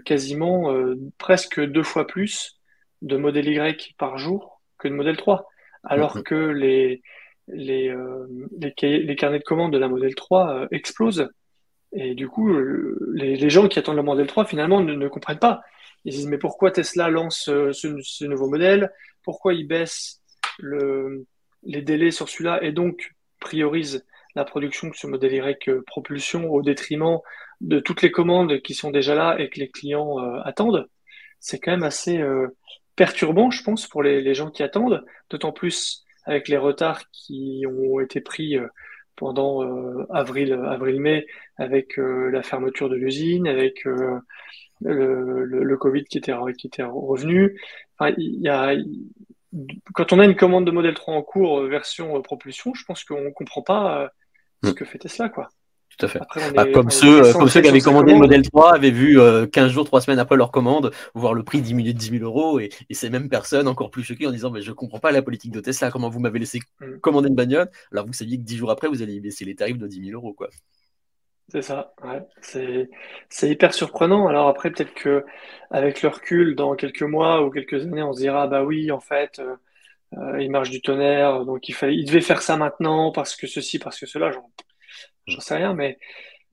quasiment 0.04 0.74
presque 1.18 1.60
deux 1.60 1.82
fois 1.82 2.06
plus 2.06 2.58
de 3.02 3.16
modèle 3.16 3.48
Y 3.48 3.94
par 3.98 4.18
jour 4.18 4.60
que 4.78 4.88
de 4.88 4.94
modèle 4.94 5.16
3, 5.16 5.48
alors 5.84 6.18
mm-hmm. 6.18 6.22
que 6.22 6.34
les, 6.34 7.02
les, 7.48 7.88
euh, 7.88 8.26
les, 8.60 9.16
carnets 9.16 9.38
de 9.38 9.44
commandes 9.44 9.72
de 9.72 9.78
la 9.78 9.88
modèle 9.88 10.14
3 10.14 10.54
euh, 10.54 10.68
explosent. 10.70 11.28
Et 11.92 12.14
du 12.14 12.28
coup, 12.28 12.52
euh, 12.52 12.98
les, 13.14 13.36
les, 13.36 13.50
gens 13.50 13.68
qui 13.68 13.78
attendent 13.78 13.96
la 13.96 14.02
modèle 14.02 14.26
3, 14.26 14.44
finalement, 14.44 14.80
ne, 14.80 14.94
ne, 14.94 15.08
comprennent 15.08 15.38
pas. 15.38 15.62
Ils 16.04 16.12
disent, 16.12 16.26
mais 16.26 16.38
pourquoi 16.38 16.70
Tesla 16.70 17.08
lance 17.10 17.44
ce, 17.44 18.00
ce 18.02 18.24
nouveau 18.24 18.48
modèle? 18.48 18.90
Pourquoi 19.22 19.54
il 19.54 19.66
baisse 19.66 20.20
le, 20.58 21.26
les 21.62 21.82
délais 21.82 22.10
sur 22.10 22.28
celui-là 22.28 22.62
et 22.62 22.72
donc 22.72 23.14
priorise 23.38 24.04
la 24.34 24.44
production 24.44 24.88
de 24.88 24.94
ce 24.94 25.06
modèle 25.06 25.34
Y 25.34 25.82
propulsion 25.86 26.50
au 26.50 26.62
détriment 26.62 27.18
de 27.62 27.80
toutes 27.80 28.02
les 28.02 28.10
commandes 28.10 28.60
qui 28.60 28.74
sont 28.74 28.90
déjà 28.90 29.14
là 29.14 29.36
et 29.38 29.48
que 29.48 29.58
les 29.58 29.70
clients 29.70 30.18
attendent 30.44 30.88
C'est 31.40 31.58
quand 31.58 31.72
même 31.72 31.82
assez 31.82 32.22
perturbant, 32.96 33.50
je 33.50 33.62
pense, 33.62 33.86
pour 33.86 34.02
les, 34.02 34.20
les 34.20 34.34
gens 34.34 34.50
qui 34.50 34.62
attendent, 34.62 35.04
d'autant 35.30 35.52
plus 35.52 36.04
avec 36.24 36.48
les 36.48 36.56
retards 36.56 37.10
qui 37.10 37.64
ont 37.66 38.00
été 38.00 38.20
pris 38.20 38.56
euh, 38.56 38.66
pendant 39.16 39.62
euh, 39.62 40.06
avril, 40.10 40.52
avril-mai, 40.52 41.26
avec 41.56 41.98
euh, 41.98 42.30
la 42.30 42.42
fermeture 42.42 42.88
de 42.88 42.96
l'usine, 42.96 43.46
avec 43.46 43.84
le, 43.84 44.20
le, 44.80 45.44
le, 45.44 45.76
Covid 45.76 46.04
qui 46.04 46.18
était, 46.18 46.34
qui 46.58 46.66
était 46.66 46.82
revenu. 46.82 47.60
Enfin, 47.98 48.14
il 48.18 48.40
y 48.40 48.48
a, 48.48 48.74
quand 49.94 50.12
on 50.12 50.18
a 50.18 50.24
une 50.24 50.36
commande 50.36 50.64
de 50.64 50.70
modèle 50.70 50.94
3 50.94 51.14
en 51.14 51.22
cours, 51.22 51.60
version 51.62 52.20
propulsion, 52.22 52.72
je 52.74 52.84
pense 52.84 53.04
qu'on 53.04 53.20
ne 53.20 53.30
comprend 53.30 53.62
pas 53.62 54.10
ce 54.62 54.70
mm. 54.70 54.74
que 54.74 54.84
fait 54.84 54.98
Tesla, 54.98 55.28
quoi. 55.28 55.48
Tout 56.02 56.06
à 56.06 56.08
fait. 56.08 56.54
Bah, 56.54 56.66
comme, 56.72 56.90
ceux, 56.90 57.32
comme 57.32 57.48
ceux 57.48 57.60
qui 57.60 57.68
avaient 57.68 57.80
commandé 57.80 58.12
le 58.12 58.18
modèle 58.18 58.42
3 58.42 58.74
avaient 58.74 58.90
vu 58.90 59.18
15 59.52 59.70
jours, 59.70 59.84
3 59.84 60.00
semaines 60.00 60.18
après 60.18 60.36
leur 60.36 60.50
commande, 60.50 60.90
voir 61.14 61.34
le 61.34 61.42
prix 61.42 61.60
diminuer 61.60 61.92
de 61.92 61.98
10 61.98 62.18
000 62.18 62.24
euros 62.24 62.58
et, 62.58 62.70
et, 62.90 62.94
ces 62.94 63.10
mêmes 63.10 63.28
personnes 63.28 63.68
encore 63.68 63.90
plus 63.90 64.02
choquées 64.02 64.26
en 64.26 64.32
disant 64.32 64.50
mais 64.50 64.62
Je 64.62 64.72
comprends 64.72 65.00
pas 65.00 65.12
la 65.12 65.22
politique 65.22 65.52
de 65.52 65.60
Tesla, 65.60 65.90
comment 65.90 66.08
vous 66.08 66.20
m'avez 66.20 66.38
laissé 66.38 66.60
mm. 66.80 66.98
commander 67.00 67.28
une 67.28 67.34
bagnole 67.34 67.68
alors 67.92 68.06
vous 68.06 68.12
saviez 68.12 68.38
que 68.38 68.42
10 68.42 68.56
jours 68.56 68.70
après 68.70 68.88
vous 68.88 69.02
allez 69.02 69.20
baisser 69.20 69.44
les 69.44 69.54
tarifs 69.54 69.78
de 69.78 69.86
10 69.86 70.06
000 70.06 70.20
euros. 70.20 70.32
quoi. 70.32 70.48
C'est 71.48 71.62
ça, 71.62 71.92
ouais. 72.02 72.22
c'est 73.28 73.50
hyper 73.50 73.74
surprenant. 73.74 74.26
Alors 74.28 74.48
après, 74.48 74.70
peut-être 74.70 74.94
que 74.94 75.24
avec 75.70 76.00
le 76.00 76.08
recul, 76.08 76.54
dans 76.54 76.74
quelques 76.76 77.02
mois 77.02 77.44
ou 77.44 77.50
quelques 77.50 77.82
années, 77.82 78.02
on 78.02 78.12
se 78.12 78.20
dira 78.20 78.46
bah 78.46 78.64
oui, 78.64 78.90
en 78.90 79.00
fait, 79.00 79.38
euh, 79.38 79.56
euh, 80.16 80.40
il 80.40 80.50
marche 80.50 80.70
du 80.70 80.80
tonnerre, 80.80 81.44
donc 81.44 81.68
il, 81.68 81.74
fallait, 81.74 81.96
il 81.96 82.06
devait 82.06 82.20
faire 82.20 82.42
ça 82.42 82.56
maintenant 82.56 83.12
parce 83.12 83.36
que 83.36 83.46
ceci, 83.46 83.78
parce 83.78 83.98
que 83.98 84.06
cela. 84.06 84.30
Genre, 84.30 84.48
j'en 85.26 85.40
sais 85.40 85.56
rien, 85.56 85.74
mais 85.74 85.98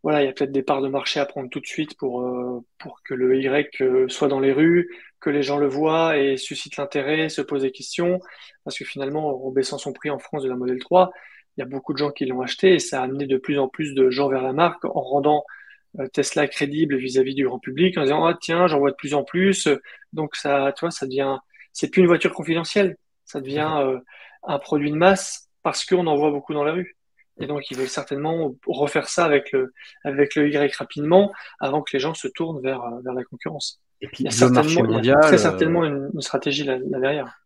voilà, 0.03 0.23
il 0.23 0.25
y 0.27 0.29
a 0.29 0.33
peut-être 0.33 0.51
des 0.51 0.63
parts 0.63 0.81
de 0.81 0.87
marché 0.87 1.19
à 1.19 1.25
prendre 1.25 1.49
tout 1.49 1.59
de 1.59 1.65
suite 1.67 1.97
pour, 1.97 2.21
euh, 2.21 2.61
pour 2.77 3.01
que 3.03 3.13
le 3.13 3.37
Y 3.37 3.81
euh, 3.81 4.07
soit 4.07 4.29
dans 4.29 4.39
les 4.39 4.53
rues, 4.53 4.89
que 5.19 5.29
les 5.29 5.43
gens 5.43 5.57
le 5.57 5.67
voient 5.67 6.17
et 6.17 6.37
suscite 6.37 6.77
l'intérêt, 6.77 7.27
se 7.29 7.41
posent 7.41 7.63
des 7.63 7.71
questions. 7.71 8.19
Parce 8.63 8.77
que 8.77 8.85
finalement, 8.85 9.45
en 9.45 9.51
baissant 9.51 9.77
son 9.77 9.91
prix 9.93 10.09
en 10.09 10.19
France 10.19 10.43
de 10.43 10.49
la 10.49 10.55
modèle 10.55 10.79
3, 10.79 11.11
il 11.57 11.61
y 11.61 11.63
a 11.63 11.65
beaucoup 11.65 11.93
de 11.93 11.97
gens 11.97 12.11
qui 12.11 12.25
l'ont 12.25 12.41
acheté 12.41 12.73
et 12.75 12.79
ça 12.79 13.01
a 13.01 13.03
amené 13.03 13.27
de 13.27 13.37
plus 13.37 13.59
en 13.59 13.67
plus 13.67 13.93
de 13.93 14.09
gens 14.09 14.29
vers 14.29 14.41
la 14.41 14.53
marque 14.53 14.85
en 14.85 15.01
rendant 15.01 15.43
euh, 15.99 16.07
Tesla 16.07 16.47
crédible 16.47 16.95
vis-à-vis 16.97 17.35
du 17.35 17.45
grand 17.45 17.59
public, 17.59 17.97
en 17.97 18.03
disant, 18.03 18.25
ah, 18.25 18.37
tiens, 18.39 18.67
j'en 18.67 18.79
vois 18.79 18.91
de 18.91 18.95
plus 18.95 19.13
en 19.13 19.23
plus. 19.23 19.67
Donc 20.13 20.35
ça, 20.35 20.73
tu 20.77 20.81
vois, 20.81 20.91
ça 20.91 21.07
devient, 21.07 21.37
c'est 21.73 21.89
plus 21.91 22.01
une 22.01 22.07
voiture 22.07 22.33
confidentielle. 22.33 22.97
Ça 23.25 23.41
devient 23.41 23.99
un 24.43 24.59
produit 24.59 24.91
de 24.91 24.95
masse 24.95 25.49
parce 25.61 25.85
qu'on 25.85 26.07
en 26.07 26.15
voit 26.17 26.31
beaucoup 26.31 26.53
dans 26.53 26.63
la 26.63 26.71
rue. 26.73 26.98
Et 27.39 27.47
donc, 27.47 27.71
ils 27.71 27.77
veulent 27.77 27.87
certainement 27.87 28.53
refaire 28.67 29.07
ça 29.07 29.25
avec 29.25 29.51
le, 29.51 29.73
avec 30.03 30.35
le 30.35 30.49
Y 30.49 30.75
rapidement 30.75 31.31
avant 31.59 31.81
que 31.81 31.91
les 31.93 31.99
gens 31.99 32.13
se 32.13 32.27
tournent 32.27 32.61
vers, 32.61 32.81
vers 33.03 33.13
la 33.13 33.23
concurrence. 33.23 33.81
Et 34.01 34.07
puis, 34.07 34.23
il 34.23 34.25
y 34.25 34.27
a, 34.27 34.31
certainement, 34.31 35.01
très 35.21 35.37
certainement 35.37 35.85
une, 35.85 36.09
une 36.13 36.21
stratégie 36.21 36.63
là, 36.63 36.77
là 36.77 36.99
derrière 36.99 37.38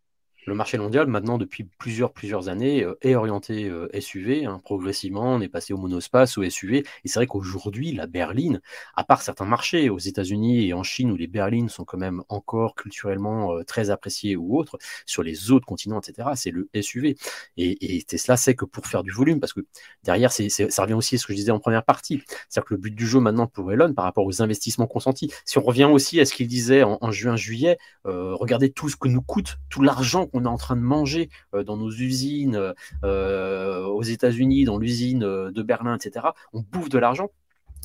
le 0.46 0.54
marché 0.54 0.78
mondial, 0.78 1.06
maintenant, 1.06 1.38
depuis 1.38 1.64
plusieurs, 1.64 2.12
plusieurs 2.12 2.48
années, 2.48 2.82
euh, 2.82 2.98
est 3.02 3.14
orienté 3.14 3.68
euh, 3.68 3.88
SUV. 3.98 4.44
Hein, 4.44 4.60
progressivement, 4.62 5.34
on 5.34 5.40
est 5.40 5.48
passé 5.48 5.72
au 5.72 5.78
monospace, 5.78 6.36
au 6.38 6.48
SUV. 6.48 6.78
Et 6.78 7.08
c'est 7.08 7.18
vrai 7.18 7.26
qu'aujourd'hui, 7.26 7.92
la 7.92 8.06
berline, 8.06 8.60
à 8.94 9.04
part 9.04 9.22
certains 9.22 9.46
marchés, 9.46 9.88
aux 9.88 9.98
États-Unis 9.98 10.66
et 10.66 10.74
en 10.74 10.82
Chine, 10.82 11.10
où 11.10 11.16
les 11.16 11.26
berlines 11.26 11.68
sont 11.68 11.84
quand 11.84 11.98
même 11.98 12.22
encore 12.28 12.74
culturellement 12.74 13.54
euh, 13.54 13.64
très 13.64 13.90
appréciées 13.90 14.36
ou 14.36 14.58
autres, 14.58 14.78
sur 15.06 15.22
les 15.22 15.50
autres 15.50 15.66
continents, 15.66 16.00
etc., 16.00 16.30
c'est 16.34 16.50
le 16.50 16.68
SUV. 16.80 17.16
Et, 17.56 18.02
Tesla 18.06 18.36
sait 18.36 18.54
que 18.54 18.64
pour 18.64 18.86
faire 18.86 19.02
du 19.02 19.10
volume, 19.10 19.40
parce 19.40 19.52
que 19.52 19.60
derrière, 20.02 20.30
ça 20.32 20.82
revient 20.82 20.94
aussi 20.94 21.14
à 21.14 21.18
ce 21.18 21.26
que 21.26 21.32
je 21.32 21.38
disais 21.38 21.50
en 21.50 21.58
première 21.58 21.84
partie. 21.84 22.22
C'est-à-dire 22.48 22.68
que 22.68 22.74
le 22.74 22.80
but 22.80 22.94
du 22.94 23.06
jeu 23.06 23.20
maintenant 23.20 23.46
pour 23.46 23.72
Elon, 23.72 23.94
par 23.94 24.04
rapport 24.04 24.26
aux 24.26 24.42
investissements 24.42 24.86
consentis, 24.86 25.32
si 25.44 25.58
on 25.58 25.62
revient 25.62 25.84
aussi 25.84 26.20
à 26.20 26.26
ce 26.26 26.34
qu'il 26.34 26.48
disait 26.48 26.82
en, 26.82 27.10
juin-juillet, 27.10 27.78
regardez 28.04 28.70
tout 28.70 28.88
ce 28.88 28.96
que 28.96 29.08
nous 29.08 29.22
coûte, 29.22 29.58
tout 29.70 29.82
l'argent 29.82 30.28
on 30.34 30.44
est 30.44 30.48
en 30.48 30.58
train 30.58 30.76
de 30.76 30.82
manger 30.82 31.30
euh, 31.54 31.64
dans 31.64 31.76
nos 31.76 31.90
usines 31.90 32.74
euh, 33.04 33.84
aux 33.86 34.02
États-Unis, 34.02 34.64
dans 34.64 34.78
l'usine 34.78 35.22
euh, 35.22 35.50
de 35.50 35.62
Berlin, 35.62 35.96
etc. 35.96 36.26
On 36.52 36.60
bouffe 36.60 36.90
de 36.90 36.98
l'argent. 36.98 37.30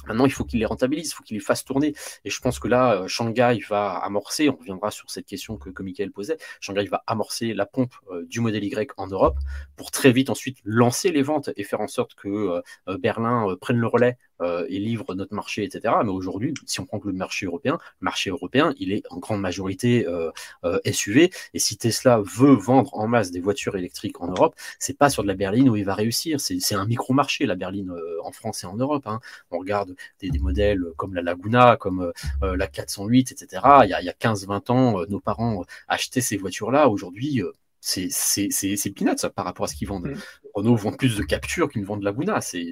Maintenant, 0.08 0.26
il 0.26 0.32
faut 0.32 0.46
qu'il 0.46 0.60
les 0.60 0.66
rentabilise, 0.66 1.10
il 1.10 1.14
faut 1.14 1.24
qu'il 1.24 1.36
les 1.36 1.44
fasse 1.44 1.66
tourner. 1.66 1.94
Et 2.24 2.30
je 2.30 2.40
pense 2.40 2.58
que 2.58 2.70
là, 2.70 3.06
Shanghai 3.08 3.60
va 3.70 3.98
amorcer, 3.98 4.50
on 4.50 4.56
reviendra 4.56 4.92
sur 4.92 5.12
cette 5.12 5.26
question 5.26 5.58
que, 5.58 5.70
que 5.70 5.84
Michael 5.84 6.12
posait, 6.12 6.38
Shanghai 6.62 6.86
va 6.86 7.04
amorcer 7.06 7.54
la 7.54 7.66
pompe 7.66 7.94
du 8.24 8.40
modèle 8.40 8.64
Y 8.64 8.94
en 8.96 9.08
Europe 9.08 9.38
pour 9.76 9.92
très 9.92 10.14
vite 10.14 10.30
ensuite 10.30 10.60
lancer 10.64 11.12
les 11.12 11.22
ventes 11.22 11.50
et 11.58 11.66
faire 11.66 11.82
en 11.82 11.88
sorte 11.88 12.16
que 12.16 12.64
Berlin 12.98 13.58
prenne 13.60 13.78
le 13.78 13.88
relais 13.88 14.18
euh, 14.42 14.66
et 14.70 14.80
livre 14.80 15.16
notre 15.16 15.34
marché, 15.34 15.64
etc. 15.64 15.94
Mais 16.04 16.12
aujourd'hui, 16.12 16.54
si 16.66 16.80
on 16.80 16.86
prend 16.86 17.00
que 17.00 17.08
le 17.08 17.14
marché 17.14 17.46
européen, 17.46 17.78
le 18.00 18.06
marché 18.06 18.30
européen, 18.30 18.74
il 18.80 18.94
est 18.94 19.04
en 19.10 19.18
grande 19.18 19.42
majorité 19.42 20.08
euh, 20.08 20.32
euh, 20.64 20.80
SUV. 20.92 21.32
Et 21.54 21.60
si 21.60 21.78
Tesla 21.78 22.22
veut 22.24 22.54
vendre 22.54 22.96
en 22.96 23.08
masse 23.08 23.32
des 23.32 23.40
voitures 23.42 23.76
électriques 23.76 24.22
en 24.22 24.28
Europe, 24.28 24.56
c'est 24.80 24.98
pas 24.98 25.10
sur 25.10 25.24
de 25.24 25.28
la 25.28 25.36
berline 25.36 25.70
où 25.70 25.76
il 25.76 25.86
va 25.86 25.96
réussir. 25.96 26.40
C'est 26.40 26.76
un 26.76 26.86
micro-marché, 26.86 27.46
la 27.46 27.56
berline 27.56 27.94
en 28.24 28.32
France 28.32 28.64
et 28.64 28.68
en 28.68 28.76
Europe. 28.76 29.08
Hein. 29.08 29.20
On 29.52 29.60
regarde 29.60 29.96
des, 30.22 30.32
modèles 30.40 30.84
comme 30.96 31.14
la 31.14 31.22
Laguna, 31.22 31.76
comme 31.78 32.14
la 32.42 32.68
408, 32.68 33.32
etc. 33.32 33.62
Il 33.84 33.90
y 33.90 33.94
a, 33.94 33.98
a 33.98 34.02
15-20 34.02 34.72
ans, 34.72 35.06
nos 35.10 35.20
parents 35.20 35.66
achetaient 35.88 36.22
ces 36.22 36.38
voitures-là. 36.38 36.88
Aujourd'hui, 36.88 37.44
c'est 37.82 38.94
peanuts 38.96 39.18
ça, 39.18 39.30
par 39.30 39.46
rapport 39.46 39.66
à 39.66 39.68
ce 39.68 39.76
qu'ils 39.76 39.88
vendent. 39.88 40.08
Mm. 40.08 40.18
Renault 40.54 40.76
vend 40.76 40.92
plus 40.92 41.18
de 41.18 41.24
captures 41.24 41.70
qu'ils 41.70 41.82
ne 41.82 41.88
vendent 41.88 42.02
de 42.02 42.06
Laguna. 42.06 42.42
C'est 42.42 42.72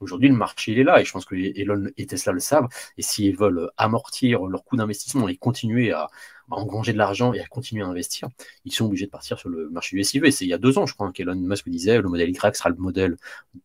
Aujourd'hui, 0.00 0.28
le 0.28 0.34
marché 0.34 0.72
il 0.72 0.78
est 0.78 0.84
là 0.84 1.00
et 1.00 1.04
je 1.04 1.12
pense 1.12 1.24
que 1.24 1.34
Elon 1.34 1.86
et 1.96 2.06
Tesla 2.06 2.32
le 2.32 2.40
savent. 2.40 2.68
Et 2.96 3.02
s'ils 3.02 3.36
veulent 3.36 3.70
amortir 3.76 4.44
leur 4.46 4.64
coût 4.64 4.76
d'investissement 4.76 5.28
et 5.28 5.36
continuer 5.36 5.92
à, 5.92 6.08
engranger 6.50 6.94
de 6.94 6.98
l'argent 6.98 7.34
et 7.34 7.40
à 7.40 7.46
continuer 7.46 7.82
à 7.82 7.86
investir, 7.86 8.28
ils 8.64 8.72
sont 8.72 8.86
obligés 8.86 9.04
de 9.04 9.10
partir 9.10 9.38
sur 9.38 9.48
le 9.50 9.68
marché 9.68 9.96
du 9.96 10.04
SUV. 10.04 10.30
C'est 10.30 10.46
il 10.46 10.48
y 10.48 10.54
a 10.54 10.58
deux 10.58 10.78
ans, 10.78 10.86
je 10.86 10.94
crois, 10.94 11.12
qu'Elon 11.12 11.36
Musk 11.36 11.68
disait 11.68 12.00
le 12.00 12.08
modèle 12.08 12.30
Y 12.30 12.56
sera 12.56 12.70
le 12.70 12.76
modèle 12.76 13.16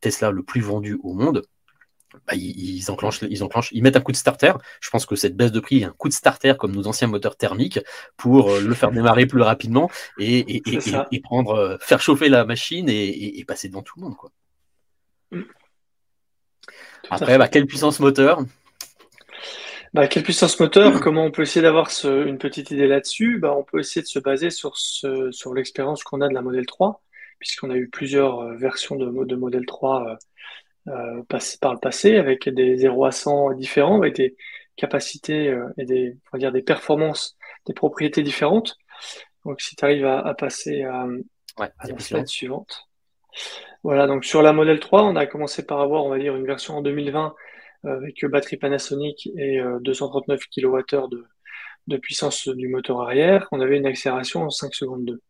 Tesla 0.01 0.31
le 0.31 0.43
plus 0.43 0.61
vendu 0.61 0.99
au 1.03 1.13
monde. 1.13 1.43
Bah, 2.27 2.35
ils, 2.35 2.89
enclenchent, 2.89 3.21
ils 3.23 3.43
enclenchent, 3.43 3.69
ils 3.71 3.83
mettent 3.83 3.97
un 3.97 4.01
coup 4.01 4.11
de 4.11 4.17
starter. 4.17 4.53
Je 4.81 4.89
pense 4.89 5.05
que 5.05 5.15
cette 5.15 5.35
baisse 5.35 5.51
de 5.51 5.59
prix 5.59 5.81
est 5.81 5.85
un 5.85 5.91
coup 5.97 6.07
de 6.07 6.13
starter 6.13 6.53
comme 6.57 6.73
nos 6.73 6.87
anciens 6.87 7.07
moteurs 7.07 7.35
thermiques 7.35 7.79
pour 8.17 8.51
euh, 8.51 8.61
le 8.61 8.73
faire 8.73 8.91
démarrer 8.91 9.25
plus 9.25 9.41
rapidement 9.41 9.89
et, 10.19 10.61
et, 11.11 11.19
prendre, 11.21 11.55
euh, 11.55 11.77
faire 11.79 12.01
chauffer 12.01 12.29
la 12.29 12.45
machine 12.45 12.87
et, 12.89 13.43
passer 13.47 13.67
devant 13.67 13.81
tout 13.81 13.99
le 13.99 14.03
monde. 14.05 14.15
Quoi. 14.15 14.31
Mm. 15.31 15.41
Après, 17.09 17.37
bah, 17.37 17.49
quelle 17.49 17.65
puissance 17.65 17.99
moteur? 17.99 18.39
Bah, 19.93 20.07
Quelle 20.07 20.23
puissance 20.23 20.59
moteur? 20.59 21.01
Comment 21.01 21.25
on 21.25 21.31
peut 21.31 21.43
essayer 21.43 21.61
d'avoir 21.61 21.91
une 22.03 22.39
petite 22.39 22.71
idée 22.71 22.87
là-dessus? 22.87 23.37
Bah, 23.37 23.53
On 23.55 23.63
peut 23.63 23.79
essayer 23.79 24.01
de 24.01 24.07
se 24.07 24.17
baser 24.17 24.49
sur, 24.49 24.77
ce, 24.77 25.29
sur 25.31 25.53
l'expérience 25.53 26.03
qu'on 26.03 26.21
a 26.21 26.29
de 26.29 26.33
la 26.33 26.41
modèle 26.41 26.65
3, 26.65 27.03
puisqu'on 27.37 27.69
a 27.69 27.75
eu 27.75 27.89
plusieurs 27.89 28.39
euh, 28.39 28.55
versions 28.55 28.95
de, 28.95 29.25
de 29.25 29.35
modèle 29.35 29.67
3 29.67 30.17
euh, 30.87 31.23
par 31.61 31.73
le 31.73 31.79
passé 31.79 32.17
avec 32.17 32.49
des 32.49 32.77
0 32.77 33.05
à 33.05 33.11
100 33.11 33.53
différents, 33.53 33.97
avec 33.99 34.15
des 34.15 34.35
capacités 34.75 35.47
euh, 35.47 35.69
et 35.77 35.85
des, 35.85 36.17
on 36.27 36.37
va 36.37 36.39
dire 36.39 36.51
des 36.51 36.61
performances, 36.61 37.37
des 37.65 37.73
propriétés 37.73 38.23
différentes. 38.23 38.77
Donc 39.45 39.61
si 39.61 39.75
tu 39.75 39.85
arrives 39.85 40.05
à, 40.05 40.33
passer 40.33 40.83
à, 40.83 41.07
la 41.57 41.99
slide 41.99 42.27
suivante. 42.27 42.87
Voilà, 43.83 44.07
donc 44.07 44.25
sur 44.25 44.41
la 44.41 44.53
modèle 44.53 44.79
3, 44.79 45.03
on 45.03 45.15
a 45.15 45.25
commencé 45.25 45.65
par 45.65 45.81
avoir, 45.81 46.05
on 46.05 46.09
va 46.09 46.19
dire, 46.19 46.35
une 46.35 46.45
version 46.45 46.75
en 46.75 46.81
2020 46.81 47.33
euh, 47.85 47.97
avec 47.97 48.25
batterie 48.25 48.57
Panasonic 48.57 49.29
et 49.37 49.61
239 49.81 50.41
kWh 50.53 51.09
de, 51.09 51.25
de 51.87 51.97
puissance 51.97 52.47
du 52.47 52.67
moteur 52.67 53.01
arrière. 53.01 53.47
On 53.51 53.59
avait 53.59 53.77
une 53.77 53.85
accélération 53.85 54.43
en 54.43 54.49
5 54.49 54.73
secondes 54.73 55.05
2. 55.05 55.21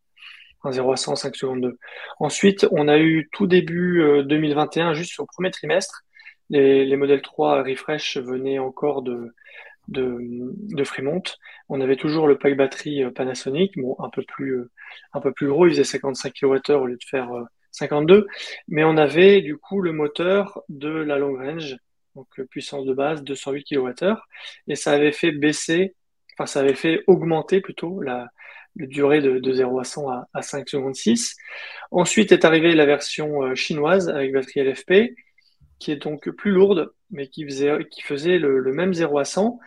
0 0.72 0.92
à 0.94 0.98
100 0.98 1.16
5 1.16 1.36
secondes 1.36 1.62
2. 1.62 1.78
Ensuite, 2.20 2.68
on 2.72 2.88
a 2.88 2.98
eu 2.98 3.30
tout 3.32 3.48
début 3.48 4.04
2021, 4.26 4.92
euh, 4.92 4.94
juste 4.94 5.20
au 5.20 5.26
premier 5.26 5.52
trimestre, 5.52 6.04
les, 6.50 6.86
les 6.86 6.96
modèles 6.96 7.22
3 7.22 7.64
refresh 7.64 8.18
venaient 8.18 8.60
encore 8.60 9.02
de, 9.02 9.34
de, 9.88 10.84
Fremont. 10.84 11.24
On 11.70 11.82
avait 11.82 11.96
toujours 11.96 12.28
le 12.28 12.38
pack 12.38 12.56
batterie 12.56 13.04
Panasonic, 13.12 13.78
bon, 13.78 13.96
un 14.00 14.10
peu 14.10 14.24
plus, 14.24 14.64
un 15.14 15.20
peu 15.20 15.32
plus 15.32 15.48
gros, 15.48 15.68
il 15.68 15.72
faisait 15.72 15.84
55 15.84 16.34
kWh 16.34 16.72
au 16.72 16.86
lieu 16.86 16.98
de 16.98 17.04
faire 17.10 17.30
52, 17.72 18.28
mais 18.68 18.84
on 18.84 18.98
avait 18.98 19.42
du 19.42 19.58
coup 19.58 19.82
le 19.82 19.94
moteur 19.94 20.62
de 20.70 20.90
la 20.90 21.18
long 21.18 21.36
range, 21.36 21.78
donc 22.16 22.28
puissance 22.50 22.86
de 22.86 22.94
base 22.94 23.24
208 23.24 23.64
kWh, 23.64 24.16
et 24.68 24.76
ça 24.76 24.92
avait 24.92 25.12
fait 25.12 25.32
baisser, 25.32 25.96
enfin 26.34 26.46
ça 26.46 26.60
avait 26.60 26.76
fait 26.76 27.04
augmenter 27.08 27.62
plutôt 27.62 28.00
la, 28.02 28.30
durée 28.76 29.22
de, 29.22 29.40
de 29.40 29.54
0 29.54 29.80
à 29.80 29.84
100 29.84 30.08
à, 30.34 30.42
5 30.42 30.70
secondes 30.70 30.96
6. 30.96 31.36
Ensuite 31.92 32.32
est 32.32 32.46
arrivée 32.46 32.74
la 32.76 32.86
version 32.86 33.54
chinoise 33.56 34.10
avec 34.10 34.34
batterie 34.34 34.62
LFP, 34.62 35.16
qui 35.80 35.92
est 35.92 35.98
donc 35.98 36.30
plus 36.30 36.52
lourde, 36.52 36.94
mais 37.12 37.28
qui 37.28 37.46
faisait, 37.46 37.86
qui 37.92 38.02
faisait 38.02 38.40
le, 38.40 38.62
même 38.74 38.94
0 38.94 39.20
à 39.20 39.26
100 39.26 39.60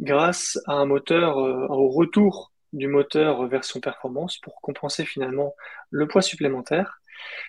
grâce 0.00 0.58
à 0.66 0.74
un 0.74 0.86
moteur, 0.86 1.38
euh, 1.38 1.66
au 1.68 1.88
retour 1.88 2.52
du 2.72 2.88
moteur 2.88 3.46
version 3.46 3.80
performance 3.80 4.38
pour 4.38 4.60
compenser 4.60 5.04
finalement 5.04 5.54
le 5.90 6.08
poids 6.08 6.22
supplémentaire. 6.22 7.00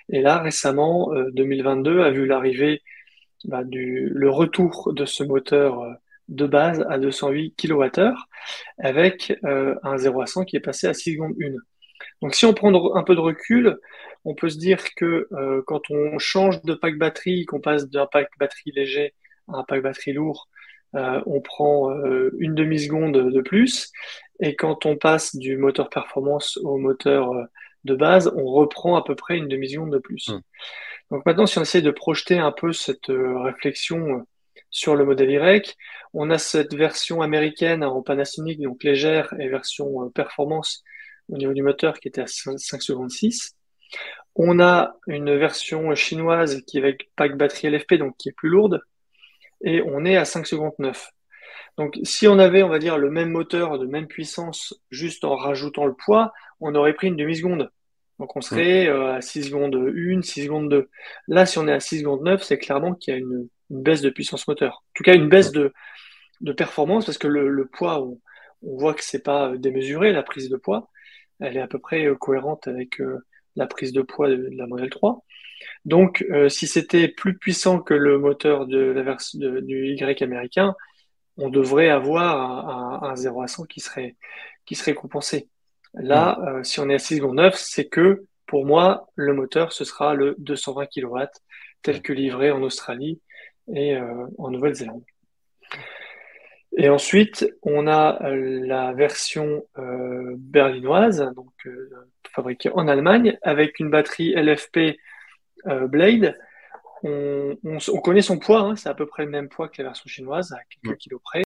Et 0.10 0.22
là, 0.22 0.40
récemment, 0.40 1.12
2022 1.34 2.00
euh, 2.00 2.04
a 2.04 2.12
vu 2.12 2.26
l'arrivée 2.26 2.84
bah, 3.46 3.64
du 3.64 4.10
le 4.10 4.30
retour 4.30 4.94
de 4.94 5.06
ce 5.06 5.24
moteur 5.24 5.82
euh, 5.82 5.94
de 6.28 6.46
base 6.46 6.86
à 6.90 6.98
208 6.98 7.56
kWh 7.56 8.14
avec 8.80 9.34
un 9.44 9.98
0 9.98 10.22
à 10.22 10.26
100 10.26 10.46
qui 10.46 10.56
est 10.56 10.62
passé 10.62 10.88
à 10.88 10.94
6 10.94 11.14
secondes 11.14 11.36
1. 11.42 11.54
Donc 12.22 12.36
si 12.36 12.46
on 12.46 12.54
prend 12.54 12.96
un 12.96 13.04
peu 13.04 13.16
de 13.16 13.20
recul, 13.20 13.78
on 14.26 14.34
peut 14.34 14.50
se 14.50 14.58
dire 14.58 14.80
que 14.96 15.28
euh, 15.32 15.62
quand 15.66 15.90
on 15.90 16.18
change 16.18 16.62
de 16.64 16.74
pack 16.74 16.98
batterie, 16.98 17.46
qu'on 17.46 17.62
passe 17.62 17.90
d'un 17.90 18.08
pack 18.08 18.30
batterie 18.40 18.72
léger 18.76 19.14
à 19.48 19.58
un 19.60 19.64
pack 19.64 19.84
batterie 19.84 20.14
lourd, 20.14 20.50
euh, 20.96 21.22
on 21.26 21.42
prend 21.42 21.92
euh, 21.92 22.32
une 22.40 22.56
demi-seconde 22.56 23.32
de 23.32 23.42
plus. 23.42 23.92
Et 24.40 24.56
quand 24.56 24.86
on 24.86 24.98
passe 24.98 25.36
du 25.36 25.58
moteur 25.58 25.90
performance 25.90 26.58
au 26.58 26.78
moteur 26.78 27.32
de 27.84 27.96
base, 27.96 28.32
on 28.36 28.46
reprend 28.46 28.96
à 28.96 29.04
peu 29.04 29.16
près 29.16 29.38
une 29.38 29.48
demi-seconde 29.48 29.92
de 29.92 30.00
plus. 30.00 30.30
Mmh. 30.30 30.42
Donc 31.12 31.26
maintenant, 31.26 31.46
si 31.46 31.60
on 31.60 31.62
essaie 31.62 31.84
de 31.84 31.92
projeter 31.92 32.40
un 32.40 32.52
peu 32.52 32.74
cette 32.74 33.10
réflexion 33.10 34.26
sur 34.76 34.98
le 34.98 35.06
modèle 35.06 35.32
Y, 35.32 35.78
on 36.14 36.30
a 36.30 36.38
cette 36.38 36.74
version 36.74 37.22
américaine 37.22 37.82
en 37.82 38.02
Panasonic, 38.02 38.62
donc 38.62 38.84
légère, 38.84 39.34
et 39.40 39.48
version 39.48 40.10
performance 40.10 40.84
au 41.30 41.38
niveau 41.38 41.54
du 41.54 41.64
moteur 41.64 41.98
qui 41.98 42.10
était 42.10 42.20
à 42.20 42.28
5, 42.28 42.60
secondes 42.82 43.10
6. 43.10 43.56
On 44.36 44.60
a 44.60 44.98
une 45.08 45.34
version 45.38 45.96
chinoise 45.96 46.62
qui 46.68 46.78
est 46.78 46.82
avec 46.82 47.10
pack 47.16 47.38
batterie 47.38 47.70
LFP, 47.70 47.94
donc 47.94 48.18
qui 48.18 48.28
est 48.28 48.34
plus 48.34 48.50
lourde, 48.50 48.82
et 49.64 49.82
on 49.82 50.04
est 50.04 50.18
à 50.18 50.26
5 50.26 50.46
secondes 50.46 50.74
9. 50.78 51.10
Donc 51.78 51.98
si 52.04 52.28
on 52.28 52.38
avait, 52.38 52.62
on 52.62 52.70
va 52.70 52.80
dire, 52.80 52.98
le 52.98 53.10
même 53.10 53.32
moteur 53.32 53.80
de 53.80 53.86
même 53.86 54.08
puissance, 54.08 54.74
juste 54.92 55.24
en 55.24 55.38
rajoutant 55.38 55.86
le 55.86 55.94
poids, 55.94 56.34
on 56.60 56.76
aurait 56.76 56.96
pris 56.96 57.08
une 57.08 57.16
demi-seconde. 57.16 57.72
Donc 58.20 58.36
on 58.36 58.42
serait 58.42 58.88
euh, 58.88 59.14
à 59.14 59.22
6 59.22 59.46
secondes 59.46 59.76
1, 59.76 60.22
6 60.22 60.44
secondes 60.44 60.70
2. 60.70 60.90
Là, 61.30 61.46
si 61.46 61.60
on 61.60 61.68
est 61.70 61.74
à 61.74 61.80
6 61.80 62.00
secondes 62.00 62.24
9, 62.24 62.44
c'est 62.44 62.58
clairement 62.58 62.94
qu'il 62.94 63.14
y 63.14 63.16
a 63.16 63.20
une, 63.20 63.48
baisse 63.70 64.02
de 64.02 64.10
puissance 64.10 64.48
moteur. 64.48 64.84
En 64.88 64.92
tout 64.94 65.04
cas, 65.04 65.16
une 65.16 65.30
baisse 65.30 65.52
de, 65.52 65.74
de 66.42 66.52
performance, 66.52 67.06
parce 67.06 67.18
que 67.18 67.28
le, 67.28 67.66
poids, 67.66 68.02
on, 68.02 68.20
on 68.64 68.78
voit 68.78 68.94
que 68.94 69.04
c'est 69.04 69.24
pas 69.24 69.56
démesuré, 69.58 70.12
la 70.12 70.24
prise 70.24 70.50
de 70.50 70.58
poids 70.58 70.90
elle 71.40 71.58
est 71.58 71.62
à 71.62 71.68
peu 71.68 71.80
près 71.80 72.06
euh, 72.06 72.16
cohérente 72.16 72.68
avec 72.68 73.02
euh, 73.02 73.26
la 73.56 73.68
prise 73.68 73.94
de 73.94 74.02
poids 74.02 74.30
de, 74.30 74.50
la 74.54 74.68
Model 74.68 74.90
3. 74.90 75.24
Donc, 75.86 76.26
euh, 76.32 76.50
si 76.50 76.68
c'était 76.68 77.08
plus 77.08 77.38
puissant 77.38 77.80
que 77.80 77.94
le 77.94 78.20
moteur 78.20 78.68
de 78.68 78.78
la 78.78 79.18
du 79.62 79.96
Y 79.96 80.22
américain, 80.22 80.76
on 81.38 81.50
devrait 81.50 81.90
avoir 81.90 83.04
un, 83.04 83.16
0 83.16 83.42
à 83.42 83.48
100 83.48 83.66
qui 83.66 83.82
serait, 83.82 84.16
qui 84.66 84.76
serait 84.76 84.94
compensé. 84.94 85.50
Là, 85.94 86.62
si 86.64 86.80
on 86.80 86.90
est 86.90 86.96
à 86.96 87.00
6 87.00 87.18
secondes 87.18 87.36
9, 87.36 87.56
c'est 87.56 87.88
que 87.88 88.26
pour 88.46 88.66
moi, 88.66 89.10
le 89.16 89.34
moteur, 89.34 89.74
ce 89.74 89.84
sera 89.84 90.14
le 90.14 90.36
220 90.38 90.86
kW 90.86 91.18
tel 91.82 92.02
que 92.02 92.14
livré 92.14 92.52
en 92.52 92.62
Australie 92.62 93.20
et 93.74 93.98
en 94.38 94.52
Nouvelle-Zélande. 94.52 95.04
Et 96.78 96.90
ensuite, 96.90 97.48
on 97.64 97.88
a 97.88 98.22
euh, 98.24 98.66
la 98.66 98.92
version 98.94 99.64
euh, 99.78 100.36
berlinoise, 100.38 101.22
donc 101.34 101.54
euh, 101.66 101.90
fabriquée 102.30 102.70
en 102.74 102.88
Allemagne, 102.90 103.38
avec 103.44 103.80
une 103.80 103.90
batterie 103.90 104.34
LFP 104.34 104.98
Blade. 105.66 106.38
On, 107.02 107.56
connaît 108.04 108.22
son 108.22 108.38
poids, 108.38 108.60
hein, 108.60 108.76
c'est 108.76 108.90
à 108.90 108.94
peu 108.94 109.06
près 109.06 109.26
le 109.26 109.32
même 109.32 109.48
poids 109.48 109.70
que 109.70 109.82
la 109.82 109.90
version 109.90 110.08
chinoise, 110.08 110.52
à 110.52 110.60
quelques 110.70 110.98
kilos 110.98 111.22
près. 111.24 111.44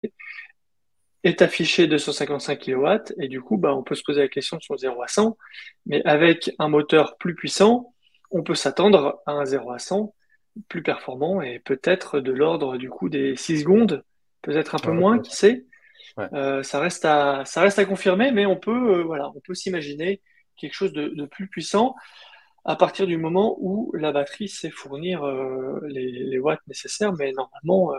Est 1.25 1.43
affiché 1.43 1.87
255 1.87 2.59
kW, 2.59 2.87
et 3.21 3.29
du 3.29 3.41
coup, 3.41 3.59
bah, 3.59 3.75
on 3.75 3.83
peut 3.83 3.95
se 3.95 4.03
poser 4.03 4.23
la 4.23 4.29
question 4.29 4.59
sur 4.61 4.79
0 4.79 5.03
à 5.03 5.09
100, 5.09 5.37
mais 5.87 6.03
avec 6.05 6.51
un 6.59 6.69
moteur 6.69 7.16
plus 7.19 7.35
puissant, 7.35 7.93
on 8.31 8.43
peut 8.43 8.55
s'attendre 8.55 9.21
à 9.27 9.33
un 9.33 9.45
0 9.45 9.73
à 9.73 9.79
100 9.79 10.14
plus 10.68 10.82
performant 10.82 11.40
et 11.40 11.59
peut-être 11.59 12.20
de 12.20 12.32
l'ordre 12.32 12.76
du 12.76 12.90
coup 12.90 13.09
des 13.09 13.36
6 13.36 13.61
secondes 13.61 14.02
peut-être 14.42 14.74
un 14.74 14.78
peu 14.78 14.92
moins, 14.92 15.18
qui 15.18 15.34
sait. 15.34 15.66
Euh, 16.32 16.62
ça, 16.62 16.80
reste 16.80 17.04
à, 17.04 17.44
ça 17.44 17.61
reste 17.61 17.78
à 17.78 17.84
confirmer, 17.84 18.32
mais 18.32 18.46
on 18.46 18.56
peut, 18.56 18.98
euh, 18.98 19.02
voilà, 19.04 19.30
on 19.34 19.40
peut 19.40 19.54
s'imaginer 19.54 20.20
quelque 20.56 20.74
chose 20.74 20.92
de, 20.92 21.24
plus 21.26 21.46
puissant 21.46 21.94
à 22.64 22.74
partir 22.74 23.06
du 23.06 23.16
moment 23.16 23.56
où 23.61 23.92
la 23.94 24.11
batterie 24.11 24.48
sait 24.48 24.70
fournir 24.70 25.24
euh, 25.24 25.80
les, 25.86 26.38
watts 26.38 26.66
nécessaires, 26.66 27.12
mais 27.12 27.32
normalement, 27.32 27.92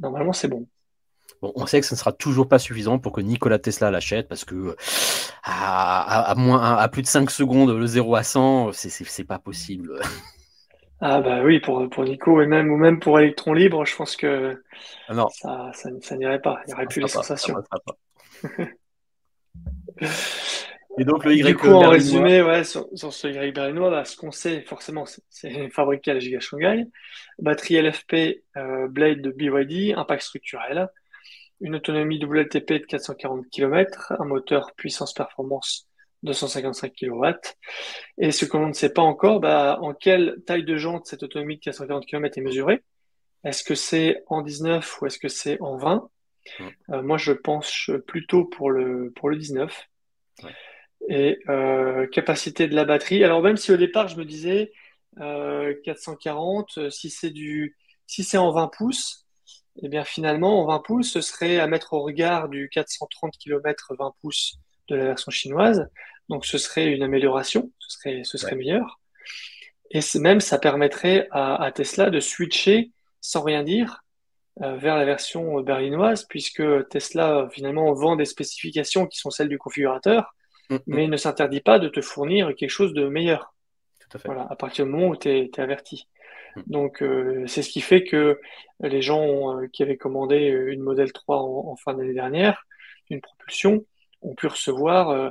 normalement 0.00 0.32
c'est 0.32 0.48
bon. 0.48 0.66
Bon, 1.42 1.52
on 1.54 1.66
sait 1.66 1.80
que 1.80 1.86
ce 1.86 1.94
ne 1.94 1.98
sera 1.98 2.12
toujours 2.12 2.48
pas 2.48 2.58
suffisant 2.58 2.98
pour 2.98 3.12
que 3.12 3.20
Nikola 3.20 3.58
Tesla 3.58 3.90
l'achète 3.90 4.26
parce 4.26 4.44
que 4.44 4.74
à, 5.44 6.34
moins, 6.36 6.76
à 6.76 6.88
plus 6.88 7.02
de 7.02 7.06
5 7.06 7.30
secondes, 7.30 7.70
le 7.70 7.86
0 7.86 8.16
à 8.16 8.22
100, 8.22 8.72
c'est 8.72 9.24
pas 9.24 9.38
possible. 9.38 10.00
Ah 11.00 11.20
bah 11.20 11.42
oui, 11.44 11.60
pour, 11.60 11.88
pour 11.88 12.04
Nico 12.04 12.42
et 12.42 12.46
même, 12.46 12.72
ou 12.72 12.76
même 12.76 12.98
pour 12.98 13.20
Electron 13.20 13.52
Libre, 13.52 13.86
je 13.86 13.94
pense 13.94 14.16
que 14.16 14.60
ah 15.08 15.14
non. 15.14 15.28
ça, 15.28 15.70
ça, 15.72 16.16
n'irait 16.16 16.40
pas. 16.40 16.60
Il 16.66 16.68
n'y 16.68 16.74
aurait 16.74 16.86
plus 16.86 17.00
les 17.00 17.08
sensations. 17.08 17.54
et 20.98 21.04
donc 21.04 21.24
le 21.24 21.36
Y 21.36 21.44
Du 21.44 21.56
coup, 21.56 21.68
en 21.68 21.90
résumé, 21.90 22.42
ouais, 22.42 22.64
sur, 22.64 22.88
ce 22.94 23.28
Y 23.28 23.52
berlinois, 23.52 23.90
là, 23.90 24.04
ce 24.04 24.16
qu'on 24.16 24.32
sait 24.32 24.62
forcément, 24.62 25.04
c'est 25.28 25.68
fabriqué 25.70 26.10
à 26.10 26.14
la 26.14 26.20
Giga 26.20 26.40
Shanghai, 26.40 26.84
batterie 27.38 27.80
LFP 27.80 28.42
euh, 28.56 28.88
Blade 28.88 29.22
de 29.22 29.30
BYD, 29.30 29.96
impact 29.96 30.22
structurel, 30.22 30.88
une 31.60 31.76
autonomie 31.76 32.18
WLTP 32.22 32.72
de 32.72 32.86
440 32.86 33.48
km, 33.50 34.14
un 34.18 34.24
moteur 34.24 34.72
puissance 34.76 35.12
performance 35.12 35.87
255 36.22 36.92
kW. 36.92 37.26
Et 38.18 38.30
ce 38.30 38.44
qu'on 38.44 38.66
ne 38.66 38.72
sait 38.72 38.92
pas 38.92 39.02
encore, 39.02 39.40
bah, 39.40 39.78
en 39.80 39.94
quelle 39.94 40.42
taille 40.46 40.64
de 40.64 40.76
jante 40.76 41.06
cette 41.06 41.22
autonomie 41.22 41.56
de 41.56 41.60
440 41.60 42.06
km 42.06 42.38
est 42.38 42.42
mesurée? 42.42 42.82
Est-ce 43.44 43.62
que 43.62 43.74
c'est 43.74 44.24
en 44.26 44.42
19 44.42 45.00
ou 45.00 45.06
est-ce 45.06 45.18
que 45.18 45.28
c'est 45.28 45.60
en 45.60 45.76
20 45.76 46.08
euh, 46.90 47.02
Moi, 47.02 47.18
je 47.18 47.32
pense 47.32 47.90
plutôt 48.06 48.44
pour 48.44 48.70
le, 48.70 49.12
pour 49.14 49.30
le 49.30 49.36
19. 49.36 49.88
Et 51.08 51.38
euh, 51.48 52.06
capacité 52.08 52.66
de 52.66 52.74
la 52.74 52.84
batterie. 52.84 53.22
Alors 53.24 53.40
même 53.40 53.56
si 53.56 53.72
au 53.72 53.76
départ, 53.76 54.08
je 54.08 54.16
me 54.16 54.24
disais 54.24 54.72
440, 55.16 56.78
euh, 56.78 56.90
si 56.90 57.10
c'est 57.10 57.30
du, 57.30 57.76
si 58.06 58.24
c'est 58.24 58.36
en 58.36 58.52
20 58.52 58.68
pouces, 58.68 59.26
eh 59.82 59.88
bien 59.88 60.04
finalement, 60.04 60.60
en 60.62 60.66
20 60.66 60.80
pouces, 60.80 61.12
ce 61.12 61.20
serait 61.20 61.60
à 61.60 61.66
mettre 61.66 61.92
au 61.92 62.02
regard 62.02 62.48
du 62.48 62.68
430 62.68 63.32
km 63.38 63.94
20 63.98 64.12
pouces 64.20 64.58
de 64.88 64.96
la 64.96 65.04
version 65.04 65.30
chinoise. 65.30 65.88
Donc 66.28 66.44
ce 66.44 66.58
serait 66.58 66.86
une 66.86 67.02
amélioration, 67.02 67.70
ce 67.78 67.98
serait, 67.98 68.20
ce 68.24 68.38
serait 68.38 68.56
meilleur. 68.56 69.00
Et 69.90 70.00
même, 70.16 70.40
ça 70.40 70.58
permettrait 70.58 71.28
à, 71.30 71.70
Tesla 71.74 72.10
de 72.10 72.20
switcher 72.20 72.90
sans 73.20 73.42
rien 73.42 73.62
dire 73.62 74.04
euh, 74.60 74.76
vers 74.76 74.96
la 74.96 75.04
version 75.04 75.60
berlinoise, 75.60 76.24
puisque 76.28 76.62
Tesla 76.88 77.48
finalement 77.52 77.92
vend 77.94 78.16
des 78.16 78.26
spécifications 78.26 79.06
qui 79.06 79.18
sont 79.18 79.30
celles 79.30 79.48
du 79.48 79.58
configurateur, 79.58 80.34
mm, 80.68 80.76
mais 80.86 81.06
ne 81.06 81.16
s'interdit 81.16 81.60
pas 81.60 81.78
de 81.78 81.88
te 81.88 82.02
fournir 82.02 82.54
quelque 82.54 82.70
chose 82.70 82.92
de 82.92 83.08
meilleur. 83.08 83.54
Tout 84.00 84.18
à, 84.18 84.20
fait. 84.20 84.28
Voilà, 84.28 84.46
à 84.50 84.56
partir 84.56 84.84
du 84.84 84.90
moment 84.90 85.08
où 85.08 85.16
tu 85.16 85.30
es, 85.30 85.50
averti. 85.58 86.06
Mm. 86.56 86.62
Donc 86.66 87.02
euh, 87.02 87.46
c'est 87.46 87.62
ce 87.62 87.70
qui 87.70 87.80
fait 87.80 88.04
que 88.04 88.38
les 88.80 89.00
gens 89.00 89.56
euh, 89.56 89.68
qui 89.72 89.82
avaient 89.82 89.96
commandé 89.96 90.36
une 90.36 90.82
modèle 90.82 91.12
3 91.12 91.38
en 91.38 91.76
fin 91.76 91.94
d'année 91.94 92.14
dernière, 92.14 92.66
une 93.08 93.22
propulsion, 93.22 93.86
ont 94.22 94.34
pu 94.34 94.46
recevoir 94.46 95.10
euh, 95.10 95.30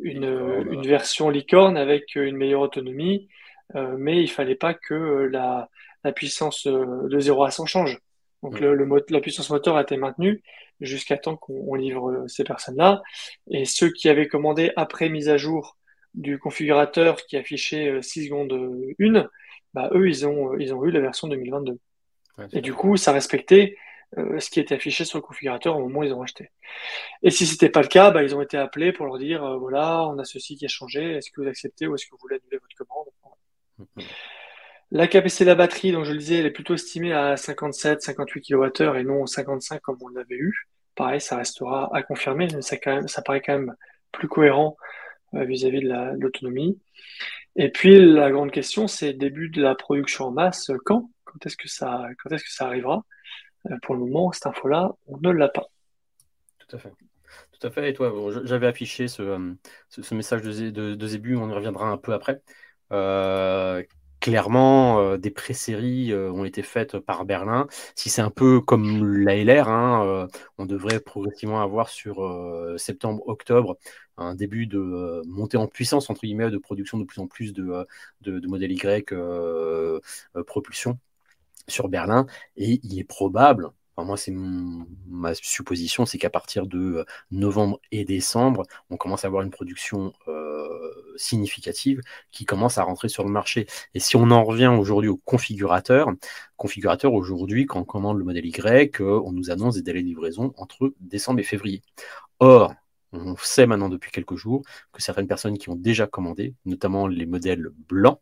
une, 0.00 0.24
une, 0.70 0.86
version 0.86 1.30
licorne 1.30 1.76
avec 1.76 2.16
une 2.16 2.36
meilleure 2.36 2.60
autonomie, 2.60 3.28
euh, 3.74 3.96
mais 3.98 4.22
il 4.22 4.30
fallait 4.30 4.56
pas 4.56 4.74
que 4.74 5.28
la, 5.32 5.68
la 6.04 6.12
puissance 6.12 6.66
euh, 6.66 7.08
de 7.08 7.18
0 7.18 7.44
à 7.44 7.50
100 7.50 7.66
change. 7.66 7.98
Donc 8.42 8.60
le, 8.60 8.74
le, 8.74 9.04
la 9.10 9.20
puissance 9.20 9.50
moteur 9.50 9.76
a 9.76 9.82
été 9.82 9.96
maintenue 9.96 10.42
jusqu'à 10.80 11.16
temps 11.16 11.36
qu'on 11.36 11.74
livre 11.74 12.26
ces 12.28 12.44
personnes-là. 12.44 13.02
Et 13.50 13.64
ceux 13.64 13.90
qui 13.90 14.08
avaient 14.08 14.28
commandé 14.28 14.72
après 14.76 15.08
mise 15.08 15.28
à 15.28 15.38
jour 15.38 15.76
du 16.14 16.38
configurateur 16.38 17.16
qui 17.16 17.36
affichait 17.36 18.00
6 18.02 18.26
secondes 18.26 18.52
1, 19.00 19.28
bah, 19.74 19.90
eux, 19.94 20.08
ils 20.08 20.26
ont, 20.26 20.56
ils 20.58 20.74
ont 20.74 20.84
eu 20.84 20.90
la 20.90 21.00
version 21.00 21.28
2022. 21.28 21.78
et 22.52 22.60
du 22.60 22.74
coup, 22.74 22.96
ça 22.96 23.12
respectait 23.12 23.76
euh, 24.18 24.38
ce 24.38 24.50
qui 24.50 24.60
était 24.60 24.74
affiché 24.74 25.04
sur 25.04 25.18
le 25.18 25.22
configurateur 25.22 25.76
au 25.76 25.80
moment 25.80 26.00
où 26.00 26.04
ils 26.04 26.12
ont 26.12 26.22
acheté. 26.22 26.50
Et 27.22 27.30
si 27.30 27.44
c'était 27.46 27.68
pas 27.68 27.82
le 27.82 27.88
cas, 27.88 28.10
bah, 28.10 28.22
ils 28.22 28.34
ont 28.34 28.40
été 28.40 28.56
appelés 28.56 28.92
pour 28.92 29.06
leur 29.06 29.18
dire 29.18 29.44
euh, 29.44 29.56
voilà, 29.56 30.06
on 30.06 30.18
a 30.18 30.24
ceci 30.24 30.56
qui 30.56 30.64
a 30.64 30.68
changé, 30.68 31.16
est-ce 31.16 31.30
que 31.30 31.40
vous 31.40 31.48
acceptez 31.48 31.86
ou 31.86 31.94
est-ce 31.94 32.06
que 32.06 32.12
vous 32.12 32.18
voulez 32.20 32.36
annuler 32.36 32.58
votre 32.58 32.76
commande? 32.76 34.06
La 34.92 35.08
capacité 35.08 35.44
de 35.44 35.50
la 35.50 35.56
batterie, 35.56 35.90
donc 35.90 36.04
je 36.04 36.12
le 36.12 36.18
disais, 36.18 36.36
elle 36.36 36.46
est 36.46 36.52
plutôt 36.52 36.74
estimée 36.74 37.12
à 37.12 37.36
57, 37.36 38.02
58 38.02 38.42
kWh 38.42 38.96
et 38.96 39.02
non 39.02 39.26
55 39.26 39.80
comme 39.82 39.98
on 40.00 40.08
l'avait 40.08 40.36
eu. 40.36 40.68
Pareil, 40.94 41.20
ça 41.20 41.36
restera 41.36 41.90
à 41.94 42.02
confirmer, 42.02 42.46
mais 42.54 42.62
ça, 42.62 43.22
paraît 43.22 43.42
quand 43.42 43.58
même 43.58 43.74
plus 44.12 44.28
cohérent 44.28 44.76
euh, 45.34 45.44
vis-à-vis 45.44 45.80
de 45.80 46.20
l'autonomie. 46.20 46.78
Et 47.56 47.70
puis 47.70 48.00
la 48.00 48.30
grande 48.30 48.52
question, 48.52 48.86
c'est 48.86 49.12
début 49.12 49.48
de 49.50 49.60
la 49.60 49.74
production 49.74 50.26
en 50.26 50.30
masse, 50.30 50.70
quand? 50.84 51.10
Quand 51.24 51.44
est-ce 51.44 51.56
que 51.56 51.68
ça, 51.68 52.06
quand 52.22 52.30
est-ce 52.30 52.44
que 52.44 52.52
ça 52.52 52.66
arrivera? 52.66 53.04
Pour 53.82 53.94
le 53.94 54.00
moment, 54.00 54.32
cette 54.32 54.46
info-là, 54.46 54.92
on 55.06 55.18
ne 55.18 55.30
l'a 55.30 55.48
pas. 55.48 55.66
Tout 56.58 56.76
à 56.76 56.78
fait. 56.78 56.92
Tout 57.52 57.66
à 57.66 57.70
fait. 57.70 57.90
Et 57.90 57.94
toi, 57.94 58.12
j'avais 58.44 58.66
affiché 58.66 59.08
ce, 59.08 59.22
euh, 59.22 59.54
message 60.12 60.42
de, 60.42 60.94
de, 60.94 61.06
Zébu, 61.06 61.36
on 61.36 61.48
y 61.48 61.52
reviendra 61.52 61.88
un 61.88 61.96
peu 61.96 62.12
après. 62.12 62.42
Euh, 62.92 63.82
clairement, 64.20 65.00
euh, 65.00 65.18
des 65.18 65.30
pré-séries 65.30 66.12
euh, 66.12 66.32
ont 66.32 66.44
été 66.44 66.62
faites 66.62 66.98
par 66.98 67.24
Berlin. 67.24 67.66
Si 67.94 68.08
c'est 68.10 68.22
un 68.22 68.30
peu 68.30 68.60
comme 68.60 69.04
la 69.24 69.36
LR, 69.36 69.68
hein, 69.68 70.04
euh, 70.06 70.26
on 70.58 70.66
devrait 70.66 71.00
progressivement 71.00 71.62
avoir 71.62 71.88
sur 71.88 72.16
septembre-octobre 72.76 73.76
un 74.16 74.34
début 74.34 74.66
de 74.66 75.22
montée 75.26 75.58
en 75.58 75.68
puissance, 75.68 76.10
entre 76.10 76.22
guillemets, 76.22 76.50
de 76.50 76.58
production 76.58 76.98
de 76.98 77.04
plus 77.04 77.20
en 77.20 77.26
plus 77.26 77.52
de, 77.52 77.86
de, 78.22 78.38
de 78.40 78.48
modèles 78.48 78.72
Y 78.72 79.14
propulsion 80.46 80.98
sur 81.68 81.88
Berlin. 81.88 82.26
Et 82.56 82.80
il 82.82 82.98
est 82.98 83.04
probable 83.04 83.70
moi, 84.04 84.16
c'est 84.16 84.32
ma 84.32 85.34
supposition, 85.34 86.04
c'est 86.04 86.18
qu'à 86.18 86.30
partir 86.30 86.66
de 86.66 86.78
euh, 86.78 87.04
novembre 87.30 87.80
et 87.92 88.04
décembre, 88.04 88.64
on 88.90 88.96
commence 88.96 89.24
à 89.24 89.28
avoir 89.28 89.42
une 89.42 89.50
production 89.50 90.12
euh, 90.28 90.68
significative 91.16 92.00
qui 92.30 92.44
commence 92.44 92.78
à 92.78 92.82
rentrer 92.82 93.08
sur 93.08 93.24
le 93.24 93.30
marché. 93.30 93.66
Et 93.94 94.00
si 94.00 94.16
on 94.16 94.30
en 94.30 94.44
revient 94.44 94.66
aujourd'hui 94.66 95.08
au 95.08 95.16
configurateur, 95.16 96.10
configurateur 96.56 97.14
aujourd'hui, 97.14 97.66
quand 97.66 97.80
on 97.80 97.84
commande 97.84 98.18
le 98.18 98.24
modèle 98.24 98.44
Y, 98.46 99.00
on 99.00 99.32
nous 99.32 99.50
annonce 99.50 99.76
des 99.76 99.82
délais 99.82 100.02
de 100.02 100.08
livraison 100.08 100.52
entre 100.56 100.92
décembre 101.00 101.40
et 101.40 101.44
février. 101.44 101.82
Or, 102.40 102.74
on 103.12 103.36
sait 103.38 103.66
maintenant 103.66 103.88
depuis 103.88 104.10
quelques 104.10 104.36
jours 104.36 104.62
que 104.92 105.00
certaines 105.02 105.28
personnes 105.28 105.56
qui 105.58 105.70
ont 105.70 105.76
déjà 105.76 106.06
commandé, 106.06 106.54
notamment 106.66 107.06
les 107.06 107.24
modèles 107.26 107.68
blancs, 107.88 108.20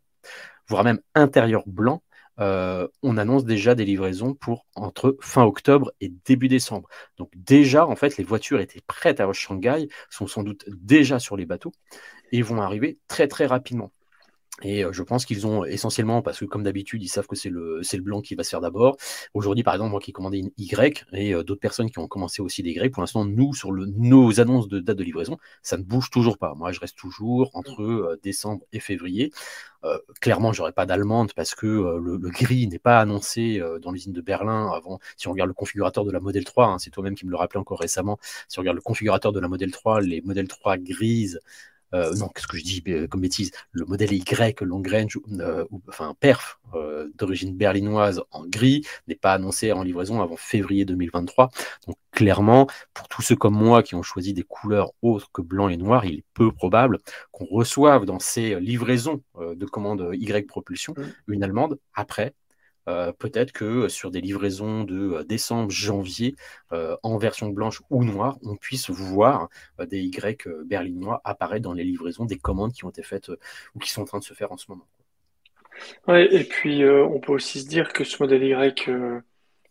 voire 0.67 0.83
même 0.83 1.01
intérieur 1.15 1.63
blanc, 1.67 2.01
euh, 2.39 2.87
on 3.03 3.17
annonce 3.17 3.45
déjà 3.45 3.75
des 3.75 3.85
livraisons 3.85 4.33
pour 4.33 4.65
entre 4.75 5.17
fin 5.21 5.43
octobre 5.43 5.91
et 6.01 6.09
début 6.25 6.47
décembre. 6.47 6.89
Donc 7.17 7.31
déjà, 7.35 7.87
en 7.87 7.95
fait, 7.95 8.17
les 8.17 8.23
voitures 8.23 8.59
étaient 8.59 8.81
prêtes 8.87 9.19
à 9.19 9.31
Shanghai, 9.33 9.87
sont 10.09 10.27
sans 10.27 10.43
doute 10.43 10.65
déjà 10.69 11.19
sur 11.19 11.37
les 11.37 11.45
bateaux 11.45 11.71
et 12.31 12.41
vont 12.41 12.61
arriver 12.61 12.99
très 13.07 13.27
très 13.27 13.45
rapidement. 13.45 13.91
Et 14.63 14.85
euh, 14.85 14.93
je 14.93 15.03
pense 15.03 15.25
qu'ils 15.25 15.45
ont 15.45 15.65
essentiellement, 15.65 16.21
parce 16.21 16.39
que 16.39 16.45
comme 16.45 16.63
d'habitude, 16.63 17.03
ils 17.03 17.09
savent 17.09 17.27
que 17.27 17.35
c'est 17.35 17.49
le, 17.49 17.81
le 17.81 18.01
blanc 18.01 18.21
qui 18.21 18.35
va 18.35 18.43
se 18.43 18.49
faire 18.49 18.61
d'abord. 18.61 18.95
Aujourd'hui, 19.33 19.63
par 19.63 19.73
exemple, 19.73 19.91
moi 19.91 19.99
qui 19.99 20.11
ai 20.11 20.13
commandé 20.13 20.37
une 20.37 20.51
Y 20.57 21.05
et 21.11 21.33
euh, 21.33 21.43
d'autres 21.43 21.59
personnes 21.59 21.91
qui 21.91 21.99
ont 21.99 22.07
commencé 22.07 22.41
aussi 22.41 22.63
des 22.63 22.71
Y, 22.71 22.89
pour 22.91 23.01
l'instant, 23.01 23.25
nous, 23.25 23.53
sur 23.53 23.71
le, 23.73 23.85
nos 23.85 24.39
annonces 24.39 24.69
de 24.69 24.79
date 24.79 24.97
de 24.97 25.03
livraison, 25.03 25.37
ça 25.61 25.77
ne 25.77 25.83
bouge 25.83 26.09
toujours 26.09 26.37
pas. 26.37 26.53
Moi, 26.55 26.71
je 26.71 26.79
reste 26.79 26.97
toujours 26.97 27.51
entre 27.53 27.81
euh, 27.83 28.19
décembre 28.23 28.65
et 28.71 28.79
février. 28.79 29.31
clairement, 30.19 30.51
j'aurais 30.51 30.71
pas 30.71 30.87
d'allemande 30.87 31.33
parce 31.35 31.53
que 31.53 31.67
le, 31.67 32.17
gris 32.17 32.67
n'est 32.67 32.79
pas 32.79 32.99
annoncé 32.99 33.61
dans 33.83 33.91
l'usine 33.91 34.13
de 34.13 34.21
Berlin 34.21 34.71
avant. 34.71 34.99
Si 35.15 35.27
on 35.27 35.31
regarde 35.31 35.49
le 35.49 35.53
configurateur 35.53 36.05
de 36.05 36.11
la 36.11 36.19
Model 36.19 36.43
3, 36.43 36.65
hein, 36.65 36.79
c'est 36.79 36.89
toi-même 36.89 37.13
qui 37.13 37.25
me 37.27 37.29
le 37.31 37.37
rappelais 37.37 37.59
encore 37.59 37.79
récemment. 37.79 38.17
Si 38.47 38.57
on 38.57 38.61
regarde 38.63 38.77
le 38.77 38.81
configurateur 38.81 39.31
de 39.31 39.39
la 39.39 39.47
Model 39.47 39.71
3, 39.71 40.01
les 40.01 40.21
Model 40.21 40.47
3 40.47 40.77
grises 40.79 41.39
euh, 41.93 42.13
non, 42.15 42.27
qu'est-ce 42.29 42.47
que 42.47 42.57
je 42.57 42.63
dis 42.63 42.83
euh, 42.87 43.07
comme 43.07 43.21
bêtise, 43.21 43.51
le 43.71 43.85
modèle 43.85 44.11
Y 44.13 44.61
long 44.61 44.81
range, 44.89 45.19
euh, 45.39 45.65
enfin 45.87 46.15
perf 46.19 46.59
d'origine 47.15 47.55
berlinoise 47.55 48.21
en 48.31 48.45
gris 48.45 48.85
n'est 49.07 49.15
pas 49.15 49.31
annoncé 49.33 49.71
en 49.71 49.81
livraison 49.81 50.21
avant 50.21 50.35
février 50.35 50.83
2023. 50.83 51.49
Donc 51.87 51.95
clairement, 52.11 52.67
pour 52.93 53.07
tous 53.07 53.21
ceux 53.21 53.35
comme 53.37 53.55
moi 53.55 53.81
qui 53.81 53.95
ont 53.95 54.03
choisi 54.03 54.33
des 54.33 54.43
couleurs 54.43 54.91
autres 55.01 55.29
que 55.31 55.41
blanc 55.41 55.69
et 55.69 55.77
noir, 55.77 56.03
il 56.03 56.15
est 56.15 56.25
peu 56.33 56.51
probable 56.51 56.99
qu'on 57.31 57.45
reçoive 57.45 58.05
dans 58.05 58.19
ces 58.19 58.59
livraisons 58.59 59.21
de 59.39 59.65
commandes 59.65 60.09
Y 60.13 60.47
propulsion 60.47 60.93
mmh. 60.97 61.31
une 61.31 61.43
allemande 61.43 61.79
après 61.93 62.33
euh, 62.87 63.11
peut-être 63.11 63.51
que 63.51 63.87
sur 63.87 64.11
des 64.11 64.21
livraisons 64.21 64.83
de 64.83 65.13
euh, 65.13 65.23
décembre, 65.23 65.71
janvier, 65.71 66.35
euh, 66.71 66.95
en 67.03 67.17
version 67.17 67.49
blanche 67.49 67.81
ou 67.89 68.03
noire, 68.03 68.37
on 68.43 68.55
puisse 68.55 68.89
voir 68.89 69.49
des 69.79 70.01
Y 70.01 70.47
berlinois 70.65 71.21
apparaître 71.23 71.63
dans 71.63 71.73
les 71.73 71.83
livraisons 71.83 72.25
des 72.25 72.37
commandes 72.37 72.73
qui 72.73 72.85
ont 72.85 72.89
été 72.89 73.03
faites 73.03 73.29
ou 73.73 73.79
qui 73.79 73.89
sont 73.89 74.03
en 74.03 74.05
train 74.05 74.19
de 74.19 74.23
se 74.23 74.33
faire 74.33 74.51
en 74.51 74.57
ce 74.57 74.65
moment. 74.69 74.85
Ouais, 76.07 76.33
et 76.33 76.43
puis 76.43 76.85
on 76.85 77.19
peut 77.19 77.33
aussi 77.33 77.61
se 77.61 77.67
dire 77.67 77.91
que 77.91 78.03
ce 78.03 78.21
modèle 78.21 78.43
Y 78.43 78.89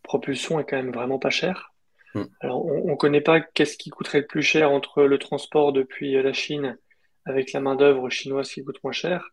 propulsion 0.02 0.60
est 0.60 0.64
quand 0.64 0.76
même 0.76 0.92
vraiment 0.92 1.18
pas 1.18 1.30
cher. 1.30 1.72
Hmm. 2.14 2.24
Alors 2.40 2.64
on 2.66 2.90
ne 2.90 2.96
connaît 2.96 3.22
pas 3.22 3.40
qu'est-ce 3.40 3.76
qui 3.76 3.90
coûterait 3.90 4.20
le 4.20 4.26
plus 4.26 4.42
cher 4.42 4.70
entre 4.70 5.04
le 5.04 5.18
transport 5.18 5.72
depuis 5.72 6.12
la 6.12 6.32
Chine 6.32 6.78
avec 7.24 7.52
la 7.52 7.60
main-d'œuvre 7.60 8.10
chinoise 8.10 8.50
qui 8.50 8.62
coûte 8.62 8.82
moins 8.84 8.92
cher 8.92 9.30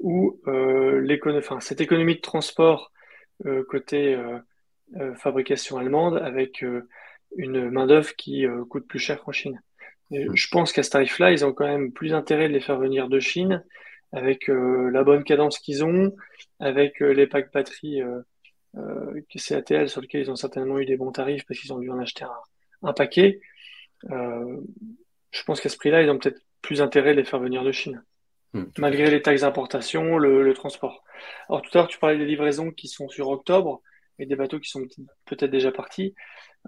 ou 0.00 0.40
enfin, 0.46 1.60
cette 1.60 1.80
économie 1.80 2.16
de 2.16 2.20
transport 2.20 2.90
euh, 2.90 2.93
côté 3.68 4.14
euh, 4.14 4.38
euh, 4.96 5.14
fabrication 5.14 5.78
allemande 5.78 6.18
avec 6.18 6.64
une 7.36 7.70
main-d'œuvre 7.70 8.14
qui 8.16 8.46
coûte 8.70 8.86
plus 8.86 8.98
cher 8.98 9.22
qu'en 9.22 9.32
Chine. 9.32 9.60
je 10.10 10.48
pense 10.50 10.72
qu'à 10.72 10.82
ce 10.82 10.90
tarif-là, 10.90 11.32
ils 11.32 11.44
ont 11.44 11.52
quand 11.52 11.66
même 11.66 11.92
plus 11.92 12.14
intérêt 12.14 12.48
de 12.48 12.52
les 12.52 12.60
faire 12.60 12.78
venir 12.78 13.08
de 13.08 13.18
Chine 13.18 13.64
avec 14.12 14.46
la 14.46 15.02
bonne 15.02 15.24
cadence 15.24 15.58
qu'ils 15.58 15.84
ont, 15.84 16.14
avec 16.60 17.00
les 17.00 17.26
packs 17.26 17.52
batteries 17.52 18.02
euh, 18.76 19.20
CATL 19.28 19.88
sur 19.88 20.00
lesquels 20.00 20.22
ils 20.22 20.30
ont 20.30 20.36
certainement 20.36 20.78
eu 20.78 20.86
des 20.86 20.96
bons 20.96 21.10
tarifs 21.10 21.44
parce 21.46 21.58
qu'ils 21.58 21.72
ont 21.72 21.80
dû 21.80 21.90
en 21.90 21.98
acheter 21.98 22.24
un, 22.82 22.92
paquet. 22.92 23.40
je 24.08 25.42
pense 25.44 25.60
qu'à 25.60 25.68
ce 25.68 25.76
prix-là, 25.76 26.02
ils 26.02 26.10
ont 26.10 26.18
peut-être 26.18 26.40
plus 26.62 26.80
intérêt 26.82 27.14
de 27.14 27.18
les 27.18 27.24
faire 27.24 27.40
venir 27.40 27.64
de 27.64 27.72
Chine. 27.72 28.04
Hmm. 28.54 28.66
malgré 28.78 29.10
les 29.10 29.20
taxes 29.20 29.40
d'importation, 29.40 30.16
le, 30.16 30.54
transport. 30.54 31.02
Alors 31.48 31.60
tout 31.60 31.70
à 31.74 31.78
l'heure, 31.78 31.88
tu 31.88 31.98
parlais 31.98 32.16
des 32.16 32.24
livraisons 32.24 32.70
qui 32.70 32.86
sont 32.86 33.08
sur 33.08 33.28
octobre 33.28 33.82
et 34.20 34.26
des 34.26 34.36
bateaux 34.36 34.60
qui 34.60 34.70
sont 34.70 34.82
peut-être 35.24 35.50
déjà 35.50 35.72
partis. 35.72 36.14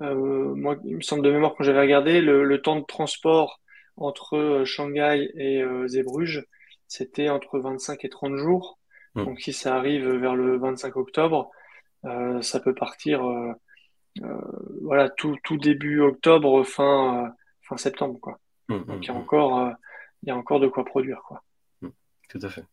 Euh, 0.02 0.52
moi, 0.56 0.76
il 0.84 0.96
me 0.96 1.00
semble 1.00 1.22
de 1.22 1.30
mémoire 1.30 1.54
quand 1.54 1.62
j'avais 1.62 1.80
regardé, 1.80 2.20
le, 2.20 2.60
temps 2.60 2.74
de 2.74 2.84
transport 2.84 3.60
entre 3.96 4.36
euh, 4.36 4.64
Shanghai 4.64 5.30
et 5.36 5.62
euh, 5.62 5.86
Zeebrugge, 5.86 6.44
c'était 6.88 7.28
entre 7.28 7.60
25 7.60 8.04
et 8.04 8.08
30 8.08 8.34
jours. 8.34 8.80
Hmm. 9.14 9.24
Donc 9.24 9.40
si 9.40 9.52
ça 9.52 9.76
arrive 9.76 10.08
vers 10.08 10.34
le 10.34 10.58
25 10.58 10.96
octobre, 10.96 11.50
ça 12.40 12.60
peut 12.60 12.74
partir 12.74 13.24
voilà, 14.82 15.08
tout, 15.10 15.36
tout, 15.42 15.56
début 15.56 16.00
octobre, 16.00 16.62
fin, 16.64 17.32
fin 17.62 17.76
septembre. 17.76 18.18
Quoi. 18.20 18.38
Hmm, 18.68 18.84
Donc 18.84 19.04
il 19.04 19.08
y, 19.08 19.10
a 19.10 19.14
encore, 19.14 19.72
il 20.22 20.28
y 20.28 20.32
a 20.32 20.36
encore 20.36 20.60
de 20.60 20.68
quoi 20.68 20.84
produire. 20.84 21.22
Quoi. 21.26 21.42
Tout 22.28 22.40
à 22.42 22.48
fait. 22.48 22.64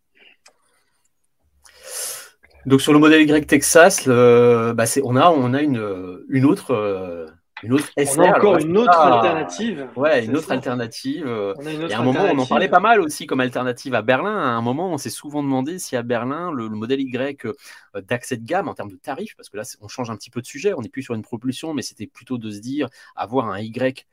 Donc 2.66 2.82
sur 2.82 2.93
le 2.93 2.99
modèle 2.99 3.22
Y 3.24 3.45
Texas, 3.45 4.08
bah, 4.08 4.86
on 5.04 5.16
a, 5.16 5.30
on 5.30 5.54
a 5.54 5.62
une, 5.62 6.24
une 6.30 6.45
autre, 6.45 6.72
euh, 6.72 7.28
une 7.62 7.74
autre 7.74 7.89
On 7.97 8.20
a 8.22 8.38
encore 8.38 8.58
une 8.58 8.78
autre 8.78 8.97
alternative. 8.97 9.88
Ouais, 9.97 10.26
une 10.26 10.38
autre 10.38 10.51
alternative. 10.51 11.26
Il 11.62 11.89
y 11.89 11.93
a 11.93 11.99
un 11.99 12.04
moment, 12.04 12.26
on 12.32 12.39
en 12.39 12.45
parlait 12.45 12.70
pas 12.70 12.80
mal 12.80 13.01
aussi 13.01 13.26
comme 13.26 13.41
alternative 13.41 13.95
à 13.95 14.01
Berlin. 14.01 14.38
À 14.38 14.51
un 14.51 14.62
moment, 14.62 14.93
on 14.93 14.97
s'est 14.97 15.10
souvent 15.10 15.43
demandé 15.43 15.78
si 15.78 15.97
à 15.97 16.04
Berlin, 16.04 16.51
le, 16.51 16.70
modèle 16.70 17.01
Y 17.01 17.46
euh, 17.46 17.54
d'accès 18.01 18.38
de 18.38 18.46
gamme 18.46 18.70
en 18.70 18.74
termes 18.74 18.92
de 18.92 18.96
tarifs, 18.96 19.36
parce 19.36 19.50
que 19.50 19.58
là, 19.58 19.63
on 19.82 19.89
change 19.89 20.09
un 20.09 20.16
petit 20.16 20.30
peu 20.30 20.42
de 20.42 20.47
sujet. 20.47 20.74
On 20.74 20.82
n'est 20.82 20.89
plus 20.89 21.04
sur 21.04 21.16
une 21.16 21.21
propulsion, 21.21 21.74
mais 21.74 21.82
c'était 21.82 22.08
plutôt 22.08 22.38
de 22.38 22.50
se 22.50 22.59
dire 22.59 22.88
avoir 23.16 23.50
un 23.50 23.59
Y 23.59 24.05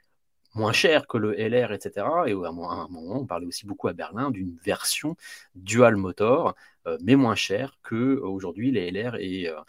moins 0.54 0.72
cher 0.72 1.06
que 1.06 1.16
le 1.16 1.32
LR, 1.32 1.72
etc. 1.72 2.06
Et 2.26 2.32
à 2.32 2.48
un 2.48 2.52
moment, 2.52 3.20
on 3.20 3.26
parlait 3.26 3.46
aussi 3.46 3.66
beaucoup 3.66 3.88
à 3.88 3.92
Berlin 3.92 4.30
d'une 4.30 4.56
version 4.64 5.16
dual 5.54 5.96
motor, 5.96 6.54
euh, 6.86 6.98
mais 7.02 7.16
moins 7.16 7.34
cher 7.34 7.76
que 7.82 7.94
euh, 7.94 8.26
aujourd'hui 8.26 8.70
les 8.70 8.90
LR 8.90 9.16
et, 9.16 9.48
euh, 9.48 9.60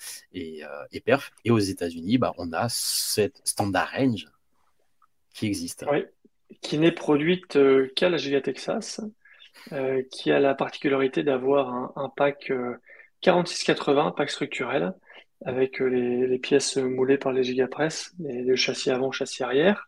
et, 0.91 0.99
Perf. 1.01 1.31
Et 1.45 1.51
aux 1.51 1.59
États-Unis, 1.59 2.17
bah, 2.17 2.33
on 2.37 2.53
a 2.53 2.67
cette 2.69 3.41
standard 3.43 3.91
range 3.91 4.27
qui 5.33 5.45
existe. 5.45 5.85
Oui, 5.91 6.05
qui 6.61 6.77
n'est 6.77 6.91
produite 6.91 7.57
qu'à 7.95 8.09
la 8.09 8.17
Giga 8.17 8.41
Texas, 8.41 9.01
qui 10.11 10.31
a 10.31 10.39
la 10.39 10.55
particularité 10.55 11.23
d'avoir 11.23 11.97
un, 11.97 12.09
pack 12.09 12.51
4680, 13.21 14.11
pack 14.11 14.29
structurel, 14.29 14.93
avec 15.45 15.79
les, 15.79 16.37
pièces 16.39 16.77
moulées 16.77 17.17
par 17.17 17.31
les 17.31 17.43
Gigapress, 17.43 18.13
les, 18.19 18.43
le 18.43 18.55
châssis 18.55 18.91
avant, 18.91 19.11
châssis 19.11 19.43
arrière. 19.43 19.87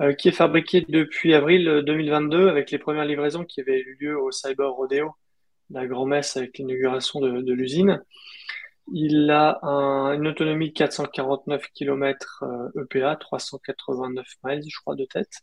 Euh, 0.00 0.12
qui 0.12 0.28
est 0.28 0.32
fabriqué 0.32 0.84
depuis 0.88 1.32
avril 1.32 1.82
2022 1.86 2.48
avec 2.48 2.70
les 2.70 2.78
premières 2.78 3.06
livraisons 3.06 3.44
qui 3.44 3.62
avaient 3.62 3.80
eu 3.80 3.96
lieu 3.98 4.20
au 4.20 4.30
Cyber 4.30 4.70
Rodeo, 4.70 5.14
la 5.70 5.86
grand-messe 5.86 6.36
avec 6.36 6.58
l'inauguration 6.58 7.20
de, 7.20 7.52
l'usine. 7.52 8.02
Il 8.92 9.30
a 9.30 9.58
une 9.62 10.26
autonomie 10.26 10.68
de 10.68 10.74
449 10.74 11.70
km 11.72 12.44
EPA, 12.76 13.16
389 13.16 14.26
miles, 14.44 14.62
je 14.68 14.80
crois, 14.80 14.96
de 14.96 15.06
tête, 15.06 15.40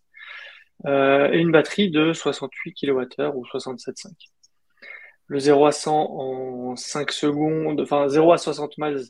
euh, 0.85 1.31
et 1.31 1.39
une 1.39 1.51
batterie 1.51 1.89
de 1.89 2.13
68 2.13 2.73
kWh 2.73 3.35
ou 3.35 3.45
67,5. 3.45 4.11
Le 5.27 5.39
0 5.39 5.65
à 5.65 5.71
100 5.71 5.93
en 5.95 6.75
5 6.75 7.11
secondes, 7.11 7.81
enfin 7.81 8.07
0 8.07 8.33
à 8.33 8.37
60 8.37 8.77
miles 8.77 9.01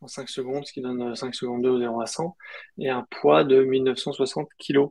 en 0.00 0.08
5 0.08 0.28
secondes, 0.28 0.66
ce 0.66 0.72
qui 0.72 0.80
donne 0.80 1.14
5 1.14 1.34
secondes 1.34 1.62
de 1.62 1.78
0 1.78 2.00
à 2.00 2.06
100, 2.06 2.36
et 2.78 2.90
un 2.90 3.06
poids 3.10 3.44
de 3.44 3.62
1960 3.62 4.48
kg. 4.58 4.86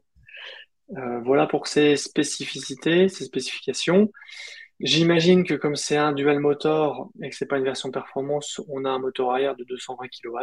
Euh, 0.98 1.20
voilà 1.22 1.48
pour 1.48 1.68
ses 1.68 1.96
spécificités, 1.96 3.10
ses 3.10 3.26
spécifications. 3.26 4.12
J'imagine 4.80 5.46
que 5.46 5.54
comme 5.54 5.76
c'est 5.76 5.98
un 5.98 6.12
dual 6.12 6.40
motor 6.40 7.10
et 7.24 7.30
que 7.30 7.36
c'est 7.36 7.46
pas 7.46 7.58
une 7.58 7.64
version 7.64 7.92
performance, 7.92 8.62
on 8.68 8.86
a 8.86 8.90
un 8.90 9.00
moteur 9.00 9.32
arrière 9.32 9.56
de 9.56 9.64
220 9.64 10.08
kW, 10.08 10.38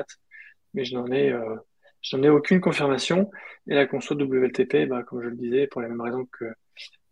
mais 0.74 0.84
je 0.84 0.94
n'en 0.94 1.06
ai, 1.06 1.30
euh, 1.30 1.56
je 2.01 2.16
n'en 2.16 2.22
ai 2.24 2.28
aucune 2.30 2.60
confirmation. 2.60 3.30
Et 3.68 3.74
la 3.74 3.86
console 3.86 4.22
WLTP, 4.22 4.89
bah, 4.89 5.02
comme 5.05 5.22
je 5.22 5.28
le 5.28 5.36
disais, 5.36 5.66
pour 5.66 5.82
les 5.82 5.89
mêmes 5.89 6.01
raisons 6.01 6.26
que 6.26 6.47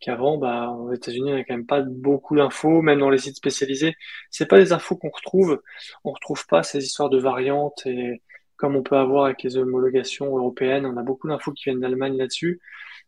qu'avant, 0.01 0.39
bah, 0.39 0.71
aux 0.71 0.93
États-Unis, 0.93 1.31
il 1.31 1.35
n'y 1.35 1.41
a 1.41 1.45
quand 1.45 1.55
même 1.55 1.67
pas 1.67 1.83
beaucoup 1.83 2.37
d'infos, 2.37 2.83
même 2.83 3.01
dans 3.01 3.11
les 3.11 3.19
sites 3.19 3.37
spécialisés. 3.37 3.95
C'est 4.31 4.47
pas 4.47 4.59
des 4.59 4.73
infos 4.73 4.97
qu'on 4.97 5.11
retrouve. 5.11 5.63
On 6.05 6.13
retrouve 6.13 6.47
pas 6.47 6.63
ces 6.63 6.85
histoires 6.85 7.11
de 7.11 7.19
variantes 7.19 7.83
et 7.87 8.23
comme 8.57 8.77
on 8.77 8.83
peut 8.83 8.97
avoir 8.97 9.25
avec 9.25 9.43
les 9.43 9.57
homologations 9.57 10.37
européennes, 10.37 10.85
on 10.85 10.99
a 10.99 11.03
beaucoup 11.03 11.29
d'infos 11.29 11.53
qui 11.53 11.65
viennent 11.65 11.81
d'Allemagne 11.81 12.19
là-dessus, 12.19 12.61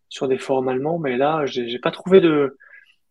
sur 0.09 0.27
des 0.27 0.39
forums 0.39 0.69
allemands, 0.69 0.99
mais 0.99 1.19
là, 1.19 1.45
j'ai 1.45 1.79
pas 1.79 1.91
trouvé 1.91 2.23
de, 2.23 2.59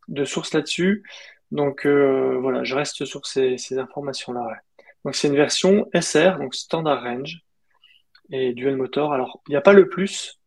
de 0.07 0.25
sources 0.25 0.53
là-dessus. 0.53 1.03
Donc 1.51 1.85
euh, 1.85 2.37
voilà, 2.41 2.63
je 2.63 2.75
reste 2.75 3.05
sur 3.05 3.25
ces, 3.27 3.57
ces 3.57 3.77
informations-là. 3.77 4.47
Donc 5.05 5.15
c'est 5.15 5.27
une 5.27 5.35
version 5.35 5.87
SR, 5.93 6.37
donc 6.39 6.55
Standard 6.55 7.03
Range 7.03 7.41
et 8.31 8.53
Dual 8.53 8.75
Motor. 8.75 9.13
Alors 9.13 9.41
il 9.47 9.51
n'y 9.51 9.57
a 9.57 9.61
pas 9.61 9.73
le 9.73 9.87
plus. 9.87 10.39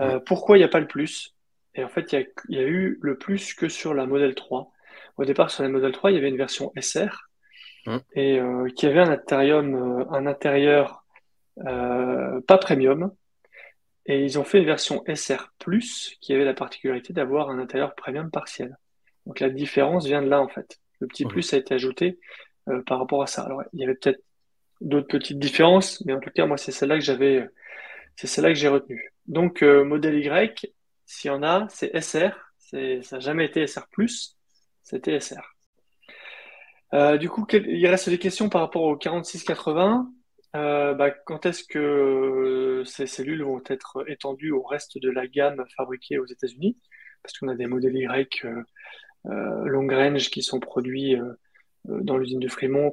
Euh, 0.00 0.20
pourquoi 0.20 0.56
il 0.56 0.60
n'y 0.60 0.64
a 0.64 0.68
pas 0.68 0.80
le 0.80 0.86
plus? 0.86 1.34
Et 1.74 1.84
en 1.84 1.88
fait, 1.88 2.12
il 2.12 2.28
y, 2.48 2.58
a, 2.58 2.62
eu 2.62 2.98
le 3.00 3.16
plus 3.16 3.54
que 3.54 3.68
sur 3.68 3.94
la 3.94 4.06
Model 4.06 4.34
3. 4.34 4.70
Au 5.16 5.24
départ, 5.24 5.50
sur 5.50 5.62
la 5.62 5.68
Model 5.68 5.92
3, 5.92 6.10
il 6.10 6.14
y 6.14 6.18
avait 6.18 6.28
une 6.28 6.36
version 6.36 6.72
SR 6.78 7.28
et 8.14 8.38
euh, 8.38 8.68
qui 8.76 8.86
avait 8.86 9.00
un 9.00 9.10
intérieur, 9.10 9.64
un 9.64 10.26
intérieur 10.26 11.04
pas 11.56 12.58
premium. 12.58 13.12
Et 14.06 14.24
ils 14.24 14.38
ont 14.38 14.44
fait 14.44 14.58
une 14.58 14.66
version 14.66 15.04
SR 15.06 15.52
Plus 15.58 16.16
qui 16.20 16.34
avait 16.34 16.44
la 16.44 16.54
particularité 16.54 17.12
d'avoir 17.12 17.50
un 17.50 17.58
intérieur 17.58 17.94
premium 17.94 18.30
partiel. 18.30 18.76
Donc 19.26 19.40
la 19.40 19.50
différence 19.50 20.06
vient 20.06 20.22
de 20.22 20.28
là 20.28 20.40
en 20.40 20.48
fait. 20.48 20.80
Le 21.00 21.06
petit 21.06 21.24
plus 21.24 21.52
a 21.52 21.56
été 21.56 21.74
ajouté 21.74 22.18
euh, 22.68 22.82
par 22.82 22.98
rapport 22.98 23.22
à 23.22 23.26
ça. 23.26 23.42
Alors 23.42 23.62
il 23.72 23.80
y 23.80 23.84
avait 23.84 23.94
peut-être 23.94 24.22
d'autres 24.80 25.08
petites 25.08 25.38
différences, 25.38 26.02
mais 26.04 26.12
en 26.12 26.20
tout 26.20 26.30
cas 26.30 26.46
moi 26.46 26.56
c'est 26.56 26.72
celle-là 26.72 26.98
que 26.98 27.04
j'avais, 27.04 27.48
c'est 28.16 28.26
celle-là 28.26 28.50
que 28.50 28.58
j'ai 28.58 28.68
retenue. 28.68 29.12
Donc 29.26 29.62
euh, 29.62 29.84
modèle 29.84 30.18
Y, 30.18 30.72
s'il 31.12 31.28
y 31.28 31.34
en 31.34 31.42
a, 31.42 31.66
c'est 31.68 31.94
SR. 32.00 32.32
Ça 32.56 32.78
n'a 32.78 33.20
jamais 33.20 33.44
été 33.44 33.66
SR 33.66 33.86
c'était 34.82 35.20
SR. 35.20 35.42
Euh, 36.94 37.18
du 37.18 37.28
coup, 37.28 37.46
il 37.52 37.86
reste 37.86 38.08
des 38.08 38.18
questions 38.18 38.48
par 38.48 38.62
rapport 38.62 38.82
au 38.82 38.96
4680. 38.96 40.10
Euh, 40.54 40.94
bah, 40.94 41.10
quand 41.10 41.44
est-ce 41.44 41.64
que 41.64 41.78
euh, 41.78 42.84
ces 42.84 43.06
cellules 43.06 43.42
vont 43.42 43.62
être 43.68 44.04
étendues 44.08 44.52
au 44.52 44.62
reste 44.62 44.98
de 44.98 45.10
la 45.10 45.26
gamme 45.26 45.64
fabriquée 45.76 46.18
aux 46.18 46.26
États-Unis? 46.26 46.78
Parce 47.22 47.38
qu'on 47.38 47.48
a 47.48 47.56
des 47.56 47.66
modèles 47.66 47.96
Y 47.96 48.44
long 49.24 49.86
range 49.86 50.30
qui 50.30 50.42
sont 50.42 50.60
produits 50.60 51.16
dans 51.84 52.16
l'usine 52.16 52.40
de 52.40 52.48
Fremont 52.48 52.92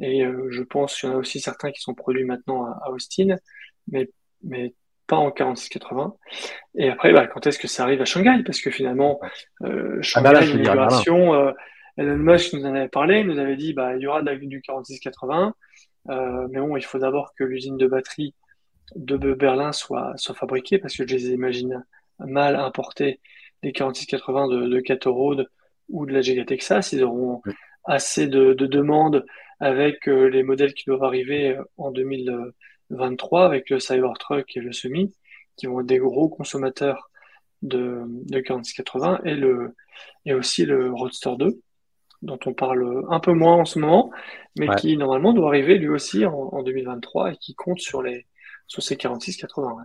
et 0.00 0.24
je 0.48 0.62
pense 0.62 0.98
qu'il 0.98 1.08
y 1.08 1.12
en 1.12 1.14
a 1.14 1.18
aussi 1.18 1.40
certains 1.40 1.70
qui 1.70 1.80
sont 1.80 1.94
produits 1.94 2.24
maintenant 2.24 2.64
à, 2.64 2.90
Austin, 2.90 3.36
mais 3.86 4.10
pas 5.10 5.16
en 5.16 5.30
46-80. 5.30 6.14
Et 6.76 6.88
après, 6.88 7.12
bah, 7.12 7.26
quand 7.26 7.44
est-ce 7.46 7.58
que 7.58 7.66
ça 7.66 7.82
arrive 7.82 8.00
à 8.00 8.04
Shanghai? 8.04 8.44
Parce 8.46 8.60
que 8.60 8.70
finalement, 8.70 9.20
euh, 9.64 10.00
Shanghai, 10.02 10.30
ah 10.36 11.54
Elon 11.96 12.16
Musk 12.16 12.52
nous 12.54 12.64
en 12.64 12.74
avait 12.76 12.88
parlé, 12.88 13.24
nous 13.24 13.38
avait 13.38 13.56
dit 13.56 13.74
bah, 13.74 13.96
il 13.96 14.02
y 14.02 14.06
aura 14.06 14.22
du 14.22 14.60
46-80, 14.60 15.52
euh, 16.08 16.46
mais 16.50 16.60
bon, 16.60 16.76
il 16.76 16.84
faut 16.84 16.98
d'abord 17.00 17.34
que 17.36 17.42
l'usine 17.42 17.76
de 17.76 17.88
batterie 17.88 18.34
de 18.94 19.16
Berlin 19.34 19.72
soit, 19.72 20.12
soit 20.14 20.36
fabriquée, 20.36 20.78
parce 20.78 20.96
que 20.96 21.06
je 21.06 21.12
les 21.12 21.30
imagine 21.30 21.84
mal 22.20 22.54
importer 22.54 23.20
des 23.64 23.72
46-80 23.72 24.50
de, 24.50 24.68
de 24.68 25.08
Road 25.08 25.48
ou 25.88 26.06
de 26.06 26.12
la 26.12 26.20
GK 26.20 26.46
Texas. 26.46 26.92
Ils 26.92 27.02
auront 27.02 27.42
assez 27.84 28.28
de 28.28 28.54
demandes 28.54 29.26
avec 29.58 30.08
euh, 30.08 30.26
les 30.28 30.44
modèles 30.44 30.72
qui 30.74 30.84
doivent 30.86 31.02
arriver 31.02 31.58
en 31.76 31.90
2020 31.90 32.52
avec 32.90 33.70
le 33.70 33.80
Cybertruck 33.80 34.56
et 34.56 34.60
le 34.60 34.72
Semi, 34.72 35.12
qui 35.56 35.66
vont 35.66 35.80
être 35.80 35.86
des 35.86 35.98
gros 35.98 36.28
consommateurs 36.28 37.10
de, 37.62 38.02
de 38.06 38.40
4680 38.40 39.20
et 39.24 39.34
le 39.34 39.74
et 40.24 40.32
aussi 40.32 40.64
le 40.64 40.92
Roadster 40.92 41.32
2 41.38 41.60
dont 42.22 42.38
on 42.46 42.52
parle 42.52 43.04
un 43.08 43.20
peu 43.20 43.32
moins 43.32 43.56
en 43.56 43.64
ce 43.64 43.78
moment, 43.78 44.10
mais 44.58 44.68
qui 44.76 44.96
normalement 44.96 45.32
doit 45.32 45.48
arriver 45.48 45.78
lui 45.78 45.88
aussi 45.88 46.26
en, 46.26 46.62
2023 46.62 47.32
et 47.32 47.36
qui 47.36 47.54
compte 47.54 47.80
sur 47.80 48.02
les 48.02 48.26
sur 48.66 48.82
ces 48.82 48.96
4680. 48.96 49.72
Ouais. 49.72 49.82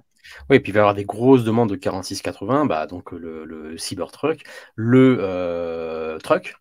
Oui, 0.49 0.57
et 0.57 0.59
puis 0.59 0.71
il 0.71 0.73
va 0.73 0.79
y 0.79 0.81
avoir 0.81 0.93
des 0.93 1.05
grosses 1.05 1.43
demandes 1.43 1.69
de 1.69 1.75
4680, 1.75 2.65
bah, 2.65 2.85
donc 2.87 3.11
le, 3.11 3.75
Cybertruck, 3.77 4.41
le 4.75 5.17
euh, 5.19 6.19
Truck, 6.19 6.55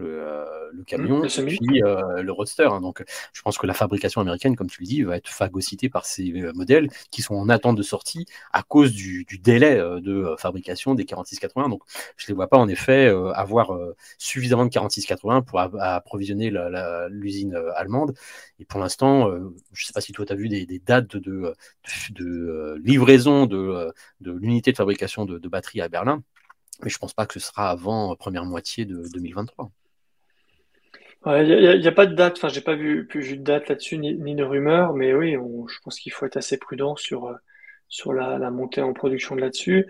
euh, 0.00 0.44
le, 0.72 0.84
camion, 0.84 1.20
mmh, 1.20 1.22
le 1.22 1.46
puis 1.46 1.82
euh, 1.82 2.22
le 2.22 2.32
roadster. 2.32 2.64
Hein. 2.70 2.80
Donc, 2.80 3.02
je 3.32 3.40
pense 3.40 3.56
que 3.56 3.66
la 3.66 3.72
fabrication 3.72 4.20
américaine, 4.20 4.54
comme 4.54 4.68
tu 4.68 4.82
le 4.82 4.86
dis, 4.86 5.02
va 5.02 5.16
être 5.16 5.28
phagocytée 5.28 5.88
par 5.88 6.04
ces 6.04 6.30
euh, 6.32 6.52
modèles 6.54 6.88
qui 7.10 7.22
sont 7.22 7.34
en 7.34 7.48
attente 7.48 7.76
de 7.76 7.82
sortie 7.82 8.26
à 8.52 8.62
cause 8.62 8.92
du, 8.92 9.26
délai 9.42 9.76
de 9.76 10.34
fabrication 10.38 10.94
des 10.94 11.04
4680. 11.04 11.68
Donc, 11.68 11.82
je 12.16 12.26
ne 12.26 12.28
les 12.28 12.34
vois 12.34 12.48
pas 12.48 12.58
en 12.58 12.68
effet 12.68 13.08
avoir 13.34 13.72
suffisamment 14.18 14.64
de 14.64 14.70
4680 14.70 15.42
pour 15.42 15.60
approvisionner 15.60 16.52
l'usine 17.10 17.54
allemande. 17.74 18.14
Et 18.58 18.64
pour 18.64 18.80
l'instant, 18.80 19.30
je 19.30 19.82
ne 19.82 19.86
sais 19.86 19.92
pas 19.92 20.00
si 20.00 20.12
toi 20.12 20.24
tu 20.26 20.32
as 20.32 20.36
vu 20.36 20.48
des, 20.48 20.66
dates 20.84 21.16
de, 21.16 21.54
de, 22.10 22.80
livraison 22.82 23.46
de, 23.46 23.92
l'unité 24.20 24.72
de 24.72 24.76
fabrication 24.76 25.24
de, 25.24 25.38
de 25.38 25.48
batteries 25.48 25.80
à 25.80 25.88
Berlin. 25.88 26.22
Mais 26.82 26.90
je 26.90 26.96
ne 26.96 27.00
pense 27.00 27.14
pas 27.14 27.26
que 27.26 27.38
ce 27.38 27.46
sera 27.46 27.70
avant 27.70 28.14
première 28.16 28.44
moitié 28.44 28.84
de 28.84 29.08
2023. 29.12 29.70
Il 31.26 31.80
n'y 31.80 31.88
a, 31.88 31.92
pas 31.92 32.06
de 32.06 32.14
date, 32.14 32.36
enfin, 32.36 32.48
j'ai 32.48 32.60
pas 32.60 32.76
vu, 32.76 33.08
de 33.12 33.34
date 33.34 33.68
là-dessus, 33.68 33.98
ni, 33.98 34.34
de 34.36 34.44
rumeur, 34.44 34.94
mais 34.94 35.12
oui, 35.12 35.32
je 35.32 35.78
pense 35.82 35.98
qu'il 35.98 36.12
faut 36.12 36.24
être 36.24 36.36
assez 36.36 36.56
prudent 36.56 36.94
sur, 36.94 37.26
euh, 37.26 37.34
sur 37.88 38.12
la, 38.12 38.38
montée 38.52 38.80
en 38.80 38.92
production 38.92 39.34
de 39.34 39.40
là-dessus. 39.40 39.86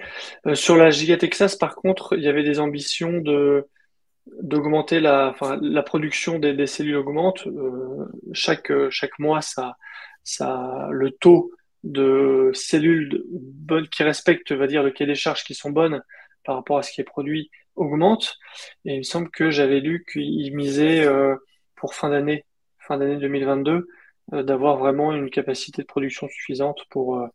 Euh, 0.46 0.54
sur 0.54 0.76
la 0.76 0.88
Giga 0.88 1.18
Texas, 1.18 1.54
par 1.54 1.76
contre, 1.76 2.16
il 2.16 2.22
y 2.22 2.28
avait 2.28 2.42
des 2.42 2.58
ambitions 2.58 3.18
de 3.20 3.66
d'augmenter 4.42 4.98
la, 4.98 5.36
production 5.84 6.38
des, 6.40 6.66
cellules 6.66 6.96
augmente. 6.96 7.46
Euh, 7.46 8.06
chaque, 8.32 8.72
chaque 8.90 9.18
mois, 9.20 9.40
ça, 9.40 9.76
le 10.90 11.10
taux 11.10 11.52
de 11.84 12.50
cellules 12.54 13.22
bonnes 13.30 13.88
qui 13.88 14.02
respectent, 14.02 14.52
va 14.52 14.66
dire, 14.66 14.82
le 14.82 14.90
cahier 14.90 15.06
des 15.06 15.14
charges 15.14 15.44
qui 15.44 15.54
sont 15.54 15.70
bonnes 15.70 16.02
par 16.44 16.56
rapport 16.56 16.78
à 16.78 16.82
ce 16.82 16.92
qui 16.92 17.00
est 17.00 17.04
produit 17.04 17.50
augmente. 17.76 18.38
Et 18.84 18.94
il 18.94 18.98
me 18.98 19.02
semble 19.04 19.30
que 19.30 19.50
j'avais 19.50 19.80
lu 19.80 20.04
qu'il 20.10 20.54
misait 20.56 21.06
euh, 21.06 21.36
pour 21.76 21.94
fin 21.94 22.10
d'année, 22.10 22.44
fin 22.78 22.98
d'année 22.98 23.16
2022, 23.16 23.88
euh, 24.32 24.42
d'avoir 24.42 24.78
vraiment 24.78 25.12
une 25.12 25.30
capacité 25.30 25.82
de 25.82 25.86
production 25.86 26.28
suffisante 26.28 26.80
pour 26.90 27.18
euh, 27.18 27.26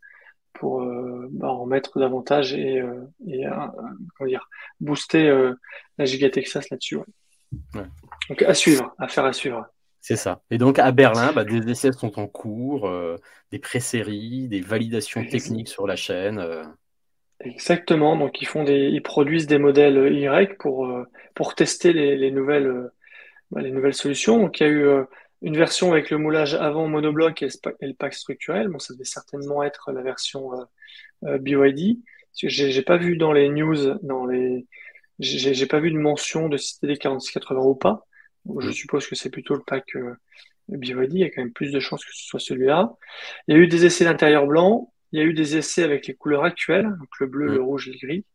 pour 0.54 0.86
bah, 1.32 1.48
en 1.48 1.66
mettre 1.66 1.98
davantage 1.98 2.54
et, 2.54 2.84
et 3.26 3.46
comment 4.16 4.28
dire, 4.28 4.48
booster 4.80 5.54
la 5.98 6.06
Giga 6.06 6.30
Texas 6.30 6.70
là-dessus. 6.70 7.00
Donc 8.30 8.42
à 8.44 8.54
suivre, 8.54 8.94
à 9.00 9.08
faire 9.08 9.26
à 9.26 9.34
suivre. 9.34 9.66
C'est 10.02 10.18
ça. 10.18 10.42
Et 10.52 10.60
donc 10.60 10.78
à 10.78 10.92
Berlin, 10.92 11.32
bah, 11.32 11.46
des 11.46 11.72
essais 11.72 11.94
sont 11.94 12.20
en 12.20 12.28
cours, 12.28 12.92
des 13.52 13.60
pré-séries, 13.60 14.50
des 14.50 14.62
validations 14.62 15.26
techniques 15.26 15.70
sur 15.70 15.88
la 15.88 15.96
chaîne. 15.96 16.46
Exactement. 17.44 18.16
Donc 18.18 18.42
ils 18.42 18.48
font 18.48 18.64
des, 18.64 18.90
ils 18.90 19.02
produisent 19.02 19.48
des 19.48 19.58
modèles 19.58 20.14
Y 20.14 20.58
pour 20.58 20.88
euh, 20.88 21.06
pour 21.36 21.56
tester 21.56 21.94
les, 21.94 22.16
les 22.16 22.32
nouvelles 22.32 22.68
euh, 22.68 22.94
bah, 23.52 23.62
les 23.62 23.72
nouvelles 23.72 23.94
solutions. 23.94 24.40
Donc 24.40 24.60
il 24.60 24.64
y 24.64 24.66
a 24.68 24.70
eu 24.70 24.86
euh, 24.86 25.04
une 25.42 25.58
version 25.58 25.92
avec 25.92 26.10
le 26.10 26.18
moulage 26.18 26.54
avant 26.54 26.88
monobloc 26.88 27.42
et, 27.42 27.48
le 27.82 27.94
pack 27.94 28.14
structurel. 28.14 28.68
Bon, 28.68 28.80
ça 28.80 28.94
devait 28.94 29.06
certainement 29.06 29.64
être 29.64 29.92
la 29.92 30.04
version 30.04 30.52
BYD. 31.24 32.00
J'ai 32.36 32.82
pas 32.84 32.98
vu 32.98 33.18
dans 33.18 33.34
les 33.34 33.50
news, 33.50 33.96
dans 34.04 34.28
les, 34.28 34.68
j'ai 35.20 35.66
pas 35.66 35.80
vu 35.80 35.92
de 35.92 35.98
mention 35.98 36.48
de 36.48 36.58
si 36.58 36.74
c'était 36.74 36.88
des 36.88 36.98
4680 36.98 37.62
ou 37.62 37.76
pas. 37.76 38.06
je 38.60 38.68
mm. 38.68 38.72
suppose 38.72 39.08
que 39.08 39.16
c'est 39.16 39.32
plutôt 39.32 39.56
le 39.56 39.64
pack 39.66 39.96
BYD. 40.68 41.14
Il 41.14 41.20
y 41.20 41.24
a 41.24 41.32
quand 41.32 41.42
même 41.42 41.54
plus 41.54 41.72
de 41.72 41.80
chances 41.80 42.06
que 42.06 42.14
ce 42.14 42.24
soit 42.24 42.40
celui-là. 42.40 42.94
Il 43.48 43.56
y 43.56 43.58
a 43.58 43.62
eu 43.62 43.68
des 43.68 43.86
essais 43.86 44.06
d'intérieur 44.06 44.46
blanc. 44.46 44.91
Il 45.12 45.20
y 45.20 45.22
a 45.22 45.26
eu 45.26 45.34
des 45.34 45.58
essais 45.58 45.84
avec 45.84 46.08
les 46.08 46.14
couleurs 46.14 46.44
actuelles, 46.44 46.90
donc 47.00 47.10
le 47.20 47.28
bleu, 47.28 47.48
le 47.48 47.62
rouge 47.62 47.90
et 47.90 47.92
le 47.92 48.08
gris. 48.08 48.26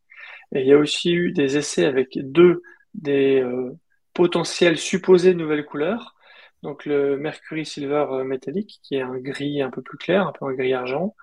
Et 0.55 0.61
il 0.61 0.67
y 0.67 0.73
a 0.73 0.79
aussi 0.79 1.13
eu 1.13 1.33
des 1.33 1.57
essais 1.57 1.85
avec 1.85 2.19
deux 2.19 2.63
des 2.95 3.41
euh, 3.41 3.73
potentiels 4.15 4.79
supposés 4.79 5.35
nouvelles 5.35 5.65
couleurs. 5.65 6.17
donc 6.63 6.87
le 6.87 7.19
Mercury 7.19 7.67
Silver 7.67 8.07
Metallic, 8.25 8.81
qui 8.83 8.97
est 8.97 9.03
un 9.03 9.19
gris 9.19 9.63
un 9.63 9.71
peu 9.71 9.83
plus 9.83 9.99
clair, 9.99 10.27
un 10.27 10.33
peu 10.33 10.47
un 10.47 10.55
gris 10.55 10.73
argent, 10.73 11.15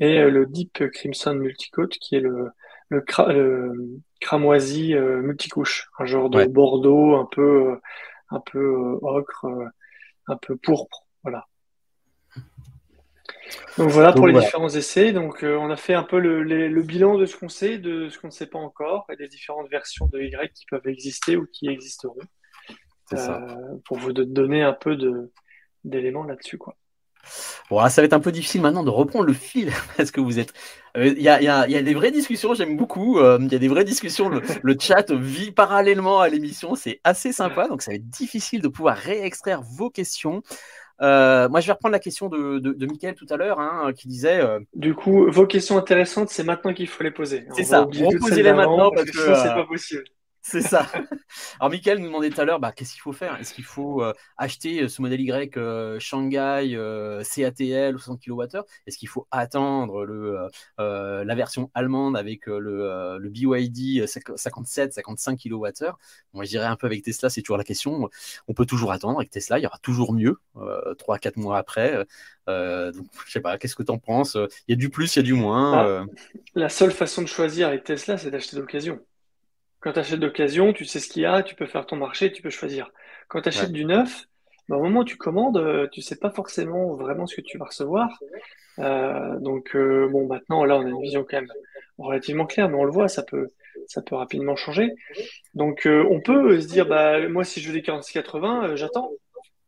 et 0.00 0.22
le 0.22 0.46
Deep 0.46 0.90
Crimson 0.92 1.34
Multicoat, 1.34 1.88
qui 1.88 2.16
est 2.16 2.20
le, 2.20 2.50
le, 2.88 3.04
cramoisi 4.20 4.94
multicouche, 4.94 5.88
un 5.98 6.06
genre 6.06 6.30
de 6.30 6.44
bordeaux 6.46 7.16
un 7.16 7.26
peu, 7.30 7.78
un 8.30 8.40
peu 8.40 8.98
ocre, 9.02 9.46
un 10.26 10.36
peu 10.36 10.56
pourpre, 10.56 11.06
voilà. 11.22 11.46
Donc 13.76 13.90
voilà 13.90 14.12
pour 14.12 14.26
les 14.26 14.38
différents 14.38 14.68
essais. 14.68 15.12
Donc 15.12 15.42
euh, 15.42 15.56
on 15.56 15.70
a 15.70 15.76
fait 15.76 15.94
un 15.94 16.02
peu 16.02 16.18
le, 16.18 16.82
bilan 16.82 17.16
de 17.16 17.26
ce 17.26 17.36
qu'on 17.36 17.48
sait, 17.48 17.78
de 17.78 18.08
ce 18.08 18.18
qu'on 18.18 18.28
ne 18.28 18.32
sait 18.32 18.46
pas 18.46 18.58
encore, 18.58 19.06
et 19.12 19.16
des 19.16 19.28
différentes 19.28 19.68
versions 19.70 20.06
de 20.06 20.20
Y 20.20 20.52
qui 20.52 20.66
peuvent 20.66 20.86
exister 20.86 21.36
ou 21.36 21.46
qui 21.52 21.68
existeront. 21.68 22.20
Euh, 23.14 23.38
pour 23.86 23.96
vous 23.96 24.12
donner 24.12 24.62
un 24.62 24.74
peu 24.74 24.98
d'éléments 25.82 26.24
là-dessus. 26.24 26.58
Quoi. 26.58 26.76
Bon, 27.70 27.86
ça 27.88 28.02
va 28.02 28.04
être 28.04 28.12
un 28.12 28.20
peu 28.20 28.32
difficile 28.32 28.60
maintenant 28.60 28.84
de 28.84 28.90
reprendre 28.90 29.24
le 29.24 29.32
fil 29.32 29.72
parce 29.96 30.10
que 30.10 30.20
vous 30.20 30.38
êtes. 30.38 30.52
Euh, 30.96 31.06
il 31.06 31.22
y, 31.22 31.28
a, 31.28 31.82
des 31.82 31.94
vraies 31.94 32.10
discussions, 32.10 32.52
j'aime 32.52 32.76
beaucoup. 32.76 33.18
Il 33.18 33.50
y 33.50 33.54
a 33.54 33.58
des 33.58 33.68
vraies 33.68 33.84
discussions. 33.84 34.28
Le, 34.28 34.42
le 34.62 34.76
chat 34.78 35.10
vit 35.10 35.52
parallèlement 35.52 36.20
à 36.20 36.28
l'émission, 36.28 36.74
c'est 36.74 37.00
assez 37.04 37.32
sympa. 37.32 37.68
Donc, 37.68 37.80
ça 37.80 37.92
va 37.92 37.96
être 37.96 38.08
difficile 38.10 38.60
de 38.60 38.68
pouvoir 38.68 38.96
réextraire 38.96 39.62
vos 39.62 39.88
questions. 39.88 40.42
Euh, 41.00 41.48
moi, 41.48 41.60
je 41.60 41.66
vais 41.66 41.72
reprendre 41.72 41.92
la 41.92 42.00
question 42.00 42.28
de, 42.28 42.58
de, 42.58 42.86
Mickaël 42.86 43.14
tout 43.14 43.26
à 43.30 43.36
l'heure, 43.36 43.60
hein, 43.60 43.92
qui 43.96 44.08
disait. 44.08 44.40
Euh, 44.40 44.58
du 44.74 44.94
coup, 44.94 45.30
vos 45.30 45.46
questions 45.46 45.78
intéressantes, 45.78 46.28
c'est 46.28 46.44
maintenant 46.44 46.74
qu'il 46.74 46.88
faut 46.88 47.04
les 47.04 47.10
poser. 47.10 47.46
C'est 47.54 47.64
ça. 47.64 47.82
Reposez-les 47.82 48.52
maintenant 48.52 48.90
parce, 48.90 49.10
que, 49.10 49.34
c'est 49.34 49.54
pas 49.54 49.64
possible. 49.64 50.04
C'est 50.42 50.62
ça. 50.62 50.86
Alors, 51.60 51.70
Michael 51.70 51.98
nous 51.98 52.06
demandait 52.06 52.30
tout 52.30 52.40
à 52.40 52.44
l'heure, 52.44 52.60
bah, 52.60 52.72
qu'est-ce 52.72 52.92
qu'il 52.92 53.02
faut 53.02 53.12
faire? 53.12 53.36
Est-ce 53.40 53.52
qu'il 53.52 53.64
faut 53.64 54.02
euh, 54.02 54.12
acheter 54.36 54.82
euh, 54.82 54.88
ce 54.88 55.02
modèle 55.02 55.20
Y 55.20 55.56
euh, 55.56 55.98
Shanghai 55.98 56.76
CATL 57.22 57.98
60 57.98 58.20
kWh 58.24 58.62
Est-ce 58.86 58.96
qu'il 58.96 59.08
faut 59.08 59.26
attendre 59.30 60.04
le, 60.04 60.48
la 60.78 61.34
version 61.34 61.70
allemande 61.74 62.16
avec 62.16 62.46
le, 62.46 63.18
le 63.18 63.28
BYD 63.28 64.04
57-55 64.04 65.36
kWh 65.36 65.92
Moi, 66.32 66.44
je 66.44 66.50
dirais 66.50 66.66
un 66.66 66.76
peu 66.76 66.86
avec 66.86 67.02
Tesla, 67.02 67.28
c'est 67.28 67.42
toujours 67.42 67.58
la 67.58 67.64
question. 67.64 68.08
On 68.46 68.54
peut 68.54 68.66
toujours 68.66 68.92
attendre 68.92 69.18
avec 69.18 69.30
Tesla, 69.30 69.58
il 69.58 69.62
y 69.62 69.66
aura 69.66 69.78
toujours 69.78 70.12
mieux, 70.12 70.38
3-4 70.56 71.38
mois 71.38 71.58
après. 71.58 72.06
donc, 72.46 73.06
je 73.26 73.32
sais 73.32 73.40
pas, 73.40 73.58
qu'est-ce 73.58 73.76
que 73.76 73.82
tu 73.82 73.92
en 73.92 73.98
penses? 73.98 74.36
Il 74.66 74.70
y 74.70 74.74
a 74.74 74.76
du 74.76 74.88
plus, 74.88 75.16
il 75.16 75.18
y 75.18 75.20
a 75.20 75.24
du 75.24 75.34
moins. 75.34 75.78
Ah, 75.78 76.06
la 76.54 76.68
seule 76.68 76.92
façon 76.92 77.22
de 77.22 77.28
choisir 77.28 77.68
avec 77.68 77.84
Tesla, 77.84 78.16
c'est 78.16 78.30
d'acheter 78.30 78.56
d'occasion. 78.56 79.00
Quand 79.88 79.94
tu 79.94 80.00
achètes 80.00 80.20
d'occasion, 80.20 80.74
tu 80.74 80.84
sais 80.84 81.00
ce 81.00 81.08
qu'il 81.08 81.22
y 81.22 81.24
a, 81.24 81.42
tu 81.42 81.54
peux 81.54 81.64
faire 81.64 81.86
ton 81.86 81.96
marché, 81.96 82.30
tu 82.30 82.42
peux 82.42 82.50
choisir. 82.50 82.90
Quand 83.26 83.40
tu 83.40 83.48
achètes 83.48 83.72
du 83.72 83.86
neuf, 83.86 84.26
bah, 84.68 84.76
au 84.76 84.82
moment 84.82 85.00
où 85.00 85.04
tu 85.04 85.16
commandes, 85.16 85.56
euh, 85.56 85.88
tu 85.90 86.02
sais 86.02 86.16
pas 86.16 86.28
forcément 86.28 86.94
vraiment 86.94 87.26
ce 87.26 87.34
que 87.34 87.40
tu 87.40 87.56
vas 87.56 87.64
recevoir. 87.64 88.22
Euh, 88.80 89.38
donc 89.38 89.74
euh, 89.74 90.06
bon, 90.10 90.26
maintenant 90.26 90.66
là, 90.66 90.76
on 90.76 90.84
a 90.84 90.88
une 90.90 91.00
vision 91.00 91.24
quand 91.24 91.40
même 91.40 91.50
relativement 91.96 92.44
claire, 92.44 92.68
mais 92.68 92.76
on 92.76 92.84
le 92.84 92.90
voit, 92.90 93.08
ça 93.08 93.22
peut, 93.22 93.48
ça 93.86 94.02
peut 94.02 94.14
rapidement 94.14 94.56
changer. 94.56 94.92
Donc 95.54 95.88
on 95.88 96.20
peut 96.20 96.60
se 96.60 96.66
dire, 96.66 96.84
bah 96.84 97.26
moi, 97.26 97.44
si 97.44 97.62
je 97.62 97.68
veux 97.68 97.72
des 97.72 97.80
4680, 97.80 98.76
j'attends. 98.76 99.10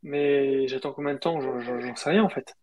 Mais 0.02 0.68
j'attends 0.68 0.92
combien 0.92 1.14
de 1.14 1.18
temps? 1.18 1.40
J'en 1.40 1.96
sais 1.96 2.10
rien 2.10 2.24
en 2.24 2.28
fait. 2.28 2.54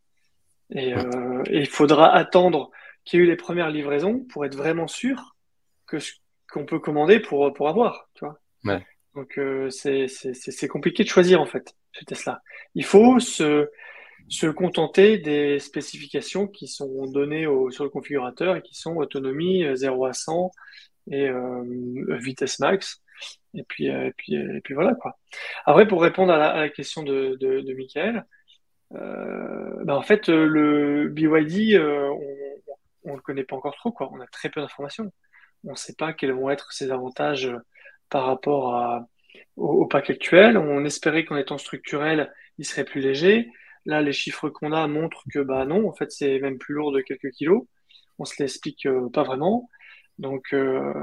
Et, 0.69 0.91
et 0.91 1.57
il 1.57 1.67
faudra 1.67 2.13
attendre 2.13 2.69
qu'il 3.03 3.19
y 3.19 3.23
ait 3.23 3.25
eu 3.25 3.27
les 3.27 3.35
premières 3.35 3.71
livraisons 3.71 4.19
pour 4.29 4.45
être 4.45 4.55
vraiment 4.55 4.85
sûr 4.85 5.35
que 5.87 5.97
qu'on 6.51 6.65
peut 6.65 6.79
commander 6.79 7.19
pour, 7.19 7.53
pour 7.53 7.69
avoir, 7.69 8.09
tu 8.13 8.25
vois. 8.25 8.39
Donc 9.17 9.39
euh, 9.39 9.69
c'est 9.71 10.67
compliqué 10.67 11.03
de 11.03 11.09
choisir 11.09 11.41
en 11.41 11.47
fait 11.47 11.73
chez 11.91 12.05
Tesla. 12.05 12.41
Il 12.75 12.85
faut 12.85 13.19
se, 13.19 13.67
se 14.29 14.45
contenter 14.45 15.17
des 15.17 15.57
spécifications 15.57 16.47
qui 16.47 16.67
sont 16.67 17.07
données 17.07 17.47
au, 17.47 17.71
sur 17.71 17.83
le 17.83 17.89
configurateur 17.89 18.55
et 18.55 18.61
qui 18.61 18.75
sont 18.75 18.95
autonomie 18.95 19.65
0 19.73 20.05
euh, 20.05 20.09
à 20.09 20.13
100 20.13 20.51
et 21.09 21.27
euh, 21.27 21.63
vitesse 22.19 22.59
max. 22.59 23.01
Et 23.55 23.63
puis, 23.63 23.87
et 23.87 24.13
puis, 24.15 24.35
et 24.35 24.61
puis 24.63 24.75
voilà 24.75 24.93
quoi. 24.93 25.17
Après, 25.65 25.87
pour 25.87 26.03
répondre 26.03 26.31
à 26.31 26.37
la, 26.37 26.69
question 26.69 27.01
de, 27.01 27.35
de, 27.39 27.61
de 27.61 27.73
Michael, 27.73 28.23
bah, 28.91 29.97
en 29.97 30.03
fait, 30.03 30.27
le 30.27 31.07
BYD, 31.09 31.79
on 33.03 33.11
ne 33.11 33.15
le 33.15 33.21
connaît 33.21 33.43
pas 33.43 33.55
encore 33.55 33.75
trop. 33.75 33.91
Quoi. 33.91 34.11
On 34.13 34.21
a 34.21 34.27
très 34.27 34.49
peu 34.49 34.61
d'informations. 34.61 35.11
On 35.63 35.71
ne 35.71 35.75
sait 35.75 35.95
pas 35.95 36.13
quels 36.13 36.33
vont 36.33 36.49
être 36.49 36.71
ses 36.71 36.91
avantages 36.91 37.47
euh, 37.47 37.59
par 38.09 38.25
rapport 38.25 39.05
au, 39.57 39.85
pack 39.85 40.09
actuel. 40.09 40.57
On 40.57 40.85
espérait 40.85 41.25
qu'en 41.25 41.35
étant 41.35 41.57
structurel, 41.57 42.33
il 42.57 42.65
serait 42.65 42.85
plus 42.85 43.01
léger. 43.01 43.49
Là, 43.85 44.01
les 44.01 44.13
chiffres 44.13 44.49
qu'on 44.49 44.71
a 44.71 44.87
montrent 44.87 45.23
que 45.33 45.39
bah 45.39 45.65
non, 45.65 45.89
en 45.89 45.93
fait, 45.93 46.11
c'est 46.11 46.39
même 46.39 46.57
plus 46.57 46.75
lourd 46.75 46.91
de 46.91 47.01
quelques 47.01 47.31
kilos. 47.31 47.65
On 48.19 48.25
se 48.25 48.41
l'explique 48.41 48.85
euh, 48.85 49.09
pas 49.09 49.23
vraiment. 49.23 49.69
Donc, 50.19 50.53
euh, 50.53 50.93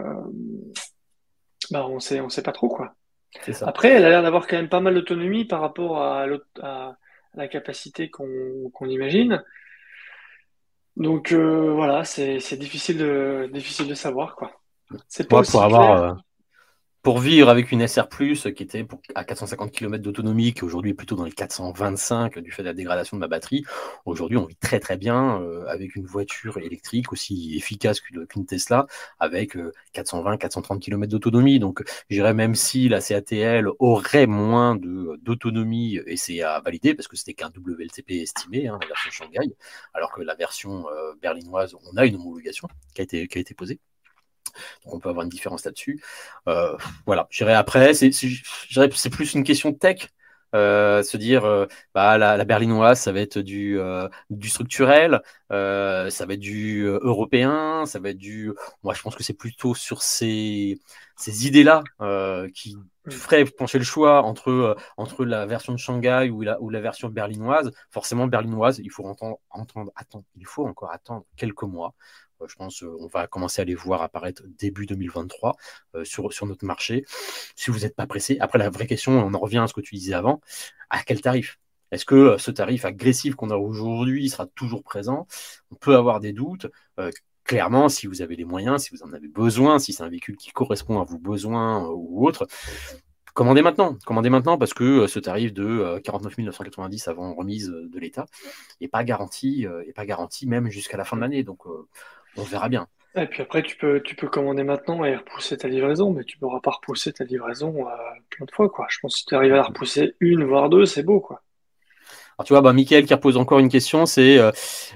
bah, 1.71 1.87
on 1.87 2.01
sait, 2.01 2.21
on 2.21 2.29
sait 2.29 2.43
pas 2.43 2.53
trop 2.53 2.69
quoi. 2.69 2.95
Après, 3.63 3.91
elle 3.91 4.05
a 4.05 4.11
l'air 4.11 4.23
d'avoir 4.23 4.47
quand 4.47 4.57
même 4.57 4.69
pas 4.69 4.81
mal 4.81 4.95
d'autonomie 4.95 5.45
par 5.45 5.61
rapport 5.61 6.01
à, 6.01 6.27
la 7.35 7.49
capacité 7.49 8.11
qu'on 8.11 8.87
imagine. 8.87 9.43
Donc 10.97 11.33
euh, 11.33 11.73
voilà, 11.73 12.05
c'est 12.05 12.57
difficile 12.57 12.99
de, 12.99 13.51
difficile 13.53 13.89
de 13.89 13.95
savoir. 13.95 14.37
quoi. 14.37 14.53
C'est 15.09 15.29
pas 15.29 15.43
pour 15.43 15.63
avoir, 15.63 16.17
pour 17.05 17.19
vivre 17.19 17.51
avec 17.51 17.71
une 17.71 17.87
SR, 17.87 18.09
qui 18.09 18.63
était 18.63 18.87
à 19.15 19.25
450 19.25 19.71
km 19.71 20.03
d'autonomie, 20.03 20.55
qui 20.55 20.65
aujourd'hui 20.65 20.93
est 20.93 20.95
plutôt 20.95 21.17
dans 21.17 21.25
les 21.25 21.33
425 21.33 22.39
du 22.39 22.51
fait 22.51 22.63
de 22.63 22.69
la 22.69 22.73
dégradation 22.73 23.19
de 23.19 23.21
ma 23.21 23.29
batterie, 23.29 23.63
aujourd'hui 24.07 24.39
on 24.39 24.47
vit 24.47 24.57
très 24.57 24.81
très 24.81 24.97
bien 24.97 25.39
euh, 25.43 25.67
avec 25.67 25.97
une 25.97 26.07
voiture 26.07 26.57
électrique 26.57 27.13
aussi 27.13 27.57
efficace 27.57 28.01
qu'une 28.01 28.47
Tesla, 28.47 28.87
avec 29.21 29.55
420-430 29.95 30.79
km 30.79 31.11
d'autonomie. 31.11 31.59
Donc 31.59 31.85
je 32.09 32.17
dirais 32.17 32.33
même 32.33 32.55
si 32.55 32.89
la 32.89 33.03
CATL 33.03 33.69
aurait 33.81 34.27
moins 34.27 34.75
d'autonomie, 34.75 36.01
et 36.07 36.17
c'est 36.17 36.41
à 36.41 36.59
valider 36.61 36.95
parce 36.95 37.07
que 37.07 37.17
c'était 37.17 37.35
qu'un 37.35 37.51
WLTP 37.55 38.13
estimé, 38.13 38.67
hein, 38.67 38.79
la 38.81 38.87
version 38.87 39.11
Shanghai, 39.11 39.55
alors 39.93 40.11
que 40.11 40.23
la 40.23 40.35
version 40.35 40.89
euh, 40.89 41.13
berlinoise, 41.21 41.77
on 41.85 41.99
a 41.99 42.07
une 42.07 42.15
homologation 42.17 42.67
qui 42.95 43.03
a 43.03 43.05
été, 43.05 43.29
qui 43.29 43.37
a 43.37 43.41
été 43.43 43.53
posée. 43.53 43.79
Donc 44.85 44.95
on 44.95 44.99
peut 44.99 45.09
avoir 45.09 45.25
une 45.25 45.31
différence 45.31 45.65
là-dessus. 45.65 46.03
Euh, 46.49 46.77
voilà, 47.07 47.27
je 47.31 47.45
dirais 47.45 47.55
après, 47.55 47.95
c'est 47.95 49.11
plus 49.11 49.35
une 49.35 49.45
question 49.45 49.71
de 49.71 49.77
tech. 49.77 50.09
Euh, 50.55 51.03
se 51.03 51.17
dire 51.17 51.45
euh, 51.45 51.67
bah, 51.95 52.17
la, 52.17 52.45
berlinoise 52.45 53.01
ça 53.01 53.11
va 53.11 53.19
être 53.19 53.41
du, 53.41 53.77
du 54.31 54.49
structurel 54.49 55.21
ça 55.51 56.27
va 56.27 56.35
être 56.35 56.39
du 56.39 56.85
européen 56.85 57.87
ça 57.87 57.99
va 57.99 58.11
être 58.11 58.19
du 58.19 58.53
moi 58.85 58.95
je 58.95 59.03
pense 59.03 59.17
que 59.17 59.25
c'est 59.25 59.35
plutôt 59.35 59.75
sur 59.75 60.01
ces, 60.03 60.79
ces 61.17 61.49
idées 61.49 61.65
là 61.65 61.83
qui 62.55 62.77
ferait 63.11 63.45
pencher 63.47 63.79
le 63.79 63.85
choix 63.85 64.23
entre, 64.23 64.77
entre 64.97 65.25
la 65.25 65.45
version 65.45 65.73
de 65.73 65.79
Shanghai 65.79 66.31
ou 66.31 66.43
la, 66.43 66.61
ou 66.63 66.71
la 66.71 66.81
version 66.81 67.09
berlinoise 67.09 67.73
forcément 67.91 68.29
berlinoise 68.29 68.79
il 68.79 68.93
faut 68.93 69.05
entendre, 69.07 69.41
entendre 69.51 69.91
attendre 69.97 70.25
il 70.37 70.47
faut 70.47 70.67
encore 70.69 70.93
attendre 70.93 71.25
quelques 71.37 71.65
mois 71.65 71.95
je 72.47 72.55
pense 72.57 72.81
qu'on 72.81 73.07
va 73.07 73.27
commencer 73.27 73.63
à 73.63 73.65
les 73.65 73.75
voir 73.75 74.03
apparaître 74.03 74.43
début 74.59 74.87
2023 74.87 75.57
euh, 75.95 76.05
sur, 76.05 76.33
sur 76.33 76.47
notre 76.47 76.65
marché. 76.65 77.05
Si 77.57 77.71
vous 77.71 77.81
n'êtes 77.81 77.97
pas 77.97 78.07
pressé, 78.07 78.39
après 78.41 78.59
la 78.59 78.71
vraie 78.71 78.87
question, 78.87 79.13
on 79.13 79.35
en 79.35 79.39
revient 79.39 79.59
à 79.59 79.67
ce 79.67 79.73
que 79.73 79.81
tu 79.81 79.95
disais 79.95 80.15
avant, 80.15 80.41
à 80.91 81.03
quel 81.03 81.21
tarif? 81.21 81.59
Est-ce 81.91 82.05
que 82.05 82.15
euh, 82.15 82.39
ce 82.39 82.51
tarif 82.51 82.85
agressif 82.85 83.35
qu'on 83.35 83.51
a 83.51 83.57
aujourd'hui 83.57 84.29
sera 84.29 84.47
toujours 84.47 84.83
présent? 84.83 85.27
On 85.71 85.77
peut 85.77 85.97
avoir 85.97 86.21
des 86.21 86.33
doutes. 86.33 86.67
clairement, 87.45 87.89
si 87.89 88.07
vous 88.07 88.23
avez 88.23 88.37
les 88.37 88.45
moyens, 88.45 88.85
si 88.85 88.91
vous 88.91 89.03
en 89.03 89.13
avez 89.13 89.29
besoin, 89.29 89.79
si 89.79 89.93
c'est 89.93 90.03
un 90.03 90.09
véhicule 90.09 90.37
qui 90.37 90.51
correspond 90.51 91.01
à 91.01 91.05
vos 91.05 91.19
besoins 91.19 91.87
ou 91.89 92.27
autres, 92.27 92.47
commandez 93.35 93.61
maintenant. 93.61 93.99
Commandez 94.07 94.31
maintenant 94.31 94.57
parce 94.57 94.73
que 94.73 95.07
ce 95.07 95.19
tarif 95.19 95.53
de 95.53 96.01
49 96.03 96.39
990 96.39 97.09
avant 97.09 97.35
remise 97.35 97.69
de 97.69 97.99
l'État 97.99 98.25
n'est 98.81 98.89
pas 98.89 99.05
garanti, 99.05 99.67
et 99.87 99.93
pas 99.93 100.07
garanti 100.07 100.47
même 100.47 100.71
jusqu'à 100.71 100.97
la 100.97 101.05
fin 101.05 101.17
de 101.17 101.21
l'année. 101.21 101.43
Donc, 101.43 101.67
on 102.37 102.43
verra 102.43 102.69
bien. 102.69 102.87
Et 103.17 103.27
puis 103.27 103.43
après, 103.43 103.63
tu 103.63 103.77
peux, 103.77 104.01
tu 104.03 104.17
peux 104.17 104.29
commander 104.29 104.65
maintenant 104.65 105.05
et 105.05 105.15
repousser 105.15 105.57
ta 105.57 105.69
livraison, 105.69 106.11
mais 106.11 106.25
tu 106.25 106.37
ne 106.37 106.41
pourras 106.41 106.61
pas 106.61 106.73
repousser 106.73 107.13
ta 107.13 107.25
livraison 107.25 107.87
euh, 107.87 107.93
plein 108.31 108.45
de 108.45 108.51
fois. 108.51 108.69
Quoi. 108.69 108.87
Je 108.91 108.99
pense 109.01 109.15
que 109.15 109.19
si 109.21 109.27
tu 109.27 109.35
arrives 109.37 109.53
à 109.53 109.57
la 109.57 109.63
repousser 109.63 110.17
une, 110.19 110.43
voire 110.45 110.69
deux, 110.69 110.85
c'est 110.85 111.05
beau. 111.05 111.21
Quoi. 111.21 111.41
Alors 112.37 112.45
tu 112.45 112.53
vois, 112.53 112.61
bah, 112.61 112.73
Michael 112.73 113.07
qui 113.07 113.15
repose 113.15 113.37
encore 113.37 113.61
une 113.61 113.69
question, 113.69 114.07
c'est 114.07 114.39
euh, 114.39 114.51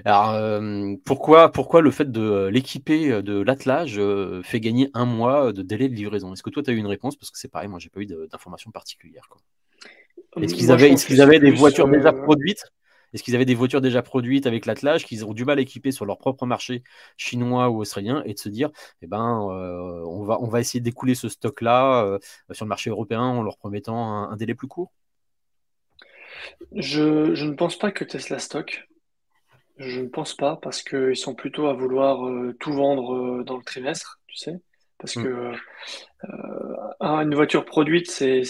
euh, 0.09 0.97
pourquoi, 1.05 1.53
pourquoi 1.53 1.81
le 1.81 1.93
fait 1.93 2.11
de 2.11 2.49
l'équiper 2.49 3.23
de 3.23 3.41
l'attelage 3.41 4.01
fait 4.43 4.59
gagner 4.59 4.91
un 4.95 5.05
mois 5.05 5.53
de 5.53 5.63
délai 5.63 5.89
de 5.89 5.95
livraison? 5.95 6.33
Est-ce 6.33 6.43
que 6.43 6.51
toi, 6.51 6.65
tu 6.65 6.71
as 6.71 6.73
eu 6.73 6.79
une 6.79 6.89
réponse? 6.89 7.15
Parce 7.15 7.31
que 7.31 7.39
c'est 7.39 7.51
pareil, 7.51 7.69
moi, 7.69 7.79
j'ai 7.79 7.91
pas 7.91 8.01
eu 8.01 8.07
d'informations 8.07 8.73
particulières. 8.73 9.29
Est-ce 10.41 10.55
qu'ils 10.55 10.73
avaient, 10.73 10.91
est 10.91 11.07
qu'ils 11.07 11.21
avaient 11.21 11.39
des 11.39 11.53
voitures 11.53 11.87
déjà 11.87 12.13
produites? 12.13 12.65
Est-ce 13.13 13.23
qu'ils 13.23 13.35
avaient 13.35 13.45
des 13.45 13.55
voitures 13.55 13.81
déjà 13.81 14.03
produites 14.03 14.47
avec 14.47 14.67
l'attelage 14.67 15.05
qu'ils 15.07 15.25
ont 15.25 15.33
du 15.35 15.45
mal 15.45 15.59
à 15.59 15.63
équiper 15.63 15.93
sur 15.93 16.05
leur 16.05 16.19
propre 16.19 16.47
marché 16.47 16.83
chinois 17.17 17.71
ou 17.71 17.81
australien 17.81 18.23
et 18.27 18.35
de 18.35 18.39
se 18.39 18.49
dire, 18.49 18.71
eh 19.03 19.07
ben, 19.07 19.49
euh, 19.51 20.03
on, 20.07 20.25
va, 20.25 20.41
on 20.41 20.49
va 20.49 20.61
essayer 20.61 20.81
d'écouler 20.81 21.15
ce 21.15 21.29
stock-là 21.29 22.05
euh, 22.05 22.19
sur 22.53 22.65
le 22.65 22.69
marché 22.69 22.91
européen 22.91 23.23
en 23.23 23.43
leur 23.43 23.57
promettant 23.57 24.31
un, 24.31 24.37
délai 24.37 24.55
plus 24.55 24.69
court? 24.69 24.91
Je, 26.75 27.35
je 27.35 27.45
ne 27.45 27.55
pense 27.55 27.79
pas 27.79 27.91
que 27.91 28.05
Tesla 28.05 28.39
stocke. 28.39 28.89
Je 29.79 30.01
ne 30.01 30.09
pense 30.09 30.35
pas 30.35 30.59
parce 30.61 30.83
qu'ils 30.83 31.17
sont 31.17 31.35
plutôt 31.35 31.67
à 31.69 31.73
vouloir 31.73 32.27
euh, 32.27 32.55
tout 32.59 32.73
vendre 32.73 33.43
dans 33.45 33.57
le 33.57 33.63
trimestre, 33.63 34.21
tu 34.27 34.37
sais. 34.37 34.57
Parce 34.99 35.17
Mm. 35.17 35.23
que 35.23 35.29
euh, 35.29 36.77
un- 37.01 37.21
une 37.21 37.35
voiture 37.35 37.65
produite, 37.65 38.11
c'est, 38.11 38.43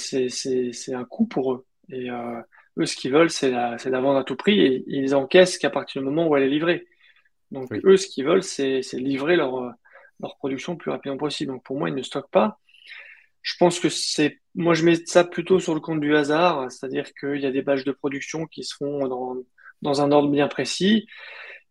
un 0.94 1.04
coût 1.04 1.26
pour 1.26 1.52
eux. 1.52 1.66
Et 1.90 2.10
euh, 2.10 2.40
eux, 2.78 2.86
ce 2.86 2.96
qu'ils 2.96 3.12
veulent, 3.12 3.30
c'est 3.30 3.50
la, 3.50 3.76
vendre 4.00 4.18
à 4.18 4.24
tout 4.24 4.36
prix 4.36 4.60
et 4.60 4.84
ils 4.86 5.14
encaissent 5.14 5.58
qu'à 5.58 5.70
partir 5.70 6.02
du 6.02 6.06
moment 6.06 6.28
où 6.28 6.36
elle 6.36 6.44
est 6.44 6.48
livrée. 6.48 6.86
Donc 7.50 7.68
Oui. 7.70 7.80
eux, 7.84 7.96
ce 7.96 8.06
qu'ils 8.06 8.24
veulent, 8.24 8.42
c'est, 8.42 8.82
c'est 8.82 8.98
livrer 8.98 9.36
leur, 9.36 9.56
euh, 9.56 9.70
leur 10.20 10.36
production 10.36 10.72
le 10.72 10.78
plus 10.78 10.90
rapidement 10.90 11.16
possible. 11.16 11.52
Donc 11.52 11.64
pour 11.64 11.78
moi, 11.78 11.88
ils 11.88 11.94
ne 11.94 12.02
stockent 12.02 12.30
pas. 12.30 12.58
Je 13.42 13.54
pense 13.58 13.80
que 13.80 13.88
c'est, 13.88 14.40
moi, 14.54 14.74
je 14.74 14.84
mets 14.84 14.96
ça 15.06 15.24
plutôt 15.24 15.60
sur 15.60 15.74
le 15.74 15.80
compte 15.80 16.00
du 16.00 16.14
hasard, 16.14 16.70
c'est-à-dire 16.70 17.12
qu'il 17.14 17.40
y 17.40 17.46
a 17.46 17.50
des 17.50 17.62
batchs 17.62 17.84
de 17.84 17.92
production 17.92 18.46
qui 18.46 18.64
se 18.64 18.74
font 18.76 19.06
dans, 19.08 19.36
dans 19.82 20.02
un 20.02 20.12
ordre 20.12 20.30
bien 20.30 20.48
précis. 20.48 21.06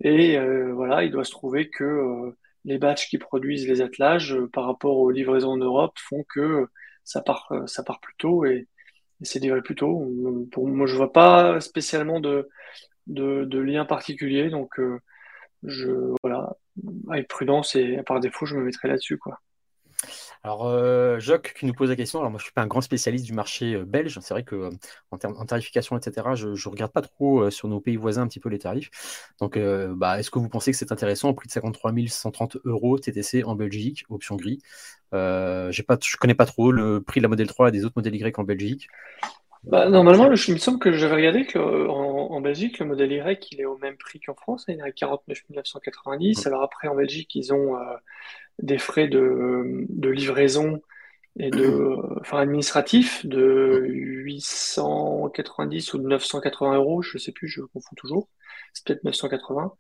Et 0.02 0.38
euh, 0.38 0.74
voilà, 0.74 1.04
il 1.04 1.12
doit 1.12 1.24
se 1.26 1.32
trouver 1.32 1.70
que 1.70 1.84
euh, 1.84 2.38
les 2.66 2.78
batchs 2.78 3.10
qui 3.10 3.18
produisent 3.18 3.68
les 3.68 3.82
attelages 3.82 4.34
euh, 4.34 4.48
par 4.48 4.66
rapport 4.66 4.98
aux 4.98 5.12
livraisons 5.12 5.52
en 5.52 5.58
Europe 5.58 5.98
font 6.00 6.24
que 6.30 6.68
ça 7.04 7.22
part, 7.22 7.52
ça 7.68 7.84
part 7.84 8.00
plus 8.00 8.16
tôt 8.18 8.46
et, 8.46 8.68
c'est 9.22 9.40
livré 9.40 9.62
plus 9.62 9.76
tôt. 9.76 10.12
Pour 10.52 10.68
moi, 10.68 10.88
je 10.88 10.96
vois 10.96 11.12
pas 11.14 11.60
spécialement 11.62 12.20
de, 12.20 12.50
de, 13.08 13.46
de 13.46 13.60
lien 13.60 13.86
particulier, 13.86 14.50
donc 14.50 14.80
euh, 14.80 15.00
je 15.64 16.14
voilà, 16.24 16.56
avec 17.10 17.28
prudence 17.28 17.76
et 17.76 18.00
par 18.06 18.20
défaut, 18.20 18.46
je 18.46 18.56
me 18.56 18.64
mettrai 18.64 18.88
là-dessus, 18.90 19.18
quoi. 19.18 19.40
Alors, 20.44 20.68
euh, 20.68 21.20
Jacques 21.20 21.54
qui 21.58 21.66
nous 21.66 21.74
pose 21.74 21.90
la 21.90 21.96
question. 21.96 22.20
Alors, 22.20 22.32
moi, 22.32 22.40
je 22.40 22.44
suis 22.44 22.54
pas 22.54 22.62
un 22.62 22.68
grand 22.68 22.82
spécialiste 22.82 23.26
du 23.26 23.34
marché 23.34 23.74
euh, 23.76 23.86
belge. 23.86 24.20
C'est 24.22 24.34
vrai 24.34 24.44
que 24.44 24.56
euh, 24.56 24.70
en 25.12 25.18
termes 25.18 25.36
en 25.38 25.46
tarification, 25.46 25.98
etc., 25.98 26.28
je, 26.36 26.56
je 26.56 26.70
regarde 26.70 26.92
pas 26.92 27.02
trop 27.02 27.42
euh, 27.42 27.50
sur 27.50 27.68
nos 27.68 27.80
pays 27.80 27.96
voisins 27.96 28.24
un 28.24 28.28
petit 28.28 28.40
peu 28.40 28.50
les 28.50 28.60
tarifs. 28.60 28.90
Donc, 29.40 29.58
bah, 29.58 30.20
est-ce 30.20 30.32
que 30.32 30.40
vous 30.40 30.50
pensez 30.50 30.72
que 30.72 30.78
c'est 30.78 30.92
intéressant 30.92 31.30
au 31.30 31.34
prix 31.34 31.48
de 31.48 31.52
53 31.52 31.94
130 32.08 32.58
euros 32.66 32.98
TTC 32.98 33.44
en 33.44 33.56
Belgique, 33.56 34.06
option 34.10 34.36
gris? 34.36 34.62
J'ai 35.14 35.84
pas, 35.84 35.98
je 36.02 36.18
connais 36.18 36.36
pas 36.36 36.46
trop 36.46 36.72
le 36.72 37.02
prix 37.02 37.20
de 37.20 37.24
la 37.24 37.30
modèle 37.30 37.48
3 37.48 37.70
et 37.70 37.72
des 37.72 37.86
autres 37.86 37.96
modèles 37.96 38.16
Y 38.16 38.40
en 38.40 38.44
Belgique. 38.44 38.90
Bah, 39.64 39.90
normalement, 39.90 40.30
le, 40.30 40.38
il 40.48 40.54
me 40.54 40.60
semble 40.60 40.80
que 40.80 40.94
j'avais 40.94 41.16
regardé 41.16 41.46
que, 41.46 41.58
euh, 41.58 41.90
en, 41.90 42.40
Belgique, 42.40 42.80
le 42.80 42.86
modèle 42.86 43.12
Y, 43.12 43.50
il 43.52 43.60
est 43.60 43.66
au 43.66 43.78
même 43.78 43.98
prix 43.98 44.20
qu'en 44.20 44.34
France. 44.34 44.66
Il 44.68 44.80
est 44.80 44.82
à 44.82 44.92
49 44.92 45.44
990. 45.50 46.48
Alors 46.48 46.64
après, 46.64 46.88
en 46.88 46.96
Belgique, 46.96 47.36
ils 47.36 47.54
ont 47.54 47.76
des 48.60 48.78
frais 48.78 49.08
de, 49.08 49.86
de 49.90 50.10
livraison 50.10 50.82
et 51.40 51.52
de, 51.52 51.96
enfin, 52.20 52.40
administratif 52.40 53.26
de 53.26 53.84
890 53.88 55.94
ou 55.94 55.98
de 56.00 56.08
980 56.08 56.76
euros. 56.76 57.02
Je 57.02 57.18
sais 57.18 57.32
plus, 57.32 57.48
je 57.48 57.62
confonds 57.62 57.96
toujours. 57.96 58.28
C'est 58.74 58.86
peut-être 58.86 59.04
980. 59.04 59.74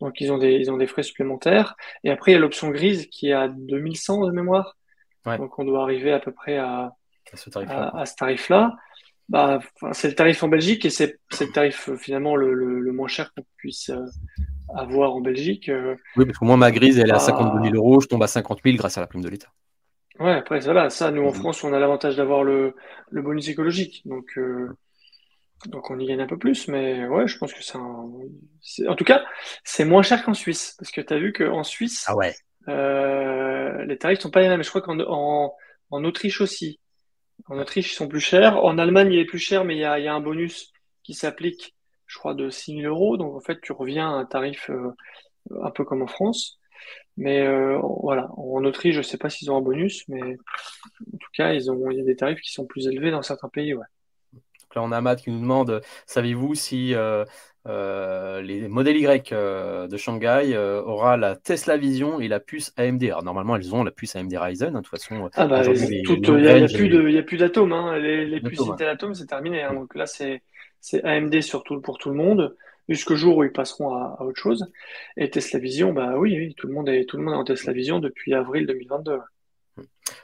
Donc, 0.00 0.20
ils 0.20 0.32
ont 0.32 0.38
des, 0.38 0.54
ils 0.54 0.70
ont 0.70 0.76
des 0.76 0.86
frais 0.86 1.04
supplémentaires. 1.04 1.76
Et 2.04 2.10
après, 2.10 2.32
il 2.32 2.34
y 2.34 2.36
a 2.36 2.40
l'option 2.40 2.70
grise 2.70 3.06
qui 3.06 3.28
est 3.28 3.32
à 3.32 3.48
2100 3.48 4.26
de 4.26 4.32
mémoire. 4.32 4.76
Ouais. 5.24 5.38
Donc, 5.38 5.58
on 5.58 5.64
doit 5.64 5.82
arriver 5.82 6.12
à 6.12 6.18
peu 6.18 6.32
près 6.32 6.56
à, 6.56 6.92
à 7.32 7.36
ce 7.36 7.50
tarif-là. 7.50 7.88
à, 7.88 8.00
à 8.00 8.06
ce 8.06 8.14
tarif-là. 8.16 8.76
Bah, 9.28 9.60
c'est 9.92 10.08
le 10.08 10.14
tarif 10.14 10.42
en 10.42 10.48
Belgique 10.48 10.84
et 10.84 10.90
c'est 10.90 11.18
le 11.40 11.52
tarif 11.52 11.88
euh, 11.88 11.96
finalement 11.96 12.36
le, 12.36 12.54
le, 12.54 12.78
le 12.78 12.92
moins 12.92 13.08
cher 13.08 13.32
qu'on 13.34 13.44
puisse 13.56 13.90
euh, 13.90 14.04
avoir 14.74 15.14
en 15.14 15.20
Belgique. 15.20 15.68
Euh, 15.68 15.96
Oui, 16.16 16.26
parce 16.26 16.38
que 16.38 16.44
moi, 16.44 16.56
ma 16.56 16.72
grise, 16.72 16.98
elle 16.98 17.10
est 17.10 17.12
à 17.12 17.18
bah, 17.18 17.20
52 17.20 17.60
000 17.60 17.76
euros. 17.76 18.00
Je 18.00 18.08
tombe 18.08 18.22
à 18.24 18.26
50 18.26 18.60
000 18.64 18.76
grâce 18.76 18.98
à 18.98 19.00
la 19.00 19.06
prime 19.06 19.22
de 19.22 19.28
l'État. 19.28 19.52
ouais, 20.20 20.32
après, 20.32 20.60
voilà, 20.60 20.90
ça, 20.90 21.10
nous 21.10 21.22
en 21.26 21.32
Mhm. 21.32 21.32
France, 21.32 21.64
on 21.64 21.72
a 21.72 21.78
l'avantage 21.78 22.16
d'avoir 22.16 22.44
le, 22.44 22.74
le 23.10 23.22
bonus 23.22 23.48
écologique. 23.48 24.02
Donc, 24.06 24.26
euh, 24.38 24.68
donc, 25.66 25.90
on 25.90 26.00
y 26.00 26.06
gagne 26.06 26.22
un 26.22 26.28
peu 26.28 26.38
plus. 26.38 26.68
Mais 26.68 27.06
ouais, 27.08 27.28
je 27.28 27.38
pense 27.38 27.54
que 27.54 27.62
c'est 27.64 27.78
un. 27.78 28.10
En 28.88 28.96
tout 28.96 29.04
cas, 29.04 29.24
c'est 29.64 29.86
moins 29.86 30.02
cher 30.02 30.24
qu'en 30.24 30.34
Suisse. 30.34 30.76
Parce 30.80 30.92
que 30.92 31.02
tu 31.02 31.14
as 31.14 31.18
vu 31.20 31.34
qu'en 31.34 31.64
Suisse, 31.64 32.06
Ah 32.06 32.14
ouais. 32.16 32.34
euh, 32.68 33.84
les 33.86 33.98
tarifs 33.98 34.20
sont 34.20 34.32
pas 34.32 34.42
les 34.42 34.48
mêmes. 34.50 34.64
Je 34.64 34.70
crois 34.70 34.82
qu'en 34.82 35.00
en, 35.00 35.54
en 35.92 36.04
Autriche 36.04 36.42
aussi. 36.42 36.80
En 37.48 37.58
Autriche, 37.60 37.92
ils 37.92 37.96
sont 37.96 38.08
plus 38.08 38.20
chers. 38.20 38.64
En 38.64 38.78
Allemagne, 38.78 39.12
il 39.12 39.20
est 39.20 39.26
plus 39.26 39.40
cher, 39.40 39.64
mais 39.66 39.76
il 39.76 39.80
y 39.80 39.84
a, 39.86 40.00
il 40.00 40.06
y 40.06 40.08
a 40.08 40.14
un 40.14 40.20
bonus 40.22 40.72
qui 41.04 41.14
s'applique, 41.14 41.75
je 42.06 42.18
crois, 42.18 42.34
de 42.34 42.50
6 42.50 42.80
000 42.80 42.86
euros. 42.86 43.16
Donc, 43.16 43.34
en 43.34 43.40
fait, 43.40 43.60
tu 43.60 43.72
reviens 43.72 44.08
à 44.08 44.12
un 44.12 44.24
tarif 44.24 44.70
euh, 44.70 44.90
un 45.62 45.70
peu 45.70 45.84
comme 45.84 46.02
en 46.02 46.06
France. 46.06 46.58
Mais 47.16 47.46
euh, 47.46 47.78
voilà, 48.02 48.28
en 48.36 48.62
Autriche, 48.64 48.96
je 48.96 49.02
sais 49.02 49.16
pas 49.16 49.30
s'ils 49.30 49.50
ont 49.50 49.56
un 49.56 49.62
bonus, 49.62 50.04
mais 50.08 50.22
en 50.22 51.16
tout 51.18 51.30
cas, 51.32 51.54
ils 51.54 51.70
ont, 51.70 51.90
il 51.90 51.96
y 51.96 52.00
a 52.00 52.04
des 52.04 52.16
tarifs 52.16 52.40
qui 52.40 52.52
sont 52.52 52.66
plus 52.66 52.88
élevés 52.88 53.10
dans 53.10 53.22
certains 53.22 53.48
pays, 53.48 53.74
ouais. 53.74 53.86
Donc 54.34 54.74
là, 54.74 54.82
on 54.82 54.92
a 54.92 55.00
Matt 55.00 55.22
qui 55.22 55.30
nous 55.30 55.40
demande, 55.40 55.80
savez-vous 56.06 56.54
si 56.54 56.94
euh, 56.94 57.24
euh, 57.66 58.42
les 58.42 58.68
modèles 58.68 58.98
Y 58.98 59.32
de 59.32 59.96
Shanghai 59.96 60.56
aura 60.58 61.16
la 61.16 61.36
Tesla 61.36 61.78
Vision 61.78 62.20
et 62.20 62.28
la 62.28 62.40
puce 62.40 62.74
AMD? 62.76 63.02
Alors 63.04 63.22
normalement, 63.22 63.56
elles 63.56 63.74
ont 63.74 63.82
la 63.82 63.92
puce 63.92 64.14
AMD 64.14 64.34
Ryzen. 64.36 64.68
hein. 64.68 64.72
De 64.72 64.76
toute 64.84 64.88
façon, 64.88 65.30
Ah 65.34 65.46
bah, 65.46 65.62
il 65.64 67.14
y 67.14 67.18
a, 67.18 67.22
plus 67.22 67.38
d'atomes, 67.38 67.72
hein. 67.72 67.96
Les, 67.98 68.26
les 68.26 68.40
puces. 68.40 68.60
Intel 68.60 68.88
Atom, 68.88 69.14
c'est 69.14 69.26
terminé, 69.26 69.62
hein. 69.62 69.72
Donc 69.72 69.94
là, 69.94 70.04
c'est, 70.04 70.42
c'est 70.88 71.02
AMD 71.02 71.40
surtout 71.42 71.80
pour 71.80 71.98
tout 71.98 72.10
le 72.10 72.14
monde, 72.14 72.56
jusqu'au 72.88 73.16
jour 73.16 73.38
où 73.38 73.42
ils 73.42 73.52
passeront 73.52 73.92
à, 73.92 74.22
autre 74.22 74.40
chose. 74.40 74.70
Et 75.16 75.28
Tesla 75.30 75.58
Vision, 75.58 75.92
bah 75.92 76.16
oui, 76.16 76.36
oui, 76.38 76.54
tout 76.54 76.68
le 76.68 76.74
monde 76.74 76.88
est, 76.88 77.06
tout 77.06 77.16
le 77.16 77.24
monde 77.24 77.34
est 77.34 77.38
en 77.38 77.44
Tesla 77.44 77.72
Vision 77.72 77.98
depuis 77.98 78.34
avril 78.34 78.66
2022. 78.68 79.18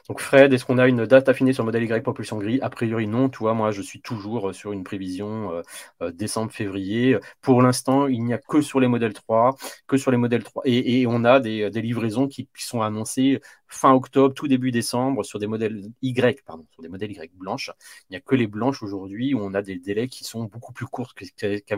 Donc 0.08 0.20
Fred, 0.20 0.52
est-ce 0.52 0.64
qu'on 0.64 0.78
a 0.78 0.88
une 0.88 1.06
date 1.06 1.28
affinée 1.28 1.52
sur 1.52 1.62
le 1.62 1.66
modèle 1.66 1.84
Y 1.84 2.02
propulsion 2.02 2.38
gris? 2.38 2.60
A 2.60 2.70
priori 2.70 3.06
non, 3.06 3.28
tu 3.28 3.38
vois, 3.38 3.54
moi 3.54 3.70
je 3.70 3.82
suis 3.82 4.00
toujours 4.00 4.50
euh, 4.50 4.52
sur 4.52 4.72
une 4.72 4.84
prévision 4.84 5.52
euh, 5.52 5.62
euh, 6.02 6.12
décembre-février. 6.12 7.18
Pour 7.40 7.62
l'instant, 7.62 8.06
il 8.06 8.24
n'y 8.24 8.34
a 8.34 8.38
que 8.38 8.60
sur 8.60 8.80
les 8.80 8.88
modèles 8.88 9.12
3, 9.12 9.56
que 9.86 9.96
sur 9.96 10.10
les 10.10 10.16
modèles 10.16 10.44
3. 10.44 10.62
Et, 10.66 11.06
on 11.06 11.24
a 11.24 11.40
des, 11.40 11.70
livraisons 11.70 12.28
qui, 12.28 12.48
sont 12.56 12.82
annoncées 12.82 13.40
fin 13.68 13.92
octobre, 13.92 14.34
tout 14.34 14.48
début 14.48 14.70
décembre 14.70 15.24
sur 15.24 15.38
des 15.38 15.46
modèles 15.46 15.82
Y, 16.02 16.42
pardon, 16.44 16.66
sur 16.72 16.82
des 16.82 16.88
modèles 16.88 17.12
Y 17.12 17.32
blanches. 17.34 17.70
Il 18.08 18.12
n'y 18.12 18.16
a 18.16 18.20
que 18.20 18.34
les 18.34 18.46
blanches 18.46 18.82
aujourd'hui 18.82 19.34
où 19.34 19.40
on 19.40 19.54
a 19.54 19.62
des 19.62 19.78
délais 19.78 20.08
qui 20.08 20.24
sont 20.24 20.44
beaucoup 20.44 20.72
plus 20.72 20.86
courts 20.86 21.14
que 21.14 21.24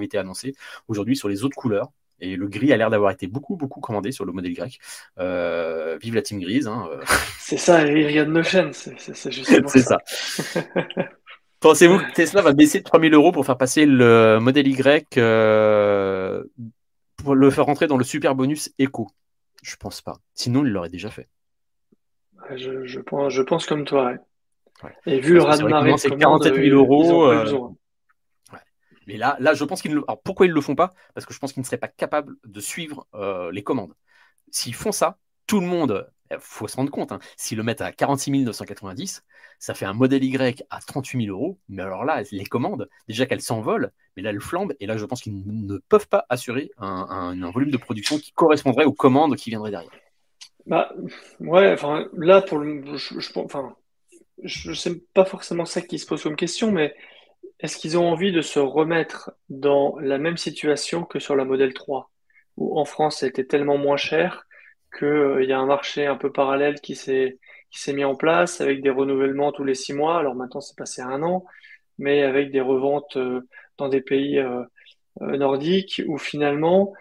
été 0.04 0.18
annoncé 0.18 0.54
aujourd'hui 0.88 1.16
sur 1.16 1.28
les 1.28 1.44
autres 1.44 1.56
couleurs. 1.56 1.92
Et 2.20 2.36
le 2.36 2.46
gris 2.48 2.72
a 2.72 2.76
l'air 2.76 2.90
d'avoir 2.90 3.10
été 3.10 3.26
beaucoup, 3.26 3.56
beaucoup 3.56 3.80
commandé 3.80 4.12
sur 4.12 4.24
le 4.24 4.32
modèle 4.32 4.52
Y. 4.52 4.78
Euh, 5.18 5.98
vive 6.00 6.14
la 6.14 6.22
team 6.22 6.40
grise. 6.40 6.66
Hein, 6.66 6.88
euh. 6.90 7.02
C'est 7.38 7.56
ça, 7.56 7.84
nos 7.84 8.42
chaînes, 8.42 8.72
c'est, 8.72 9.30
justement 9.30 9.68
ça. 9.68 9.98
ça. 10.06 10.64
Pensez-vous 11.60 11.98
que 11.98 12.12
Tesla 12.12 12.42
va 12.42 12.52
baisser 12.52 12.80
de 12.80 12.84
3000 12.84 13.14
euros 13.14 13.32
pour 13.32 13.46
faire 13.46 13.56
passer 13.56 13.86
le 13.86 14.38
modèle 14.38 14.68
Y 14.68 15.16
euh, 15.16 16.44
pour 17.16 17.34
le 17.34 17.50
faire 17.50 17.64
rentrer 17.64 17.86
dans 17.86 17.96
le 17.96 18.04
super 18.04 18.34
bonus 18.34 18.70
éco? 18.78 19.08
Je 19.62 19.76
pense 19.76 20.02
pas. 20.02 20.18
Sinon, 20.34 20.64
il 20.66 20.72
l'aurait 20.72 20.90
déjà 20.90 21.10
fait. 21.10 21.28
Je, 22.54 22.84
je 22.84 23.00
pense, 23.00 23.32
je 23.32 23.40
pense 23.40 23.64
comme 23.64 23.84
toi, 23.86 24.06
ouais. 24.06 24.18
Ouais. 24.82 24.90
Et 25.06 25.20
vu 25.20 25.34
le 25.34 25.40
que 25.40 25.46
de 25.46 25.96
c'est 25.96 26.08
commandes, 26.10 26.20
47 26.20 26.54
000 26.54 26.56
ils- 26.64 26.66
ils 26.66 26.72
euros, 26.72 27.04
ont 27.22 27.28
pas 27.28 27.34
eu 27.34 27.38
euh, 27.38 27.42
besoin. 27.44 27.74
Mais 29.06 29.16
là, 29.16 29.36
là, 29.40 29.54
je 29.54 29.64
pense 29.64 29.82
qu'ils 29.82 29.90
ne 29.92 29.96
le... 29.96 30.04
Alors, 30.08 30.22
pourquoi 30.22 30.46
ils 30.46 30.50
ne 30.50 30.54
le 30.54 30.60
font 30.60 30.74
pas? 30.74 30.90
Parce 31.14 31.26
que 31.26 31.34
je 31.34 31.38
pense 31.38 31.52
qu'ils 31.52 31.60
ne 31.60 31.66
seraient 31.66 31.78
pas 31.78 31.88
capables 31.88 32.36
de 32.44 32.60
suivre 32.60 33.06
euh, 33.14 33.50
les 33.52 33.62
commandes. 33.62 33.94
S'ils 34.50 34.74
font 34.74 34.92
ça, 34.92 35.18
tout 35.46 35.60
le 35.60 35.66
monde, 35.66 36.10
il 36.30 36.38
faut 36.40 36.68
se 36.68 36.76
rendre 36.76 36.90
compte, 36.90 37.12
hein, 37.12 37.18
s'ils 37.36 37.58
le 37.58 37.64
mettent 37.64 37.80
à 37.82 37.92
46 37.92 38.30
990, 38.30 39.24
ça 39.58 39.74
fait 39.74 39.84
un 39.86 39.92
modèle 39.92 40.24
Y 40.24 40.64
à 40.70 40.80
38 40.80 41.18
000 41.18 41.30
euros. 41.30 41.58
Mais 41.68 41.82
alors 41.82 42.04
là, 42.04 42.22
les 42.32 42.44
commandes, 42.46 42.88
déjà 43.08 43.26
qu'elles 43.26 43.42
s'envolent, 43.42 43.92
mais 44.16 44.22
là, 44.22 44.30
elles 44.30 44.40
flambent. 44.40 44.74
Et 44.80 44.86
là, 44.86 44.96
je 44.96 45.04
pense 45.04 45.22
qu'ils 45.22 45.42
ne 45.46 45.78
peuvent 45.88 46.08
pas 46.08 46.26
assurer 46.28 46.70
un, 46.78 47.34
un- 47.42 47.50
volume 47.50 47.70
de 47.70 47.76
production 47.76 48.18
qui 48.18 48.32
correspondrait 48.32 48.84
aux 48.84 48.92
commandes 48.92 49.36
qui 49.36 49.50
viendraient 49.50 49.70
derrière. 49.70 49.90
Bah, 50.66 50.92
ouais, 51.40 51.72
enfin, 51.72 52.08
là, 52.16 52.40
pour 52.40 52.58
le, 52.58 52.96
je, 52.96 53.20
je, 53.20 53.30
enfin, 53.38 53.76
je 54.44 54.72
sais 54.74 54.96
pas 55.14 55.24
forcément 55.24 55.66
ça 55.66 55.82
qui 55.82 55.98
se 55.98 56.06
pose 56.06 56.22
comme 56.22 56.36
question, 56.36 56.72
mais 56.72 56.94
est-ce 57.60 57.76
qu'ils 57.78 57.98
ont 57.98 58.08
envie 58.08 58.32
de 58.32 58.42
se 58.42 58.58
remettre 58.58 59.32
dans 59.48 59.96
la 59.98 60.18
même 60.18 60.36
situation 60.36 61.04
que 61.04 61.18
sur 61.18 61.36
la 61.36 61.44
modèle 61.44 61.74
3, 61.74 62.10
où 62.56 62.78
en 62.78 62.84
France, 62.84 63.22
été 63.22 63.46
tellement 63.46 63.78
moins 63.78 63.96
cher 63.96 64.46
que, 64.90 65.06
euh, 65.06 65.44
y 65.44 65.52
a 65.52 65.58
un 65.58 65.66
marché 65.66 66.06
un 66.06 66.16
peu 66.16 66.32
parallèle 66.32 66.80
qui 66.80 66.94
s'est, 66.94 67.38
qui 67.70 67.80
s'est 67.80 67.92
mis 67.92 68.04
en 68.04 68.14
place 68.14 68.60
avec 68.60 68.82
des 68.82 68.90
renouvellements 68.90 69.52
tous 69.52 69.64
les 69.64 69.74
six 69.74 69.92
mois. 69.92 70.18
Alors 70.18 70.34
maintenant, 70.34 70.60
c'est 70.60 70.76
passé 70.76 71.02
un 71.02 71.22
an, 71.22 71.44
mais 71.98 72.22
avec 72.22 72.50
des 72.50 72.60
reventes, 72.60 73.16
euh, 73.16 73.40
dans 73.78 73.88
des 73.88 74.00
pays, 74.00 74.38
euh, 74.38 74.64
nordiques 75.20 76.02
où 76.06 76.18
finalement, 76.18 76.92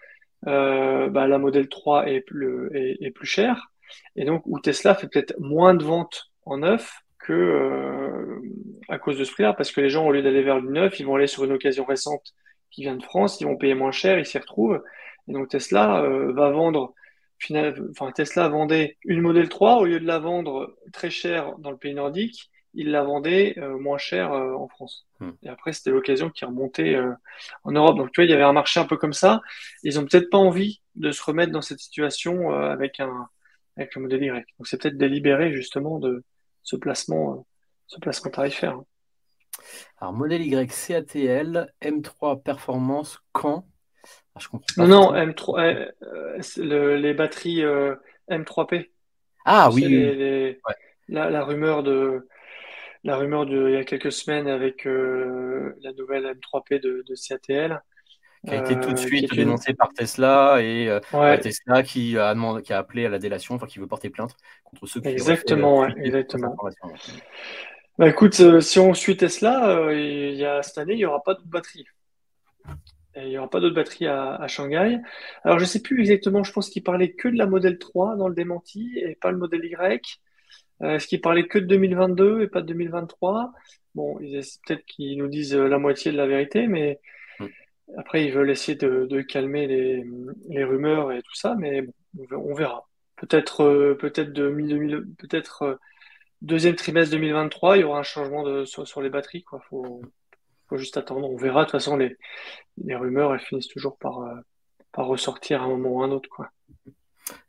bah, 0.43 1.27
la 1.27 1.37
modèle 1.37 1.69
3 1.69 2.07
est 2.09 2.21
plus, 2.21 2.69
est, 2.75 2.97
est 3.01 3.11
plus 3.11 3.25
chère 3.27 3.71
et 4.15 4.25
donc 4.25 4.43
où 4.45 4.59
Tesla 4.59 4.95
fait 4.95 5.07
peut-être 5.07 5.39
moins 5.39 5.73
de 5.73 5.83
ventes 5.83 6.31
en 6.45 6.57
neuf 6.59 7.01
que 7.19 8.41
à 8.89 8.99
cause 8.99 9.17
de 9.17 9.23
ce 9.23 9.31
prix-là, 9.31 9.53
parce 9.53 9.71
que 9.71 9.81
les 9.81 9.89
gens, 9.89 10.05
au 10.05 10.11
lieu 10.11 10.21
d'aller 10.21 10.43
vers 10.43 10.61
du 10.61 10.67
neuf, 10.67 10.99
ils 10.99 11.05
vont 11.05 11.15
aller 11.15 11.27
sur 11.27 11.43
une 11.43 11.51
occasion 11.51 11.85
récente 11.85 12.33
qui 12.71 12.81
vient 12.81 12.95
de 12.95 13.03
France, 13.03 13.39
ils 13.39 13.45
vont 13.45 13.55
payer 13.55 13.75
moins 13.75 13.91
cher, 13.91 14.19
ils 14.19 14.25
s'y 14.25 14.37
retrouvent. 14.37 14.81
Et 15.27 15.33
donc 15.33 15.49
Tesla 15.49 16.01
euh, 16.03 16.33
va 16.33 16.49
vendre, 16.49 16.93
final, 17.39 17.75
enfin 17.91 18.11
Tesla 18.11 18.49
vendait 18.49 18.97
une 19.05 19.21
modèle 19.21 19.47
3 19.47 19.77
au 19.77 19.85
lieu 19.85 19.99
de 19.99 20.07
la 20.07 20.19
vendre 20.19 20.75
très 20.91 21.09
cher 21.09 21.57
dans 21.59 21.71
le 21.71 21.77
pays 21.77 21.93
nordique, 21.93 22.49
ils 22.73 22.89
la 22.89 23.03
vendaient 23.03 23.53
euh, 23.59 23.77
moins 23.77 23.99
cher 23.99 24.33
euh, 24.33 24.53
en 24.55 24.67
France. 24.67 25.05
Hmm. 25.19 25.31
Et 25.43 25.49
après, 25.49 25.73
c'était 25.73 25.91
l'occasion 25.91 26.29
qui 26.29 26.43
remontait 26.43 26.97
en 27.63 27.71
Europe. 27.71 27.97
Donc, 27.97 28.11
tu 28.11 28.21
vois, 28.21 28.25
il 28.25 28.31
y 28.31 28.33
avait 28.33 28.43
un 28.43 28.53
marché 28.53 28.79
un 28.79 28.85
peu 28.85 28.97
comme 28.97 29.13
ça. 29.13 29.41
Ils 29.83 29.99
ont 29.99 30.05
peut-être 30.05 30.31
pas 30.31 30.39
envie 30.39 30.81
de 30.95 31.11
se 31.11 31.23
remettre 31.23 31.51
dans 31.51 31.61
cette 31.61 31.79
situation 31.79 32.51
avec 32.51 32.99
un 32.99 33.27
avec 33.75 33.95
le 33.95 34.01
modèle 34.03 34.23
Y. 34.23 34.45
Donc, 34.57 34.67
c'est 34.67 34.81
peut-être 34.81 34.97
délibéré 34.97 35.53
justement 35.53 35.99
de 35.99 36.23
ce 36.63 36.75
placement, 36.75 37.45
ce 37.87 37.99
placement 37.99 38.31
tarifaire. 38.31 38.79
Alors, 39.99 40.13
modèle 40.13 40.41
Y, 40.41 40.87
CATL, 40.87 41.73
M3 41.81 42.41
Performance, 42.41 43.19
quand? 43.31 43.65
Ah, 44.35 44.39
je 44.39 44.47
comprends 44.47 44.65
pas. 44.75 44.87
Non, 44.87 45.11
non, 45.11 45.13
M3, 45.13 45.91
les 46.57 47.13
batteries 47.13 47.63
M3P. 48.29 48.89
Ah 49.45 49.69
oui. 49.71 50.57
la, 51.09 51.43
rumeur 51.43 51.83
de 51.83 52.27
la 53.03 53.17
rumeur 53.17 53.45
de 53.45 53.69
il 53.69 53.73
y 53.73 53.77
a 53.77 53.83
quelques 53.83 54.11
semaines 54.11 54.47
avec 54.47 54.87
euh, 54.87 55.75
la 55.81 55.91
nouvelle 55.93 56.25
M3P 56.25 56.81
de, 56.81 57.03
de 57.07 57.15
CATL. 57.15 57.81
Qui 58.45 58.53
a 58.53 58.57
été 58.57 58.75
tout 58.75 58.89
de 58.89 58.99
euh, 58.99 59.07
suite 59.07 59.33
dénoncée 59.33 59.73
par 59.73 59.93
Tesla 59.93 60.57
et 60.61 60.89
euh, 60.89 61.37
Tesla 61.37 61.81
qui 61.81 62.17
a, 62.17 62.33
demandé, 62.33 62.61
qui 62.61 62.73
a 62.73 62.77
appelé 62.77 63.05
à 63.05 63.09
la 63.09 63.17
délation, 63.17 63.55
enfin 63.55 63.67
qui 63.67 63.79
veut 63.79 63.87
porter 63.87 64.09
plainte 64.09 64.35
contre 64.65 64.85
ceux 64.85 64.99
qui 64.99 65.07
Exactement, 65.07 65.79
ouais, 65.79 65.93
exactement. 65.97 66.53
Bah 67.99 68.09
écoute, 68.09 68.33
si 68.61 68.79
on 68.79 68.93
suit 68.93 69.17
Tesla, 69.17 69.91
il 69.91 70.35
y 70.35 70.45
a, 70.45 70.63
cette 70.63 70.79
année, 70.79 70.93
il 70.93 70.97
n'y 70.97 71.05
aura 71.05 71.21
pas 71.21 71.35
de 71.35 71.43
batterie. 71.45 71.85
il 73.15 73.27
n'y 73.27 73.37
aura 73.37 73.49
pas 73.49 73.59
d'autres 73.59 73.75
batteries 73.75 74.07
à, 74.07 74.35
à, 74.35 74.47
Shanghai. 74.47 74.99
Alors, 75.43 75.59
je 75.59 75.63
ne 75.63 75.67
sais 75.67 75.81
plus 75.81 75.99
exactement, 75.99 76.43
je 76.43 76.51
pense 76.51 76.69
qu'il 76.69 76.81
parlait 76.83 77.11
que 77.11 77.27
de 77.27 77.37
la 77.37 77.45
modèle 77.45 77.77
3 77.77 78.15
dans 78.15 78.27
le 78.27 78.33
démenti 78.33 78.97
et 78.97 79.15
pas 79.15 79.31
le 79.31 79.37
modèle 79.37 79.63
Y. 79.63 80.19
Euh, 80.81 80.95
est-ce 80.95 81.07
qu'ils 81.07 81.21
parlaient 81.21 81.47
que 81.47 81.59
de 81.59 81.65
2022 81.65 82.41
et 82.41 82.47
pas 82.47 82.61
de 82.61 82.67
2023 82.67 83.51
Bon, 83.95 84.17
peut-être 84.17 84.85
qu'ils 84.85 85.17
nous 85.17 85.27
disent 85.27 85.55
euh, 85.55 85.67
la 85.67 85.77
moitié 85.77 86.11
de 86.11 86.17
la 86.17 86.27
vérité, 86.27 86.67
mais 86.67 86.99
mm. 87.39 87.45
après, 87.97 88.25
ils 88.25 88.33
veulent 88.33 88.49
essayer 88.49 88.77
de, 88.77 89.21
calmer 89.21 89.67
les, 89.67 90.63
rumeurs 90.63 91.11
et 91.11 91.21
tout 91.21 91.35
ça, 91.35 91.55
mais 91.57 91.85
on 92.31 92.53
verra. 92.53 92.87
Peut-être 93.17 93.61
euh, 93.61 93.95
peut-être 93.95 94.33
de 94.33 94.49
peut-être 95.17 95.79
deuxième 96.43 96.75
trimestre 96.75 97.11
2023, 97.13 97.77
il 97.77 97.81
y 97.81 97.83
aura 97.83 97.99
un 97.99 98.03
changement 98.03 98.43
de, 98.43 98.65
sur, 98.65 99.01
les 99.01 99.09
batteries. 99.09 99.43
Quoi. 99.43 99.61
Faut, 99.69 100.01
juste 100.73 100.97
attendre. 100.97 101.29
On 101.29 101.35
verra. 101.35 101.61
De 101.61 101.65
toute 101.65 101.71
façon, 101.71 101.97
les, 101.97 102.17
les 102.83 102.95
rumeurs, 102.95 103.33
elles 103.33 103.39
finissent 103.39 103.67
toujours 103.67 103.97
par, 103.97 104.21
par 104.91 105.07
ressortir 105.07 105.61
à 105.61 105.65
un 105.65 105.69
moment 105.69 105.89
ou 105.89 106.01
à 106.03 106.05
un 106.05 106.11
autre. 106.11 106.29
Quoi. 106.29 106.49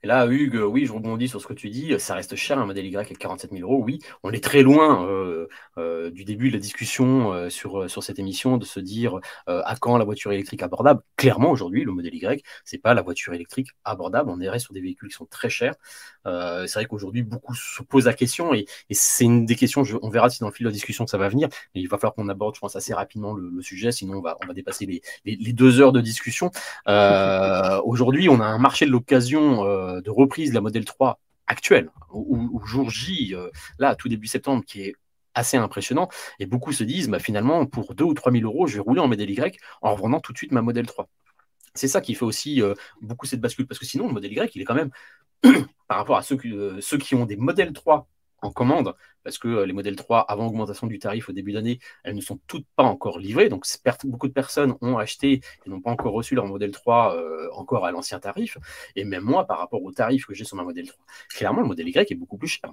Et 0.03 0.07
là, 0.07 0.27
Hugues, 0.27 0.57
oui, 0.57 0.87
je 0.87 0.93
rebondis 0.93 1.29
sur 1.29 1.41
ce 1.41 1.47
que 1.47 1.53
tu 1.53 1.71
dis. 1.71 1.99
Ça 1.99 2.15
reste 2.15 2.37
cher 2.37 2.59
un 2.59 2.67
modèle 2.67 2.87
Y 2.87 2.97
avec 2.97 3.19
47 3.19 3.53
000 3.53 3.63
euros. 3.63 3.83
Oui, 3.83 4.01
on 4.23 4.33
est 4.33 4.43
très 4.43 4.63
loin 4.63 5.07
euh, 5.09 5.49
euh, 5.79 6.11
du 6.11 6.25
début 6.25 6.49
de 6.49 6.55
la 6.55 6.61
discussion 6.61 7.33
euh, 7.33 7.49
sur, 7.51 7.89
sur 7.91 8.03
cette 8.03 8.19
émission 8.19 8.57
de 8.57 8.65
se 8.65 8.81
dire 8.81 9.19
à 9.47 9.75
quand 9.81 9.97
la 9.97 10.05
voiture 10.05 10.33
électrique 10.33 10.63
abordable? 10.63 11.03
Clairement, 11.17 11.51
aujourd'hui, 11.51 11.85
le 11.85 11.93
modèle 11.93 12.15
Y, 12.15 12.45
c'est 12.65 12.79
pas 12.79 12.95
la 12.95 13.03
voiture 13.03 13.35
électrique 13.35 13.71
abordable. 13.85 14.31
On 14.31 14.41
est 14.41 14.59
sur 14.59 14.73
des 14.75 14.81
véhicules 14.81 15.09
qui 15.09 15.17
sont 15.17 15.27
très 15.27 15.49
chers. 15.49 15.75
c'est 16.25 16.75
vrai 16.75 16.87
qu'aujourd'hui, 16.87 17.23
beaucoup 17.23 17.55
se 17.55 17.83
posent 17.83 18.07
la 18.07 18.15
question 18.15 18.55
et, 18.55 18.67
c'est 18.91 19.25
une 19.25 19.45
des 19.47 19.57
questions. 19.57 19.83
on 20.03 20.09
verra 20.09 20.31
si 20.31 20.41
dans 20.41 20.49
le 20.49 20.53
fil 20.53 20.65
de 20.65 20.69
la 20.69 20.73
discussion 20.73 21.07
ça 21.07 21.19
va 21.19 21.29
venir. 21.29 21.49
Mais 21.75 21.81
il 21.81 21.89
va 21.89 21.99
falloir 21.99 22.15
qu'on 22.15 22.29
aborde, 22.29 22.55
je 22.55 22.61
pense, 22.61 22.77
assez 22.77 22.95
rapidement 22.95 23.35
le, 23.35 23.63
sujet. 23.63 23.93
Sinon, 23.93 24.19
on 24.19 24.21
va, 24.21 24.37
on 24.43 24.47
va 24.47 24.53
dépasser 24.53 24.87
les, 24.87 25.03
les 25.25 25.53
deux 25.53 25.81
heures 25.81 25.93
de 25.93 26.01
discussion. 26.01 26.51
aujourd'hui, 27.85 28.29
on 28.29 28.41
a 28.41 28.45
un 28.45 28.59
marché 28.59 28.87
de 28.87 28.91
l'occasion 28.91 29.64
de 29.65 30.11
reprise 30.11 30.51
de 30.51 30.55
la 30.55 30.61
modèle 30.61 30.85
3 30.85 31.21
actuelle, 31.47 31.91
ou, 32.13 32.61
jour 32.65 32.91
J, 32.91 33.35
euh, 33.35 33.51
là, 33.79 33.95
tout 33.95 34.09
début 34.09 34.27
septembre, 34.27 34.65
qui 34.65 34.83
est 34.83 34.95
assez 35.35 35.57
impressionnant. 35.57 36.09
Et 36.39 36.47
beaucoup 36.47 36.73
se 36.73 36.85
disent, 36.85 37.09
bah, 37.09 37.19
finalement, 37.19 37.67
pour 37.67 37.95
2 37.95 38.05
ou 38.05 38.15
3 38.15 38.33
000 38.33 38.45
euros, 38.45 38.67
je 38.67 38.75
vais 38.75 38.81
rouler 38.81 39.01
en 39.01 39.09
modèle 39.09 39.31
Y 39.31 39.59
en 39.83 39.95
revendant 39.95 40.21
tout 40.21 40.33
de 40.33 40.39
suite 40.39 40.53
ma 40.53 40.63
modèle 40.63 40.87
3. 40.87 41.09
C'est 41.75 41.89
ça 41.89 42.01
qui 42.01 42.15
fait 42.15 42.25
aussi 42.25 42.63
euh, 42.63 42.75
beaucoup 43.01 43.27
cette 43.27 43.41
bascule, 43.41 43.67
parce 43.67 43.79
que 43.79 43.87
sinon, 43.87 44.07
le 44.07 44.15
modèle 44.15 44.33
Y, 44.33 44.55
il 44.55 44.63
est 44.63 44.65
quand 44.65 44.75
même, 44.75 44.91
par 45.89 45.99
rapport 45.99 46.17
à 46.17 46.23
ceux 46.23 46.39
euh, 46.45 46.81
ceux 46.81 46.99
qui 46.99 47.15
ont 47.15 47.27
des 47.27 47.37
modèles 47.37 47.73
3 47.73 48.09
en 48.45 48.53
commande, 48.53 48.95
parce 49.23 49.39
que 49.39 49.49
euh, 49.49 49.67
les 49.67 49.73
modèles 49.73 49.97
3, 49.97 50.21
avant 50.21 50.47
augmentation 50.47 50.87
du 50.87 50.99
tarif 50.99 51.29
au 51.29 51.33
début 51.33 51.53
d'année, 51.53 51.79
elles 52.05 52.15
ne 52.15 52.21
sont 52.21 52.39
toutes 52.47 52.67
pas 52.77 52.85
encore 52.85 53.19
livrées. 53.19 53.49
Donc 53.49 53.65
beaucoup 54.05 54.29
de 54.29 54.33
personnes 54.33 54.75
ont 54.81 54.99
acheté 54.99 55.41
et 55.65 55.71
n'ont 55.71 55.81
pas 55.81 55.91
encore 55.91 56.13
reçu 56.13 56.35
leur 56.35 56.47
modèle 56.47 56.71
3 56.71 57.17
euh, 57.17 57.49
encore 57.53 57.85
à 57.87 57.91
l'ancien 57.91 58.21
tarif. 58.21 58.59
Et 58.97 59.05
même 59.05 59.25
moi, 59.25 59.47
par 59.47 59.59
rapport 59.59 59.83
au 59.83 59.93
tarif 59.93 60.27
que 60.27 60.35
j'ai 60.35 60.45
sur 60.45 60.57
ma 60.57 60.65
modèle 60.65 60.89
3, 60.89 61.05
clairement, 61.31 61.63
le 61.63 61.69
modèle 61.69 61.89
Y 61.89 62.13
est 62.13 62.15
beaucoup 62.15 62.39
plus 62.39 62.49
cher. 62.49 62.73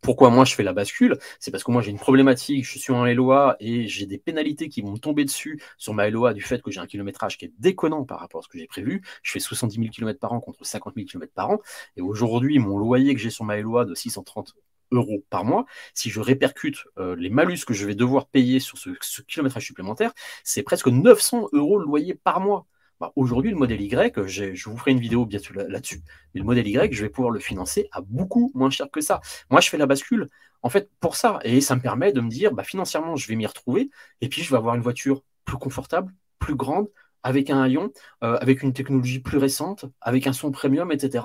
Pourquoi 0.00 0.30
moi 0.30 0.44
je 0.44 0.54
fais 0.54 0.62
la 0.62 0.72
bascule? 0.72 1.18
C'est 1.38 1.50
parce 1.50 1.64
que 1.64 1.70
moi 1.70 1.82
j'ai 1.82 1.90
une 1.90 1.98
problématique, 1.98 2.64
je 2.64 2.78
suis 2.78 2.92
en 2.92 3.04
LOA 3.04 3.56
et 3.60 3.86
j'ai 3.88 4.06
des 4.06 4.18
pénalités 4.18 4.68
qui 4.68 4.80
vont 4.80 4.96
tomber 4.96 5.24
dessus 5.24 5.60
sur 5.76 5.94
ma 5.94 6.08
LOA 6.08 6.32
du 6.32 6.42
fait 6.42 6.62
que 6.62 6.70
j'ai 6.70 6.80
un 6.80 6.86
kilométrage 6.86 7.36
qui 7.36 7.44
est 7.46 7.52
déconnant 7.58 8.04
par 8.04 8.20
rapport 8.20 8.40
à 8.40 8.42
ce 8.42 8.48
que 8.48 8.58
j'ai 8.58 8.66
prévu. 8.66 9.02
Je 9.22 9.32
fais 9.32 9.40
70 9.40 9.76
000 9.76 9.88
km 9.90 10.18
par 10.18 10.32
an 10.32 10.40
contre 10.40 10.64
50 10.64 10.94
000 10.96 11.06
km 11.06 11.32
par 11.32 11.50
an. 11.50 11.60
Et 11.96 12.00
aujourd'hui, 12.00 12.58
mon 12.58 12.78
loyer 12.78 13.14
que 13.14 13.20
j'ai 13.20 13.30
sur 13.30 13.44
ma 13.44 13.56
LOA 13.60 13.84
de 13.84 13.94
630 13.94 14.54
euros 14.92 15.24
par 15.30 15.44
mois, 15.44 15.66
si 15.94 16.10
je 16.10 16.20
répercute 16.20 16.84
euh, 16.98 17.16
les 17.16 17.30
malus 17.30 17.64
que 17.66 17.74
je 17.74 17.86
vais 17.86 17.94
devoir 17.94 18.26
payer 18.26 18.60
sur 18.60 18.78
ce, 18.78 18.90
kilométrage 19.22 19.66
supplémentaire, 19.66 20.12
c'est 20.44 20.62
presque 20.62 20.88
900 20.88 21.48
euros 21.52 21.78
loyer 21.78 22.14
par 22.14 22.40
mois. 22.40 22.66
Bah, 23.00 23.12
aujourd'hui, 23.16 23.50
le 23.50 23.56
modèle 23.56 23.80
Y, 23.80 24.26
je 24.26 24.68
vous 24.70 24.76
ferai 24.76 24.92
une 24.92 25.00
vidéo 25.00 25.26
bien 25.26 25.40
sûr 25.40 25.54
là-dessus, 25.56 26.02
mais 26.34 26.40
le 26.40 26.46
modèle 26.46 26.68
Y, 26.68 26.92
je 26.92 27.02
vais 27.02 27.08
pouvoir 27.08 27.32
le 27.32 27.40
financer 27.40 27.88
à 27.90 28.00
beaucoup 28.00 28.52
moins 28.54 28.70
cher 28.70 28.90
que 28.90 29.00
ça. 29.00 29.20
Moi, 29.50 29.60
je 29.60 29.68
fais 29.68 29.78
la 29.78 29.86
bascule, 29.86 30.28
en 30.62 30.68
fait, 30.68 30.88
pour 31.00 31.16
ça. 31.16 31.40
Et 31.42 31.60
ça 31.60 31.74
me 31.74 31.80
permet 31.80 32.12
de 32.12 32.20
me 32.20 32.30
dire, 32.30 32.52
bah, 32.52 32.62
financièrement, 32.62 33.16
je 33.16 33.26
vais 33.26 33.34
m'y 33.34 33.46
retrouver, 33.46 33.90
et 34.20 34.28
puis 34.28 34.42
je 34.42 34.50
vais 34.50 34.56
avoir 34.56 34.76
une 34.76 34.82
voiture 34.82 35.22
plus 35.44 35.56
confortable, 35.58 36.14
plus 36.38 36.54
grande, 36.54 36.88
avec 37.24 37.50
un 37.50 37.60
haillon, 37.62 37.92
euh, 38.22 38.36
avec 38.40 38.62
une 38.62 38.72
technologie 38.72 39.20
plus 39.20 39.38
récente, 39.38 39.84
avec 40.00 40.26
un 40.26 40.32
son 40.32 40.50
premium, 40.50 40.92
etc 40.92 41.22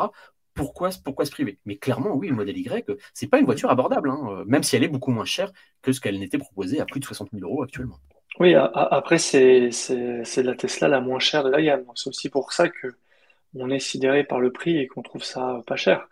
pourquoi, 0.57 0.89
pourquoi 1.05 1.25
se 1.25 1.31
priver? 1.31 1.59
Mais 1.65 1.77
clairement, 1.77 2.13
oui, 2.13 2.27
le 2.27 2.35
modèle 2.35 2.57
Y, 2.57 2.85
c'est 3.13 3.27
pas 3.27 3.39
une 3.39 3.45
voiture 3.45 3.69
abordable, 3.69 4.09
hein, 4.09 4.43
même 4.45 4.63
si 4.63 4.75
elle 4.75 4.84
est 4.84 4.89
beaucoup 4.89 5.11
moins 5.11 5.25
chère 5.25 5.51
que 5.81 5.93
ce 5.93 6.01
qu'elle 6.01 6.19
n'était 6.19 6.38
proposée 6.38 6.81
à 6.81 6.85
plus 6.85 6.99
de 6.99 7.05
60 7.05 7.29
000 7.31 7.49
euros 7.49 7.63
actuellement. 7.63 7.99
Oui, 8.39 8.53
après, 8.55 9.17
c'est 9.17 9.69
la 10.38 10.55
Tesla 10.55 10.88
la 10.88 10.99
moins 10.99 11.19
chère 11.19 11.43
de 11.43 11.49
la 11.49 11.61
gamme. 11.61 11.85
C'est 11.95 12.09
aussi 12.09 12.29
pour 12.29 12.51
ça 12.51 12.67
que 12.69 12.88
on 13.55 13.71
est 13.71 13.79
sidéré 13.79 14.23
par 14.23 14.39
le 14.39 14.51
prix 14.51 14.77
et 14.77 14.88
qu'on 14.88 15.01
trouve 15.01 15.23
ça 15.23 15.61
pas 15.65 15.75
cher. 15.75 16.07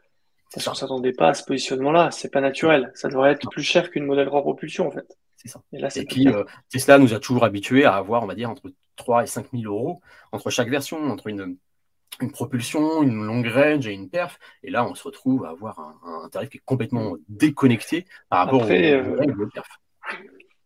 Parce 0.51 0.65
qu'on 0.65 0.71
ne 0.71 0.77
s'attendait 0.77 1.13
pas 1.13 1.29
à 1.29 1.33
ce 1.33 1.43
positionnement-là. 1.43 2.09
C'est 2.11 2.31
pas 2.31 2.41
naturel. 2.41 2.91
Ça 2.95 3.09
devrait 3.09 3.33
être 3.33 3.49
plus 3.49 3.61
cher 3.63 3.91
qu'une 3.91 4.05
modèle 4.05 4.27
3 4.27 4.41
propulsion, 4.41 4.87
en 4.87 4.91
fait. 4.91 5.05
C'est 5.35 5.49
ça. 5.49 5.61
Et, 5.73 6.05
puis, 6.05 6.27
euh, 6.27 6.43
Tesla 6.69 6.97
nous 6.97 7.13
a 7.13 7.19
toujours 7.19 7.43
habitués 7.43 7.85
à 7.85 7.95
avoir, 7.95 8.23
on 8.23 8.25
va 8.25 8.35
dire, 8.35 8.49
entre 8.49 8.71
3 8.95 9.23
et 9.23 9.27
5 9.27 9.47
000 9.53 9.71
euros 9.71 10.01
entre 10.31 10.49
chaque 10.49 10.69
version, 10.69 10.97
entre 10.97 11.27
une, 11.27 11.57
une 12.21 12.31
propulsion, 12.31 13.03
une 13.03 13.25
longue 13.25 13.47
range 13.47 13.87
et 13.87 13.93
une 13.93 14.09
perf. 14.09 14.39
Et 14.63 14.71
là, 14.71 14.87
on 14.87 14.95
se 14.95 15.03
retrouve 15.03 15.45
à 15.45 15.49
avoir 15.49 15.79
un, 15.79 16.29
tarif 16.29 16.49
qui 16.49 16.57
est 16.57 16.61
complètement 16.65 17.15
déconnecté 17.27 18.05
par 18.29 18.45
rapport 18.45 18.63
Après, 18.63 19.01
au, 19.01 19.21
euh, 19.21 19.49
perf. 19.53 19.67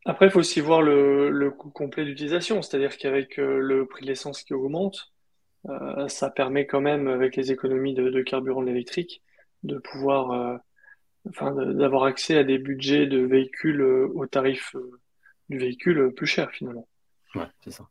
Après, 0.05 0.27
il 0.27 0.31
faut 0.31 0.39
aussi 0.39 0.61
voir 0.61 0.81
le, 0.81 1.49
coût 1.51 1.69
complet 1.69 2.05
d'utilisation, 2.05 2.61
c'est-à-dire 2.61 2.97
qu'avec 2.97 3.39
euh, 3.39 3.59
le 3.59 3.85
prix 3.85 4.03
de 4.03 4.07
l'essence 4.07 4.43
qui 4.43 4.53
augmente, 4.53 5.11
euh, 5.67 6.07
ça 6.07 6.29
permet 6.29 6.65
quand 6.65 6.81
même, 6.81 7.07
avec 7.07 7.35
les 7.35 7.51
économies 7.51 7.93
de, 7.93 8.21
carburant 8.21 8.65
électrique, 8.65 9.21
de 9.63 9.77
pouvoir, 9.77 10.61
enfin, 11.27 11.51
d'avoir 11.51 12.05
accès 12.05 12.37
à 12.37 12.43
des 12.43 12.57
budgets 12.57 13.07
de 13.07 13.19
véhicules 13.19 13.81
au 13.81 14.25
tarif 14.25 14.75
du 15.49 15.57
véhicule 15.57 16.13
plus 16.15 16.27
cher 16.27 16.49
finalement. 16.51 16.87
Ouais, 17.35 17.47
c'est 17.61 17.71
ça. 17.71 17.89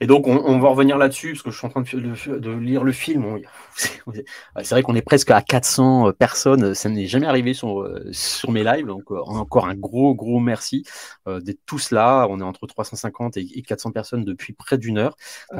Et 0.00 0.06
donc, 0.06 0.26
on, 0.26 0.58
va 0.58 0.68
revenir 0.68 0.98
là-dessus, 0.98 1.32
parce 1.32 1.42
que 1.42 1.50
je 1.50 1.58
suis 1.58 1.66
en 1.66 1.70
train 1.70 1.82
de, 1.82 2.50
lire 2.50 2.84
le 2.84 2.92
film. 2.92 3.40
C'est 3.76 4.70
vrai 4.70 4.82
qu'on 4.82 4.94
est 4.94 5.02
presque 5.02 5.30
à 5.30 5.40
400 5.40 6.08
euh, 6.08 6.12
personnes. 6.12 6.74
Ça 6.74 6.88
n'est 6.88 7.06
jamais 7.06 7.26
arrivé 7.26 7.54
sur, 7.54 7.82
euh, 7.82 8.04
sur 8.12 8.50
mes 8.50 8.64
lives. 8.64 8.86
Donc, 8.86 9.10
euh, 9.10 9.20
encore 9.26 9.66
un 9.66 9.74
gros, 9.74 10.14
gros 10.14 10.40
merci 10.40 10.84
d'être 11.26 11.60
tous 11.66 11.90
là. 11.90 12.26
On 12.28 12.40
est 12.40 12.44
entre 12.44 12.66
350 12.66 13.36
et 13.36 13.62
400 13.62 13.92
personnes 13.92 14.24
depuis 14.24 14.52
près 14.52 14.78
d'une 14.78 14.98
heure. 14.98 15.16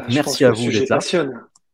merci 0.09 0.45
à 0.45 0.51
vous 0.51 0.71
d'être 0.71 0.91
là. 0.91 0.99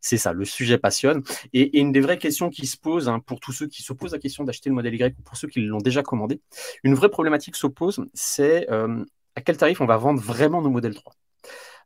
C'est 0.03 0.17
ça, 0.17 0.33
le 0.33 0.47
sujet 0.47 0.79
passionne. 0.79 1.23
Et, 1.53 1.79
une 1.79 1.93
des 1.93 2.01
vraies 2.01 2.17
questions 2.17 2.49
qui 2.49 2.67
se 2.67 2.79
posent 2.79 3.09
hein, 3.11 3.21
pour 3.21 3.39
tous 3.39 3.53
ceux 3.53 3.67
qui 3.67 3.83
se 3.83 3.93
posent 3.93 4.13
la 4.13 4.19
question 4.19 4.45
d'acheter 4.45 4.71
le 4.71 4.75
modèle 4.75 4.95
Y 4.95 5.15
ou 5.19 5.23
pour 5.23 5.37
ceux 5.37 5.47
qui 5.47 5.61
l'ont 5.61 5.79
déjà 5.79 6.03
commandé, 6.03 6.41
une 6.85 6.95
vraie 6.95 7.11
problématique 7.11 7.55
s'oppose, 7.55 8.03
c'est 8.15 8.67
à 9.35 9.41
quel 9.43 9.57
tarif 9.57 9.81
on 9.81 9.87
va 9.87 9.97
vendre 9.97 10.21
vraiment 10.21 10.63
nos 10.63 10.71
modèles 10.71 10.95
3 10.95 11.13
euh, 11.13 11.30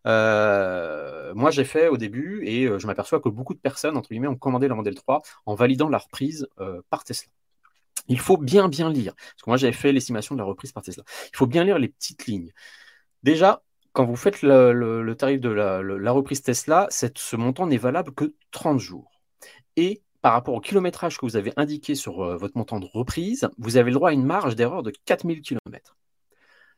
moi, 0.05 1.51
j'ai 1.51 1.65
fait 1.65 1.89
au 1.89 1.97
début 1.97 2.43
et 2.45 2.67
euh, 2.67 2.79
je 2.79 2.87
m'aperçois 2.87 3.21
que 3.21 3.29
beaucoup 3.29 3.55
de 3.55 3.59
personnes, 3.59 3.97
entre 3.97 4.09
guillemets, 4.09 4.29
ont 4.29 4.37
commandé 4.37 4.69
le 4.69 4.75
modèle 4.75 4.95
3 4.95 5.23
en 5.47 5.55
validant 5.55 5.89
la 5.89 5.99
reprise 5.99 6.47
euh, 6.61 6.81
par 6.91 7.05
Tesla. 7.05 7.31
Il 8.09 8.21
faut 8.21 8.37
bien, 8.37 8.69
bien 8.69 8.91
lire, 8.91 9.15
parce 9.15 9.43
que 9.43 9.51
moi, 9.51 9.57
j'avais 9.57 9.73
fait 9.73 9.93
l'estimation 9.93 10.35
de 10.35 10.41
la 10.41 10.45
reprise 10.45 10.73
par 10.73 10.83
Tesla. 10.83 11.05
Il 11.33 11.37
faut 11.37 11.47
bien 11.47 11.65
lire 11.65 11.79
les 11.79 11.89
petites 11.89 12.27
lignes. 12.27 12.53
Déjà, 13.23 13.63
quand 13.93 14.05
vous 14.05 14.17
faites 14.17 14.43
le, 14.43 15.15
tarif 15.15 15.41
de 15.41 15.49
la, 15.49 16.13
reprise 16.13 16.43
Tesla, 16.43 16.89
ce 16.91 17.37
montant 17.37 17.67
n'est 17.67 17.79
valable 17.79 18.13
que 18.13 18.35
30 18.51 18.79
jours. 18.79 19.23
Et 19.77 20.03
par 20.21 20.33
rapport 20.33 20.55
au 20.55 20.61
kilométrage 20.61 21.19
que 21.19 21.27
vous 21.27 21.37
avez 21.37 21.53
indiqué 21.57 21.95
sur 21.95 22.23
euh, 22.23 22.37
votre 22.37 22.57
montant 22.57 22.81
de 22.81 22.87
reprise, 22.87 23.49
vous 23.59 23.77
avez 23.77 23.91
le 23.91 23.95
droit 23.95 24.11
à 24.11 24.13
une 24.13 24.25
marge 24.25 24.57
d'erreur 24.57 24.83
de 24.83 24.93
4000 25.05 25.43
km. 25.43 25.97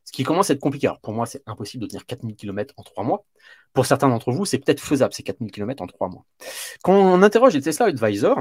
Ce 0.06 0.12
qui 0.12 0.22
commence 0.24 0.48
à 0.50 0.54
être 0.54 0.60
compliqué. 0.60 0.86
Alors 0.86 1.00
pour 1.00 1.12
moi, 1.12 1.26
c'est 1.26 1.42
impossible 1.46 1.82
de 1.82 1.88
tenir 1.88 2.06
4000 2.06 2.36
km 2.36 2.72
en 2.78 2.82
3 2.82 3.04
mois. 3.04 3.24
Pour 3.74 3.84
certains 3.84 4.08
d'entre 4.08 4.32
vous, 4.32 4.46
c'est 4.46 4.58
peut-être 4.58 4.80
faisable, 4.80 5.12
ces 5.12 5.22
4000 5.22 5.50
km 5.52 5.82
en 5.82 5.86
3 5.86 6.08
mois. 6.08 6.24
Quand 6.82 6.94
on 6.94 7.22
interroge 7.22 7.54
les 7.54 7.60
Tesla 7.60 7.86
Advisor, 7.86 8.40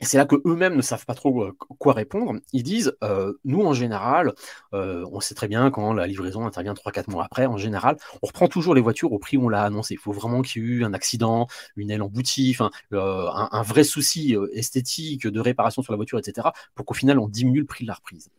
et 0.00 0.04
c'est 0.06 0.18
là 0.18 0.26
que 0.26 0.36
eux-mêmes 0.44 0.74
ne 0.74 0.82
savent 0.82 1.06
pas 1.06 1.14
trop 1.14 1.44
euh, 1.44 1.52
quoi 1.78 1.92
répondre. 1.92 2.40
Ils 2.52 2.64
disent, 2.64 2.96
euh, 3.04 3.32
nous 3.44 3.62
en 3.62 3.72
général, 3.72 4.34
euh, 4.74 5.06
on 5.12 5.20
sait 5.20 5.34
très 5.34 5.46
bien 5.46 5.70
quand 5.70 5.92
la 5.92 6.06
livraison 6.06 6.44
intervient 6.44 6.74
3-4 6.74 7.10
mois 7.10 7.24
après, 7.24 7.46
en 7.46 7.56
général, 7.56 7.96
on 8.22 8.26
reprend 8.26 8.48
toujours 8.48 8.74
les 8.74 8.80
voitures 8.80 9.12
au 9.12 9.18
prix 9.18 9.36
où 9.36 9.46
on 9.46 9.48
l'a 9.48 9.62
annoncé. 9.62 9.94
Il 9.94 9.98
faut 9.98 10.12
vraiment 10.12 10.42
qu'il 10.42 10.62
y 10.62 10.66
ait 10.66 10.68
eu 10.68 10.84
un 10.84 10.94
accident, 10.94 11.46
une 11.76 11.90
aile 11.90 12.02
emboutie, 12.02 12.56
un 12.92 13.62
vrai 13.62 13.84
souci 13.84 14.36
esthétique 14.52 15.26
de 15.26 15.40
réparation 15.40 15.82
sur 15.82 15.92
la 15.92 15.96
voiture, 15.96 16.18
etc., 16.18 16.48
pour 16.74 16.84
qu'au 16.86 16.94
final 16.94 17.18
on 17.18 17.28
diminue 17.28 17.60
le 17.60 17.66
prix 17.66 17.84
de 17.84 17.88
la 17.88 17.94
reprise. 17.94 18.30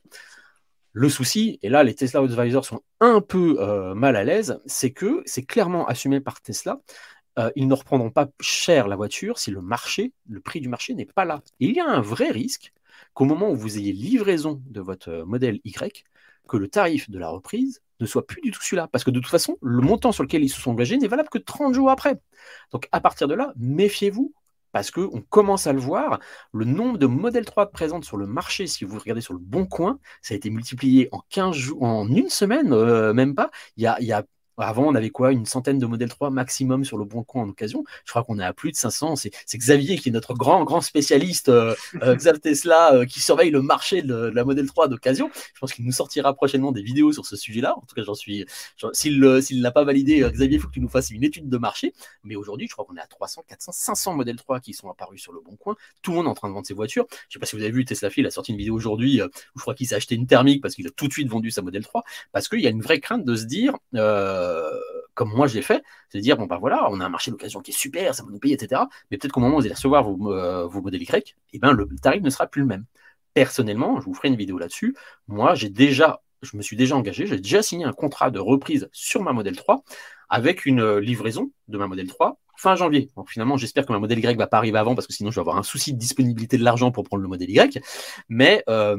Le 0.98 1.10
souci, 1.10 1.60
et 1.62 1.70
là 1.70 1.84
les 1.84 1.94
Tesla 1.94 2.22
Advisors 2.22 2.66
sont 2.66 2.82
un 3.02 3.20
peu 3.22 3.94
mal 3.96 4.16
à 4.16 4.24
l'aise, 4.24 4.60
c'est 4.66 4.92
que 4.92 5.22
c'est 5.26 5.44
clairement 5.44 5.86
assumé 5.88 6.22
par 6.22 6.42
Tesla 6.42 6.80
euh, 7.38 7.52
ils 7.56 7.68
ne 7.68 7.74
reprendront 7.74 8.12
pas 8.12 8.28
cher 8.40 8.88
la 8.88 8.96
voiture 8.96 9.40
si 9.40 9.52
le 9.52 9.62
marché, 9.62 10.14
le 10.30 10.40
prix 10.40 10.62
du 10.62 10.70
marché 10.70 10.94
n'est 10.94 11.06
pas 11.06 11.26
là. 11.26 11.42
il 11.60 11.72
y 11.74 11.80
a 11.80 11.86
un 11.86 12.02
vrai 12.02 12.32
risque 12.32 12.72
qu'au 13.14 13.26
moment 13.26 13.50
où 13.52 13.56
vous 13.56 13.78
ayez 13.78 13.92
livraison 13.92 14.62
de 14.68 14.82
votre 14.82 15.10
euh, 15.10 15.26
modèle 15.26 15.60
Y, 15.66 16.06
que 16.48 16.58
le 16.58 16.68
tarif 16.70 17.10
de 17.10 17.20
la 17.20 17.30
reprise 17.30 17.82
ne 18.00 18.06
soit 18.06 18.26
plus 18.26 18.42
du 18.42 18.52
tout 18.52 18.62
celui-là. 18.62 18.88
Parce 18.88 19.04
que 19.04 19.12
de 19.12 19.20
toute 19.20 19.30
façon, 19.30 19.58
le 19.62 19.82
montant 19.82 20.12
sur 20.12 20.24
lequel 20.24 20.44
ils 20.44 20.50
se 20.50 20.62
sont 20.62 20.72
engagés 20.72 20.98
n'est 20.98 21.08
valable 21.08 21.30
que 21.30 21.38
30 21.40 21.74
jours 21.74 21.90
après. 21.90 22.20
Donc 22.72 22.88
à 22.92 23.02
partir 23.02 23.28
de 23.28 23.34
là, 23.34 23.54
méfiez-vous. 23.58 24.34
Parce 24.76 24.92
qu'on 24.92 25.22
commence 25.30 25.68
à 25.68 25.72
le 25.72 25.80
voir, 25.80 26.20
le 26.52 26.66
nombre 26.66 26.98
de 26.98 27.06
modèles 27.06 27.46
3 27.46 27.72
présents 27.72 28.02
sur 28.02 28.18
le 28.18 28.28
marché, 28.28 28.68
si 28.68 28.84
vous 28.84 29.00
regardez 29.00 29.22
sur 29.22 29.32
le 29.32 29.40
bon 29.40 29.66
coin, 29.66 30.00
ça 30.22 30.34
a 30.34 30.38
été 30.38 30.50
multiplié 30.50 31.08
en 31.14 31.22
15 31.30 31.56
jours, 31.56 31.82
en 31.82 32.06
une 32.10 32.28
semaine, 32.28 32.74
euh, 32.74 33.14
même 33.14 33.36
pas. 33.36 33.52
Il 33.78 33.84
y 33.84 33.88
a 34.12 34.24
avant, 34.58 34.84
on 34.84 34.96
avait 34.96 35.10
quoi 35.10 35.32
Une 35.32 35.46
centaine 35.46 35.80
de 35.80 35.86
modèles 35.86 36.10
3 36.10 36.30
maximum 36.30 36.86
sur 36.86 36.98
le 36.98 37.06
bon 37.06 37.24
coin 37.24 37.44
en 37.44 37.50
occasion. 37.50 37.84
Je 38.06 38.12
crois 38.12 38.24
qu'on 38.24 38.40
est 38.40 38.44
à 38.44 38.54
plus 38.54 38.72
de 38.72 38.76
500. 38.76 39.16
C'est 39.16 39.32
Xavier 39.58 39.98
qui 39.98 40.10
est 40.10 40.12
notre 40.12 40.34
grand, 40.34 40.64
grand 40.64 40.82
spécialiste, 40.82 41.50
euh, 41.50 41.76
euh 42.02 42.16
Xav 42.16 42.40
Tesla, 42.40 42.94
euh, 42.94 43.06
qui 43.06 43.20
surveille 43.20 43.52
le 43.52 43.62
marché 43.62 44.02
de, 44.02 44.16
la 44.16 44.44
modèle 44.44 44.68
3 44.68 44.88
d'occasion. 44.88 45.30
Je 45.34 45.60
pense 45.60 45.74
qu'il 45.74 45.86
nous 45.86 45.92
sortira 45.92 46.34
prochainement 46.34 46.72
des 46.72 46.82
vidéos 46.82 47.12
sur 47.12 47.26
ce 47.26 47.36
sujet-là. 47.36 47.76
En 47.78 47.82
tout 47.82 47.96
cas, 47.96 48.04
j'en 48.04 48.16
suis. 48.16 48.46
S'il 48.94 49.20
ne 49.20 49.62
l'a 49.62 49.72
pas 49.72 49.84
validé, 49.84 50.24
euh, 50.24 50.30
Xavier, 50.30 50.58
il 50.58 50.62
faut 50.62 50.68
que 50.68 50.74
tu 50.74 50.82
nous 50.82 50.90
fasses 50.90 51.10
une 51.12 51.24
étude 51.24 51.50
de 51.50 51.58
marché. 51.58 51.94
Mais 52.24 52.36
aujourd'hui, 52.36 52.68
je 52.68 52.74
crois 52.74 52.86
qu'on 52.86 52.96
est 52.96 53.02
à 53.02 53.08
300, 53.08 53.44
400, 53.48 53.72
500 53.74 54.14
modèles 54.14 54.38
3 54.38 54.60
qui 54.60 54.74
sont 54.74 54.90
apparus 54.90 55.22
sur 55.22 55.34
le 55.34 55.42
bon 55.42 55.56
coin. 55.56 55.76
Tout 56.02 56.12
le 56.12 56.18
monde 56.18 56.28
est 56.28 56.30
en 56.30 56.36
train 56.36 56.50
de 56.50 56.54
vendre 56.54 56.68
ses 56.68 56.74
voitures. 56.74 57.06
Je 57.10 57.16
ne 57.16 57.34
sais 57.34 57.40
pas 57.40 57.46
si 57.46 57.56
vous 57.56 57.62
avez 57.62 57.72
vu, 57.72 57.86
Tesla 57.86 58.10
il 58.18 58.26
a 58.26 58.32
sorti 58.32 58.52
une 58.52 58.58
vidéo 58.58 58.76
aujourd'hui 58.76 59.22
où 59.22 59.28
je 59.58 59.62
crois 59.62 59.74
qu'il 59.76 59.88
s'est 59.88 59.96
acheté 59.96 60.16
une 60.16 60.28
thermique 60.28 60.62
parce 60.62 60.76
qu'il 60.76 60.88
a 60.88 60.92
tout 60.92 61.08
de 61.08 61.14
suite 61.14 61.28
vendu 61.28 61.52
sa 61.52 61.62
modèle 61.62 61.84
3. 61.84 62.04
Parce 62.32 62.48
qu'il 62.48 62.62
y 62.62 62.68
a 62.68 62.70
une 62.70 62.82
vraie 62.82 63.00
crainte 63.00 63.26
de 63.26 63.36
se 63.36 63.46
dire. 63.46 63.74
Euh, 63.96 64.45
comme 65.16 65.34
moi 65.34 65.48
je 65.48 65.56
l'ai 65.56 65.62
fait, 65.62 65.84
c'est 66.10 66.20
dire 66.20 66.38
bon 66.38 66.46
ben 66.46 66.58
voilà, 66.58 66.88
on 66.92 67.00
a 67.00 67.06
un 67.06 67.10
marché 67.10 67.32
d'occasion 67.32 67.62
qui 67.62 67.72
est 67.72 67.74
super, 67.74 68.14
ça 68.14 68.24
va 68.24 68.30
nous 68.30 68.38
payer, 68.38 68.54
etc. 68.54 68.84
Mais 69.10 69.18
peut-être 69.18 69.32
qu'au 69.32 69.40
moment 69.40 69.56
où 69.56 69.60
vous 69.60 69.66
allez 69.66 69.74
recevoir 69.74 70.04
vos, 70.04 70.34
euh, 70.34 70.70
modèles 70.70 71.02
Y, 71.02 71.36
eh 71.54 71.60
ben, 71.60 71.72
le 71.72 71.88
tarif 72.02 72.22
ne 72.22 72.30
sera 72.30 72.46
plus 72.46 72.62
le 72.62 72.68
même. 72.68 72.86
Personnellement, 73.34 74.00
je 74.00 74.06
vous 74.06 74.14
ferai 74.14 74.28
une 74.28 74.36
vidéo 74.36 74.58
là-dessus. 74.58 74.96
Moi, 75.28 75.56
j'ai 75.56 75.70
déjà, 75.70 76.22
je 76.42 76.56
me 76.58 76.62
suis 76.62 76.78
déjà 76.78 76.96
engagé, 76.96 77.26
j'ai 77.26 77.38
déjà 77.38 77.62
signé 77.62 77.86
un 77.86 77.94
contrat 77.94 78.30
de 78.30 78.40
reprise 78.40 78.90
sur 78.92 79.24
ma 79.24 79.34
modèle 79.34 79.56
3 79.56 79.84
avec 80.30 80.66
une 80.66 80.82
euh, 80.82 81.00
livraison 81.00 81.52
de 81.68 81.78
ma 81.78 81.88
modèle 81.88 82.08
3 82.08 82.38
fin 82.58 82.76
janvier. 82.76 83.10
Donc 83.16 83.30
finalement, 83.30 83.58
j'espère 83.58 83.86
que 83.86 83.92
ma 83.92 84.00
modèle 84.00 84.20
Y 84.20 84.38
va 84.38 84.48
pas 84.48 84.58
arriver 84.58 84.78
avant 84.78 84.96
parce 84.96 85.08
que 85.08 85.14
sinon 85.14 85.32
je 85.32 85.36
vais 85.36 85.42
avoir 85.42 85.58
un 85.58 85.64
souci 85.64 85.94
de 85.94 86.00
disponibilité 86.00 86.58
de 86.58 86.64
l'argent 86.64 86.92
pour 86.92 87.04
prendre 87.04 87.22
le 87.22 87.28
modèle 87.28 87.50
Y. 87.50 87.82
Mais 88.30 88.64
euh, 88.70 88.98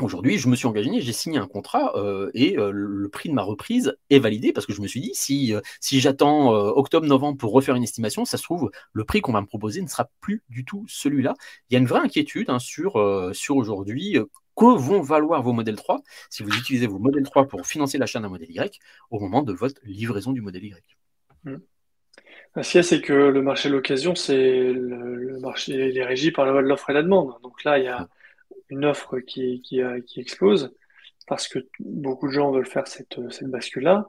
Aujourd'hui, 0.00 0.38
je 0.38 0.48
me 0.48 0.56
suis 0.56 0.66
engagé, 0.66 1.00
j'ai 1.00 1.12
signé 1.12 1.38
un 1.38 1.46
contrat 1.46 1.92
euh, 1.96 2.30
et 2.32 2.58
euh, 2.58 2.70
le 2.72 3.08
prix 3.08 3.28
de 3.28 3.34
ma 3.34 3.42
reprise 3.42 3.96
est 4.08 4.18
validé 4.18 4.52
parce 4.52 4.66
que 4.66 4.72
je 4.72 4.80
me 4.80 4.86
suis 4.86 5.00
dit, 5.00 5.10
si, 5.14 5.54
euh, 5.54 5.60
si 5.80 6.00
j'attends 6.00 6.50
octobre-novembre 6.50 7.36
pour 7.36 7.52
refaire 7.52 7.74
une 7.74 7.82
estimation, 7.82 8.24
ça 8.24 8.38
se 8.38 8.42
trouve, 8.42 8.70
le 8.92 9.04
prix 9.04 9.20
qu'on 9.20 9.32
va 9.32 9.40
me 9.40 9.46
proposer 9.46 9.82
ne 9.82 9.88
sera 9.88 10.08
plus 10.20 10.42
du 10.48 10.64
tout 10.64 10.84
celui-là. 10.88 11.34
Il 11.68 11.74
y 11.74 11.76
a 11.76 11.80
une 11.80 11.86
vraie 11.86 12.00
inquiétude 12.00 12.48
hein, 12.48 12.58
sur, 12.58 12.92
sur 13.34 13.56
aujourd'hui 13.56 14.16
que 14.56 14.64
vont 14.64 15.02
valoir 15.02 15.42
vos 15.42 15.52
modèles 15.52 15.76
3 15.76 16.02
si 16.28 16.42
vous 16.42 16.50
utilisez 16.50 16.86
vos 16.86 16.98
modèles 16.98 17.24
3 17.24 17.46
pour 17.46 17.66
financer 17.66 17.98
l'achat 17.98 18.20
d'un 18.20 18.28
modèle 18.28 18.50
Y 18.50 18.78
au 19.10 19.20
moment 19.20 19.42
de 19.42 19.52
votre 19.52 19.80
livraison 19.84 20.32
du 20.32 20.40
modèle 20.40 20.64
Y. 20.64 20.96
Mmh. 21.44 21.56
Ce 22.62 22.70
qu'il 22.70 22.78
y 22.78 22.80
a, 22.80 22.82
c'est 22.82 23.00
que 23.00 23.12
le 23.12 23.42
marché 23.42 23.68
de 23.68 23.74
l'occasion, 23.74 24.14
c'est 24.14 24.72
le, 24.72 25.38
marché, 25.40 25.90
il 25.90 25.96
est 25.96 26.04
régi 26.04 26.32
par 26.32 26.44
la 26.44 26.52
loi 26.52 26.62
de 26.62 26.66
l'offre 26.66 26.90
et 26.90 26.92
la 26.92 27.02
demande. 27.02 27.34
Donc 27.42 27.62
là, 27.64 27.78
il 27.78 27.84
y 27.84 27.88
a 27.88 28.08
une 28.70 28.84
offre 28.84 29.18
qui, 29.20 29.60
qui, 29.62 29.80
qui, 30.06 30.20
explose 30.20 30.74
parce 31.26 31.46
que 31.46 31.60
beaucoup 31.78 32.26
de 32.26 32.32
gens 32.32 32.50
veulent 32.50 32.66
faire 32.66 32.88
cette, 32.88 33.20
cette 33.30 33.48
bascule-là, 33.48 34.08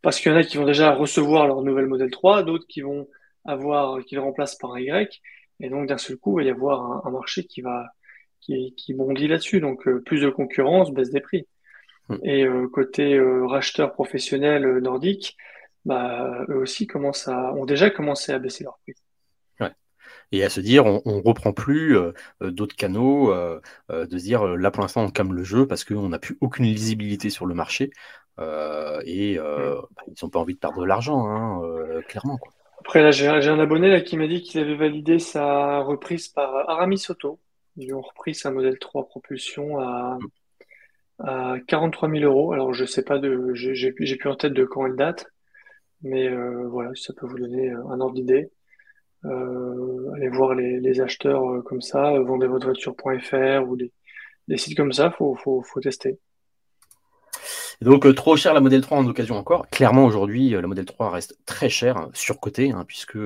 parce 0.00 0.18
qu'il 0.18 0.32
y 0.32 0.34
en 0.34 0.38
a 0.38 0.42
qui 0.42 0.56
vont 0.56 0.64
déjà 0.64 0.94
recevoir 0.94 1.46
leur 1.46 1.60
nouvel 1.60 1.86
modèle 1.86 2.10
3, 2.10 2.44
d'autres 2.44 2.66
qui 2.66 2.80
vont 2.80 3.08
avoir, 3.44 4.02
qui 4.04 4.14
le 4.14 4.22
remplacent 4.22 4.56
par 4.56 4.72
un 4.72 4.80
Y, 4.80 5.20
et 5.60 5.68
donc 5.68 5.88
d'un 5.88 5.98
seul 5.98 6.16
coup, 6.16 6.40
il 6.40 6.44
va 6.44 6.48
y 6.48 6.50
avoir 6.50 7.06
un, 7.06 7.10
marché 7.10 7.44
qui 7.44 7.60
va, 7.60 7.92
qui, 8.40 8.74
qui 8.74 8.94
bondit 8.94 9.28
là-dessus, 9.28 9.60
donc 9.60 9.86
euh, 9.86 10.00
plus 10.00 10.22
de 10.22 10.30
concurrence, 10.30 10.92
baisse 10.92 11.10
des 11.10 11.20
prix. 11.20 11.46
Hmm. 12.08 12.16
Et 12.24 12.44
euh, 12.44 12.68
côté 12.68 13.14
euh, 13.14 13.46
racheteur 13.46 13.92
professionnel 13.92 14.78
nordique, 14.78 15.36
bah, 15.84 16.44
eux 16.48 16.56
aussi 16.56 16.86
commencent 16.86 17.28
à, 17.28 17.52
ont 17.54 17.66
déjà 17.66 17.90
commencé 17.90 18.32
à 18.32 18.38
baisser 18.38 18.64
leur 18.64 18.78
prix 18.78 18.94
et 20.32 20.42
à 20.42 20.48
se 20.48 20.60
dire 20.60 20.86
on, 20.86 21.02
on 21.04 21.20
reprend 21.20 21.52
plus 21.52 21.96
euh, 21.96 22.12
euh, 22.42 22.50
d'autres 22.50 22.74
canaux, 22.74 23.32
euh, 23.32 23.60
de 23.90 24.18
se 24.18 24.24
dire 24.24 24.44
là 24.44 24.70
pour 24.70 24.82
l'instant 24.82 25.04
on 25.04 25.10
calme 25.10 25.34
le 25.34 25.44
jeu 25.44 25.66
parce 25.66 25.84
qu'on 25.84 26.08
n'a 26.08 26.18
plus 26.18 26.36
aucune 26.40 26.64
lisibilité 26.64 27.30
sur 27.30 27.46
le 27.46 27.54
marché 27.54 27.90
et 28.38 29.36
bah, 29.36 30.02
ils 30.08 30.14
n'ont 30.22 30.30
pas 30.30 30.40
envie 30.40 30.54
de 30.54 30.58
perdre 30.58 30.80
de 30.80 30.86
l'argent, 30.86 31.26
hein, 31.28 31.62
clairement. 32.08 32.38
Quoi. 32.38 32.50
Après 32.80 33.02
là 33.02 33.10
j'ai 33.12 33.28
un 33.28 33.58
abonné 33.60 33.90
là, 33.90 34.00
qui 34.00 34.16
m'a 34.16 34.26
dit 34.26 34.42
qu'il 34.42 34.60
avait 34.60 34.74
validé 34.74 35.18
sa 35.18 35.80
reprise 35.80 36.28
par 36.28 36.68
Aramis 36.68 37.04
Auto. 37.08 37.38
Ils 37.76 37.94
ont 37.94 38.00
repris 38.00 38.34
sa 38.34 38.50
modèle 38.50 38.78
3 38.78 39.06
propulsion 39.06 39.78
à, 39.78 40.18
à 41.20 41.56
43 41.68 42.10
000 42.10 42.24
euros. 42.24 42.52
Alors 42.52 42.74
je 42.74 42.84
sais 42.84 43.04
pas 43.04 43.18
de, 43.18 43.52
j'ai 43.54 43.92
plus 43.92 44.28
en 44.28 44.34
tête 44.34 44.54
de 44.54 44.64
quand 44.64 44.86
elle 44.86 44.96
date, 44.96 45.26
mais 46.02 46.28
voilà, 46.64 46.90
ça 46.94 47.12
peut 47.12 47.26
vous 47.26 47.38
donner 47.38 47.70
un 47.70 48.00
ordre 48.00 48.14
d'idée. 48.14 48.50
Euh, 49.24 50.12
allez 50.16 50.28
voir 50.28 50.54
les, 50.54 51.00
acheteurs 51.00 51.48
euh, 51.48 51.62
comme 51.62 51.80
ça, 51.80 52.12
euh, 52.12 52.24
vendezvotrevoiture.fr 52.24 53.68
ou 53.68 53.76
des, 53.76 53.92
sites 54.56 54.76
comme 54.76 54.92
ça, 54.92 55.10
faut, 55.10 55.36
faut, 55.36 55.62
tester. 55.80 56.18
donc 57.80 58.12
trop 58.16 58.36
cher 58.36 58.52
la 58.52 58.60
modèle 58.60 58.80
3 58.80 58.98
en 58.98 59.06
occasion 59.06 59.36
encore. 59.36 59.68
Clairement 59.70 60.04
aujourd'hui 60.04 60.50
la 60.50 60.66
modèle 60.66 60.86
3 60.86 61.10
reste 61.10 61.38
très 61.46 61.68
cher, 61.68 61.96
hein, 61.96 62.10
surcoté, 62.14 62.72
hein, 62.72 62.84
puisque 62.86 63.18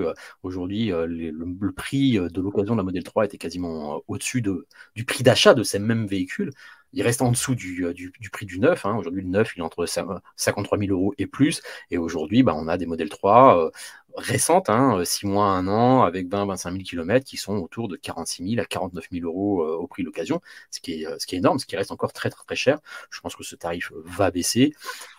aujourd'hui 0.42 0.88
le, 0.88 1.72
prix 1.72 2.18
de 2.18 2.40
l'occasion 2.40 2.74
de 2.74 2.80
la 2.80 2.84
modèle 2.84 3.04
3 3.04 3.24
était 3.24 3.38
quasiment 3.38 4.02
au-dessus 4.06 4.42
de, 4.42 4.66
du 4.94 5.04
prix 5.04 5.24
d'achat 5.24 5.54
de 5.54 5.62
ces 5.62 5.78
mêmes 5.78 6.06
véhicules. 6.06 6.50
Il 6.92 7.02
reste 7.02 7.20
en 7.20 7.30
dessous 7.30 7.54
du, 7.54 7.84
du, 7.94 8.30
prix 8.30 8.46
du 8.46 8.60
neuf. 8.60 8.86
Hein. 8.86 8.96
Aujourd'hui 8.96 9.22
le 9.22 9.28
neuf 9.28 9.52
il 9.56 9.60
est 9.60 9.64
entre 9.64 9.86
53 9.86 10.78
000 10.78 10.92
euros 10.92 11.14
et 11.18 11.26
plus. 11.26 11.62
Et 11.90 11.98
aujourd'hui 11.98 12.42
bah, 12.42 12.54
on 12.54 12.68
a 12.68 12.76
des 12.76 12.86
modèles 12.86 13.08
3 13.08 13.70
récentes, 14.16 14.70
hein, 14.70 15.02
6 15.04 15.26
mois, 15.26 15.46
1 15.46 15.68
an, 15.68 16.02
avec 16.02 16.28
20-25 16.28 16.72
000 16.72 16.78
km 16.84 17.24
qui 17.24 17.36
sont 17.36 17.56
autour 17.56 17.88
de 17.88 17.96
46 17.96 18.50
000 18.50 18.62
à 18.62 18.64
49 18.64 19.06
000 19.12 19.26
euros 19.26 19.62
euh, 19.62 19.76
au 19.76 19.86
prix 19.86 20.02
de 20.02 20.06
l'occasion, 20.06 20.40
ce, 20.70 20.80
qui 20.80 21.02
est, 21.02 21.06
euh, 21.06 21.16
ce 21.18 21.26
qui 21.26 21.34
est 21.34 21.38
énorme, 21.38 21.58
ce 21.58 21.66
qui 21.66 21.76
reste 21.76 21.92
encore 21.92 22.12
très 22.12 22.30
très, 22.30 22.44
très 22.44 22.56
cher. 22.56 22.78
Je 23.10 23.20
pense 23.20 23.36
que 23.36 23.44
ce 23.44 23.56
tarif 23.56 23.92
va 24.04 24.30
baisser. 24.30 24.74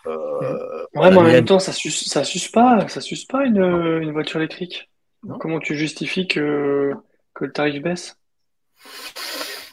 Euh, 0.06 0.84
ouais, 0.94 1.10
mais 1.10 1.16
en 1.16 1.22
même 1.22 1.44
temps, 1.44 1.58
ça 1.58 1.72
ne 1.72 1.90
ça 1.90 2.24
suce 2.24 2.48
pas, 2.48 2.86
ça 2.88 3.00
suce 3.00 3.24
pas 3.24 3.44
une, 3.44 3.62
une 4.02 4.12
voiture 4.12 4.40
électrique. 4.40 4.90
Comment 5.40 5.58
tu 5.58 5.76
justifies 5.76 6.28
que, 6.28 6.92
que 7.34 7.44
le 7.44 7.52
tarif 7.52 7.82
baisse? 7.82 8.16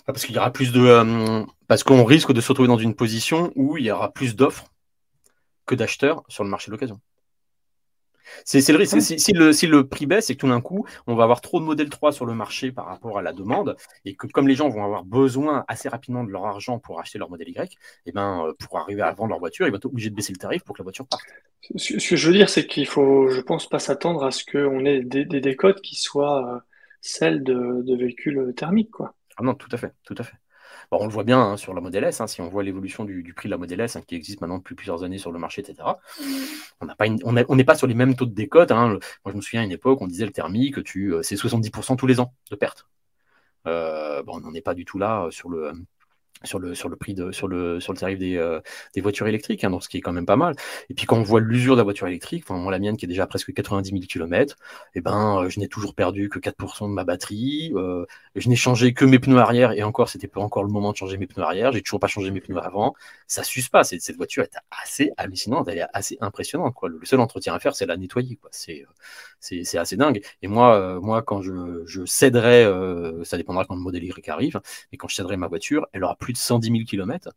Ah, 0.08 0.14
Parce 0.14 0.26
qu'il 0.26 0.36
y 0.36 0.38
aura 0.40 0.52
plus 0.52 0.72
de. 0.72 1.46
parce 1.68 1.84
qu'on 1.84 2.04
risque 2.04 2.32
de 2.32 2.42
se 2.42 2.48
retrouver 2.50 2.68
dans 2.68 2.78
une 2.78 2.96
position 2.96 3.52
où 3.56 3.78
il 3.78 3.86
y 3.86 3.92
aura 3.92 4.12
plus 4.12 4.36
d'offres 4.36 4.66
que 5.66 5.76
d'acheteurs 5.76 6.24
sur 6.28 6.44
le 6.44 6.50
marché 6.50 6.68
de 6.68 6.72
l'occasion. 6.72 7.00
C'est 8.44 8.68
le 8.72 8.78
risque. 8.78 9.00
Si, 9.02 9.34
le, 9.68 9.88
prix 9.88 10.06
baisse 10.06 10.30
et 10.30 10.36
que 10.36 10.40
tout 10.40 10.48
d'un 10.48 10.62
coup, 10.62 10.86
on 11.08 11.16
va 11.16 11.24
avoir 11.24 11.42
trop 11.42 11.60
de 11.60 11.66
modèles 11.66 11.90
3 11.90 12.12
sur 12.12 12.26
le 12.26 12.34
marché 12.34 12.72
par 12.72 12.86
rapport 12.86 13.18
à 13.18 13.22
la 13.22 13.34
demande, 13.34 13.76
et 14.04 14.16
que 14.16 14.28
comme 14.28 14.48
les 14.48 14.56
gens 14.56 14.70
vont 14.70 14.84
avoir 14.84 15.04
besoin 15.04 15.66
assez 15.68 15.90
rapidement 15.90 16.24
de 16.24 16.32
leur 16.32 16.46
argent 16.46 16.80
pour 16.80 17.00
acheter 17.00 17.20
leur 17.20 17.30
modèle 17.30 17.50
Y, 17.50 17.74
et 17.74 17.78
eh 18.08 18.12
ben, 18.12 18.46
euh, 18.46 18.54
pour 18.60 18.78
arriver 18.78 19.02
à 19.02 19.12
vendre 19.12 19.30
leur 19.30 19.40
voiture, 19.40 19.68
ils 19.68 19.72
vont 19.72 19.78
être 19.78 19.86
obligés 19.86 20.10
de 20.10 20.16
baisser 20.16 20.34
le 20.34 20.38
tarif 20.38 20.64
pour 20.64 20.76
que 20.76 20.82
la 20.82 20.86
voiture 20.86 21.06
parte. 21.08 21.24
Ce 21.76 21.94
que 21.94 22.16
je 22.16 22.28
veux 22.28 22.34
dire, 22.34 22.50
c'est 22.50 22.66
qu'il 22.68 22.88
faut, 22.88 23.28
je 23.30 23.42
pense, 23.42 23.68
pas 23.68 23.80
s'attendre 23.80 24.24
à 24.24 24.32
ce 24.32 24.44
qu'on 24.46 24.86
ait 24.86 25.02
des, 25.02 25.26
décodes 25.26 25.82
qui 25.82 25.96
soient 25.96 26.56
euh, 26.56 26.60
celles 27.02 27.44
de, 27.44 27.96
véhicules 27.96 28.54
thermiques. 28.56 28.92
Quoi. 28.92 29.16
Ah 29.38 29.44
non, 29.44 29.56
tout 29.56 29.70
à 29.72 29.78
fait, 29.78 29.94
tout 30.04 30.16
à 30.18 30.24
fait 30.24 30.36
on 31.02 31.06
le 31.06 31.12
voit 31.12 31.24
bien 31.24 31.40
hein, 31.40 31.58
sur 31.58 31.74
la 31.74 31.82
Model 31.82 32.04
S, 32.04 32.22
hein, 32.22 32.28
si 32.28 32.42
on 32.42 32.48
voit 32.48 32.64
l'évolution 32.64 33.06
du, 33.06 33.34
prix 33.36 33.48
de 33.48 33.52
la 33.52 33.58
Model 33.58 33.80
S, 33.80 33.96
hein, 33.96 34.02
qui 34.06 34.16
existe 34.16 34.42
maintenant 34.42 34.58
depuis 34.58 34.76
plusieurs 34.76 35.04
années 35.04 35.18
sur 35.18 35.32
le 35.32 35.40
marché, 35.40 35.62
etc. 35.62 35.88
On 36.80 37.56
n'est 37.56 37.64
pas, 37.64 37.76
sur 37.76 37.88
les 37.88 37.94
mêmes 37.94 38.16
taux 38.16 38.26
de 38.26 38.34
décote. 38.34 38.72
Moi, 38.72 39.00
je 39.26 39.32
me 39.32 39.42
souviens 39.42 39.62
à 39.62 39.64
une 39.64 39.72
époque, 39.72 40.02
on 40.02 40.08
disait 40.08 40.26
le 40.26 40.32
thermique, 40.32 40.84
tu, 40.84 41.14
euh, 41.14 41.22
c'est 41.24 41.36
70% 41.36 41.96
tous 41.96 42.08
les 42.08 42.20
ans 42.20 42.34
de 42.52 42.56
perte. 42.56 42.88
bon, 43.66 43.72
on 44.28 44.40
n'en 44.42 44.54
est 44.54 44.62
pas 44.62 44.74
du 44.74 44.86
tout 44.86 44.98
là 44.98 45.28
sur 45.32 45.50
le 45.50 45.74
sur 46.44 46.60
le, 46.60 46.76
sur 46.76 46.90
le 46.90 46.96
prix 46.96 47.14
de, 47.14 47.32
sur 47.32 47.48
le, 47.48 47.80
sur 47.80 47.94
le 47.94 47.98
tarif 47.98 48.20
des, 48.20 48.38
euh, 48.38 48.60
des 48.94 49.02
voitures 49.02 49.28
électriques, 49.28 49.64
hein, 49.64 49.70
donc 49.70 49.84
ce 49.84 49.90
qui 49.90 49.98
est 49.98 50.02
quand 50.02 50.12
même 50.12 50.26
pas 50.26 50.36
mal. 50.36 50.56
Et 50.90 50.94
puis 50.94 51.06
quand 51.06 51.18
on 51.18 51.24
voit 51.24 51.40
l'usure 51.40 51.76
de 51.76 51.80
la 51.80 51.84
voiture 51.84 52.08
électrique, 52.08 52.44
enfin, 52.48 52.60
moi 52.60 52.72
la 52.72 52.80
mienne 52.80 52.98
qui 52.98 53.06
est 53.06 53.08
déjà 53.08 53.26
presque 53.28 53.54
90 53.54 53.90
000 53.90 54.02
km, 54.02 54.56
et 54.94 55.02
ben, 55.02 55.44
euh, 55.44 55.50
je 55.50 55.60
n'ai 55.60 55.68
toujours 55.68 55.96
perdu 55.96 56.30
que 56.30 56.40
4% 56.40 56.90
de 56.90 56.94
ma 56.94 57.04
batterie, 57.04 57.72
euh, 57.76 58.06
je 58.36 58.50
n'ai 58.50 58.56
changé 58.56 58.94
que 58.94 59.06
mes 59.06 59.20
pneus 59.20 59.38
arrière, 59.38 59.72
et 59.72 59.84
encore, 59.84 60.10
c'était 60.10 60.28
pas 60.28 60.42
encore 60.42 60.64
le 60.64 60.72
moment 60.72 60.92
de 60.92 60.98
changer 60.98 61.18
mes 61.18 61.28
pneus 61.28 61.44
arrière, 61.44 61.72
j'ai 61.72 61.82
toujours 61.82 62.00
pas 62.00 62.08
changé 62.08 62.32
mes 62.32 62.42
pneus 62.42 62.60
avant, 62.60 62.94
ça 63.28 63.44
s'use 63.44 63.70
pas, 63.70 63.84
cette, 63.84 64.02
cette 64.02 64.18
voiture 64.18 64.44
est 64.44 64.56
assez 64.84 65.12
hallucinante, 65.18 65.68
elle 65.70 65.80
est 65.80 65.86
assez 65.94 66.18
impressionnante, 66.22 66.74
quoi. 66.74 66.90
Le, 66.90 67.00
seul 67.04 67.20
entretien 67.20 67.54
à 67.54 67.60
faire, 67.60 67.76
c'est 67.76 67.86
la 67.86 67.98
nettoyer, 67.98 68.36
quoi. 68.36 68.50
C'est, 68.52 68.86
c'est, 69.40 69.78
assez 69.78 69.98
dingue. 69.98 70.22
Et 70.42 70.48
moi, 70.48 71.00
moi, 71.02 71.22
quand 71.22 71.42
je, 71.42 71.84
je 71.86 72.06
céderai, 72.06 72.66
ça 73.24 73.38
dépendra 73.38 73.66
quand 73.66 73.76
le 73.76 73.82
modèle 73.82 74.04
Y 74.04 74.30
arrive, 74.30 74.60
mais 74.92 74.98
quand 74.98 75.08
je 75.08 75.16
céderai 75.16 75.38
ma 75.38 75.48
voiture, 75.48 75.88
elle 75.94 76.04
aura 76.04 76.16
plus 76.16 76.25
de 76.34 76.38
110 76.38 76.72
000 76.72 76.84
km 76.86 77.30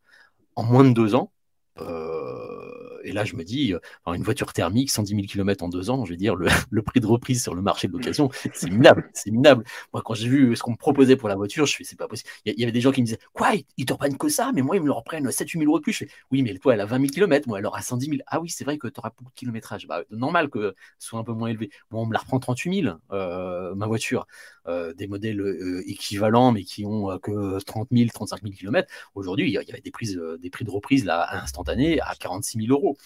en 0.56 0.64
moins 0.64 0.84
de 0.84 0.92
deux 0.92 1.14
ans. 1.14 1.32
Euh, 1.80 2.78
et 3.04 3.12
là, 3.12 3.24
je 3.24 3.36
me 3.36 3.44
dis, 3.44 3.72
euh, 3.72 3.78
une 4.12 4.22
voiture 4.22 4.52
thermique, 4.52 4.90
110 4.90 5.14
000 5.14 5.26
km 5.26 5.64
en 5.64 5.68
deux 5.68 5.90
ans, 5.90 6.04
je 6.04 6.10
vais 6.10 6.16
dire, 6.16 6.34
le, 6.70 6.82
prix 6.82 7.00
de 7.00 7.06
reprise 7.06 7.42
sur 7.42 7.54
le 7.54 7.62
marché 7.62 7.88
de 7.88 7.92
l'occasion, 7.92 8.30
c'est 8.52 8.70
minable, 8.70 9.10
c'est 9.14 9.30
minable. 9.30 9.64
Moi, 9.92 10.02
quand 10.04 10.14
j'ai 10.14 10.28
vu 10.28 10.56
ce 10.56 10.62
qu'on 10.62 10.72
me 10.72 10.76
proposait 10.76 11.16
pour 11.16 11.28
la 11.28 11.36
voiture, 11.36 11.66
je 11.66 11.76
fais, 11.76 11.84
c'est 11.84 11.96
pas 11.98 12.08
possible. 12.08 12.28
Il 12.44 12.58
y, 12.58 12.62
avait 12.62 12.72
des 12.72 12.80
gens 12.80 12.92
qui 12.92 13.00
me 13.00 13.06
disaient, 13.06 13.18
quoi, 13.32 13.52
ils, 13.76 13.84
te 13.84 13.92
reprennent 13.92 14.16
que 14.18 14.28
ça, 14.28 14.52
mais 14.54 14.62
moi, 14.62 14.76
ils 14.76 14.82
me 14.82 14.86
le 14.86 14.92
reprennent 14.92 15.30
7 15.30 15.48
8 15.48 15.58
000 15.60 15.70
euros 15.70 15.78
de 15.78 15.82
plus. 15.82 15.92
Je 15.92 15.98
fais, 15.98 16.10
oui, 16.30 16.42
mais 16.42 16.54
toi, 16.58 16.74
elle 16.74 16.80
a 16.80 16.86
20 16.86 17.00
000 17.00 17.08
km, 17.10 17.48
moi, 17.48 17.58
elle 17.58 17.66
aura 17.66 17.82
110 17.82 18.06
000. 18.06 18.18
Ah 18.26 18.40
oui, 18.40 18.48
c'est 18.48 18.64
vrai 18.64 18.78
que 18.78 18.88
tu 18.88 19.00
auras 19.00 19.10
beaucoup 19.16 19.30
de 19.30 19.36
kilométrage. 19.38 19.86
Bah, 19.86 20.02
normal 20.10 20.50
que 20.50 20.74
ce 20.98 21.08
soit 21.08 21.18
un 21.18 21.24
peu 21.24 21.32
moins 21.32 21.48
élevé. 21.48 21.70
Moi, 21.90 22.02
on 22.02 22.06
me 22.06 22.12
la 22.12 22.18
reprend 22.18 22.38
38 22.38 22.82
000, 22.82 22.96
euh, 23.12 23.74
ma 23.74 23.86
voiture. 23.86 24.26
Euh, 24.66 24.92
des 24.92 25.06
modèles 25.06 25.82
équivalents, 25.86 26.52
mais 26.52 26.62
qui 26.62 26.84
ont 26.84 27.18
que 27.18 27.58
30 27.64 27.88
000, 27.90 28.10
35 28.12 28.42
000 28.42 28.54
km. 28.54 28.92
Aujourd'hui, 29.14 29.46
il 29.46 29.52
y 29.52 29.56
avait 29.56 29.80
des, 29.80 29.90
prises, 29.90 30.20
des 30.40 30.50
prix 30.50 30.64
de 30.66 30.70
reprise 30.70 31.06
là, 31.06 31.26
à 31.68 32.14
46 32.14 32.66
000 32.66 32.72
euros. 32.72 32.96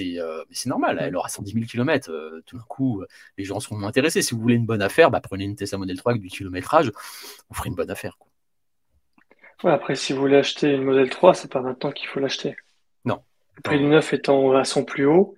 Euh, 0.00 0.44
c'est 0.50 0.68
normal, 0.68 0.98
elle 1.00 1.16
aura 1.16 1.28
110 1.28 1.52
000 1.52 1.66
km. 1.66 2.10
tout 2.46 2.56
d'un 2.56 2.64
coup, 2.64 3.02
euh, 3.02 3.06
les 3.36 3.44
gens 3.44 3.60
seront 3.60 3.76
moins 3.76 3.88
intéressés. 3.88 4.22
Si 4.22 4.34
vous 4.34 4.40
voulez 4.40 4.54
une 4.54 4.66
bonne 4.66 4.82
affaire, 4.82 5.10
bah, 5.10 5.20
prenez 5.20 5.44
une 5.44 5.56
Tesla 5.56 5.78
Model 5.78 5.96
3 5.96 6.12
avec 6.12 6.22
du 6.22 6.28
kilométrage, 6.28 6.90
vous 7.48 7.54
ferez 7.54 7.68
une 7.68 7.74
bonne 7.74 7.90
affaire. 7.90 8.16
après, 9.62 9.94
si 9.94 10.12
vous 10.12 10.20
voulez 10.20 10.36
acheter 10.36 10.72
une 10.72 10.84
Model 10.84 11.10
3, 11.10 11.34
c'est 11.34 11.50
pas 11.50 11.60
maintenant 11.60 11.92
qu'il 11.92 12.08
faut 12.08 12.20
l'acheter. 12.20 12.56
Non. 13.04 13.22
Le 13.56 13.62
prix 13.62 13.78
du 13.78 13.84
neuf 13.84 14.12
étant 14.12 14.52
à 14.52 14.64
son 14.64 14.84
plus 14.84 15.06
haut, 15.06 15.34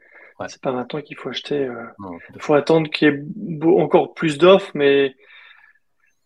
c'est 0.48 0.61
pas 0.61 0.73
maintenant 0.73 1.01
qu'il 1.01 1.16
faut 1.16 1.28
acheter. 1.28 1.62
Il 1.62 1.69
euh, 1.69 2.39
faut 2.39 2.55
attendre 2.55 2.89
qu'il 2.90 3.09
y 3.09 3.11
ait 3.11 3.65
encore 3.65 4.15
plus 4.15 4.39
d'offres, 4.39 4.70
mais 4.74 5.16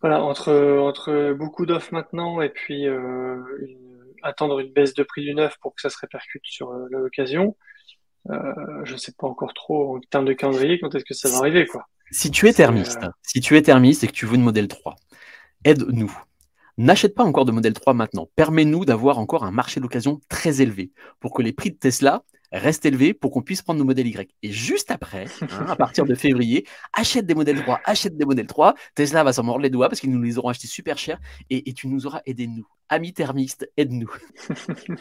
voilà, 0.01 0.23
entre, 0.23 0.53
entre 0.79 1.33
beaucoup 1.33 1.67
d'offres 1.67 1.93
maintenant 1.93 2.41
et 2.41 2.49
puis 2.49 2.87
attendre 4.23 4.59
une 4.61 4.73
baisse 4.73 4.95
de 4.95 5.03
prix 5.03 5.23
du 5.23 5.35
neuf 5.35 5.57
pour 5.61 5.75
que 5.75 5.81
ça 5.81 5.91
se 5.91 5.99
répercute 5.99 6.45
sur 6.45 6.73
l'occasion, 6.91 7.57
euh, 8.29 8.85
je 8.85 8.93
ne 8.93 8.99
sais 8.99 9.13
pas 9.13 9.27
encore 9.27 9.55
trop 9.55 9.97
en 9.97 10.01
termes 10.01 10.27
de 10.27 10.33
calendrier 10.33 10.79
quand 10.79 10.95
est-ce 10.95 11.05
que 11.05 11.15
ça 11.15 11.29
va 11.29 11.39
arriver. 11.39 11.67
Quoi. 11.67 11.87
Si 12.11 12.31
tu 12.31 12.49
es 12.49 12.53
thermiste, 12.53 13.03
euh, 13.03 13.11
si 13.23 13.41
tu 13.41 13.57
es 13.57 13.63
thermiste 13.63 14.05
et 14.05 14.07
que 14.07 14.13
tu 14.13 14.27
veux 14.27 14.35
une 14.35 14.43
modèle 14.43 14.69
3, 14.69 14.97
aide-nous. 15.65 16.13
N'achète 16.81 17.15
pas 17.15 17.25
encore 17.25 17.45
de 17.45 17.53
modèle 17.53 17.75
3 17.75 17.93
maintenant. 17.93 18.27
Permets-nous 18.37 18.87
d'avoir 18.87 19.19
encore 19.19 19.45
un 19.45 19.51
marché 19.51 19.81
d'occasion 19.81 20.19
très 20.31 20.63
élevé 20.63 20.93
pour 21.21 21.35
que 21.35 21.43
les 21.43 21.53
prix 21.53 21.71
de 21.71 21.77
Tesla 21.77 22.23
restent 22.53 22.87
élevés 22.87 23.13
pour 23.13 23.33
qu'on 23.33 23.43
puisse 23.43 23.61
prendre 23.61 23.79
nos 23.79 23.85
modèles 23.85 24.07
Y. 24.07 24.35
Et 24.43 24.51
juste 24.51 24.91
après, 24.91 25.27
hein, 25.43 25.67
à 25.69 25.77
partir 25.77 26.07
de 26.07 26.15
février, 26.15 26.67
achète 26.95 27.27
des 27.27 27.35
modèles 27.35 27.61
3, 27.61 27.83
achète 27.85 28.17
des 28.17 28.25
modèles 28.25 28.47
3. 28.47 28.75
Tesla 28.95 29.23
va 29.25 29.35
s'en 29.35 29.43
mordre 29.43 29.61
les 29.61 29.69
doigts 29.69 29.91
parce 29.91 30.01
qu'ils 30.01 30.11
nous 30.11 30.23
les 30.23 30.39
auront 30.39 30.49
achetés 30.49 30.69
super 30.69 30.97
cher 30.97 31.19
et, 31.51 31.71
tu 31.75 31.87
nous 31.87 32.07
auras 32.07 32.23
aidé, 32.25 32.47
nous. 32.47 32.67
Amis 32.89 33.13
thermistes, 33.13 33.71
aide-nous. 33.77 34.11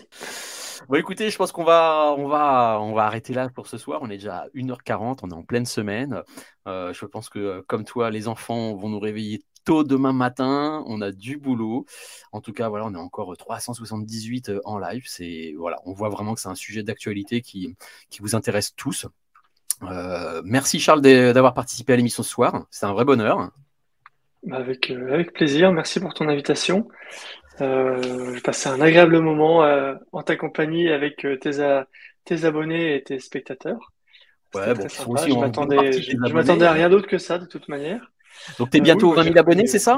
Bon, 0.87 0.95
écoutez, 0.95 1.29
je 1.29 1.35
pense 1.35 1.51
qu'on 1.51 1.65
va, 1.65 2.15
on 2.17 2.27
va, 2.27 2.79
on 2.81 2.93
va 2.93 3.03
arrêter 3.03 3.33
là 3.33 3.49
pour 3.49 3.67
ce 3.67 3.77
soir. 3.77 3.99
On 4.01 4.09
est 4.09 4.17
déjà 4.17 4.37
à 4.37 4.47
1h40, 4.55 5.19
on 5.23 5.29
est 5.29 5.33
en 5.33 5.43
pleine 5.43 5.65
semaine. 5.65 6.23
Euh, 6.67 6.93
je 6.93 7.05
pense 7.05 7.27
que, 7.27 7.61
comme 7.67 7.83
toi, 7.83 8.09
les 8.09 8.29
enfants 8.29 8.75
vont 8.75 8.87
nous 8.87 8.99
réveiller 8.99 9.43
tôt 9.69 9.83
demain 9.83 10.13
matin. 10.13 10.83
On 10.87 10.99
a 11.01 11.11
du 11.11 11.37
boulot. 11.37 11.85
En 12.31 12.41
tout 12.41 12.53
cas, 12.53 12.69
voilà, 12.69 12.85
on 12.85 12.93
est 12.95 12.97
encore 12.97 13.37
378 13.37 14.49
euh, 14.49 14.61
en 14.65 14.79
live. 14.79 15.03
C'est, 15.05 15.53
voilà, 15.57 15.77
on 15.85 15.93
voit 15.93 16.09
vraiment 16.09 16.33
que 16.33 16.41
c'est 16.41 16.49
un 16.49 16.55
sujet 16.55 16.81
d'actualité 16.81 17.41
qui, 17.41 17.75
qui 18.09 18.21
vous 18.21 18.35
intéresse 18.35 18.75
tous. 18.75 19.05
Euh, 19.83 20.41
merci 20.43 20.79
Charles 20.79 21.01
d'avoir 21.01 21.53
participé 21.53 21.93
à 21.93 21.95
l'émission 21.97 22.23
ce 22.23 22.31
soir. 22.31 22.65
C'est 22.71 22.87
un 22.87 22.93
vrai 22.93 23.05
bonheur. 23.05 23.51
Avec, 24.51 24.89
avec 24.89 25.33
plaisir. 25.33 25.71
Merci 25.71 25.99
pour 25.99 26.15
ton 26.15 26.27
invitation. 26.27 26.87
Euh, 27.61 28.33
j'ai 28.33 28.41
passé 28.41 28.69
un 28.69 28.81
agréable 28.81 29.19
moment 29.19 29.63
euh, 29.63 29.93
en 30.13 30.23
ta 30.23 30.35
compagnie 30.35 30.89
avec 30.89 31.25
euh, 31.25 31.37
tes, 31.37 32.43
abonnés 32.43 32.95
et 32.95 33.03
tes 33.03 33.19
spectateurs. 33.19 33.91
Ouais, 34.55 34.73
bon, 34.73 34.87
je, 34.87 36.31
m'attendais 36.31 36.65
à 36.65 36.71
rien 36.71 36.89
d'autre 36.89 37.07
que 37.07 37.19
ça 37.19 37.37
de 37.37 37.45
toute 37.45 37.67
manière. 37.67 38.11
Donc 38.57 38.69
tu 38.71 38.77
es 38.77 38.81
bientôt 38.81 39.11
aux 39.11 39.15
20 39.15 39.23
000 39.23 39.37
abonnés, 39.37 39.67
c'est 39.67 39.79
ça? 39.79 39.97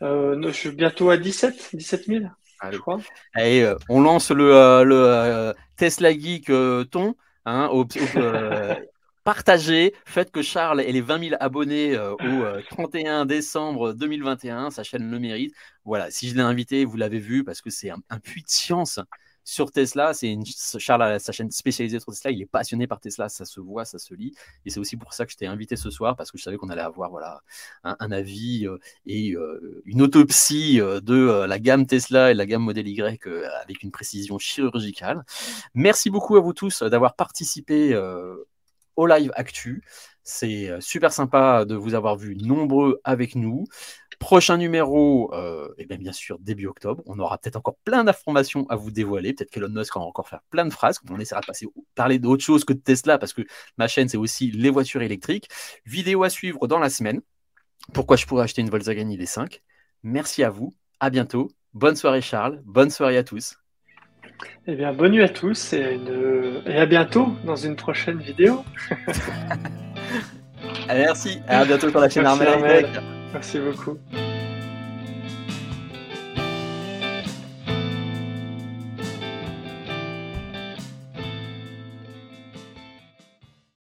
Je 0.00 0.50
suis 0.52 0.70
bientôt 0.70 1.10
à 1.10 1.16
17, 1.16 1.70
17 1.74 2.06
000, 2.06 2.24
je 2.70 2.78
crois. 2.78 2.98
Et, 3.38 3.64
on 3.88 4.00
lance 4.00 4.30
le, 4.30 4.84
le 4.84 5.54
Tesla 5.76 6.12
Geek 6.12 6.52
ton. 6.90 7.14
Hein, 7.44 7.68
au, 7.72 7.86
partagez, 9.28 9.94
faites 10.06 10.30
que 10.30 10.40
Charles 10.40 10.80
ait 10.80 10.90
les 10.90 11.02
20 11.02 11.28
000 11.28 11.36
abonnés 11.38 11.94
euh, 11.94 12.14
au 12.14 12.62
31 12.70 13.22
euh, 13.22 13.24
décembre 13.26 13.92
2021, 13.92 14.70
sa 14.70 14.82
chaîne 14.82 15.10
le 15.10 15.18
mérite. 15.18 15.54
Voilà, 15.84 16.10
si 16.10 16.30
je 16.30 16.34
l'ai 16.34 16.40
invité, 16.40 16.86
vous 16.86 16.96
l'avez 16.96 17.18
vu, 17.18 17.44
parce 17.44 17.60
que 17.60 17.68
c'est 17.68 17.90
un, 17.90 18.18
puits 18.20 18.40
de 18.40 18.48
science 18.48 19.00
sur 19.48 19.72
Tesla. 19.72 20.12
C'est 20.12 20.30
une, 20.30 20.44
Charles 20.44 21.02
a 21.02 21.18
sa 21.18 21.32
chaîne 21.32 21.50
spécialisée 21.50 21.98
sur 22.00 22.12
Tesla. 22.12 22.30
Il 22.30 22.42
est 22.42 22.46
passionné 22.46 22.86
par 22.86 23.00
Tesla, 23.00 23.30
ça 23.30 23.46
se 23.46 23.60
voit, 23.60 23.86
ça 23.86 23.98
se 23.98 24.12
lit. 24.12 24.34
Et 24.66 24.70
c'est 24.70 24.78
aussi 24.78 24.98
pour 24.98 25.14
ça 25.14 25.24
que 25.24 25.32
je 25.32 25.38
t'ai 25.38 25.46
invité 25.46 25.74
ce 25.74 25.88
soir, 25.90 26.16
parce 26.16 26.30
que 26.30 26.36
je 26.36 26.42
savais 26.42 26.58
qu'on 26.58 26.68
allait 26.68 26.82
avoir 26.82 27.10
voilà, 27.10 27.40
un, 27.82 28.12
avis 28.12 28.66
euh, 28.66 28.78
et 29.06 29.34
une 29.86 30.02
autopsie 30.02 30.78
de 30.78 31.46
la 31.46 31.58
gamme 31.58 31.86
Tesla 31.86 32.30
et 32.30 32.34
la 32.34 32.44
gamme 32.44 32.62
Model 32.62 32.86
Y 32.86 33.26
avec 33.62 33.82
une 33.82 33.90
précision 33.90 34.38
chirurgicale. 34.38 35.24
Merci 35.74 36.10
beaucoup 36.10 36.36
à 36.36 36.40
vous 36.40 36.52
tous 36.52 36.82
d'avoir 36.82 37.14
participé 37.14 37.94
au 38.98 39.06
live 39.06 39.32
actu. 39.36 39.82
C'est 40.24 40.68
euh, 40.68 40.80
super 40.80 41.10
sympa 41.10 41.64
de 41.64 41.74
vous 41.74 41.94
avoir 41.94 42.16
vu 42.16 42.36
nombreux 42.36 43.00
avec 43.02 43.34
nous. 43.34 43.64
Prochain 44.18 44.56
numéro, 44.56 45.32
et 45.32 45.36
euh, 45.36 45.68
eh 45.78 45.86
bien, 45.86 45.96
bien 45.96 46.12
sûr 46.12 46.38
début 46.40 46.66
octobre. 46.66 47.02
On 47.06 47.18
aura 47.20 47.38
peut-être 47.38 47.56
encore 47.56 47.76
plein 47.84 48.02
d'informations 48.02 48.66
à 48.68 48.74
vous 48.74 48.90
dévoiler. 48.90 49.32
Peut-être 49.32 49.50
qu'Elon 49.50 49.68
Musk 49.68 49.94
va 49.94 50.00
encore 50.00 50.28
faire 50.28 50.40
plein 50.50 50.64
de 50.64 50.72
phrases. 50.72 50.98
On 51.08 51.20
essaiera 51.20 51.40
de 51.40 51.46
passer, 51.46 51.66
parler 51.94 52.18
d'autre 52.18 52.42
chose 52.42 52.64
que 52.64 52.72
de 52.72 52.80
Tesla 52.80 53.18
parce 53.18 53.32
que 53.32 53.42
ma 53.76 53.86
chaîne, 53.86 54.08
c'est 54.08 54.16
aussi 54.16 54.50
les 54.50 54.70
voitures 54.70 55.02
électriques. 55.02 55.48
Vidéo 55.86 56.24
à 56.24 56.30
suivre 56.30 56.66
dans 56.66 56.80
la 56.80 56.90
semaine. 56.90 57.20
Pourquoi 57.94 58.16
je 58.16 58.26
pourrais 58.26 58.44
acheter 58.44 58.60
une 58.60 58.70
Volkswagen 58.70 59.08
ID5 59.08 59.60
Merci 60.02 60.42
à 60.42 60.50
vous. 60.50 60.74
À 60.98 61.10
bientôt. 61.10 61.52
Bonne 61.74 61.94
soirée 61.94 62.20
Charles. 62.20 62.60
Bonne 62.64 62.90
soirée 62.90 63.18
à 63.18 63.22
tous. 63.22 63.56
Eh 64.66 64.74
bien, 64.74 64.92
bonne 64.92 65.12
nuit 65.12 65.22
à 65.22 65.28
tous 65.28 65.72
et, 65.72 65.98
à 66.66 66.86
bientôt 66.86 67.28
dans 67.44 67.56
une 67.56 67.76
prochaine 67.76 68.18
vidéo. 68.18 68.64
Merci, 70.88 71.40
à 71.48 71.64
bientôt 71.64 71.90
sur 71.90 72.00
la 72.00 72.08
chaîne 72.08 72.26
Armel. 72.26 72.86
Merci 73.32 73.58
beaucoup. 73.58 73.98